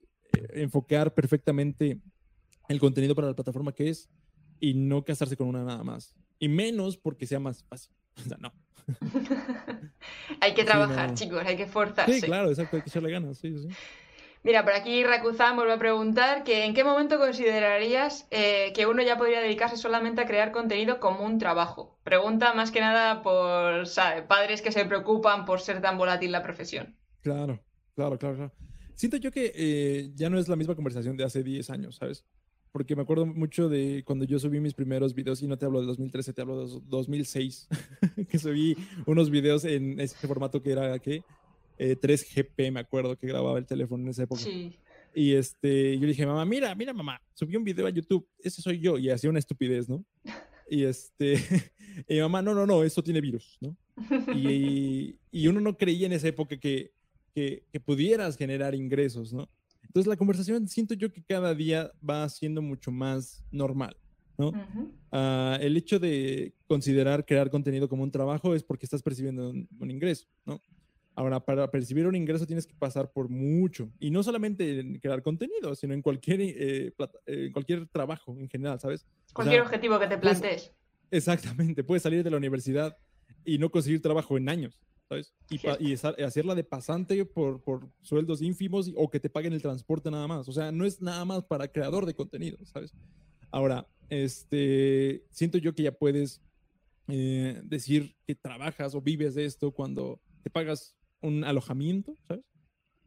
enfocar 0.56 1.14
perfectamente 1.14 1.99
el 2.68 2.80
contenido 2.80 3.16
para 3.16 3.28
la 3.28 3.36
plataforma 3.36 3.74
que 3.74 3.89
es 3.89 4.10
y 4.62 4.76
no 4.76 5.03
casarse 5.03 5.36
con 5.36 5.47
una 5.47 5.66
nada 5.66 5.84
más. 5.84 6.16
Y 6.39 6.47
menos 6.47 6.95
porque 6.95 7.28
sea 7.28 7.41
más 7.41 7.64
fácil. 7.66 7.93
O 8.26 8.28
sea, 8.28 8.38
no. 8.38 8.53
hay 10.41 10.53
que 10.53 10.64
trabajar, 10.64 11.14
chicos, 11.14 11.43
hay 11.45 11.55
que 11.55 11.66
forzarse. 11.66 12.20
Sí, 12.20 12.22
claro, 12.22 12.49
exacto, 12.49 12.76
hay 12.76 12.84
que 12.84 12.89
echarle 12.89 13.09
ganas, 13.09 13.38
sí, 13.38 13.57
sí. 13.57 13.70
Mira, 14.43 14.64
por 14.64 14.74
aquí 14.74 15.03
Rakuzan 15.03 15.55
vuelve 15.55 15.74
a 15.74 15.78
preguntar 15.78 16.43
que 16.43 16.66
en 16.66 16.74
qué 16.74 16.84
momento 16.84 17.20
considerarías 17.20 18.28
eh, 18.32 18.74
que 18.74 18.88
uno 18.88 19.03
ya 19.03 19.18
podría 19.18 19.39
dedicarse 19.39 19.78
solamente 19.78 20.22
a 20.22 20.26
crear 20.26 20.51
contenido 20.51 20.99
como 20.99 21.24
un 21.24 21.38
trabajo. 21.38 21.99
Pregunta 22.03 22.53
más 22.53 22.72
que 22.72 22.82
nada 22.82 23.22
por 23.22 23.86
padres 24.28 24.62
que 24.62 24.72
se 24.72 24.86
preocupan 24.86 25.45
por 25.45 25.62
ser 25.62 25.80
tan 25.80 25.97
volátil 25.97 26.32
la 26.32 26.41
profesión. 26.41 26.97
Claro, 27.22 27.64
claro, 27.95 28.18
claro, 28.18 28.36
claro. 28.36 28.51
Siento 28.95 29.18
yo 29.18 29.32
que 29.32 29.51
eh, 29.55 30.12
ya 30.16 30.30
no 30.30 30.39
es 30.39 30.47
la 30.47 30.55
misma 30.55 30.76
conversación 30.76 31.18
de 31.18 31.24
hace 31.24 31.43
10 31.43 31.70
años, 31.70 31.95
¿sabes? 31.95 32.26
Porque 32.72 32.95
me 32.95 33.01
acuerdo 33.01 33.26
mucho 33.26 33.69
de 33.69 34.03
cuando 34.05 34.26
yo 34.26 34.39
subí 34.39 34.59
mis 34.59 34.74
primeros 34.74 35.13
videos, 35.13 35.41
y 35.41 35.47
no 35.47 35.57
te 35.57 35.65
hablo 35.65 35.82
de 35.82 35.88
2013, 35.88 36.34
te 36.34 36.41
hablo 36.41 36.67
de 36.67 36.82
2006, 36.88 37.67
que 38.30 38.39
subí 38.39 38.76
unos 39.05 39.30
videos 39.30 39.65
en 39.65 39.99
ese 39.99 40.28
formato 40.28 40.61
que 40.61 40.72
era, 40.72 40.97
¿qué? 40.99 41.24
3GP, 41.78 42.51
eh, 42.57 42.72
me 42.72 42.80
acuerdo, 42.80 43.17
que 43.17 43.28
grababa 43.28 43.57
el 43.57 43.65
teléfono 43.65 44.03
en 44.03 44.09
esa 44.09 44.24
época. 44.24 44.41
Sí. 44.41 44.76
Y 45.13 45.34
este, 45.34 45.97
yo 45.97 46.07
dije, 46.07 46.26
mamá, 46.26 46.45
mira, 46.45 46.74
mira, 46.76 46.93
mamá, 46.93 47.22
subí 47.34 47.55
un 47.55 47.63
video 47.63 47.88
a 47.88 47.89
YouTube, 47.89 48.28
ese 48.39 48.61
soy 48.61 48.80
yo, 48.80 48.97
y 48.97 49.09
hacía 49.09 49.30
una 49.30 49.39
estupidez, 49.39 49.89
¿no? 49.89 50.03
Y 50.69 50.86
este, 50.86 51.36
y 52.07 52.22
mamá, 52.22 52.41
no, 52.41 52.53
no, 52.55 52.65
no, 52.65 52.82
esto 52.86 53.03
tiene 53.03 53.19
virus, 53.19 53.57
¿no? 53.59 53.76
Y, 54.34 55.17
y 55.30 55.47
uno 55.47 55.59
no 55.59 55.76
creía 55.76 56.05
en 56.05 56.13
esa 56.13 56.30
época 56.30 56.55
que, 56.55 56.93
que, 57.36 57.65
que, 57.74 57.80
pudieras 57.82 58.38
generar 58.38 58.74
ingresos, 58.74 59.34
¿no? 59.34 59.49
Entonces 59.91 60.07
la 60.07 60.15
conversación 60.15 60.69
siento 60.69 60.93
yo 60.93 61.11
que 61.11 61.21
cada 61.21 61.53
día 61.53 61.91
va 62.09 62.29
siendo 62.29 62.61
mucho 62.61 62.93
más 62.93 63.43
normal, 63.51 63.97
¿no? 64.37 64.53
uh, 65.11 65.57
el 65.59 65.75
hecho 65.75 65.99
de 65.99 66.55
considerar 66.65 67.25
crear 67.25 67.49
contenido 67.49 67.89
como 67.89 68.03
un 68.03 68.09
trabajo 68.09 68.55
es 68.55 68.63
porque 68.63 68.85
estás 68.85 69.03
percibiendo 69.03 69.49
un, 69.49 69.67
un 69.77 69.91
ingreso, 69.91 70.27
¿no? 70.45 70.61
Ahora, 71.13 71.41
para 71.41 71.69
percibir 71.69 72.07
un 72.07 72.15
ingreso 72.15 72.47
tienes 72.47 72.65
que 72.65 72.73
pasar 72.73 73.11
por 73.11 73.27
mucho. 73.27 73.91
Y 73.99 74.11
no 74.11 74.23
solamente 74.23 74.79
en 74.79 74.97
crear 74.99 75.21
contenido, 75.21 75.75
sino 75.75 75.93
en 75.93 76.01
cualquier, 76.01 76.39
eh, 76.41 76.93
plata, 76.95 77.19
eh, 77.25 77.49
cualquier 77.51 77.85
trabajo 77.87 78.37
en 78.39 78.47
general, 78.47 78.79
¿sabes? 78.79 79.05
Cualquier 79.33 79.59
o 79.59 79.65
sea, 79.65 79.67
objetivo 79.67 79.99
que 79.99 80.07
te 80.07 80.17
plantees. 80.17 80.69
Puedes, 80.69 80.73
exactamente. 81.11 81.83
Puedes 81.83 82.03
salir 82.03 82.23
de 82.23 82.31
la 82.31 82.37
universidad 82.37 82.97
y 83.43 83.57
no 83.57 83.69
conseguir 83.69 84.01
trabajo 84.01 84.37
en 84.37 84.47
años, 84.47 84.79
¿sabes? 85.12 85.34
Y, 85.49 85.89
y 85.91 85.93
hacerla 86.24 86.55
de 86.55 86.64
pasante 86.64 87.26
por, 87.26 87.62
por 87.62 87.89
sueldos 88.01 88.41
ínfimos 88.41 88.88
y, 88.88 88.93
o 88.95 89.09
que 89.09 89.20
te 89.20 89.30
paguen 89.30 89.51
el 89.51 89.62
transporte 89.62 90.09
nada 90.09 90.26
más. 90.26 90.47
O 90.47 90.53
sea, 90.53 90.72
no 90.72 90.86
es 90.86 91.01
nada 91.01 91.26
más 91.26 91.43
para 91.43 91.68
creador 91.68 92.05
de 92.05 92.14
contenido, 92.14 92.57
¿sabes? 92.66 92.93
Ahora, 93.51 93.86
este, 94.09 95.26
siento 95.30 95.57
yo 95.57 95.76
que 95.76 95.84
ya 95.84 95.91
puedes 95.91 96.41
eh, 97.09 97.59
decir 97.66 98.16
que 98.26 98.36
trabajas 98.36 98.95
o 98.95 99.01
vives 99.01 99.36
de 99.36 99.43
esto 99.43 99.72
cuando 99.72 100.22
te 100.43 100.49
pagas 100.49 100.95
un 101.22 101.43
alojamiento, 101.43 102.16
¿sabes? 102.26 102.45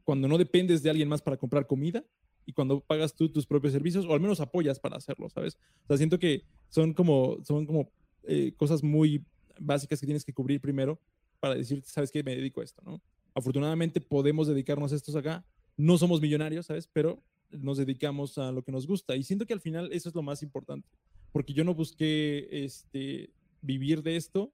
Cuando 0.03 0.27
no 0.27 0.37
dependes 0.37 0.83
de 0.83 0.91
alguien 0.91 1.09
más 1.09 1.23
para 1.23 1.37
comprar 1.37 1.65
comida 1.65 2.05
y 2.45 2.53
cuando 2.53 2.81
pagas 2.81 3.15
tú 3.15 3.29
tus 3.29 3.47
propios 3.47 3.73
servicios 3.73 4.05
o 4.05 4.13
al 4.13 4.19
menos 4.19 4.39
apoyas 4.39 4.79
para 4.79 4.97
hacerlo, 4.97 5.27
¿sabes? 5.29 5.57
O 5.85 5.87
sea, 5.87 5.97
siento 5.97 6.19
que 6.19 6.43
son 6.69 6.93
como, 6.93 7.43
son 7.43 7.65
como 7.65 7.91
eh, 8.27 8.53
cosas 8.55 8.83
muy 8.83 9.25
básicas 9.59 9.99
que 9.99 10.05
tienes 10.05 10.23
que 10.23 10.33
cubrir 10.33 10.61
primero 10.61 10.99
para 11.45 11.59
decir, 11.59 11.83
¿sabes 11.85 12.11
qué? 12.11 12.23
Me 12.23 12.35
dedico 12.35 12.61
a 12.61 12.63
esto, 12.63 12.81
¿no? 12.83 12.99
Afortunadamente 13.35 14.01
podemos 14.01 14.47
dedicarnos 14.47 14.91
a 14.91 14.95
estos 14.95 15.15
acá. 15.15 15.45
No 15.77 15.95
somos 15.99 16.19
millonarios, 16.19 16.65
¿sabes? 16.65 16.89
Pero 16.91 17.21
nos 17.51 17.77
dedicamos 17.77 18.39
a 18.39 18.51
lo 18.51 18.63
que 18.63 18.71
nos 18.71 18.87
gusta. 18.87 19.15
Y 19.15 19.21
siento 19.21 19.45
que 19.45 19.53
al 19.53 19.61
final 19.61 19.91
eso 19.93 20.09
es 20.09 20.15
lo 20.15 20.23
más 20.23 20.41
importante, 20.41 20.89
porque 21.31 21.53
yo 21.53 21.63
no 21.63 21.75
busqué 21.75 22.47
este, 22.49 23.29
vivir 23.61 24.01
de 24.01 24.15
esto, 24.15 24.51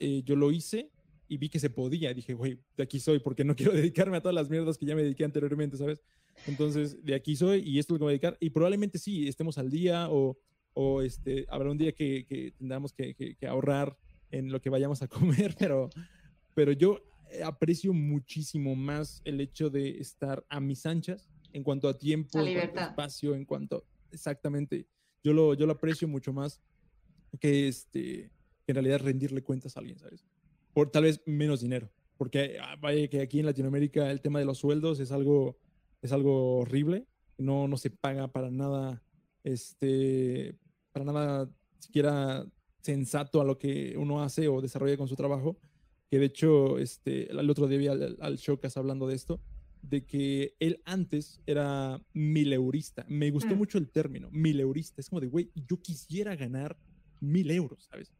eh, 0.00 0.22
yo 0.24 0.34
lo 0.34 0.50
hice 0.50 0.90
y 1.28 1.38
vi 1.38 1.50
que 1.50 1.60
se 1.60 1.70
podía. 1.70 2.12
Dije, 2.12 2.34
güey, 2.34 2.58
de 2.76 2.82
aquí 2.82 2.98
soy, 2.98 3.20
porque 3.20 3.44
no 3.44 3.54
quiero 3.56 3.72
dedicarme 3.72 4.16
a 4.16 4.20
todas 4.20 4.34
las 4.34 4.50
mierdas 4.50 4.76
que 4.76 4.86
ya 4.86 4.96
me 4.96 5.04
dediqué 5.04 5.24
anteriormente, 5.24 5.76
¿sabes? 5.76 6.02
Entonces, 6.48 7.04
de 7.04 7.14
aquí 7.14 7.36
soy 7.36 7.60
y 7.60 7.78
esto 7.78 7.94
es 7.94 7.94
lo 7.94 7.98
que 7.98 8.04
voy 8.06 8.10
a 8.10 8.18
dedicar. 8.18 8.36
Y 8.40 8.50
probablemente 8.50 8.98
sí, 8.98 9.28
estemos 9.28 9.56
al 9.56 9.70
día 9.70 10.08
o, 10.10 10.36
o 10.72 11.00
este, 11.00 11.46
habrá 11.48 11.70
un 11.70 11.78
día 11.78 11.92
que, 11.92 12.26
que 12.26 12.50
tendremos 12.58 12.92
que, 12.92 13.14
que, 13.14 13.36
que, 13.36 13.46
ahorrar 13.46 13.96
en 14.32 14.50
lo 14.50 14.60
que 14.60 14.68
vayamos 14.68 15.00
a 15.02 15.06
comer, 15.08 15.54
pero, 15.56 15.90
pero 16.54 16.72
yo 16.72 17.00
aprecio 17.44 17.92
muchísimo 17.92 18.74
más 18.76 19.20
el 19.24 19.40
hecho 19.40 19.70
de 19.70 19.98
estar 19.98 20.44
a 20.48 20.60
mis 20.60 20.86
anchas 20.86 21.28
en 21.52 21.62
cuanto 21.62 21.88
a 21.88 21.98
tiempo, 21.98 22.38
en 22.38 22.58
cuanto 22.58 22.80
a 22.80 22.84
espacio, 22.84 23.34
en 23.34 23.44
cuanto 23.44 23.84
exactamente. 24.12 24.86
Yo 25.22 25.32
lo, 25.32 25.54
yo 25.54 25.66
lo 25.66 25.72
aprecio 25.72 26.06
mucho 26.06 26.32
más 26.32 26.60
que, 27.40 27.68
este, 27.68 28.30
que 28.64 28.72
en 28.72 28.74
realidad 28.74 29.00
rendirle 29.00 29.42
cuentas 29.42 29.76
a 29.76 29.80
alguien, 29.80 29.98
¿sabes? 29.98 30.24
por 30.74 30.90
tal 30.90 31.04
vez 31.04 31.22
menos 31.24 31.60
dinero. 31.60 31.88
Porque 32.18 32.58
ah, 32.60 32.76
vaya 32.78 33.08
que 33.08 33.22
aquí 33.22 33.40
en 33.40 33.46
Latinoamérica 33.46 34.10
el 34.10 34.20
tema 34.20 34.40
de 34.40 34.44
los 34.44 34.58
sueldos 34.58 35.00
es 35.00 35.10
algo, 35.12 35.56
es 36.02 36.12
algo 36.12 36.58
horrible. 36.58 37.06
No, 37.38 37.66
no 37.66 37.76
se 37.76 37.90
paga 37.90 38.28
para 38.28 38.50
nada, 38.50 39.02
este, 39.42 40.56
para 40.92 41.04
nada 41.04 41.50
siquiera 41.78 42.46
sensato 42.80 43.40
a 43.40 43.44
lo 43.44 43.58
que 43.58 43.94
uno 43.96 44.22
hace 44.22 44.46
o 44.48 44.60
desarrolla 44.60 44.96
con 44.96 45.08
su 45.08 45.16
trabajo. 45.16 45.56
Que 46.10 46.18
de 46.18 46.26
hecho, 46.26 46.78
este, 46.78 47.30
el 47.30 47.50
otro 47.50 47.66
día 47.66 47.78
vi 47.78 47.88
al, 47.88 48.16
al 48.20 48.36
Showcast 48.36 48.76
hablando 48.76 49.06
de 49.06 49.14
esto, 49.14 49.40
de 49.88 50.04
que 50.04 50.54
él 50.60 50.80
antes 50.84 51.40
era 51.46 52.00
mileurista. 52.12 53.04
Me 53.08 53.30
gustó 53.30 53.54
mm. 53.54 53.58
mucho 53.58 53.78
el 53.78 53.90
término, 53.90 54.28
mileurista. 54.30 55.00
Es 55.00 55.08
como 55.08 55.20
de, 55.20 55.26
güey, 55.26 55.50
yo 55.54 55.80
quisiera 55.80 56.36
ganar 56.36 56.76
mil 57.20 57.50
euros, 57.50 57.88
¿sabes? 57.90 58.12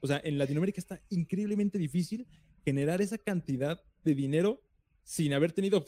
O 0.00 0.06
sea, 0.06 0.20
en 0.24 0.38
Latinoamérica 0.38 0.80
está 0.80 1.00
increíblemente 1.10 1.78
difícil 1.78 2.26
generar 2.64 3.02
esa 3.02 3.18
cantidad 3.18 3.82
de 4.04 4.14
dinero 4.14 4.62
sin 5.02 5.32
haber 5.32 5.52
tenido 5.52 5.84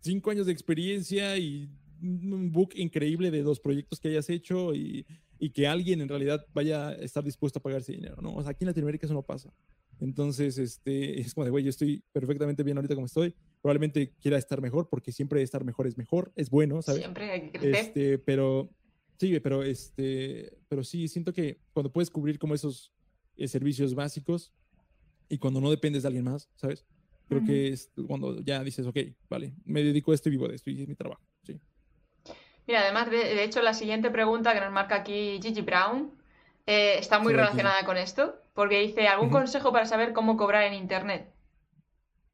cinco 0.00 0.30
años 0.30 0.46
de 0.46 0.52
experiencia 0.52 1.38
y 1.38 1.70
un 2.02 2.50
book 2.50 2.70
increíble 2.74 3.30
de 3.30 3.42
los 3.42 3.60
proyectos 3.60 4.00
que 4.00 4.08
hayas 4.08 4.28
hecho 4.28 4.74
y, 4.74 5.06
y, 5.38 5.50
que 5.50 5.68
alguien 5.68 6.00
en 6.00 6.08
realidad 6.08 6.44
vaya 6.52 6.88
a 6.88 6.94
estar 6.94 7.22
dispuesto 7.22 7.60
a 7.60 7.62
pagar 7.62 7.80
ese 7.80 7.92
dinero, 7.92 8.20
¿no? 8.20 8.34
O 8.34 8.42
sea, 8.42 8.50
aquí 8.50 8.64
en 8.64 8.68
Latinoamérica 8.68 9.06
eso 9.06 9.14
no 9.14 9.22
pasa. 9.22 9.52
Entonces, 10.02 10.58
este, 10.58 11.20
es 11.20 11.34
como 11.34 11.44
de, 11.44 11.50
güey, 11.50 11.64
yo 11.64 11.70
estoy 11.70 12.02
perfectamente 12.12 12.62
bien 12.62 12.76
ahorita 12.76 12.94
como 12.94 13.06
estoy. 13.06 13.34
Probablemente 13.60 14.12
quiera 14.20 14.36
estar 14.36 14.60
mejor 14.60 14.88
porque 14.88 15.12
siempre 15.12 15.42
estar 15.42 15.64
mejor 15.64 15.86
es 15.86 15.96
mejor, 15.96 16.32
es 16.36 16.50
bueno, 16.50 16.82
¿sabes? 16.82 17.02
Siempre 17.02 17.30
hay 17.30 17.40
que 17.42 17.58
crecer. 17.58 17.74
Este, 17.74 18.18
pero, 18.18 18.70
sí, 19.18 19.38
pero, 19.40 19.62
este, 19.62 20.52
pero 20.68 20.82
sí, 20.82 21.08
siento 21.08 21.32
que 21.32 21.60
cuando 21.72 21.92
puedes 21.92 22.10
cubrir 22.10 22.38
como 22.38 22.54
esos 22.54 22.92
eh, 23.36 23.46
servicios 23.46 23.94
básicos 23.94 24.52
y 25.28 25.38
cuando 25.38 25.60
no 25.60 25.70
dependes 25.70 26.02
de 26.02 26.08
alguien 26.08 26.24
más, 26.24 26.50
¿sabes? 26.56 26.84
Creo 27.28 27.40
uh 27.40 27.44
-huh. 27.44 27.46
que 27.46 27.68
es 27.68 27.90
cuando 28.08 28.40
ya 28.42 28.62
dices, 28.64 28.86
ok, 28.86 28.98
vale, 29.30 29.54
me 29.64 29.82
dedico 29.82 30.10
a 30.10 30.14
esto 30.14 30.28
y 30.28 30.32
vivo 30.32 30.48
de 30.48 30.56
esto 30.56 30.70
y 30.70 30.82
es 30.82 30.88
mi 30.88 30.96
trabajo, 30.96 31.22
sí. 31.44 31.60
Mira, 32.66 32.80
además, 32.80 33.10
de, 33.10 33.16
de 33.16 33.44
hecho, 33.44 33.62
la 33.62 33.74
siguiente 33.74 34.10
pregunta 34.10 34.52
que 34.54 34.60
nos 34.60 34.72
marca 34.72 34.96
aquí 34.96 35.40
Gigi 35.42 35.62
Brown 35.62 36.12
eh, 36.66 36.96
está 36.98 37.18
muy 37.18 37.32
sí, 37.32 37.36
relacionada 37.36 37.78
aquí. 37.78 37.86
con 37.86 37.96
esto, 37.96 38.41
porque 38.54 38.80
dice, 38.80 39.06
¿algún 39.06 39.30
consejo 39.30 39.72
para 39.72 39.86
saber 39.86 40.12
cómo 40.12 40.36
cobrar 40.36 40.64
en 40.64 40.74
Internet? 40.74 41.32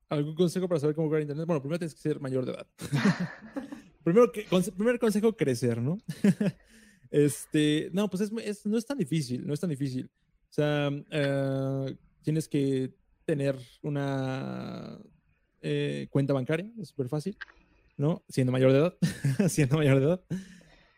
¿Algún 0.09 0.35
consejo 0.35 0.69
para 0.69 0.81
saber 0.81 0.97
cómo 0.97 1.09
cobrar 1.09 1.23
en 1.23 1.27
Internet? 1.29 1.47
Bueno, 1.47 1.61
primero 1.61 1.79
tienes 1.79 1.95
que 1.95 2.01
ser 2.01 2.21
mayor 2.21 2.45
de 2.45 2.53
edad. 2.53 2.66
primero, 4.05 4.33
que, 4.33 4.45
conse 4.47 4.73
primer 4.73 4.99
consejo, 4.99 5.37
crecer, 5.37 5.81
¿no? 5.81 5.99
este, 7.11 7.91
no, 7.93 8.09
pues 8.09 8.23
es, 8.23 8.33
es, 8.45 8.66
no 8.66 8.79
es 8.79 8.87
tan 8.87 8.99
difícil, 8.99 9.47
no 9.47 9.55
es 9.55 9.61
tan 9.61 9.71
difícil. 9.71 10.11
O 10.51 10.53
sea, 10.53 10.91
uh, 10.91 11.95
tienes 12.23 12.49
que 12.49 12.95
tener 13.25 13.57
una 13.83 14.99
eh, 15.61 16.09
cuenta 16.11 16.33
bancaria, 16.33 16.71
es 16.81 16.89
súper 16.89 17.09
fácil, 17.09 17.37
¿no? 17.97 18.25
Siendo 18.29 18.51
mayor 18.51 18.73
de 18.73 18.79
edad, 18.79 18.97
siendo 19.49 19.77
mayor 19.77 20.01
de 20.01 20.07
edad. 20.07 20.25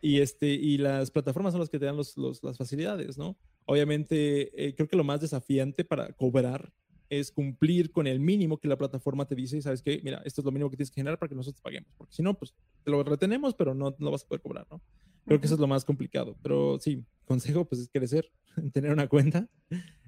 Y, 0.01 0.21
este, 0.21 0.47
y 0.47 0.77
las 0.77 1.11
plataformas 1.11 1.51
son 1.51 1.59
las 1.59 1.69
que 1.69 1.77
te 1.77 1.85
dan 1.85 1.97
los, 1.97 2.17
los, 2.17 2.41
las 2.43 2.57
facilidades, 2.57 3.17
¿no? 3.17 3.37
Obviamente, 3.65 4.67
eh, 4.67 4.75
creo 4.75 4.87
que 4.87 4.95
lo 4.95 5.03
más 5.03 5.21
desafiante 5.21 5.85
para 5.85 6.11
cobrar 6.13 6.73
es 7.11 7.29
cumplir 7.29 7.91
con 7.91 8.07
el 8.07 8.21
mínimo 8.21 8.57
que 8.57 8.69
la 8.69 8.77
plataforma 8.77 9.27
te 9.27 9.35
dice, 9.35 9.61
sabes 9.61 9.81
que, 9.81 9.99
mira, 10.01 10.21
esto 10.23 10.39
es 10.39 10.45
lo 10.45 10.51
mínimo 10.51 10.69
que 10.69 10.77
tienes 10.77 10.91
que 10.91 11.01
generar 11.01 11.19
para 11.19 11.27
que 11.27 11.35
nosotros 11.35 11.61
te 11.61 11.63
paguemos, 11.63 11.91
porque 11.97 12.13
si 12.13 12.23
no, 12.23 12.33
pues 12.33 12.55
te 12.85 12.89
lo 12.89 13.03
retenemos, 13.03 13.53
pero 13.53 13.75
no, 13.75 13.93
no 13.99 14.11
vas 14.11 14.23
a 14.23 14.27
poder 14.27 14.41
cobrar, 14.41 14.65
¿no? 14.71 14.81
Creo 15.25 15.39
que 15.39 15.45
eso 15.45 15.55
es 15.55 15.61
lo 15.61 15.67
más 15.67 15.83
complicado, 15.83 16.37
pero 16.41 16.79
sí, 16.79 17.03
consejo 17.25 17.65
pues 17.65 17.81
es 17.81 17.89
crecer, 17.89 18.31
tener 18.73 18.93
una 18.93 19.09
cuenta 19.09 19.49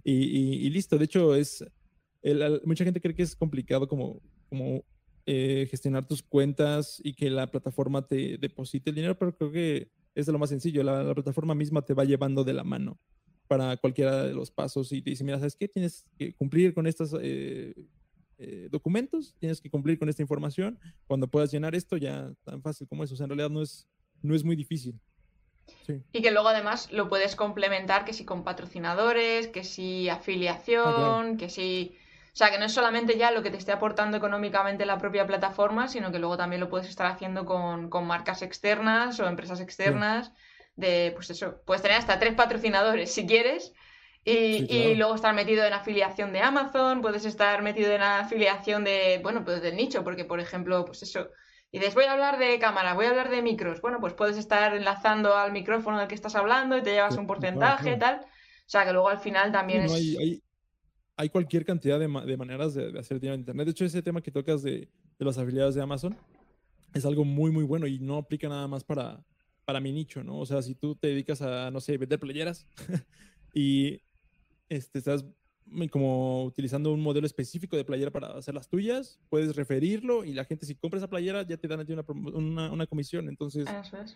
y, 0.04 0.14
y, 0.14 0.66
y 0.66 0.70
listo. 0.70 0.98
De 0.98 1.04
hecho, 1.06 1.36
es, 1.36 1.64
el, 2.22 2.62
mucha 2.64 2.86
gente 2.86 3.02
cree 3.02 3.14
que 3.14 3.24
es 3.24 3.36
complicado 3.36 3.86
como, 3.90 4.22
como 4.48 4.86
eh, 5.26 5.68
gestionar 5.70 6.08
tus 6.08 6.24
cuentas 6.24 7.02
y 7.04 7.16
que 7.16 7.30
la 7.30 7.52
plataforma 7.52 8.08
te 8.08 8.38
deposite 8.38 8.92
el 8.92 8.96
dinero, 8.96 9.20
pero 9.20 9.36
creo 9.36 9.52
que 9.52 9.92
es 10.16 10.26
de 10.26 10.32
lo 10.32 10.40
más 10.40 10.50
sencillo. 10.50 10.84
La, 10.84 11.04
la 11.04 11.14
plataforma 11.14 11.54
misma 11.54 11.84
te 11.84 11.94
va 11.94 12.06
llevando 12.06 12.46
de 12.46 12.54
la 12.54 12.64
mano 12.64 12.98
para 13.48 13.78
cualquiera 13.78 14.24
de 14.24 14.34
los 14.34 14.52
pasos 14.52 14.92
y 14.92 15.02
te 15.02 15.12
dice, 15.12 15.24
mira, 15.24 15.38
¿sabes 15.38 15.56
qué? 15.56 15.68
Tienes 15.68 16.08
que 16.18 16.34
cumplir 16.34 16.74
con 16.74 16.88
estos 16.88 17.16
eh, 17.22 17.74
eh, 18.38 18.68
documentos, 18.72 19.36
tienes 19.40 19.62
que 19.62 19.70
cumplir 19.70 20.00
con 20.00 20.10
esta 20.10 20.22
información. 20.22 20.80
Cuando 21.08 21.28
puedas 21.28 21.52
llenar 21.52 21.76
esto, 21.76 21.98
ya 21.98 22.32
tan 22.44 22.62
fácil 22.62 22.88
como 22.88 23.04
eso. 23.04 23.14
O 23.14 23.18
sea, 23.18 23.26
en 23.26 23.32
realidad 23.32 23.50
no 23.50 23.62
es, 23.62 23.88
no 24.22 24.36
es 24.36 24.44
muy 24.44 24.56
difícil. 24.56 25.00
Sí. 25.86 26.02
Y 26.12 26.22
que 26.22 26.32
luego 26.32 26.50
además 26.50 26.92
lo 26.92 27.08
puedes 27.08 27.36
complementar 27.36 28.06
que 28.06 28.14
si 28.14 28.26
con 28.26 28.44
patrocinadores, 28.44 29.48
que 29.48 29.64
si 29.64 30.10
afiliación, 30.10 30.86
ah, 30.86 30.96
claro. 30.96 31.38
que 31.38 31.50
si... 31.50 31.96
O 32.34 32.36
sea, 32.36 32.50
que 32.50 32.58
no 32.58 32.66
es 32.66 32.72
solamente 32.72 33.16
ya 33.16 33.30
lo 33.30 33.44
que 33.44 33.52
te 33.52 33.58
esté 33.58 33.72
aportando 33.72 34.18
económicamente 34.18 34.88
la 34.88 34.98
propia 34.98 35.28
plataforma, 35.28 35.88
sino 35.88 36.12
que 36.12 36.18
luego 36.18 36.36
también 36.36 36.60
lo 36.62 36.68
puedes 36.68 36.90
estar 36.90 37.06
haciendo 37.06 37.46
con, 37.46 37.92
con 37.92 38.08
marcas 38.08 38.42
externas 38.42 39.20
o 39.20 39.28
empresas 39.28 39.62
externas. 39.62 40.28
Sí 40.28 40.34
de, 40.76 41.12
pues 41.16 41.30
eso, 41.30 41.62
puedes 41.66 41.82
tener 41.82 41.98
hasta 41.98 42.20
tres 42.20 42.34
patrocinadores 42.34 43.12
si 43.12 43.26
quieres. 43.26 43.74
Y, 44.26 44.60
sí, 44.60 44.68
claro. 44.68 44.90
y, 44.90 44.96
luego 44.96 45.16
estar 45.16 45.36
metido 45.36 45.66
en 45.66 45.74
afiliación 45.74 46.32
de 46.32 46.40
Amazon, 46.40 47.02
puedes 47.02 47.26
estar 47.26 47.62
metido 47.62 47.92
en 47.92 48.02
afiliación 48.02 48.84
de, 48.86 49.20
bueno, 49.22 49.44
pues 49.44 49.62
del 49.62 49.76
nicho, 49.76 50.04
porque 50.04 50.24
por 50.24 50.40
ejemplo, 50.40 50.86
pues 50.86 51.04
eso, 51.04 51.30
y 51.74 51.80
dices, 51.80 51.96
voy 51.96 52.06
a 52.06 52.14
hablar 52.14 52.38
de 52.38 52.60
cámara, 52.60 52.94
voy 52.94 53.08
a 53.08 53.10
hablar 53.10 53.32
de 53.32 53.42
micros, 53.42 53.82
bueno, 53.82 54.00
pues 54.00 54.14
puedes 54.14 54.38
estar 54.38 54.76
enlazando 54.76 55.36
al 55.36 55.52
micrófono 55.52 55.98
del 55.98 56.08
que 56.08 56.14
estás 56.14 56.36
hablando 56.36 56.78
y 56.78 56.84
te 56.84 56.92
llevas 56.92 57.18
un 57.18 57.26
porcentaje, 57.26 57.98
claro. 57.98 58.00
tal. 58.00 58.20
O 58.20 58.70
sea, 58.70 58.86
que 58.86 58.94
luego 58.94 59.10
al 59.10 59.18
final 59.18 59.52
también 59.52 59.90
sí, 59.90 60.14
no, 60.14 60.20
es... 60.20 60.20
Hay, 60.20 60.30
hay, 60.30 60.44
hay, 61.18 61.30
cualquier 61.30 61.66
cantidad 61.66 62.00
de, 62.00 62.08
ma 62.08 62.24
de 62.24 62.38
maneras 62.38 62.76
de, 62.76 62.92
de, 62.92 63.00
hacer 63.00 63.20
dinero 63.20 63.34
en 63.34 63.42
Internet. 63.42 63.66
De 63.66 63.72
hecho, 63.72 63.86
ese 63.86 64.04
tema 64.04 64.22
que 64.22 64.30
tocas 64.30 64.62
de, 64.62 64.88
de 65.18 65.26
los 65.26 65.36
afiliados 65.38 65.74
de 65.74 65.82
Amazon 65.82 66.16
es 66.94 67.06
algo 67.06 67.26
muy, 67.26 67.50
muy 67.50 67.64
bueno 67.64 67.88
y 67.88 67.98
no 67.98 68.18
aplica 68.18 68.48
nada 68.48 68.68
más 68.68 68.84
para, 68.84 69.24
para 69.66 69.80
mi 69.80 69.92
nicho, 69.92 70.24
¿no? 70.24 70.40
O 70.40 70.46
sea, 70.46 70.62
si 70.62 70.76
tú 70.76 70.96
te 70.96 71.08
dedicas 71.08 71.42
a, 71.42 71.72
no 71.72 71.80
sé, 71.82 71.98
vender 71.98 72.20
playeras 72.20 72.66
y 73.54 74.02
este, 74.70 75.00
estás 75.00 75.26
como 75.90 76.44
utilizando 76.44 76.92
un 76.92 77.02
modelo 77.02 77.26
específico 77.26 77.78
de 77.78 77.86
playera 77.86 78.12
para 78.12 78.38
hacer 78.38 78.54
las 78.54 78.68
tuyas, 78.68 79.20
puedes 79.30 79.56
referirlo 79.56 80.26
y 80.26 80.34
la 80.34 80.46
gente 80.46 80.66
si 80.66 80.76
compra 80.76 80.98
esa 80.98 81.10
playera 81.10 81.44
ya 81.48 81.58
te 81.58 81.68
dan 81.68 81.80
a 81.80 81.86
ti 81.86 81.94
una, 81.94 82.72
una, 82.72 82.86
comisión. 82.86 83.30
Entonces, 83.30 83.66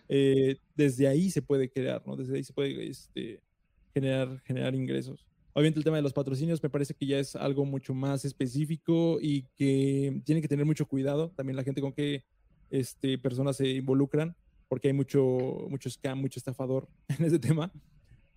eh, 0.08 0.56
desde 0.74 1.08
ahí 1.08 1.30
se 1.30 1.42
puede 1.42 1.70
crear, 1.70 2.06
¿no? 2.06 2.16
Desde 2.16 2.36
ahí 2.36 2.44
se 2.44 2.52
puede 2.52 2.86
este, 2.86 3.40
generar, 3.94 4.40
generar 4.44 4.74
ingresos. 4.74 5.26
Obviamente 5.54 5.80
el 5.80 5.84
tema 5.84 5.96
de 5.96 6.02
los 6.02 6.12
patrocinios 6.12 6.62
me 6.62 6.70
parece 6.70 6.94
que 6.94 7.06
ya 7.06 7.18
es 7.18 7.34
algo 7.34 7.64
mucho 7.64 7.92
más 7.94 8.24
específico 8.24 9.18
y 9.20 9.42
que 9.56 10.20
tiene 10.24 10.40
que 10.40 10.48
tener 10.48 10.64
mucho 10.64 10.86
cuidado 10.86 11.32
también 11.34 11.56
la 11.56 11.64
gente 11.64 11.80
con 11.80 11.92
qué 11.92 12.24
este, 12.70 13.18
personas 13.18 13.56
se 13.56 13.68
involucran, 13.68 14.36
porque 14.68 14.88
hay 14.88 14.94
mucho, 14.94 15.66
mucho 15.68 15.90
scam, 15.90 16.20
mucho 16.20 16.38
estafador 16.38 16.88
en 17.18 17.24
ese 17.24 17.38
tema. 17.38 17.72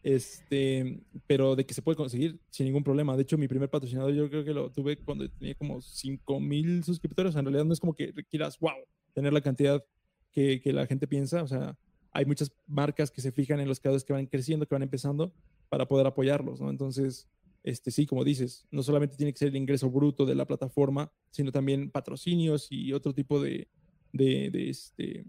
Este, 0.04 1.00
pero 1.28 1.56
de 1.56 1.64
que 1.66 1.76
se 1.76 1.84
puede 1.84 1.96
conseguir 1.96 2.40
sin 2.50 2.66
ningún 2.66 2.84
problema. 2.84 3.16
De 3.16 3.22
hecho, 3.22 3.38
mi 3.38 3.48
primer 3.48 3.70
patrocinador 3.70 4.14
yo 4.14 4.30
creo 4.30 4.44
que 4.44 4.54
lo 4.54 4.72
tuve 4.72 4.98
cuando 4.98 5.30
tenía 5.30 5.54
como 5.56 5.82
5 5.82 6.40
mil 6.40 6.84
suscriptores. 6.84 7.36
En 7.36 7.46
realidad 7.46 7.66
no 7.66 7.74
es 7.74 7.80
como 7.80 7.94
que 7.94 8.12
quieras, 8.30 8.58
wow, 8.60 8.74
tener 9.14 9.32
la 9.32 9.42
cantidad 9.42 9.84
que, 10.32 10.60
que, 10.62 10.74
la 10.74 10.88
gente 10.88 11.08
piensa. 11.08 11.44
O 11.44 11.48
sea, 11.48 11.78
hay 12.12 12.26
muchas 12.26 12.52
marcas 12.66 13.12
que 13.12 13.22
se 13.22 13.32
fijan 13.32 13.60
en 13.60 13.68
los 13.68 13.80
creadores 13.80 14.04
que 14.04 14.14
van 14.14 14.26
creciendo, 14.26 14.66
que 14.66 14.74
van 14.74 14.84
empezando 14.84 15.34
para 15.70 15.88
poder 15.88 16.08
apoyarlos, 16.08 16.60
¿no? 16.60 16.70
Entonces, 16.70 17.30
este, 17.64 17.92
sí, 17.92 18.08
como 18.08 18.24
dices, 18.24 18.68
no 18.72 18.82
solamente 18.82 19.16
tiene 19.16 19.34
que 19.34 19.40
ser 19.40 19.50
el 19.50 19.56
ingreso 19.56 19.90
bruto 19.90 20.26
de 20.26 20.36
la 20.36 20.46
plataforma, 20.46 21.12
sino 21.30 21.52
también 21.52 21.92
patrocinios 21.92 22.68
y 22.72 22.92
otro 22.94 23.14
tipo 23.14 23.42
de, 23.42 23.68
de, 24.12 24.50
de 24.50 24.70
este, 24.70 25.26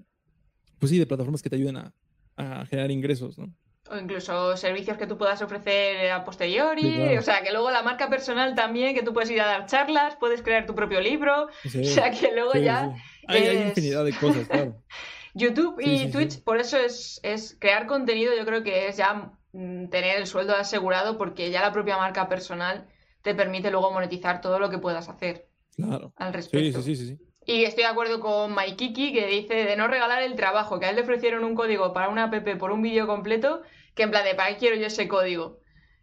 pues 0.83 0.91
sí, 0.91 0.99
de 0.99 1.07
plataformas 1.07 1.41
que 1.45 1.49
te 1.49 1.55
ayuden 1.55 1.77
a, 1.77 1.95
a 2.35 2.67
generar 2.67 2.91
ingresos, 2.91 3.39
¿no? 3.39 3.55
O 3.89 3.97
incluso 3.97 4.57
servicios 4.57 4.99
que 4.99 5.07
tú 5.07 5.17
puedas 5.17 5.41
ofrecer 5.43 6.11
a 6.11 6.25
posteriori. 6.25 7.17
O 7.17 7.23
sea, 7.23 7.41
que 7.45 7.53
luego 7.53 7.71
la 7.71 7.85
marca 7.85 8.11
personal 8.11 8.57
también, 8.57 8.93
que 8.93 9.05
tú 9.05 9.13
puedes 9.13 9.31
ir 9.31 9.41
a 9.41 9.47
dar 9.47 9.67
charlas, 9.67 10.17
puedes 10.17 10.43
crear 10.43 10.67
tu 10.67 10.75
propio 10.75 11.01
libro. 11.01 11.47
O 11.65 11.85
sea, 11.85 12.11
que 12.11 12.33
luego 12.33 12.55
ya. 12.55 12.93
Hay, 13.29 13.47
infinidad 13.69 14.05
de 14.05 14.13
cosas, 14.13 14.49
claro. 14.49 14.75
YouTube 15.35 15.77
y 15.81 16.11
Twitch, 16.11 16.43
por 16.43 16.59
eso 16.59 16.79
es, 16.79 17.21
es 17.23 17.57
crear 17.61 17.87
contenido, 17.87 18.37
yo 18.37 18.45
creo 18.45 18.65
que 18.65 18.89
es 18.89 18.97
ya 18.97 19.31
mm, 19.53 19.87
tener 19.87 20.19
el 20.19 20.27
sueldo 20.27 20.57
asegurado, 20.57 21.17
porque 21.17 21.53
ya 21.53 21.63
la 21.63 21.71
propia 21.71 21.97
marca 21.97 22.29
personal 22.29 22.89
te 23.23 23.37
permite 23.37 23.71
luego 23.71 23.93
monetizar 23.93 24.41
todo 24.41 24.59
lo 24.59 24.69
que 24.69 24.79
puedas 24.79 25.09
hacer. 25.09 25.47
Claro. 25.77 26.13
Al 26.17 26.33
respecto. 26.33 26.83
Sí, 26.83 26.97
sí, 26.97 27.07
sí, 27.07 27.17
sí. 27.17 27.32
Y 27.45 27.65
estoy 27.65 27.85
de 27.85 27.91
acuerdo 27.91 28.21
con 28.21 28.53
Maikiki 28.53 29.13
que 29.13 29.27
dice 29.27 29.55
de 29.55 29.77
no 29.77 29.89
regalar 29.89 30.23
el 30.23 30.37
trabajo, 30.37 30.79
que 30.79 30.87
a 30.87 30.91
él 30.91 30.97
le 30.97 31.03
ofrecieron 31.03 31.45
un 31.45 31.55
código 31.55 31.93
para 31.93 32.09
una 32.09 32.25
app 32.25 32.59
por 32.59 32.71
un 32.71 32.83
vídeo 32.83 33.07
completo, 33.07 33.63
que 33.95 34.05
en 34.05 34.11
plan 34.11 34.25
de, 34.25 34.35
¿para 34.35 34.51
qué 34.51 34.57
quiero 34.57 34.77
yo 34.77 34.87
ese 34.87 35.09
código? 35.09 35.59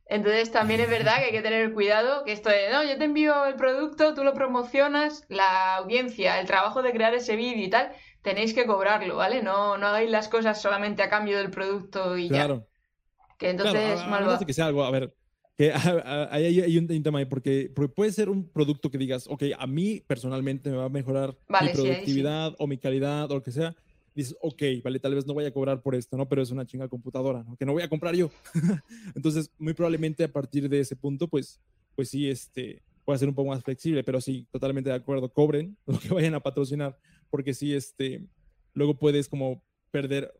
Entonces 0.05 0.51
también 0.51 0.81
es 0.81 0.89
verdad 0.89 1.17
que 1.17 1.25
hay 1.25 1.31
que 1.31 1.41
tener 1.41 1.71
cuidado, 1.71 2.23
que 2.25 2.31
esto 2.31 2.49
de, 2.49 2.71
no, 2.71 2.83
yo 2.83 2.97
te 2.97 3.05
envío 3.05 3.45
el 3.45 3.55
producto, 3.55 4.15
tú 4.15 4.23
lo 4.23 4.33
promocionas, 4.33 5.23
la 5.29 5.75
audiencia, 5.75 6.39
el 6.39 6.47
trabajo 6.47 6.81
de 6.81 6.91
crear 6.91 7.13
ese 7.13 7.35
vídeo 7.35 7.63
y 7.63 7.69
tal, 7.69 7.91
tenéis 8.23 8.55
que 8.55 8.65
cobrarlo, 8.65 9.17
¿vale? 9.17 9.43
No, 9.43 9.77
no 9.77 9.87
hagáis 9.87 10.09
las 10.09 10.27
cosas 10.27 10.59
solamente 10.59 11.03
a 11.03 11.09
cambio 11.09 11.37
del 11.37 11.51
producto 11.51 12.17
y 12.17 12.27
claro. 12.27 12.55
ya. 12.55 13.37
Que 13.37 13.49
entonces... 13.51 14.01
Claro, 14.01 14.31
a, 14.31 14.39
que 14.39 14.53
sea 14.53 14.65
algo, 14.65 14.83
a 14.83 14.91
ver, 14.91 15.13
que 15.59 15.73
hay, 16.31 16.61
hay, 16.61 16.77
un, 16.77 16.87
tema 17.03 17.19
ahí, 17.19 17.25
porque, 17.25 17.69
puede 17.93 18.13
ser 18.13 18.29
un 18.29 18.47
producto 18.47 18.89
que 18.89 18.97
digas, 18.97 19.27
ok, 19.27 19.43
a 19.57 19.67
mí 19.67 20.01
personalmente 20.07 20.69
me 20.69 20.77
va 20.77 20.85
a 20.85 20.89
mejorar 20.89 21.37
mi 21.49 21.67
productividad 21.73 22.55
o 22.57 22.65
mi 22.65 22.77
calidad 22.77 23.29
o 23.29 23.35
lo 23.35 23.43
que 23.43 23.51
sea. 23.51 23.75
Dices, 24.15 24.37
ok, 24.41 24.63
vale, 24.81 24.99
tal 24.99 25.15
vez 25.15 25.27
no 25.27 25.33
voy 25.33 25.43
a 25.43 25.51
cobrar 25.51 25.81
por 25.81 25.95
esto, 25.95 26.15
¿no? 26.15 26.29
Pero 26.29 26.41
es 26.41 26.51
una 26.51 26.65
chinga 26.65 26.87
computadora, 26.87 27.43
¿no? 27.43 27.57
Que 27.57 27.65
no 27.65 27.73
voy 27.73 27.83
a 27.83 27.89
comprar 27.89 28.15
yo. 28.15 28.31
Entonces, 29.15 29.51
muy 29.57 29.73
probablemente 29.73 30.23
a 30.23 30.31
partir 30.31 30.69
de 30.69 30.79
ese 30.79 30.95
punto, 30.95 31.27
pues, 31.27 31.59
pues 31.93 32.07
sí, 32.07 32.29
este, 32.29 32.81
puede 33.03 33.19
ser 33.19 33.27
un 33.27 33.35
poco 33.35 33.49
más 33.49 33.61
flexible, 33.61 34.01
pero 34.05 34.21
sí, 34.21 34.47
totalmente 34.51 34.89
de 34.89 34.95
acuerdo, 34.95 35.27
cobren 35.27 35.75
lo 35.85 35.99
que 35.99 36.07
vayan 36.07 36.35
a 36.35 36.39
patrocinar, 36.39 36.97
porque 37.29 37.53
sí, 37.53 37.73
este, 37.73 38.25
luego 38.73 38.97
puedes 38.97 39.27
como 39.27 39.61
perder 39.91 40.31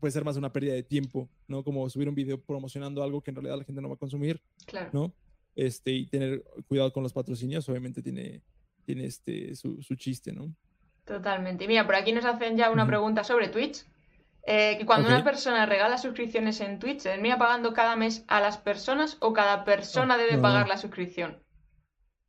puede 0.00 0.12
ser 0.12 0.24
más 0.24 0.36
una 0.36 0.52
pérdida 0.52 0.74
de 0.74 0.82
tiempo, 0.82 1.28
¿no? 1.48 1.64
Como 1.64 1.88
subir 1.88 2.08
un 2.08 2.14
video 2.14 2.40
promocionando 2.40 3.02
algo 3.02 3.22
que 3.22 3.30
en 3.30 3.36
realidad 3.36 3.58
la 3.58 3.64
gente 3.64 3.80
no 3.82 3.88
va 3.88 3.94
a 3.94 3.98
consumir, 3.98 4.40
claro. 4.66 4.90
¿no? 4.92 5.14
Este, 5.54 5.92
y 5.92 6.06
tener 6.06 6.44
cuidado 6.68 6.92
con 6.92 7.02
los 7.02 7.12
patrocinios, 7.12 7.68
obviamente 7.68 8.02
tiene, 8.02 8.42
tiene 8.84 9.06
este, 9.06 9.54
su, 9.54 9.82
su 9.82 9.94
chiste, 9.94 10.32
¿no? 10.32 10.54
Totalmente. 11.04 11.64
Y 11.64 11.68
mira, 11.68 11.86
por 11.86 11.94
aquí 11.94 12.12
nos 12.12 12.24
hacen 12.24 12.56
ya 12.56 12.70
una 12.70 12.86
pregunta 12.86 13.24
sobre 13.24 13.48
Twitch. 13.48 13.86
Eh, 14.48 14.76
que 14.78 14.86
cuando 14.86 15.08
una 15.08 15.24
persona 15.24 15.66
regala 15.66 15.98
suscripciones 15.98 16.60
en 16.60 16.78
Twitch, 16.78 17.02
¿termina 17.02 17.36
pagando 17.36 17.72
cada 17.72 17.96
mes 17.96 18.24
a 18.28 18.40
las 18.40 18.58
personas 18.58 19.16
o 19.20 19.32
cada 19.32 19.64
persona 19.64 20.14
ah, 20.14 20.18
debe 20.18 20.38
pagar 20.38 20.68
la 20.68 20.76
suscripción? 20.76 21.42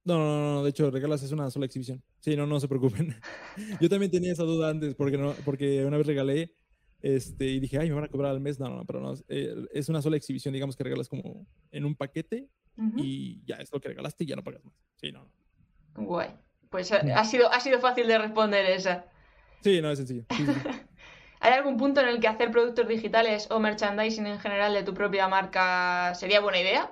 No, 0.04 0.18
no, 0.18 0.54
no, 0.54 0.64
de 0.64 0.70
hecho, 0.72 0.90
regalas 0.90 1.22
es 1.22 1.32
una 1.32 1.52
sola 1.52 1.68
exhibición. 1.68 2.02
Sí, 2.20 2.36
no, 2.36 2.48
no 2.48 2.60
se 2.60 2.68
preocupen. 2.68 3.16
Yo 3.82 3.90
también 3.90 4.12
tenía 4.12 4.32
esa 4.32 4.44
duda 4.44 4.70
antes 4.70 4.96
porque, 4.96 5.18
no, 5.18 5.34
porque 5.46 5.86
una 5.86 5.98
vez 5.98 6.08
regalé 6.08 6.56
este, 7.02 7.46
y 7.46 7.60
dije, 7.60 7.78
ay, 7.78 7.90
me 7.90 7.96
van 7.96 8.06
a 8.06 8.10
cobrar 8.10 8.32
al 8.32 8.40
mes. 8.40 8.60
No, 8.60 8.70
no, 8.70 8.86
pero 8.86 9.00
no. 9.00 9.14
Eh, 9.30 9.56
es 9.72 9.90
una 9.90 10.02
sola 10.02 10.18
exhibición, 10.18 10.54
digamos 10.54 10.76
que 10.76 10.84
regalas 10.84 11.08
como 11.08 11.46
en 11.72 11.86
un 11.86 11.96
paquete 11.96 12.50
y 12.96 13.44
ya 13.44 13.56
es 13.56 13.72
lo 13.72 13.80
que 13.80 13.90
regalaste 13.90 14.24
y 14.24 14.28
ya 14.28 14.36
no 14.36 14.44
pagas 14.44 14.64
más. 14.64 14.74
Sí, 14.98 15.12
no. 15.12 15.28
Guay. 15.96 16.30
Pues 16.70 16.92
ha, 16.92 17.24
sido, 17.24 17.52
ha 17.52 17.60
sido 17.60 17.80
fácil 17.80 18.08
de 18.08 18.18
responder 18.18 18.66
esa. 18.66 19.06
Sí, 19.62 19.82
no, 19.82 19.90
es 19.90 19.98
sencillo. 19.98 20.26
¿Hay 21.40 21.54
algún 21.54 21.78
punto 21.78 22.02
en 22.02 22.08
el 22.08 22.20
que 22.20 22.28
hacer 22.28 22.52
productos 22.52 22.88
digitales 22.88 23.50
o 23.52 23.60
merchandising 23.60 24.28
en 24.28 24.40
general 24.40 24.74
de 24.74 24.84
tu 24.84 24.94
propia 24.94 25.28
marca 25.28 26.14
sería 26.16 26.42
buena 26.42 26.60
idea? 26.60 26.92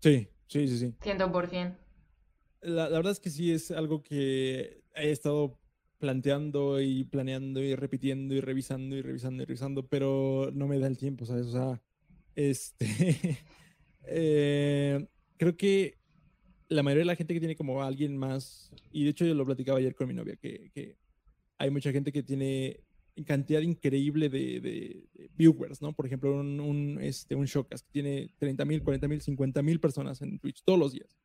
Sí, 0.00 0.28
sí, 0.48 0.68
sí, 0.68 0.78
sí. 0.78 0.94
100%. 1.00 1.76
La, 2.60 2.88
la 2.88 2.96
verdad 2.96 3.12
es 3.12 3.20
que 3.20 3.30
sí 3.30 3.52
es 3.52 3.70
algo 3.70 4.02
que 4.02 4.82
he 4.94 5.10
estado 5.10 5.58
planteando 5.98 6.80
y 6.80 7.04
planeando 7.04 7.60
y 7.60 7.74
repitiendo 7.74 8.34
y 8.34 8.40
revisando 8.40 8.96
y 8.96 9.02
revisando 9.02 9.42
y 9.42 9.46
revisando, 9.46 9.86
pero 9.86 10.50
no 10.54 10.66
me 10.66 10.78
da 10.78 10.86
el 10.86 10.96
tiempo, 10.96 11.26
¿sabes? 11.26 11.46
O 11.46 11.52
sea, 11.52 11.82
este, 12.34 13.38
eh, 14.06 15.06
creo 15.36 15.56
que 15.56 15.98
la 16.68 16.82
mayoría 16.82 17.02
de 17.02 17.06
la 17.06 17.16
gente 17.16 17.34
que 17.34 17.40
tiene 17.40 17.56
como 17.56 17.82
alguien 17.82 18.16
más, 18.16 18.70
y 18.92 19.04
de 19.04 19.10
hecho 19.10 19.24
yo 19.24 19.34
lo 19.34 19.46
platicaba 19.46 19.78
ayer 19.78 19.94
con 19.94 20.08
mi 20.08 20.14
novia, 20.14 20.36
que, 20.36 20.70
que 20.72 20.96
hay 21.58 21.70
mucha 21.70 21.92
gente 21.92 22.12
que 22.12 22.22
tiene 22.22 22.80
cantidad 23.24 23.60
increíble 23.60 24.28
de, 24.28 24.60
de, 24.60 25.28
viewers, 25.36 25.82
¿no? 25.82 25.92
Por 25.92 26.06
ejemplo, 26.06 26.38
un, 26.38 26.60
un, 26.60 26.98
este, 27.00 27.34
un 27.34 27.46
Showcast 27.46 27.84
que 27.86 27.92
tiene 27.92 28.30
30 28.38 28.64
mil, 28.64 28.82
40 28.82 29.08
mil, 29.08 29.20
50 29.20 29.62
mil 29.62 29.80
personas 29.80 30.22
en 30.22 30.38
Twitch 30.38 30.62
todos 30.64 30.78
los 30.78 30.92
días. 30.92 31.16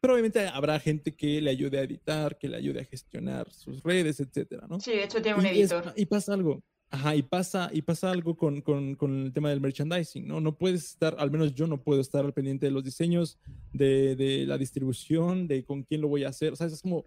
Pero 0.00 0.14
obviamente 0.14 0.46
habrá 0.46 0.80
gente 0.80 1.14
que 1.14 1.40
le 1.40 1.50
ayude 1.50 1.78
a 1.78 1.82
editar, 1.82 2.38
que 2.38 2.48
le 2.48 2.56
ayude 2.56 2.80
a 2.80 2.84
gestionar 2.84 3.50
sus 3.50 3.82
redes, 3.82 4.20
etcétera, 4.20 4.66
¿no? 4.68 4.80
Sí, 4.80 4.92
de 4.92 5.04
hecho 5.04 5.20
tiene 5.20 5.38
un 5.38 5.46
editor. 5.46 5.92
y 5.94 6.06
pasa 6.06 6.32
algo. 6.32 6.62
Ajá, 6.92 7.14
y 7.14 7.22
pasa, 7.22 7.70
y 7.72 7.82
pasa 7.82 8.10
algo 8.10 8.36
con, 8.36 8.62
con, 8.62 8.96
con, 8.96 9.26
el 9.26 9.32
tema 9.32 9.50
del 9.50 9.60
merchandising, 9.60 10.26
¿no? 10.26 10.40
No 10.40 10.58
puedes 10.58 10.86
estar, 10.86 11.14
al 11.18 11.30
menos 11.30 11.54
yo 11.54 11.68
no 11.68 11.80
puedo 11.80 12.00
estar 12.00 12.24
al 12.24 12.32
pendiente 12.32 12.66
de 12.66 12.72
los 12.72 12.82
diseños, 12.82 13.38
de, 13.72 14.16
de 14.16 14.44
la 14.44 14.58
distribución, 14.58 15.46
de 15.46 15.62
con 15.62 15.84
quién 15.84 16.00
lo 16.00 16.08
voy 16.08 16.24
a 16.24 16.30
hacer. 16.30 16.52
O 16.52 16.56
sea, 16.56 16.66
es 16.66 16.82
como 16.82 17.06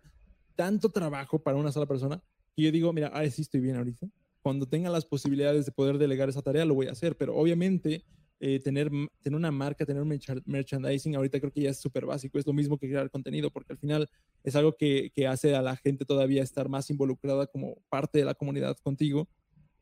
tanto 0.55 0.89
trabajo 0.89 1.39
para 1.39 1.57
una 1.57 1.71
sola 1.71 1.85
persona 1.85 2.23
que 2.55 2.63
yo 2.63 2.71
digo, 2.71 2.93
mira, 2.93 3.11
ah, 3.13 3.27
sí 3.29 3.41
estoy 3.41 3.59
bien 3.59 3.75
ahorita. 3.75 4.07
Cuando 4.41 4.67
tenga 4.67 4.89
las 4.89 5.05
posibilidades 5.05 5.65
de 5.65 5.71
poder 5.71 5.97
delegar 5.97 6.29
esa 6.29 6.41
tarea, 6.41 6.63
lo 6.63 6.75
voy 6.75 6.87
a 6.87 6.91
hacer. 6.91 7.17
Pero 7.17 7.35
obviamente 7.35 8.05
eh, 8.45 8.59
tener, 8.59 8.91
tener 9.21 9.37
una 9.37 9.51
marca, 9.51 9.85
tener 9.85 10.03
merchandising, 10.03 11.15
ahorita 11.15 11.39
creo 11.39 11.49
que 11.49 11.61
ya 11.61 11.69
es 11.69 11.79
súper 11.79 12.05
básico. 12.05 12.37
Es 12.37 12.45
lo 12.45 12.51
mismo 12.51 12.77
que 12.77 12.89
crear 12.89 13.09
contenido, 13.09 13.49
porque 13.49 13.71
al 13.71 13.79
final 13.79 14.09
es 14.43 14.53
algo 14.57 14.75
que, 14.75 15.13
que, 15.15 15.27
hace 15.27 15.55
a 15.55 15.61
la 15.61 15.77
gente 15.77 16.03
todavía 16.03 16.43
estar 16.43 16.67
más 16.67 16.89
involucrada 16.89 17.47
como 17.47 17.77
parte 17.87 18.19
de 18.19 18.25
la 18.25 18.33
comunidad 18.33 18.75
contigo 18.83 19.29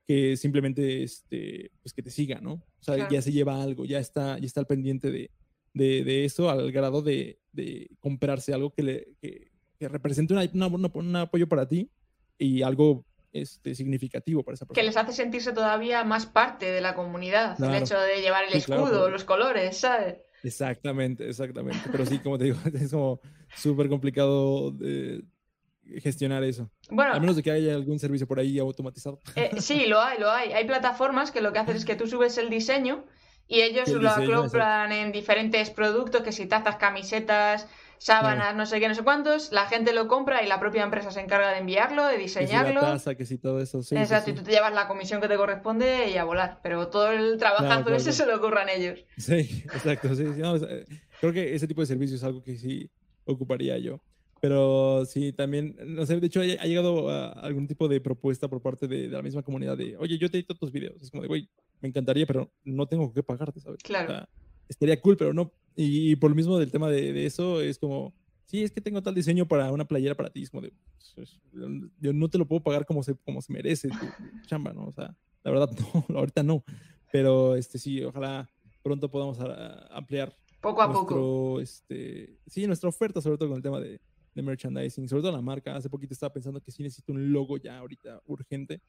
que 0.05 0.37
simplemente 0.37 1.01
este, 1.01 1.71
pues 1.81 1.91
que 1.91 2.03
te 2.03 2.11
siga, 2.11 2.39
¿no? 2.39 2.53
O 2.53 2.83
sea, 2.83 3.09
ya 3.09 3.19
se 3.23 3.31
lleva 3.31 3.63
algo, 3.63 3.83
ya 3.85 3.97
está, 3.97 4.37
ya 4.37 4.45
está 4.45 4.59
al 4.59 4.67
pendiente 4.67 5.09
de, 5.09 5.31
de, 5.73 6.03
de 6.03 6.25
eso 6.25 6.51
al 6.51 6.71
grado 6.71 7.01
de, 7.01 7.39
de, 7.53 7.89
comprarse 7.99 8.53
algo 8.53 8.71
que, 8.71 8.83
le, 8.83 9.15
que, 9.19 9.49
que 9.79 9.87
represente 9.87 10.35
una, 10.35 10.67
un 10.67 11.15
apoyo 11.15 11.49
para 11.49 11.67
ti 11.67 11.89
y 12.37 12.61
algo 12.61 13.07
este, 13.31 13.75
significativo 13.75 14.43
para 14.43 14.55
esa 14.55 14.65
persona. 14.65 14.81
Que 14.81 14.85
les 14.85 14.97
hace 14.97 15.13
sentirse 15.13 15.53
todavía 15.53 16.03
más 16.03 16.25
parte 16.25 16.71
de 16.71 16.81
la 16.81 16.95
comunidad, 16.95 17.61
el 17.63 17.75
hecho 17.75 17.99
de 17.99 18.21
llevar 18.21 18.45
el 18.45 18.53
escudo, 18.53 19.09
los 19.09 19.23
colores, 19.23 19.77
¿sabes? 19.77 20.17
Exactamente, 20.43 21.29
exactamente. 21.29 21.81
Pero 21.91 22.05
sí, 22.05 22.19
como 22.19 22.37
te 22.37 22.45
digo, 22.45 22.57
es 22.73 22.91
como 22.91 23.19
súper 23.55 23.89
complicado 23.89 24.71
de 24.71 25.23
gestionar 25.99 26.43
eso. 26.43 26.69
Bueno, 26.89 27.13
a 27.13 27.19
menos 27.19 27.35
de 27.35 27.43
que 27.43 27.51
haya 27.51 27.73
algún 27.73 27.99
servicio 27.99 28.27
por 28.27 28.39
ahí 28.39 28.59
automatizado. 28.59 29.19
Eh, 29.35 29.51
sí, 29.59 29.85
lo 29.85 30.01
hay, 30.01 30.19
lo 30.19 30.29
hay. 30.31 30.51
Hay 30.53 30.65
plataformas 30.65 31.31
que 31.31 31.41
lo 31.41 31.53
que 31.53 31.59
hacen 31.59 31.75
es 31.75 31.85
que 31.85 31.95
tú 31.95 32.07
subes 32.07 32.37
el 32.37 32.49
diseño 32.49 33.05
y 33.47 33.61
ellos 33.61 33.89
lo 33.89 34.09
acoplan 34.09 34.91
en 34.91 35.11
diferentes 35.11 35.69
productos, 35.69 36.21
que 36.21 36.31
si 36.31 36.45
tazas, 36.45 36.77
camisetas, 36.77 37.67
sábanas, 38.01 38.55
no 38.55 38.65
sé 38.65 38.79
qué, 38.79 38.87
no 38.87 38.95
sé 38.95 39.03
cuántos, 39.03 39.51
la 39.51 39.67
gente 39.67 39.93
lo 39.93 40.07
compra 40.07 40.43
y 40.43 40.47
la 40.47 40.59
propia 40.59 40.83
empresa 40.83 41.11
se 41.11 41.19
encarga 41.19 41.51
de 41.51 41.59
enviarlo, 41.59 42.07
de 42.07 42.17
diseñarlo. 42.17 42.81
Que 42.81 42.99
si 42.99 43.15
que 43.15 43.25
si 43.27 43.37
todo 43.37 43.61
eso, 43.61 43.83
sí. 43.83 43.95
Exacto, 43.95 44.31
y 44.31 44.33
tú 44.33 44.41
te 44.41 44.49
llevas 44.49 44.73
la 44.73 44.87
comisión 44.87 45.21
que 45.21 45.27
te 45.27 45.37
corresponde 45.37 46.09
y 46.09 46.17
a 46.17 46.23
volar, 46.23 46.59
pero 46.63 46.87
todo 46.87 47.11
el 47.11 47.37
trabajazo 47.37 47.93
ese 47.93 48.11
se 48.11 48.25
lo 48.25 48.35
ocurran 48.37 48.69
ellos. 48.69 49.05
Sí, 49.17 49.63
exacto, 49.65 50.15
sí, 50.15 50.25
creo 51.19 51.31
que 51.31 51.53
ese 51.53 51.67
tipo 51.67 51.81
de 51.81 51.87
servicio 51.87 52.15
es 52.15 52.23
algo 52.23 52.41
que 52.41 52.57
sí 52.57 52.89
ocuparía 53.25 53.77
yo. 53.77 54.01
Pero 54.41 55.05
sí, 55.05 55.31
también, 55.33 55.75
no 55.85 56.03
sé, 56.07 56.19
de 56.19 56.25
hecho 56.25 56.41
ha, 56.41 56.65
llegado 56.65 57.07
a 57.11 57.29
algún 57.33 57.67
tipo 57.67 57.87
de 57.87 58.01
propuesta 58.01 58.47
por 58.47 58.63
parte 58.63 58.87
de, 58.87 59.07
la 59.09 59.21
misma 59.21 59.43
comunidad 59.43 59.77
de, 59.77 59.95
oye, 59.97 60.17
yo 60.17 60.31
te 60.31 60.37
edito 60.39 60.55
tus 60.55 60.71
videos. 60.71 60.99
Es 60.99 61.11
como 61.11 61.21
de, 61.21 61.27
güey, 61.27 61.47
me 61.79 61.89
encantaría, 61.89 62.25
pero 62.25 62.51
no 62.63 62.87
tengo 62.87 63.13
que 63.13 63.21
pagarte, 63.21 63.59
¿sabes? 63.59 63.83
Claro. 63.83 64.27
estaría 64.67 64.99
cool, 64.99 65.17
pero 65.17 65.31
no. 65.35 65.53
Y, 65.75 66.15
por 66.17 66.29
lo 66.29 66.35
mismo 66.35 66.57
del 66.57 66.71
tema 66.71 66.89
de, 66.89 67.13
de, 67.13 67.25
eso, 67.25 67.61
es 67.61 67.77
como, 67.79 68.13
sí, 68.45 68.63
es 68.63 68.71
que 68.71 68.81
tengo 68.81 69.01
tal 69.01 69.15
diseño 69.15 69.47
para 69.47 69.71
una 69.71 69.85
playera 69.85 70.15
para 70.15 70.29
ti. 70.29 70.43
Es 70.43 70.49
como 70.49 70.61
de, 70.61 70.73
pues, 71.15 71.39
yo 71.99 72.13
no 72.13 72.29
te 72.29 72.37
lo 72.37 72.47
puedo 72.47 72.61
pagar 72.61 72.85
como 72.85 73.03
se, 73.03 73.15
como 73.15 73.41
se 73.41 73.53
merece 73.53 73.89
tu 73.89 74.47
chamba, 74.47 74.73
¿no? 74.73 74.85
O 74.85 74.91
sea, 74.91 75.15
la 75.43 75.51
verdad, 75.51 75.69
no, 76.09 76.19
ahorita 76.19 76.43
no. 76.43 76.63
Pero 77.11 77.55
este 77.55 77.77
sí, 77.77 78.03
ojalá 78.03 78.49
pronto 78.83 79.09
podamos 79.09 79.37
ampliar. 79.91 80.35
Poco 80.61 80.81
a 80.81 80.87
nuestro, 80.87 81.07
poco. 81.07 81.59
Este, 81.59 82.37
sí, 82.47 82.67
nuestra 82.67 82.89
oferta, 82.89 83.21
sobre 83.21 83.37
todo 83.37 83.49
con 83.49 83.57
el 83.57 83.63
tema 83.63 83.79
de, 83.79 83.99
de 84.35 84.41
merchandising, 84.41 85.07
sobre 85.07 85.23
todo 85.23 85.31
la 85.31 85.41
marca. 85.41 85.75
Hace 85.75 85.89
poquito 85.89 86.13
estaba 86.13 86.33
pensando 86.33 86.61
que 86.61 86.71
sí 86.71 86.83
necesito 86.83 87.13
un 87.13 87.31
logo 87.31 87.57
ya 87.57 87.79
ahorita 87.79 88.21
urgente, 88.25 88.81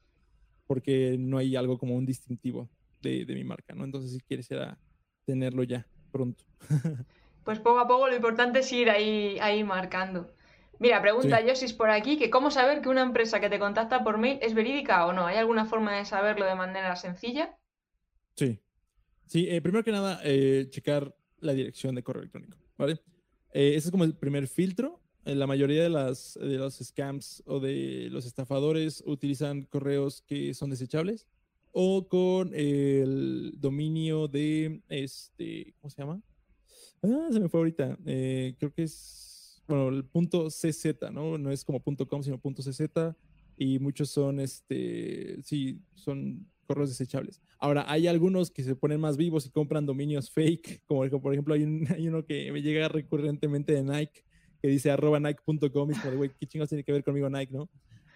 porque 0.66 1.16
no 1.18 1.38
hay 1.38 1.56
algo 1.56 1.78
como 1.78 1.94
un 1.94 2.06
distintivo 2.06 2.68
de, 3.00 3.24
de 3.24 3.34
mi 3.34 3.44
marca, 3.44 3.74
¿no? 3.74 3.84
Entonces, 3.84 4.12
si 4.12 4.20
quieres 4.20 4.50
era 4.50 4.78
tenerlo 5.24 5.62
ya 5.64 5.86
pronto. 6.12 6.44
pues 7.44 7.58
poco 7.58 7.80
a 7.80 7.88
poco 7.88 8.08
lo 8.08 8.14
importante 8.14 8.60
es 8.60 8.72
ir 8.72 8.90
ahí, 8.90 9.38
ahí 9.40 9.64
marcando. 9.64 10.32
Mira, 10.78 11.00
pregunta 11.00 11.40
sí. 11.54 11.74
por 11.74 11.90
aquí 11.90 12.18
que 12.18 12.30
cómo 12.30 12.50
saber 12.50 12.82
que 12.82 12.88
una 12.88 13.02
empresa 13.02 13.40
que 13.40 13.48
te 13.48 13.58
contacta 13.58 14.02
por 14.02 14.18
mail 14.18 14.38
es 14.42 14.54
verídica 14.54 15.06
o 15.06 15.12
no. 15.12 15.26
¿Hay 15.26 15.36
alguna 15.36 15.64
forma 15.64 15.96
de 15.96 16.04
saberlo 16.04 16.44
de 16.44 16.54
manera 16.54 16.96
sencilla? 16.96 17.56
Sí. 18.34 18.60
Sí, 19.26 19.48
eh, 19.48 19.62
primero 19.62 19.84
que 19.84 19.92
nada, 19.92 20.20
eh, 20.24 20.66
checar 20.70 21.14
la 21.38 21.52
dirección 21.54 21.94
de 21.94 22.02
correo 22.02 22.22
electrónico, 22.22 22.58
¿vale? 22.76 23.00
Eh, 23.52 23.74
ese 23.76 23.88
es 23.88 23.90
como 23.90 24.04
el 24.04 24.14
primer 24.14 24.48
filtro. 24.48 25.00
la 25.24 25.46
mayoría 25.46 25.84
de, 25.84 25.88
las, 25.88 26.36
de 26.40 26.58
los 26.58 26.78
scams 26.78 27.44
o 27.46 27.60
de 27.60 28.08
los 28.10 28.26
estafadores 28.26 29.04
utilizan 29.06 29.62
correos 29.66 30.22
que 30.22 30.52
son 30.52 30.70
desechables 30.70 31.28
o 31.72 32.06
con 32.08 32.52
el 32.54 33.54
dominio 33.58 34.28
de, 34.28 34.82
este, 34.88 35.74
¿cómo 35.80 35.90
se 35.90 36.02
llama? 36.02 36.22
Ah, 37.02 37.28
se 37.30 37.40
me 37.40 37.48
fue 37.48 37.60
ahorita. 37.60 37.98
creo 38.04 38.72
que 38.72 38.84
es 38.84 39.62
bueno, 39.66 39.88
el 39.88 40.04
punto 40.04 40.48
CZ, 40.48 41.10
¿no? 41.12 41.38
No 41.38 41.50
es 41.50 41.64
como 41.64 41.80
punto 41.80 42.06
.com, 42.06 42.22
sino 42.22 42.38
punto 42.38 42.62
.cz 42.62 43.14
y 43.56 43.78
muchos 43.78 44.10
son, 44.10 44.40
este, 44.40 45.40
sí, 45.42 45.80
son 45.94 46.46
correos 46.66 46.90
desechables. 46.90 47.40
Ahora, 47.58 47.84
hay 47.86 48.06
algunos 48.06 48.50
que 48.50 48.62
se 48.62 48.74
ponen 48.74 49.00
más 49.00 49.16
vivos 49.16 49.46
y 49.46 49.50
compran 49.50 49.86
dominios 49.86 50.30
fake, 50.30 50.82
como 50.86 51.08
por 51.20 51.32
ejemplo 51.32 51.54
hay, 51.96 52.08
uno 52.08 52.24
que 52.24 52.50
me 52.52 52.62
llega 52.62 52.88
recurrentemente 52.88 53.72
de 53.72 53.82
Nike, 53.82 54.24
que 54.60 54.68
dice 54.68 54.90
arroba 54.90 55.20
nike.com 55.20 55.90
y 55.90 55.92
es 55.92 56.00
como, 56.00 56.16
güey, 56.16 56.30
¿qué 56.38 56.46
chingados 56.46 56.70
tiene 56.70 56.84
que 56.84 56.92
ver 56.92 57.04
conmigo 57.04 57.28
Nike, 57.28 57.52
no? 57.52 57.68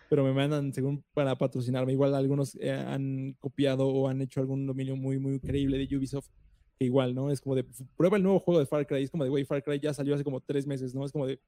Pero 0.08 0.24
me 0.24 0.32
mandan 0.32 0.72
según 0.72 1.04
para 1.14 1.36
patrocinarme. 1.36 1.92
Igual 1.92 2.14
algunos 2.14 2.56
eh, 2.60 2.70
han 2.70 3.36
copiado 3.40 3.88
o 3.88 4.08
han 4.08 4.20
hecho 4.20 4.40
algún 4.40 4.66
dominio 4.66 4.96
muy, 4.96 5.18
muy 5.18 5.40
creíble 5.40 5.78
de 5.78 5.96
Ubisoft 5.96 6.28
igual, 6.78 7.14
¿no? 7.14 7.30
Es 7.30 7.40
como 7.40 7.54
de, 7.54 7.64
prueba 7.96 8.16
el 8.16 8.22
nuevo 8.22 8.40
juego 8.40 8.60
de 8.60 8.66
Far 8.66 8.86
Cry, 8.86 9.02
es 9.02 9.10
como 9.10 9.24
de, 9.24 9.30
güey, 9.30 9.44
Far 9.44 9.62
Cry 9.62 9.80
ya 9.80 9.94
salió 9.94 10.14
hace 10.14 10.24
como 10.24 10.40
tres 10.40 10.66
meses, 10.66 10.94
¿no? 10.94 11.04
Es 11.04 11.12
como 11.12 11.26
de, 11.26 11.40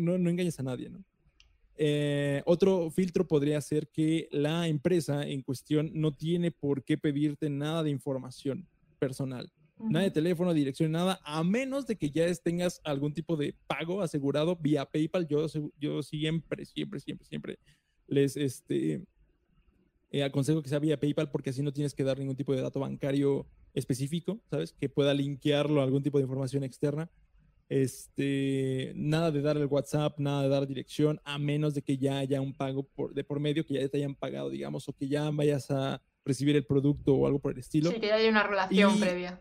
no, 0.00 0.18
no 0.18 0.30
engañes 0.30 0.58
a 0.60 0.62
nadie, 0.62 0.88
¿no? 0.88 1.02
Eh, 1.80 2.42
otro 2.44 2.90
filtro 2.90 3.26
podría 3.26 3.60
ser 3.60 3.88
que 3.88 4.28
la 4.32 4.66
empresa 4.66 5.22
en 5.22 5.42
cuestión 5.42 5.92
no 5.94 6.12
tiene 6.12 6.50
por 6.50 6.82
qué 6.82 6.98
pedirte 6.98 7.48
nada 7.50 7.84
de 7.84 7.90
información 7.90 8.66
personal, 8.98 9.48
nada 9.78 10.04
de 10.04 10.10
teléfono, 10.10 10.52
dirección, 10.52 10.90
nada, 10.90 11.20
a 11.22 11.44
menos 11.44 11.86
de 11.86 11.94
que 11.94 12.10
ya 12.10 12.26
tengas 12.34 12.80
algún 12.82 13.14
tipo 13.14 13.36
de 13.36 13.54
pago 13.68 14.02
asegurado 14.02 14.56
vía 14.56 14.86
PayPal. 14.86 15.28
Yo, 15.28 15.46
yo 15.78 16.02
siempre, 16.02 16.64
siempre, 16.64 16.98
siempre, 16.98 17.26
siempre 17.28 17.58
les 18.08 18.36
este, 18.36 19.02
eh, 20.10 20.22
aconsejo 20.22 20.62
que 20.62 20.68
sea 20.68 20.78
vía 20.78 20.98
PayPal 20.98 21.30
porque 21.30 21.50
así 21.50 21.62
no 21.62 21.72
tienes 21.72 21.94
que 21.94 22.04
dar 22.04 22.18
ningún 22.18 22.36
tipo 22.36 22.54
de 22.54 22.62
dato 22.62 22.80
bancario 22.80 23.46
específico, 23.74 24.40
¿sabes? 24.50 24.72
Que 24.72 24.88
pueda 24.88 25.14
linkearlo 25.14 25.80
a 25.80 25.84
algún 25.84 26.02
tipo 26.02 26.18
de 26.18 26.24
información 26.24 26.64
externa. 26.64 27.10
Este, 27.68 28.92
nada 28.96 29.30
de 29.30 29.42
dar 29.42 29.58
el 29.58 29.66
WhatsApp, 29.66 30.18
nada 30.18 30.42
de 30.42 30.48
dar 30.48 30.66
dirección, 30.66 31.20
a 31.24 31.38
menos 31.38 31.74
de 31.74 31.82
que 31.82 31.98
ya 31.98 32.18
haya 32.18 32.40
un 32.40 32.54
pago 32.54 32.82
por, 32.82 33.12
de 33.12 33.24
por 33.24 33.40
medio, 33.40 33.66
que 33.66 33.74
ya 33.74 33.88
te 33.88 33.98
hayan 33.98 34.14
pagado, 34.14 34.48
digamos, 34.48 34.88
o 34.88 34.94
que 34.94 35.06
ya 35.06 35.30
vayas 35.30 35.70
a 35.70 36.00
recibir 36.24 36.56
el 36.56 36.64
producto 36.64 37.14
o 37.14 37.26
algo 37.26 37.38
por 37.38 37.52
el 37.52 37.58
estilo. 37.58 37.90
Sí, 37.90 38.00
que 38.00 38.06
ya 38.06 38.14
haya 38.14 38.30
una 38.30 38.42
relación 38.42 38.98
previa. 38.98 39.40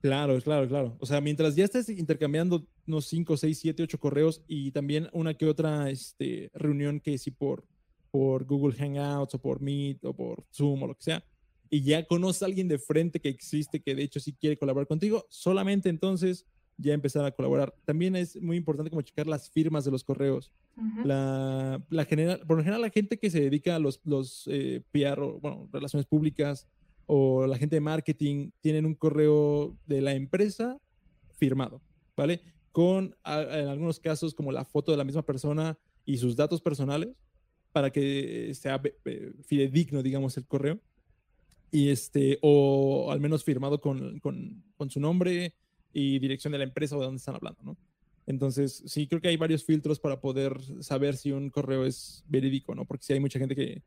Claro, 0.00 0.40
claro, 0.40 0.66
claro. 0.66 0.96
O 0.98 1.04
sea, 1.04 1.20
mientras 1.20 1.54
ya 1.54 1.64
estés 1.64 1.90
intercambiando 1.90 2.66
unos 2.86 3.06
5, 3.06 3.36
6, 3.36 3.58
7, 3.58 3.82
8 3.82 4.00
correos 4.00 4.42
y 4.48 4.70
también 4.70 5.08
una 5.12 5.34
que 5.34 5.44
otra 5.44 5.90
este, 5.90 6.50
reunión 6.54 7.00
que 7.00 7.18
si 7.18 7.30
por, 7.30 7.66
por 8.10 8.44
Google 8.44 8.76
Hangouts 8.76 9.34
o 9.34 9.38
por 9.38 9.60
Meet 9.60 10.04
o 10.04 10.12
por 10.12 10.44
Zoom 10.52 10.82
o 10.82 10.86
lo 10.88 10.94
que 10.94 11.04
sea, 11.04 11.24
y 11.70 11.82
ya 11.82 12.04
conoces 12.04 12.42
a 12.42 12.46
alguien 12.46 12.68
de 12.68 12.78
frente 12.78 13.20
que 13.20 13.28
existe, 13.28 13.80
que 13.80 13.94
de 13.94 14.02
hecho 14.02 14.18
sí 14.18 14.32
quiere 14.32 14.58
colaborar 14.58 14.88
contigo, 14.88 15.26
solamente 15.28 15.88
entonces 15.88 16.44
ya 16.80 16.94
empezar 16.94 17.24
a 17.24 17.30
colaborar. 17.30 17.74
También 17.84 18.16
es 18.16 18.40
muy 18.40 18.56
importante 18.56 18.90
como 18.90 19.02
checar 19.02 19.26
las 19.26 19.50
firmas 19.50 19.84
de 19.84 19.90
los 19.90 20.02
correos. 20.02 20.50
la, 21.04 21.80
la, 21.90 22.04
general, 22.04 22.40
por 22.46 22.56
lo 22.56 22.62
general, 22.62 22.80
la 22.80 22.90
gente 22.90 23.18
que 23.18 23.30
se 23.30 23.40
dedica 23.40 23.76
a 23.76 23.78
los, 23.78 24.00
los 24.04 24.48
eh, 24.50 24.82
PR, 24.90 25.20
o, 25.20 25.38
bueno, 25.40 25.68
relaciones 25.72 26.06
públicas 26.06 26.66
o 27.06 27.46
la 27.46 27.58
gente 27.58 27.76
de 27.76 27.80
marketing, 27.80 28.50
tienen 28.60 28.86
un 28.86 28.94
correo 28.94 29.76
de 29.86 30.00
la 30.00 30.14
empresa 30.14 30.78
firmado, 31.36 31.82
¿vale? 32.16 32.40
Con 32.72 33.16
en 33.24 33.68
algunos 33.68 33.98
casos 33.98 34.32
como 34.32 34.52
la 34.52 34.64
foto 34.64 34.92
de 34.92 34.98
la 34.98 35.04
misma 35.04 35.22
persona 35.22 35.76
y 36.04 36.18
sus 36.18 36.36
datos 36.36 36.60
personales 36.62 37.16
para 37.72 37.90
que 37.90 38.52
sea 38.54 38.80
fidedigno, 39.46 40.02
digamos, 40.02 40.36
el 40.36 40.46
correo 40.46 40.80
y 41.70 41.88
este, 41.88 42.38
o 42.42 43.10
al 43.10 43.20
menos 43.20 43.44
firmado 43.44 43.80
con, 43.80 44.18
con, 44.20 44.90
su 44.90 45.00
nombre 45.00 45.54
y 45.92 46.18
dirección 46.18 46.52
de 46.52 46.58
la 46.58 46.64
empresa 46.64 46.96
o 46.96 47.00
de 47.00 47.06
dónde 47.06 47.18
están 47.18 47.36
hablando, 47.36 47.62
¿no? 47.62 47.76
Entonces, 48.26 48.82
sí, 48.86 49.06
creo 49.06 49.20
que 49.20 49.28
hay 49.28 49.36
varios 49.36 49.64
filtros 49.64 49.98
para 49.98 50.20
poder 50.20 50.56
saber 50.80 51.16
si 51.16 51.32
un 51.32 51.50
correo 51.50 51.84
es 51.84 52.24
verídico, 52.28 52.74
¿no? 52.74 52.84
Porque 52.84 53.04
si 53.04 53.12
hay 53.12 53.20
mucha 53.20 53.38
gente 53.38 53.56
que, 53.56 53.82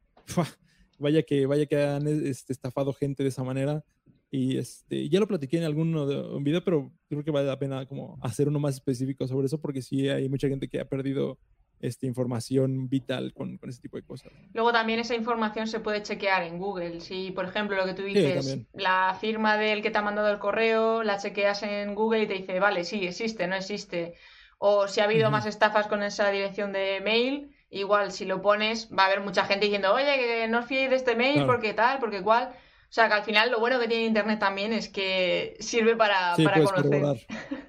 vaya 0.99 1.23
que, 1.23 1.45
vaya 1.45 1.65
que 1.65 1.81
han 1.81 2.07
este, 2.07 2.53
estafado 2.53 2.93
gente 2.93 3.23
de 3.23 3.29
esa 3.29 3.43
manera. 3.43 3.83
Y 4.31 4.57
este, 4.57 5.07
ya 5.09 5.19
lo 5.19 5.27
platiqué 5.27 5.57
en 5.57 5.63
algún 5.63 6.43
video, 6.43 6.63
pero 6.63 6.91
creo 7.07 7.23
que 7.23 7.31
vale 7.31 7.47
la 7.47 7.59
pena 7.59 7.85
como 7.85 8.17
hacer 8.21 8.47
uno 8.47 8.59
más 8.59 8.75
específico 8.75 9.27
sobre 9.27 9.45
eso, 9.45 9.61
porque 9.61 9.81
sí 9.81 10.09
hay 10.09 10.27
mucha 10.27 10.49
gente 10.49 10.67
que 10.67 10.79
ha 10.79 10.89
perdido 10.89 11.37
esta 11.83 12.05
información 12.05 12.87
vital 12.87 13.33
con, 13.33 13.57
con, 13.57 13.69
ese 13.69 13.81
tipo 13.81 13.97
de 13.97 14.03
cosas. 14.03 14.31
Luego 14.53 14.71
también 14.71 14.99
esa 14.99 15.15
información 15.15 15.67
se 15.67 15.81
puede 15.81 16.01
chequear 16.01 16.43
en 16.43 16.57
Google. 16.57 17.01
Si, 17.01 17.31
por 17.31 17.45
ejemplo, 17.45 17.75
lo 17.75 17.85
que 17.85 17.93
tú 17.93 18.03
dices, 18.03 18.59
la 18.73 19.17
firma 19.19 19.57
del 19.57 19.81
que 19.81 19.91
te 19.91 19.97
ha 19.97 20.01
mandado 20.01 20.29
el 20.29 20.39
correo, 20.39 21.03
la 21.03 21.17
chequeas 21.17 21.61
en 21.63 21.93
Google 21.93 22.23
y 22.23 22.27
te 22.27 22.33
dice, 22.35 22.59
vale, 22.59 22.85
sí, 22.85 23.05
existe, 23.05 23.47
no 23.47 23.55
existe. 23.55 24.15
O 24.59 24.87
si 24.87 25.01
ha 25.01 25.03
habido 25.03 25.29
más 25.29 25.45
estafas 25.45 25.87
con 25.87 26.03
esa 26.03 26.29
dirección 26.29 26.71
de 26.71 27.01
mail, 27.03 27.53
igual 27.69 28.13
si 28.13 28.23
lo 28.23 28.41
pones, 28.41 28.89
va 28.97 29.03
a 29.03 29.05
haber 29.07 29.19
mucha 29.19 29.43
gente 29.43 29.65
diciendo, 29.65 29.93
oye, 29.93 30.15
que 30.17 30.47
no 30.47 30.59
os 30.59 30.65
fiéis 30.65 30.89
de 30.89 30.95
este 30.95 31.15
mail 31.15 31.45
porque 31.45 31.73
tal, 31.73 31.99
porque 31.99 32.23
cual. 32.23 32.53
O 32.93 32.95
sea, 32.95 33.07
que 33.07 33.15
al 33.15 33.23
final 33.23 33.49
lo 33.49 33.59
bueno 33.59 33.79
que 33.79 33.87
tiene 33.87 34.05
Internet 34.05 34.39
también 34.39 34.71
es 34.71 34.87
que 34.87 35.57
sirve 35.59 35.95
para, 35.95 36.35
para 36.37 36.63
conocer. 36.63 37.25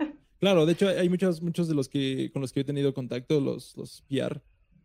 Claro, 0.44 0.66
de 0.66 0.72
hecho 0.74 0.88
hay 0.88 1.08
muchos, 1.08 1.40
muchos 1.40 1.68
de 1.68 1.74
los 1.74 1.88
que 1.88 2.30
con 2.30 2.42
los 2.42 2.52
que 2.52 2.60
he 2.60 2.64
tenido 2.64 2.92
contacto, 2.92 3.40
los, 3.40 3.74
los 3.78 4.02
PR, 4.02 4.42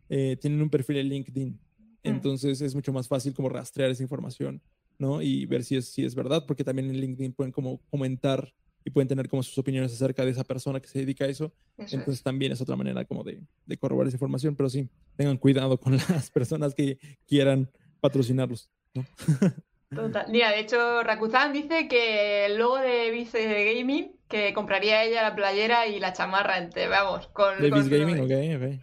eh, 0.08 0.38
tienen 0.40 0.62
un 0.62 0.70
perfil 0.70 0.96
en 0.96 1.10
LinkedIn. 1.10 1.48
Mm. 1.50 1.58
Entonces 2.02 2.62
es 2.62 2.74
mucho 2.74 2.94
más 2.94 3.08
fácil 3.08 3.34
como 3.34 3.50
rastrear 3.50 3.90
esa 3.90 4.02
información, 4.02 4.62
¿no? 4.98 5.20
Y 5.20 5.44
ver 5.44 5.62
si 5.62 5.76
es, 5.76 5.84
si 5.92 6.02
es 6.02 6.14
verdad, 6.14 6.46
porque 6.46 6.64
también 6.64 6.88
en 6.88 6.98
LinkedIn 6.98 7.34
pueden 7.34 7.52
como 7.52 7.78
comentar 7.90 8.54
y 8.86 8.90
pueden 8.90 9.06
tener 9.06 9.28
como 9.28 9.42
sus 9.42 9.58
opiniones 9.58 9.92
acerca 9.92 10.24
de 10.24 10.30
esa 10.30 10.44
persona 10.44 10.80
que 10.80 10.88
se 10.88 11.00
dedica 11.00 11.26
a 11.26 11.28
eso. 11.28 11.52
Entonces 11.76 12.22
también 12.22 12.52
es 12.52 12.62
otra 12.62 12.76
manera 12.76 13.04
como 13.04 13.22
de, 13.22 13.42
de 13.66 13.76
corroborar 13.76 14.08
esa 14.08 14.16
información, 14.16 14.56
pero 14.56 14.70
sí, 14.70 14.88
tengan 15.14 15.36
cuidado 15.36 15.78
con 15.78 15.92
las 16.08 16.30
personas 16.30 16.74
que 16.74 16.98
quieran 17.26 17.70
patrocinarlos, 18.00 18.70
¿no? 18.94 19.04
Total. 19.94 20.24
Mira, 20.30 20.52
de 20.52 20.60
hecho, 20.60 21.02
Rakuzan 21.02 21.52
dice 21.52 21.86
que 21.86 22.46
el 22.46 22.56
logo 22.56 22.78
de 22.78 23.10
Vice 23.10 23.74
Gaming, 23.74 24.19
que 24.30 24.54
compraría 24.54 25.04
ella 25.04 25.22
la 25.22 25.34
playera 25.34 25.86
y 25.86 26.00
la 26.00 26.14
chamarra, 26.14 26.56
entre, 26.56 26.88
vamos, 26.88 27.26
con... 27.28 27.60
De 27.60 27.70
Vice 27.70 27.90
Gaming, 27.90 28.20
ok, 28.20 28.62
ok. 28.62 28.80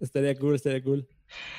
Estaría 0.00 0.34
cool, 0.36 0.54
estaría 0.56 0.82
cool. 0.82 1.06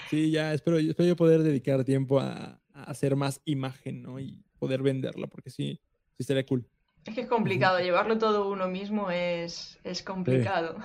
Sí, 0.09 0.31
ya, 0.31 0.53
espero, 0.53 0.79
espero 0.79 1.07
yo 1.07 1.15
poder 1.15 1.43
dedicar 1.43 1.83
tiempo 1.83 2.19
a, 2.19 2.59
a 2.73 2.83
hacer 2.83 3.15
más 3.15 3.41
imagen, 3.45 4.01
¿no? 4.01 4.19
Y 4.19 4.43
poder 4.59 4.81
venderla, 4.81 5.27
porque 5.27 5.49
sí, 5.49 5.79
sí 6.09 6.17
estaría 6.19 6.45
cool. 6.45 6.67
Es 7.05 7.15
que 7.15 7.21
es 7.21 7.27
complicado, 7.27 7.79
llevarlo 7.79 8.17
todo 8.17 8.51
uno 8.51 8.67
mismo 8.67 9.09
es, 9.09 9.79
es 9.85 10.03
complicado. 10.03 10.75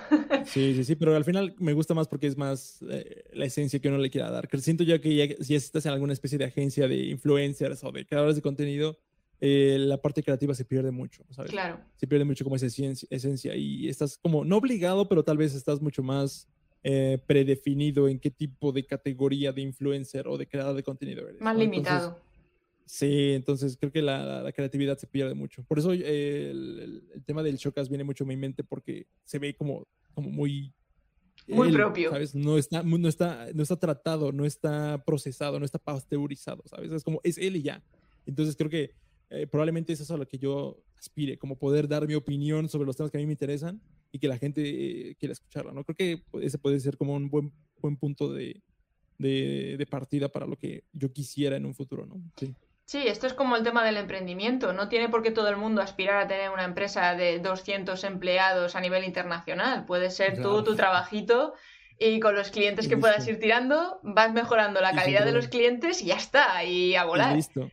Sí. 0.45 0.73
sí, 0.73 0.83
sí, 0.85 0.95
pero 0.95 1.15
al 1.15 1.25
final 1.25 1.53
me 1.57 1.73
gusta 1.73 1.93
más 1.93 2.07
porque 2.07 2.27
es 2.27 2.37
más 2.37 2.81
eh, 2.89 3.25
la 3.33 3.45
esencia 3.45 3.79
que 3.79 3.89
uno 3.89 3.97
le 3.97 4.09
quiera 4.09 4.31
dar. 4.31 4.47
siento 4.59 4.85
yo 4.85 5.01
que 5.01 5.15
ya, 5.15 5.43
si 5.43 5.55
estás 5.55 5.85
en 5.85 5.91
alguna 5.91 6.13
especie 6.13 6.37
de 6.37 6.45
agencia 6.45 6.87
de 6.87 6.95
influencers 6.95 7.83
o 7.83 7.91
de 7.91 8.05
creadores 8.05 8.37
de 8.37 8.41
contenido, 8.41 8.97
eh, 9.45 9.77
la 9.77 10.01
parte 10.01 10.23
creativa 10.23 10.55
se 10.55 10.63
pierde 10.63 10.89
mucho, 10.89 11.25
¿sabes? 11.29 11.51
Claro. 11.51 11.77
Se 11.97 12.07
pierde 12.07 12.23
mucho 12.23 12.45
como 12.45 12.55
esa 12.55 12.65
esencia, 12.65 13.53
y 13.57 13.89
estás 13.89 14.17
como, 14.17 14.45
no 14.45 14.55
obligado, 14.55 15.09
pero 15.09 15.21
tal 15.21 15.35
vez 15.35 15.53
estás 15.53 15.81
mucho 15.81 16.01
más 16.01 16.47
eh, 16.81 17.21
predefinido 17.27 18.07
en 18.07 18.19
qué 18.19 18.31
tipo 18.31 18.71
de 18.71 18.85
categoría 18.85 19.51
de 19.51 19.59
influencer 19.59 20.29
o 20.29 20.37
de 20.37 20.47
creador 20.47 20.77
de 20.77 20.83
contenido 20.83 21.27
eres. 21.27 21.41
Más 21.41 21.57
limitado. 21.57 22.21
sí, 22.85 23.33
entonces 23.33 23.75
creo 23.75 23.91
que 23.91 24.01
la, 24.01 24.49
creatividad 24.55 24.97
se 24.97 25.07
pierde 25.07 25.33
mucho. 25.33 25.61
Por 25.63 25.77
eso 25.77 25.91
eh, 25.91 26.51
el, 26.51 27.03
tema 27.25 27.43
del 27.43 27.57
Chocas 27.57 27.89
viene 27.89 28.05
mucho 28.05 28.23
a 28.23 28.27
mi 28.27 28.37
mente 28.37 28.63
porque 28.63 29.07
se 29.25 29.39
ve 29.39 29.53
como, 29.53 29.85
como 30.13 30.29
muy... 30.29 30.73
Muy 31.49 31.69
propio. 31.73 32.11
¿sabes? 32.11 32.33
No 32.33 32.57
está, 32.57 32.81
no, 32.81 33.09
está, 33.09 33.47
no 33.53 33.61
está 33.61 33.75
tratado, 33.75 34.31
no 34.31 34.45
está 34.45 35.03
procesado, 35.03 35.59
no 35.59 35.65
está 35.65 35.79
pasteurizado, 35.79 36.63
¿sabes? 36.65 36.89
Es 36.93 37.03
como, 37.03 37.19
es 37.25 37.37
él 37.37 37.57
y 37.57 37.63
ya. 37.63 37.83
Entonces 38.25 38.55
creo 38.55 38.69
que 38.69 39.02
eh, 39.33 39.47
probablemente 39.47 39.93
eso 39.93 40.03
es 40.03 40.11
a 40.11 40.17
lo 40.17 40.27
que 40.27 40.37
yo 40.37 40.77
aspire, 40.97 41.37
como 41.37 41.57
poder 41.57 41.87
dar 41.87 42.07
mi 42.07 42.13
opinión 42.13 42.69
sobre 42.69 42.85
los 42.85 42.95
temas 42.95 43.11
que 43.11 43.17
a 43.17 43.19
mí 43.19 43.25
me 43.25 43.33
interesan 43.33 43.81
y 44.11 44.19
que 44.19 44.27
la 44.27 44.37
gente 44.37 44.61
eh, 44.61 45.15
quiera 45.15 45.33
escucharla, 45.33 45.73
¿no? 45.73 45.83
Creo 45.83 45.95
que 45.95 46.23
ese 46.41 46.59
puede 46.59 46.79
ser 46.79 46.97
como 46.97 47.15
un 47.15 47.29
buen, 47.29 47.51
buen 47.79 47.97
punto 47.97 48.31
de, 48.31 48.61
de, 49.17 49.87
partida 49.89 50.29
para 50.29 50.45
lo 50.45 50.55
que 50.55 50.83
yo 50.93 51.11
quisiera 51.11 51.57
en 51.57 51.65
un 51.65 51.73
futuro, 51.73 52.05
¿no? 52.05 52.21
Sí. 52.37 52.53
Sí, 52.85 53.07
esto 53.07 53.25
es 53.27 53.33
como 53.33 53.55
el 53.55 53.63
tema 53.63 53.83
del 53.83 53.97
emprendimiento. 53.97 54.73
No 54.73 54.87
tiene 54.89 55.09
por 55.09 55.23
qué 55.23 55.31
todo 55.31 55.47
el 55.47 55.55
mundo 55.55 55.81
aspirar 55.81 56.21
a 56.21 56.27
tener 56.27 56.51
una 56.51 56.65
empresa 56.65 57.15
de 57.15 57.39
200 57.39 58.03
empleados 58.03 58.75
a 58.75 58.81
nivel 58.81 59.05
internacional. 59.05 59.85
Puede 59.85 60.11
ser 60.11 60.41
tú, 60.41 60.63
tu 60.63 60.75
trabajito, 60.75 61.53
y 61.97 62.19
con 62.19 62.35
los 62.35 62.51
clientes 62.51 62.87
que 62.87 62.97
puedas 62.97 63.27
ir 63.27 63.39
tirando, 63.39 63.99
vas 64.03 64.33
mejorando 64.33 64.81
la 64.81 64.93
calidad 64.93 65.25
de 65.25 65.31
los 65.31 65.47
clientes 65.47 66.01
y 66.01 66.07
ya 66.07 66.15
está, 66.15 66.63
y 66.63 66.95
a 66.95 67.05
volar. 67.05 67.35
listo. 67.35 67.71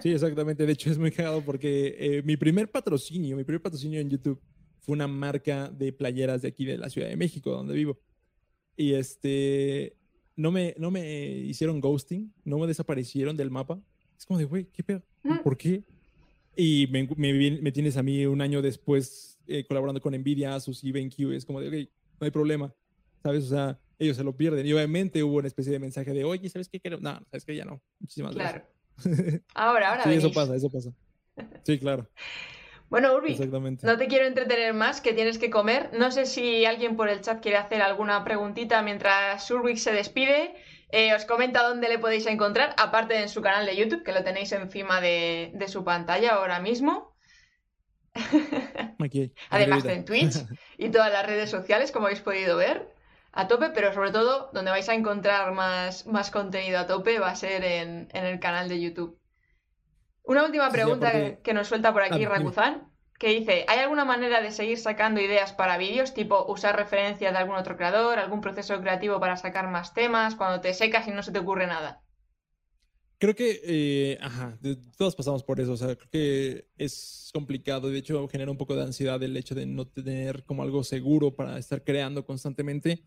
Sí, 0.00 0.12
exactamente. 0.12 0.66
De 0.66 0.72
hecho, 0.72 0.90
es 0.90 0.98
muy 0.98 1.10
cagado 1.10 1.42
porque 1.42 1.96
eh, 1.98 2.22
mi 2.22 2.36
primer 2.36 2.70
patrocinio, 2.70 3.36
mi 3.36 3.44
primer 3.44 3.62
patrocinio 3.62 4.00
en 4.00 4.10
YouTube 4.10 4.40
fue 4.80 4.94
una 4.94 5.08
marca 5.08 5.68
de 5.68 5.92
playeras 5.92 6.42
de 6.42 6.48
aquí 6.48 6.64
de 6.64 6.78
la 6.78 6.90
Ciudad 6.90 7.08
de 7.08 7.16
México, 7.16 7.50
donde 7.50 7.74
vivo. 7.74 7.98
Y 8.76 8.92
este, 8.92 9.96
no 10.36 10.50
me, 10.50 10.74
no 10.78 10.90
me 10.90 11.28
hicieron 11.28 11.80
ghosting, 11.80 12.32
no 12.44 12.58
me 12.58 12.66
desaparecieron 12.66 13.36
del 13.36 13.50
mapa. 13.50 13.80
Es 14.16 14.26
como 14.26 14.38
de, 14.38 14.44
güey, 14.44 14.66
¿qué 14.72 14.82
pedo? 14.82 15.02
¿Por 15.42 15.56
qué? 15.56 15.82
Y 16.56 16.88
me, 16.90 17.06
me, 17.60 17.72
tienes 17.72 17.96
a 17.96 18.02
mí 18.02 18.24
un 18.26 18.40
año 18.40 18.62
después 18.62 19.38
eh, 19.46 19.64
colaborando 19.66 20.00
con 20.00 20.14
Nvidia, 20.14 20.58
sus 20.60 20.84
y 20.84 20.92
BenQ. 20.92 21.32
Es 21.32 21.44
como 21.44 21.60
de, 21.60 21.68
ok, 21.68 21.90
no 22.20 22.24
hay 22.24 22.30
problema. 22.30 22.72
¿Sabes? 23.22 23.44
O 23.44 23.48
sea, 23.48 23.80
ellos 23.98 24.16
se 24.16 24.24
lo 24.24 24.36
pierden. 24.36 24.66
Y 24.66 24.72
obviamente 24.72 25.22
hubo 25.22 25.38
una 25.38 25.48
especie 25.48 25.72
de 25.72 25.78
mensaje 25.78 26.12
de, 26.12 26.24
oye, 26.24 26.48
¿sabes 26.48 26.68
qué? 26.68 26.80
No, 26.90 26.98
¿sabes 27.30 27.44
qué? 27.44 27.56
Ya 27.56 27.64
no. 27.64 27.82
Muchísimas 27.98 28.34
claro. 28.34 28.62
Ahora, 29.54 29.90
ahora. 29.90 30.04
Sí, 30.04 30.14
eso 30.14 30.32
pasa, 30.32 30.54
eso 30.54 30.70
pasa. 30.70 30.90
Sí, 31.64 31.78
claro. 31.78 32.08
Bueno, 32.88 33.14
Urbi, 33.14 33.36
no 33.82 33.98
te 33.98 34.06
quiero 34.06 34.26
entretener 34.26 34.72
más, 34.72 35.00
que 35.00 35.12
tienes 35.12 35.38
que 35.38 35.50
comer. 35.50 35.90
No 35.92 36.12
sé 36.12 36.24
si 36.24 36.64
alguien 36.64 36.96
por 36.96 37.08
el 37.08 37.20
chat 37.20 37.42
quiere 37.42 37.56
hacer 37.58 37.82
alguna 37.82 38.22
preguntita 38.24 38.80
mientras 38.82 39.50
Urbi 39.50 39.76
se 39.76 39.92
despide. 39.92 40.54
Eh, 40.90 41.12
os 41.14 41.24
comenta 41.24 41.64
dónde 41.64 41.88
le 41.88 41.98
podéis 41.98 42.26
encontrar, 42.26 42.74
aparte 42.78 43.14
de 43.14 43.22
en 43.22 43.28
su 43.28 43.42
canal 43.42 43.66
de 43.66 43.76
YouTube, 43.76 44.04
que 44.04 44.12
lo 44.12 44.22
tenéis 44.22 44.52
encima 44.52 45.00
de, 45.00 45.52
su 45.66 45.82
pantalla 45.82 46.34
ahora 46.34 46.60
mismo. 46.60 47.16
Además 49.50 49.84
en 49.84 50.04
Twitch 50.04 50.36
y 50.78 50.88
todas 50.90 51.12
las 51.12 51.26
redes 51.26 51.50
sociales, 51.50 51.90
como 51.90 52.06
habéis 52.06 52.20
podido 52.20 52.56
ver 52.56 52.95
a 53.36 53.48
tope, 53.48 53.70
pero 53.70 53.92
sobre 53.92 54.10
todo 54.10 54.50
donde 54.54 54.70
vais 54.70 54.88
a 54.88 54.94
encontrar 54.94 55.52
más, 55.52 56.06
más 56.06 56.30
contenido 56.30 56.78
a 56.78 56.86
tope 56.86 57.18
va 57.18 57.28
a 57.28 57.36
ser 57.36 57.64
en, 57.64 58.08
el 58.12 58.40
canal 58.40 58.68
de 58.68 58.80
YouTube. 58.80 59.20
Una 60.24 60.44
última 60.44 60.70
pregunta 60.70 61.36
que 61.36 61.54
nos 61.54 61.68
suelta 61.68 61.92
por 61.92 62.02
aquí 62.02 62.24
ah, 62.24 62.88
que 63.18 63.28
dice, 63.28 63.64
¿hay 63.68 63.78
alguna 63.78 64.04
manera 64.04 64.40
de 64.40 64.50
seguir 64.50 64.78
sacando 64.78 65.20
ideas 65.20 65.52
para 65.52 65.76
vídeos, 65.76 66.14
tipo 66.14 66.46
usar 66.48 66.76
referencias 66.76 67.32
de 67.32 67.38
algún 67.38 67.56
otro 67.56 67.76
creador, 67.76 68.18
algún 68.18 68.40
proceso 68.40 68.80
creativo 68.80 69.20
para 69.20 69.36
sacar 69.36 69.68
más 69.68 69.92
temas, 69.92 70.34
cuando 70.34 70.60
te 70.62 70.72
secas 70.72 71.06
y 71.06 71.10
no 71.10 71.22
se 71.22 71.30
te 71.30 71.38
ocurre 71.38 71.66
nada? 71.66 72.02
Creo 73.18 73.34
que, 73.34 73.60
eh, 73.64 74.18
ajá, 74.20 74.58
todos 74.96 75.14
pasamos 75.14 75.42
por 75.42 75.60
eso, 75.60 75.72
o 75.72 75.76
sea, 75.76 75.94
creo 75.94 76.10
que 76.10 76.68
es 76.76 77.30
complicado, 77.32 77.90
de 77.90 77.98
hecho 77.98 78.28
genera 78.28 78.50
un 78.50 78.58
poco 78.58 78.74
de 78.76 78.82
ansiedad 78.82 79.22
el 79.22 79.36
hecho 79.36 79.54
de 79.54 79.66
no 79.66 79.86
tener 79.86 80.44
como 80.44 80.62
algo 80.62 80.84
seguro 80.84 81.34
para 81.34 81.58
estar 81.58 81.84
creando 81.84 82.24
constantemente. 82.24 83.04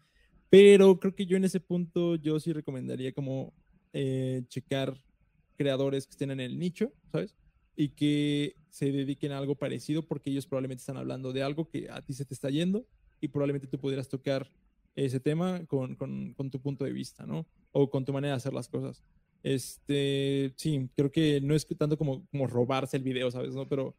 Pero 0.50 1.00
creo 1.00 1.16
que 1.16 1.26
yo 1.26 1.38
en 1.38 1.46
ese 1.46 1.60
punto 1.60 2.16
yo 2.16 2.40
sí 2.40 2.54
recomendaría 2.54 3.14
como 3.14 3.54
eh, 3.94 4.44
checar 4.48 4.98
creadores 5.56 6.08
que 6.08 6.12
estén 6.12 6.32
en 6.32 6.40
el 6.40 6.58
nicho, 6.58 6.92
¿sabes? 7.12 7.36
Y 7.76 7.90
que 7.90 8.56
se 8.70 8.92
dediquen 8.92 9.32
a 9.32 9.38
algo 9.38 9.56
parecido 9.56 10.04
porque 10.04 10.30
ellos 10.32 10.48
probablemente 10.48 10.82
están 10.82 10.98
hablando 10.98 11.34
de 11.34 11.44
algo 11.44 11.70
que 11.70 11.90
a 11.90 12.02
ti 12.02 12.14
se 12.14 12.26
te 12.26 12.34
está 12.34 12.50
yendo 12.50 12.86
y 13.22 13.28
probablemente 13.28 13.68
tú 13.68 13.80
pudieras 13.80 14.10
tocar 14.10 14.50
ese 14.96 15.20
tema 15.20 15.66
con, 15.68 15.96
con, 15.96 16.34
con 16.34 16.50
tu 16.50 16.60
punto 16.60 16.84
de 16.84 16.94
vista, 16.94 17.26
¿no? 17.26 17.46
O 17.72 17.90
con 17.90 18.06
tu 18.06 18.14
manera 18.14 18.34
de 18.34 18.38
hacer 18.38 18.54
las 18.54 18.68
cosas. 18.68 19.04
Este, 19.44 20.54
sí, 20.58 20.90
creo 20.96 21.12
que 21.12 21.40
no 21.42 21.56
es 21.56 21.66
tanto 21.78 21.98
como, 21.98 22.26
como 22.28 22.48
robarse 22.48 22.98
el 22.98 23.04
video, 23.04 23.32
¿sabes? 23.32 23.56
¿no? 23.56 23.68
Pero 23.68 23.96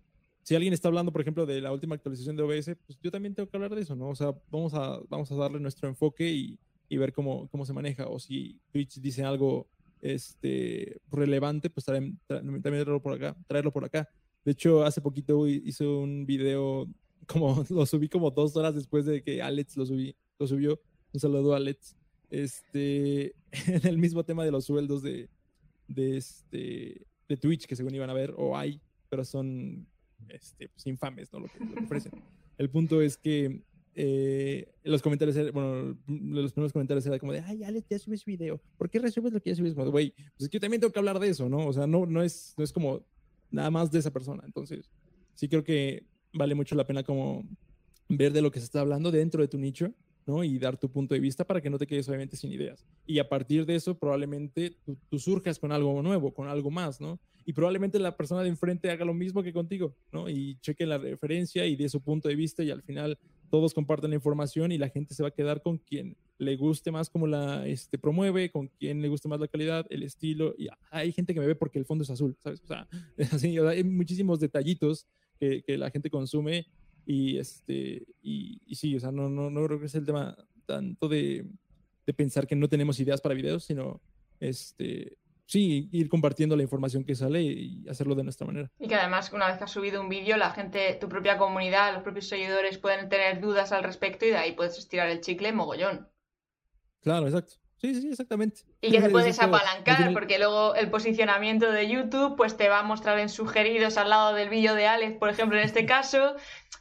si 0.50 0.56
alguien 0.56 0.72
está 0.72 0.88
hablando, 0.88 1.12
por 1.12 1.20
ejemplo, 1.20 1.46
de 1.46 1.60
la 1.60 1.70
última 1.70 1.94
actualización 1.94 2.34
de 2.34 2.42
OBS, 2.42 2.74
pues 2.84 2.98
yo 3.00 3.12
también 3.12 3.36
tengo 3.36 3.48
que 3.48 3.56
hablar 3.56 3.72
de 3.72 3.82
eso, 3.82 3.94
¿no? 3.94 4.08
O 4.08 4.16
sea, 4.16 4.34
vamos 4.50 4.74
a, 4.74 4.98
vamos 5.08 5.30
a 5.30 5.36
darle 5.36 5.60
nuestro 5.60 5.88
enfoque 5.88 6.28
y, 6.28 6.58
y 6.88 6.96
ver 6.96 7.12
cómo, 7.12 7.48
cómo 7.50 7.64
se 7.64 7.72
maneja. 7.72 8.08
O 8.08 8.18
si 8.18 8.58
Twitch 8.72 8.98
dice 9.00 9.22
algo 9.22 9.68
este, 10.00 11.00
relevante, 11.12 11.70
pues 11.70 11.86
también, 11.86 12.18
traerlo 12.26 13.00
por 13.00 13.12
acá, 13.12 13.36
traerlo 13.46 13.72
por 13.72 13.84
acá. 13.84 14.08
De 14.44 14.50
hecho, 14.50 14.82
hace 14.82 15.00
poquito 15.00 15.46
hice 15.46 15.86
un 15.86 16.26
video, 16.26 16.88
como 17.28 17.64
lo 17.70 17.86
subí 17.86 18.08
como 18.08 18.32
dos 18.32 18.56
horas 18.56 18.74
después 18.74 19.06
de 19.06 19.22
que 19.22 19.40
Alex 19.42 19.76
lo, 19.76 19.86
subí, 19.86 20.16
lo 20.36 20.48
subió. 20.48 20.80
Un 21.12 21.20
saludo 21.20 21.54
a 21.54 21.58
Alex. 21.58 21.94
Este, 22.28 23.36
en 23.68 23.86
el 23.86 23.98
mismo 23.98 24.24
tema 24.24 24.44
de 24.44 24.50
los 24.50 24.64
sueldos 24.64 25.00
de, 25.00 25.28
de, 25.86 26.16
este, 26.16 27.06
de 27.28 27.36
Twitch 27.36 27.66
que 27.66 27.76
según 27.76 27.94
iban 27.94 28.10
a 28.10 28.14
ver, 28.14 28.34
o 28.36 28.56
hay, 28.56 28.80
pero 29.08 29.24
son 29.24 29.86
este, 30.28 30.68
pues, 30.68 30.86
infames, 30.86 31.32
¿no? 31.32 31.40
Lo 31.40 31.46
que, 31.46 31.58
ofrecen. 31.84 32.12
El 32.58 32.70
punto 32.70 33.00
es 33.00 33.16
que 33.16 33.62
eh, 33.94 34.72
los 34.84 35.02
comentarios, 35.02 35.52
bueno, 35.52 35.96
los 36.06 36.52
primeros 36.52 36.72
comentarios 36.72 37.04
eran 37.06 37.18
como 37.18 37.32
de, 37.32 37.40
ay, 37.40 37.64
Alex, 37.64 37.88
ya 37.88 37.98
subes 37.98 38.24
video. 38.24 38.60
¿Por 38.76 38.88
qué 38.88 38.98
resubes 38.98 39.32
lo 39.32 39.40
que 39.40 39.50
ya 39.50 39.56
subes? 39.56 39.74
Güey, 39.74 40.12
pues 40.12 40.32
es 40.38 40.48
que 40.48 40.56
yo 40.56 40.60
también 40.60 40.80
tengo 40.80 40.92
que 40.92 40.98
hablar 40.98 41.18
de 41.18 41.28
eso, 41.28 41.48
¿no? 41.48 41.66
O 41.66 41.72
sea, 41.72 41.86
no, 41.86 42.06
no, 42.06 42.22
es, 42.22 42.54
no 42.56 42.64
es 42.64 42.72
como 42.72 43.02
nada 43.50 43.70
más 43.70 43.90
de 43.90 43.98
esa 43.98 44.12
persona. 44.12 44.42
Entonces, 44.46 44.90
sí 45.34 45.48
creo 45.48 45.64
que 45.64 46.04
vale 46.32 46.54
mucho 46.54 46.74
la 46.74 46.86
pena 46.86 47.02
como 47.02 47.44
ver 48.08 48.32
de 48.32 48.42
lo 48.42 48.50
que 48.50 48.60
se 48.60 48.64
está 48.64 48.80
hablando 48.80 49.10
dentro 49.10 49.42
de 49.42 49.48
tu 49.48 49.58
nicho, 49.58 49.92
¿no? 50.26 50.44
Y 50.44 50.58
dar 50.58 50.76
tu 50.76 50.90
punto 50.90 51.14
de 51.14 51.20
vista 51.20 51.44
para 51.44 51.60
que 51.60 51.70
no 51.70 51.78
te 51.78 51.86
quedes 51.86 52.08
obviamente 52.08 52.36
sin 52.36 52.52
ideas. 52.52 52.86
Y 53.06 53.18
a 53.18 53.28
partir 53.28 53.66
de 53.66 53.74
eso, 53.74 53.98
probablemente 53.98 54.76
tú, 54.84 54.96
tú 55.08 55.18
surjas 55.18 55.58
con 55.58 55.72
algo 55.72 56.00
nuevo, 56.02 56.32
con 56.32 56.48
algo 56.48 56.70
más, 56.70 57.00
¿no? 57.00 57.18
Y 57.44 57.52
probablemente 57.52 57.98
la 57.98 58.16
persona 58.16 58.42
de 58.42 58.48
enfrente 58.48 58.90
haga 58.90 59.04
lo 59.04 59.14
mismo 59.14 59.42
que 59.42 59.52
contigo, 59.52 59.94
¿no? 60.12 60.28
Y 60.28 60.56
cheque 60.60 60.86
la 60.86 60.98
referencia 60.98 61.66
y 61.66 61.76
de 61.76 61.88
su 61.88 62.00
punto 62.00 62.28
de 62.28 62.34
vista 62.34 62.62
y 62.62 62.70
al 62.70 62.82
final 62.82 63.18
todos 63.50 63.74
comparten 63.74 64.10
la 64.10 64.16
información 64.16 64.72
y 64.72 64.78
la 64.78 64.88
gente 64.88 65.14
se 65.14 65.22
va 65.22 65.28
a 65.28 65.32
quedar 65.32 65.60
con 65.62 65.78
quien 65.78 66.16
le 66.38 66.56
guste 66.56 66.90
más 66.90 67.10
como 67.10 67.26
la 67.26 67.66
este, 67.66 67.98
promueve, 67.98 68.50
con 68.50 68.68
quien 68.68 69.02
le 69.02 69.08
guste 69.08 69.28
más 69.28 69.40
la 69.40 69.48
calidad, 69.48 69.86
el 69.90 70.02
estilo. 70.02 70.54
Y 70.56 70.68
hay 70.90 71.12
gente 71.12 71.34
que 71.34 71.40
me 71.40 71.46
ve 71.46 71.54
porque 71.54 71.78
el 71.78 71.84
fondo 71.84 72.04
es 72.04 72.10
azul, 72.10 72.36
¿sabes? 72.38 72.62
O 72.62 72.66
sea, 72.66 72.88
así, 73.32 73.58
hay 73.58 73.84
muchísimos 73.84 74.40
detallitos 74.40 75.06
que, 75.38 75.62
que, 75.62 75.76
la 75.76 75.90
gente 75.90 76.10
consume 76.10 76.66
y, 77.04 77.38
este, 77.38 78.06
y, 78.22 78.60
y, 78.66 78.74
sí, 78.76 78.96
o 78.96 79.00
sea, 79.00 79.10
no, 79.10 79.28
no, 79.28 79.50
no 79.50 79.66
creo 79.66 79.80
que 79.80 79.86
es 79.86 79.94
el 79.94 80.06
tema 80.06 80.36
tanto 80.66 81.08
de, 81.08 81.46
de 82.06 82.14
pensar 82.14 82.46
que 82.46 82.56
no 82.56 82.68
tenemos 82.68 83.00
ideas 83.00 83.20
para 83.20 83.34
videos, 83.34 83.64
sino 83.64 84.00
este, 84.38 85.18
sí, 85.50 85.88
ir 85.90 86.08
compartiendo 86.08 86.54
la 86.54 86.62
información 86.62 87.04
que 87.04 87.16
sale 87.16 87.42
y 87.42 87.84
hacerlo 87.88 88.14
de 88.14 88.22
nuestra 88.22 88.46
manera. 88.46 88.70
Y 88.78 88.86
que 88.86 88.94
además, 88.94 89.32
una 89.32 89.48
vez 89.48 89.58
que 89.58 89.64
has 89.64 89.70
subido 89.72 90.00
un 90.00 90.08
vídeo, 90.08 90.36
la 90.36 90.50
gente, 90.50 90.96
tu 91.00 91.08
propia 91.08 91.38
comunidad, 91.38 91.92
los 91.92 92.04
propios 92.04 92.28
seguidores 92.28 92.78
pueden 92.78 93.08
tener 93.08 93.40
dudas 93.40 93.72
al 93.72 93.82
respecto 93.82 94.24
y 94.26 94.30
de 94.30 94.36
ahí 94.36 94.52
puedes 94.52 94.78
estirar 94.78 95.08
el 95.08 95.20
chicle 95.20 95.52
mogollón. 95.52 96.08
Claro, 97.00 97.26
exacto. 97.26 97.54
Sí, 97.78 97.94
sí, 97.94 98.10
exactamente. 98.10 98.60
Y 98.80 98.92
que 98.92 99.00
te 99.00 99.10
puedes 99.10 99.40
apalancar, 99.40 100.12
porque 100.12 100.38
luego 100.38 100.76
el 100.76 100.88
posicionamiento 100.88 101.72
de 101.72 101.88
YouTube 101.88 102.36
pues 102.36 102.56
te 102.56 102.68
va 102.68 102.80
a 102.80 102.82
mostrar 102.84 103.18
en 103.18 103.28
sugeridos 103.28 103.96
al 103.96 104.10
lado 104.10 104.34
del 104.34 104.50
vídeo 104.50 104.76
de 104.76 104.86
Alex, 104.86 105.18
por 105.18 105.30
ejemplo, 105.30 105.58
en 105.58 105.64
este 105.64 105.84
caso. 105.96 106.36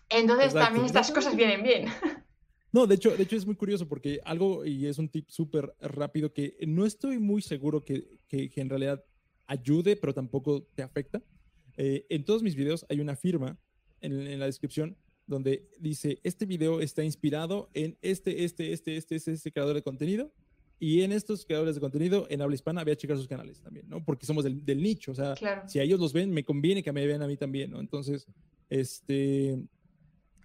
Entonces 0.10 0.54
también 0.54 0.86
estas 0.86 1.12
cosas 1.12 1.36
vienen 1.36 1.64
bien. 1.64 1.88
No, 2.72 2.86
de 2.86 2.96
hecho, 2.96 3.16
de 3.16 3.24
hecho 3.24 3.36
es 3.36 3.46
muy 3.46 3.56
curioso 3.56 3.88
porque 3.88 4.20
algo, 4.24 4.66
y 4.66 4.86
es 4.86 5.00
un 5.00 5.10
tip 5.10 5.28
súper 5.30 5.74
rápido 5.80 6.32
que 6.34 6.56
no 6.68 6.86
estoy 6.86 7.18
muy 7.18 7.42
seguro 7.42 7.84
que, 7.84 8.20
que, 8.28 8.52
en 8.56 8.70
realidad 8.70 9.04
ayude, 9.48 9.96
pero 9.96 10.14
tampoco 10.14 10.64
te 10.76 10.84
afecta. 10.84 11.24
Eh, 11.78 12.06
en 12.10 12.24
todos 12.24 12.44
mis 12.44 12.56
videos 12.56 12.86
hay 12.90 13.00
una 13.00 13.16
firma 13.16 13.58
en, 14.02 14.40
la 14.40 14.46
descripción 14.46 14.98
donde 15.26 15.68
dice, 15.80 16.20
este 16.24 16.46
video 16.46 16.82
está 16.82 17.04
inspirado 17.04 17.70
en 17.74 17.98
este, 18.02 18.44
este, 18.44 18.74
este, 18.74 18.98
este, 18.98 19.16
este, 19.16 19.32
este 19.32 19.52
creador 19.52 19.76
de 19.76 19.84
contenido 19.84 20.32
Y 20.80 21.02
en 21.02 21.12
estos 21.12 21.46
creadores 21.46 21.76
de 21.76 21.82
contenido 21.82 22.26
en 22.30 22.42
habla 22.42 22.56
hispana 22.56 22.84
voy 22.84 22.94
a 22.94 22.96
checar 22.96 23.18
sus 23.18 23.28
canales 23.28 23.62
también, 23.62 23.88
¿no? 23.90 24.04
Porque 24.04 24.26
somos 24.26 24.44
del, 24.44 24.64
del 24.64 24.82
nicho, 24.82 25.12
o 25.12 25.16
sea, 25.16 25.36
si 25.68 25.80
a 25.80 25.84
ellos 25.84 26.00
los 26.00 26.14
ven, 26.14 26.32
me 26.32 26.44
conviene 26.44 26.84
que 26.84 26.92
me 26.92 27.06
vean 27.06 27.22
a 27.22 27.28
mí 27.28 27.36
también, 27.36 27.72
¿no? 27.72 27.80
Entonces, 27.80 28.28
este, 28.70 29.60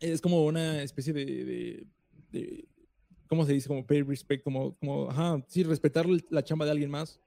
es 0.00 0.20
como 0.20 0.44
una 0.44 0.82
especie 0.82 1.12
de, 1.12 1.24
de, 1.24 1.86
¿cómo 3.26 3.44
se 3.44 3.52
dice? 3.52 3.68
Como 3.68 3.86
pay 3.86 4.02
respect, 4.02 4.42
como, 4.42 4.76
como, 4.76 5.10
ajá, 5.10 5.44
sí, 5.48 5.62
respetar 5.62 6.06
la 6.30 6.42
chamba 6.42 6.64
de 6.64 6.72
alguien 6.72 6.90
más 6.90 7.20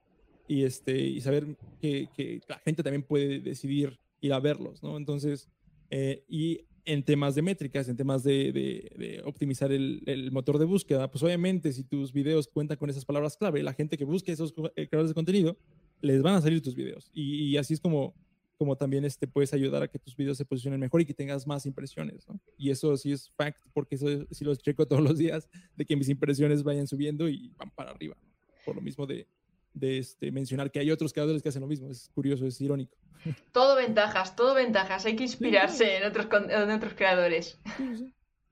y, 0.46 0.64
este, 0.64 0.98
y 0.98 1.20
saber 1.20 1.56
que, 1.80 2.08
que 2.14 2.40
la 2.48 2.58
gente 2.58 2.82
también 2.82 3.02
puede 3.02 3.40
decidir 3.40 3.98
ir 4.20 4.32
a 4.32 4.40
verlos, 4.40 4.82
¿no? 4.82 4.96
Entonces, 4.96 5.48
eh, 5.90 6.24
y 6.28 6.60
en 6.84 7.02
temas 7.02 7.34
de 7.34 7.42
métricas, 7.42 7.88
en 7.88 7.96
temas 7.96 8.22
de, 8.22 9.20
optimizar 9.24 9.70
el, 9.72 10.30
motor 10.32 10.58
de 10.58 10.64
búsqueda, 10.64 11.10
pues 11.10 11.22
obviamente 11.22 11.72
si 11.72 11.84
tus 11.84 12.12
videos 12.12 12.48
cuentan 12.48 12.78
con 12.78 12.88
esas 12.88 13.04
palabras 13.04 13.36
clave, 13.36 13.62
la 13.62 13.74
gente 13.74 13.98
que 13.98 14.04
busque 14.04 14.32
esos 14.32 14.54
eh, 14.74 14.88
creadores 14.88 15.10
de 15.10 15.14
contenido, 15.14 15.58
les 16.00 16.22
van 16.22 16.36
a 16.36 16.40
salir 16.40 16.62
tus 16.62 16.74
videos. 16.74 17.10
Y, 17.12 17.56
así 17.58 17.74
es 17.74 17.80
como, 17.80 18.14
como 18.58 18.76
también 18.76 19.04
este, 19.04 19.26
puedes 19.28 19.54
ayudar 19.54 19.82
a 19.84 19.88
que 19.88 19.98
tus 19.98 20.16
videos 20.16 20.36
se 20.36 20.44
posicionen 20.44 20.80
mejor 20.80 21.00
y 21.00 21.06
que 21.06 21.14
tengas 21.14 21.46
más 21.46 21.64
impresiones. 21.64 22.28
¿no? 22.28 22.40
Y 22.56 22.70
eso 22.70 22.96
sí 22.96 23.12
es 23.12 23.30
fact, 23.30 23.60
porque 23.72 23.94
eso 23.94 24.06
sí 24.30 24.44
los 24.44 24.58
checo 24.58 24.86
todos 24.86 25.02
los 25.02 25.16
días, 25.16 25.48
de 25.76 25.86
que 25.86 25.96
mis 25.96 26.08
impresiones 26.08 26.62
vayan 26.64 26.86
subiendo 26.86 27.28
y 27.28 27.52
van 27.56 27.70
para 27.70 27.92
arriba. 27.92 28.16
Por 28.64 28.74
lo 28.74 28.82
mismo 28.82 29.06
de, 29.06 29.26
de 29.72 29.98
este, 29.98 30.32
mencionar 30.32 30.70
que 30.70 30.80
hay 30.80 30.90
otros 30.90 31.12
creadores 31.12 31.42
que 31.42 31.48
hacen 31.48 31.62
lo 31.62 31.68
mismo. 31.68 31.88
Es 31.88 32.10
curioso, 32.12 32.46
es 32.46 32.60
irónico. 32.60 32.96
Todo 33.52 33.76
ventajas, 33.76 34.36
todo 34.36 34.54
ventajas. 34.54 35.06
Hay 35.06 35.16
que 35.16 35.24
inspirarse 35.24 35.96
en, 35.96 36.04
otros, 36.04 36.28
en 36.50 36.70
otros 36.70 36.94
creadores. 36.94 37.58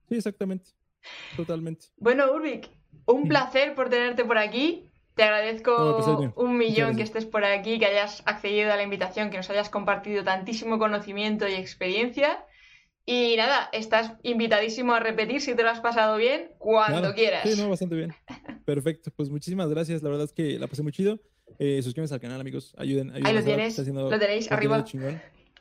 Sí, 0.09 0.15
exactamente. 0.15 0.71
Totalmente. 1.37 1.87
Bueno, 1.99 2.33
Urbik, 2.33 2.69
un 3.07 3.29
placer 3.29 3.75
por 3.75 3.89
tenerte 3.89 4.25
por 4.25 4.39
aquí. 4.39 4.86
Te 5.17 5.23
agradezco 5.23 6.35
un 6.37 6.59
millón 6.59 6.95
que 6.95 7.03
estés 7.03 7.25
por 7.25 7.43
aquí, 7.43 7.79
que 7.79 7.87
hayas 7.87 8.23
accedido 8.27 8.71
a 8.71 8.77
la 8.77 8.83
invitación, 8.83 9.31
que 9.31 9.39
nos 9.39 9.49
hayas 9.49 9.71
compartido 9.71 10.23
tantísimo 10.23 10.79
conocimiento 10.79 11.49
y 11.49 11.55
experiencia. 11.55 12.45
Y 13.07 13.35
nada, 13.39 13.71
estás 13.73 14.13
invitadísimo 14.25 14.93
a 14.93 15.01
repetir 15.01 15.41
si 15.41 15.55
te 15.55 15.63
lo 15.63 15.71
has 15.71 15.81
pasado 15.81 16.19
bien 16.19 16.51
cuando 16.59 17.15
quieras. 17.15 17.49
Sí, 17.49 17.59
no, 17.59 17.71
bastante 17.71 17.97
bien. 17.97 18.15
Perfecto, 18.67 19.11
pues 19.17 19.31
muchísimas 19.31 19.71
gracias. 19.71 20.03
La 20.03 20.11
verdad 20.11 20.27
es 20.27 20.35
que 20.35 20.59
la 20.59 20.67
pasé 20.67 20.83
muy 20.83 20.93
chido. 20.93 21.19
Eh, 21.59 21.81
suscríbanse 21.83 22.13
al 22.13 22.21
canal, 22.21 22.39
amigos. 22.39 22.75
Ayuden. 22.77 23.09
ayuden 23.09 23.27
Ahí 23.27 23.35
lo 23.35 23.43
tienes. 23.43 23.79
lo 23.89 24.19
tenéis 24.19 24.53
arriba. 24.53 24.85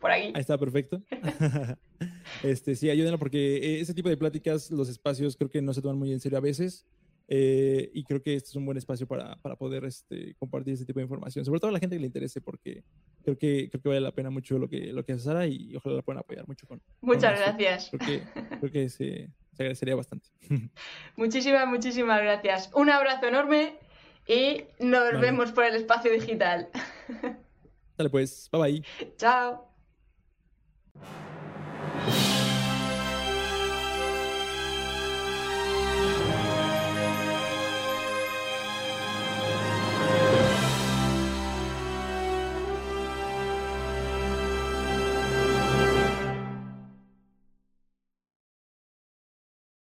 Por 0.01 0.11
aquí. 0.11 0.33
Ahí 0.35 0.41
está, 0.41 0.57
perfecto. 0.57 1.01
este, 2.43 2.75
sí, 2.75 2.89
ayúdenlo 2.89 3.19
porque 3.19 3.55
eh, 3.55 3.79
ese 3.79 3.93
tipo 3.93 4.09
de 4.09 4.17
pláticas, 4.17 4.69
los 4.69 4.89
espacios 4.89 5.37
creo 5.37 5.49
que 5.49 5.61
no 5.61 5.73
se 5.73 5.81
toman 5.81 5.97
muy 5.97 6.11
en 6.11 6.19
serio 6.19 6.39
a 6.39 6.41
veces. 6.41 6.85
Eh, 7.27 7.89
y 7.93 8.03
creo 8.03 8.21
que 8.21 8.35
este 8.35 8.49
es 8.49 8.55
un 8.55 8.65
buen 8.65 8.77
espacio 8.77 9.07
para, 9.07 9.35
para 9.37 9.55
poder 9.55 9.83
este, 9.85 10.35
compartir 10.35 10.75
ese 10.75 10.85
tipo 10.85 10.99
de 10.99 11.05
información, 11.05 11.43
sobre 11.43 11.59
todo 11.59 11.69
a 11.69 11.73
la 11.73 11.79
gente 11.79 11.95
que 11.95 11.99
le 11.99 12.05
interese, 12.05 12.39
porque 12.39 12.83
creo 13.23 13.37
que, 13.37 13.69
creo 13.69 13.81
que 13.81 13.89
vale 13.89 14.01
la 14.01 14.11
pena 14.11 14.29
mucho 14.29 14.59
lo 14.59 14.69
que, 14.69 14.93
lo 14.93 15.03
que 15.03 15.13
hace 15.13 15.23
Sara 15.23 15.47
y 15.47 15.75
ojalá 15.75 15.95
la 15.95 16.01
puedan 16.03 16.19
apoyar 16.19 16.47
mucho 16.47 16.67
con. 16.67 16.81
Muchas 17.01 17.39
gracias. 17.39 17.89
Creo 17.91 17.99
que, 17.99 18.57
creo 18.59 18.71
que 18.71 18.89
se, 18.89 19.29
se 19.53 19.63
agradecería 19.63 19.95
bastante. 19.95 20.29
Muchísimas, 21.15 21.67
muchísimas 21.67 22.21
gracias. 22.21 22.69
Un 22.73 22.89
abrazo 22.89 23.27
enorme 23.27 23.79
y 24.27 24.63
nos 24.79 25.19
vemos 25.19 25.51
por 25.51 25.65
el 25.65 25.75
espacio 25.75 26.11
digital. 26.11 26.69
Dale 27.97 28.09
pues, 28.09 28.49
bye 28.51 28.61
bye. 28.61 28.83
Chao. 29.17 29.71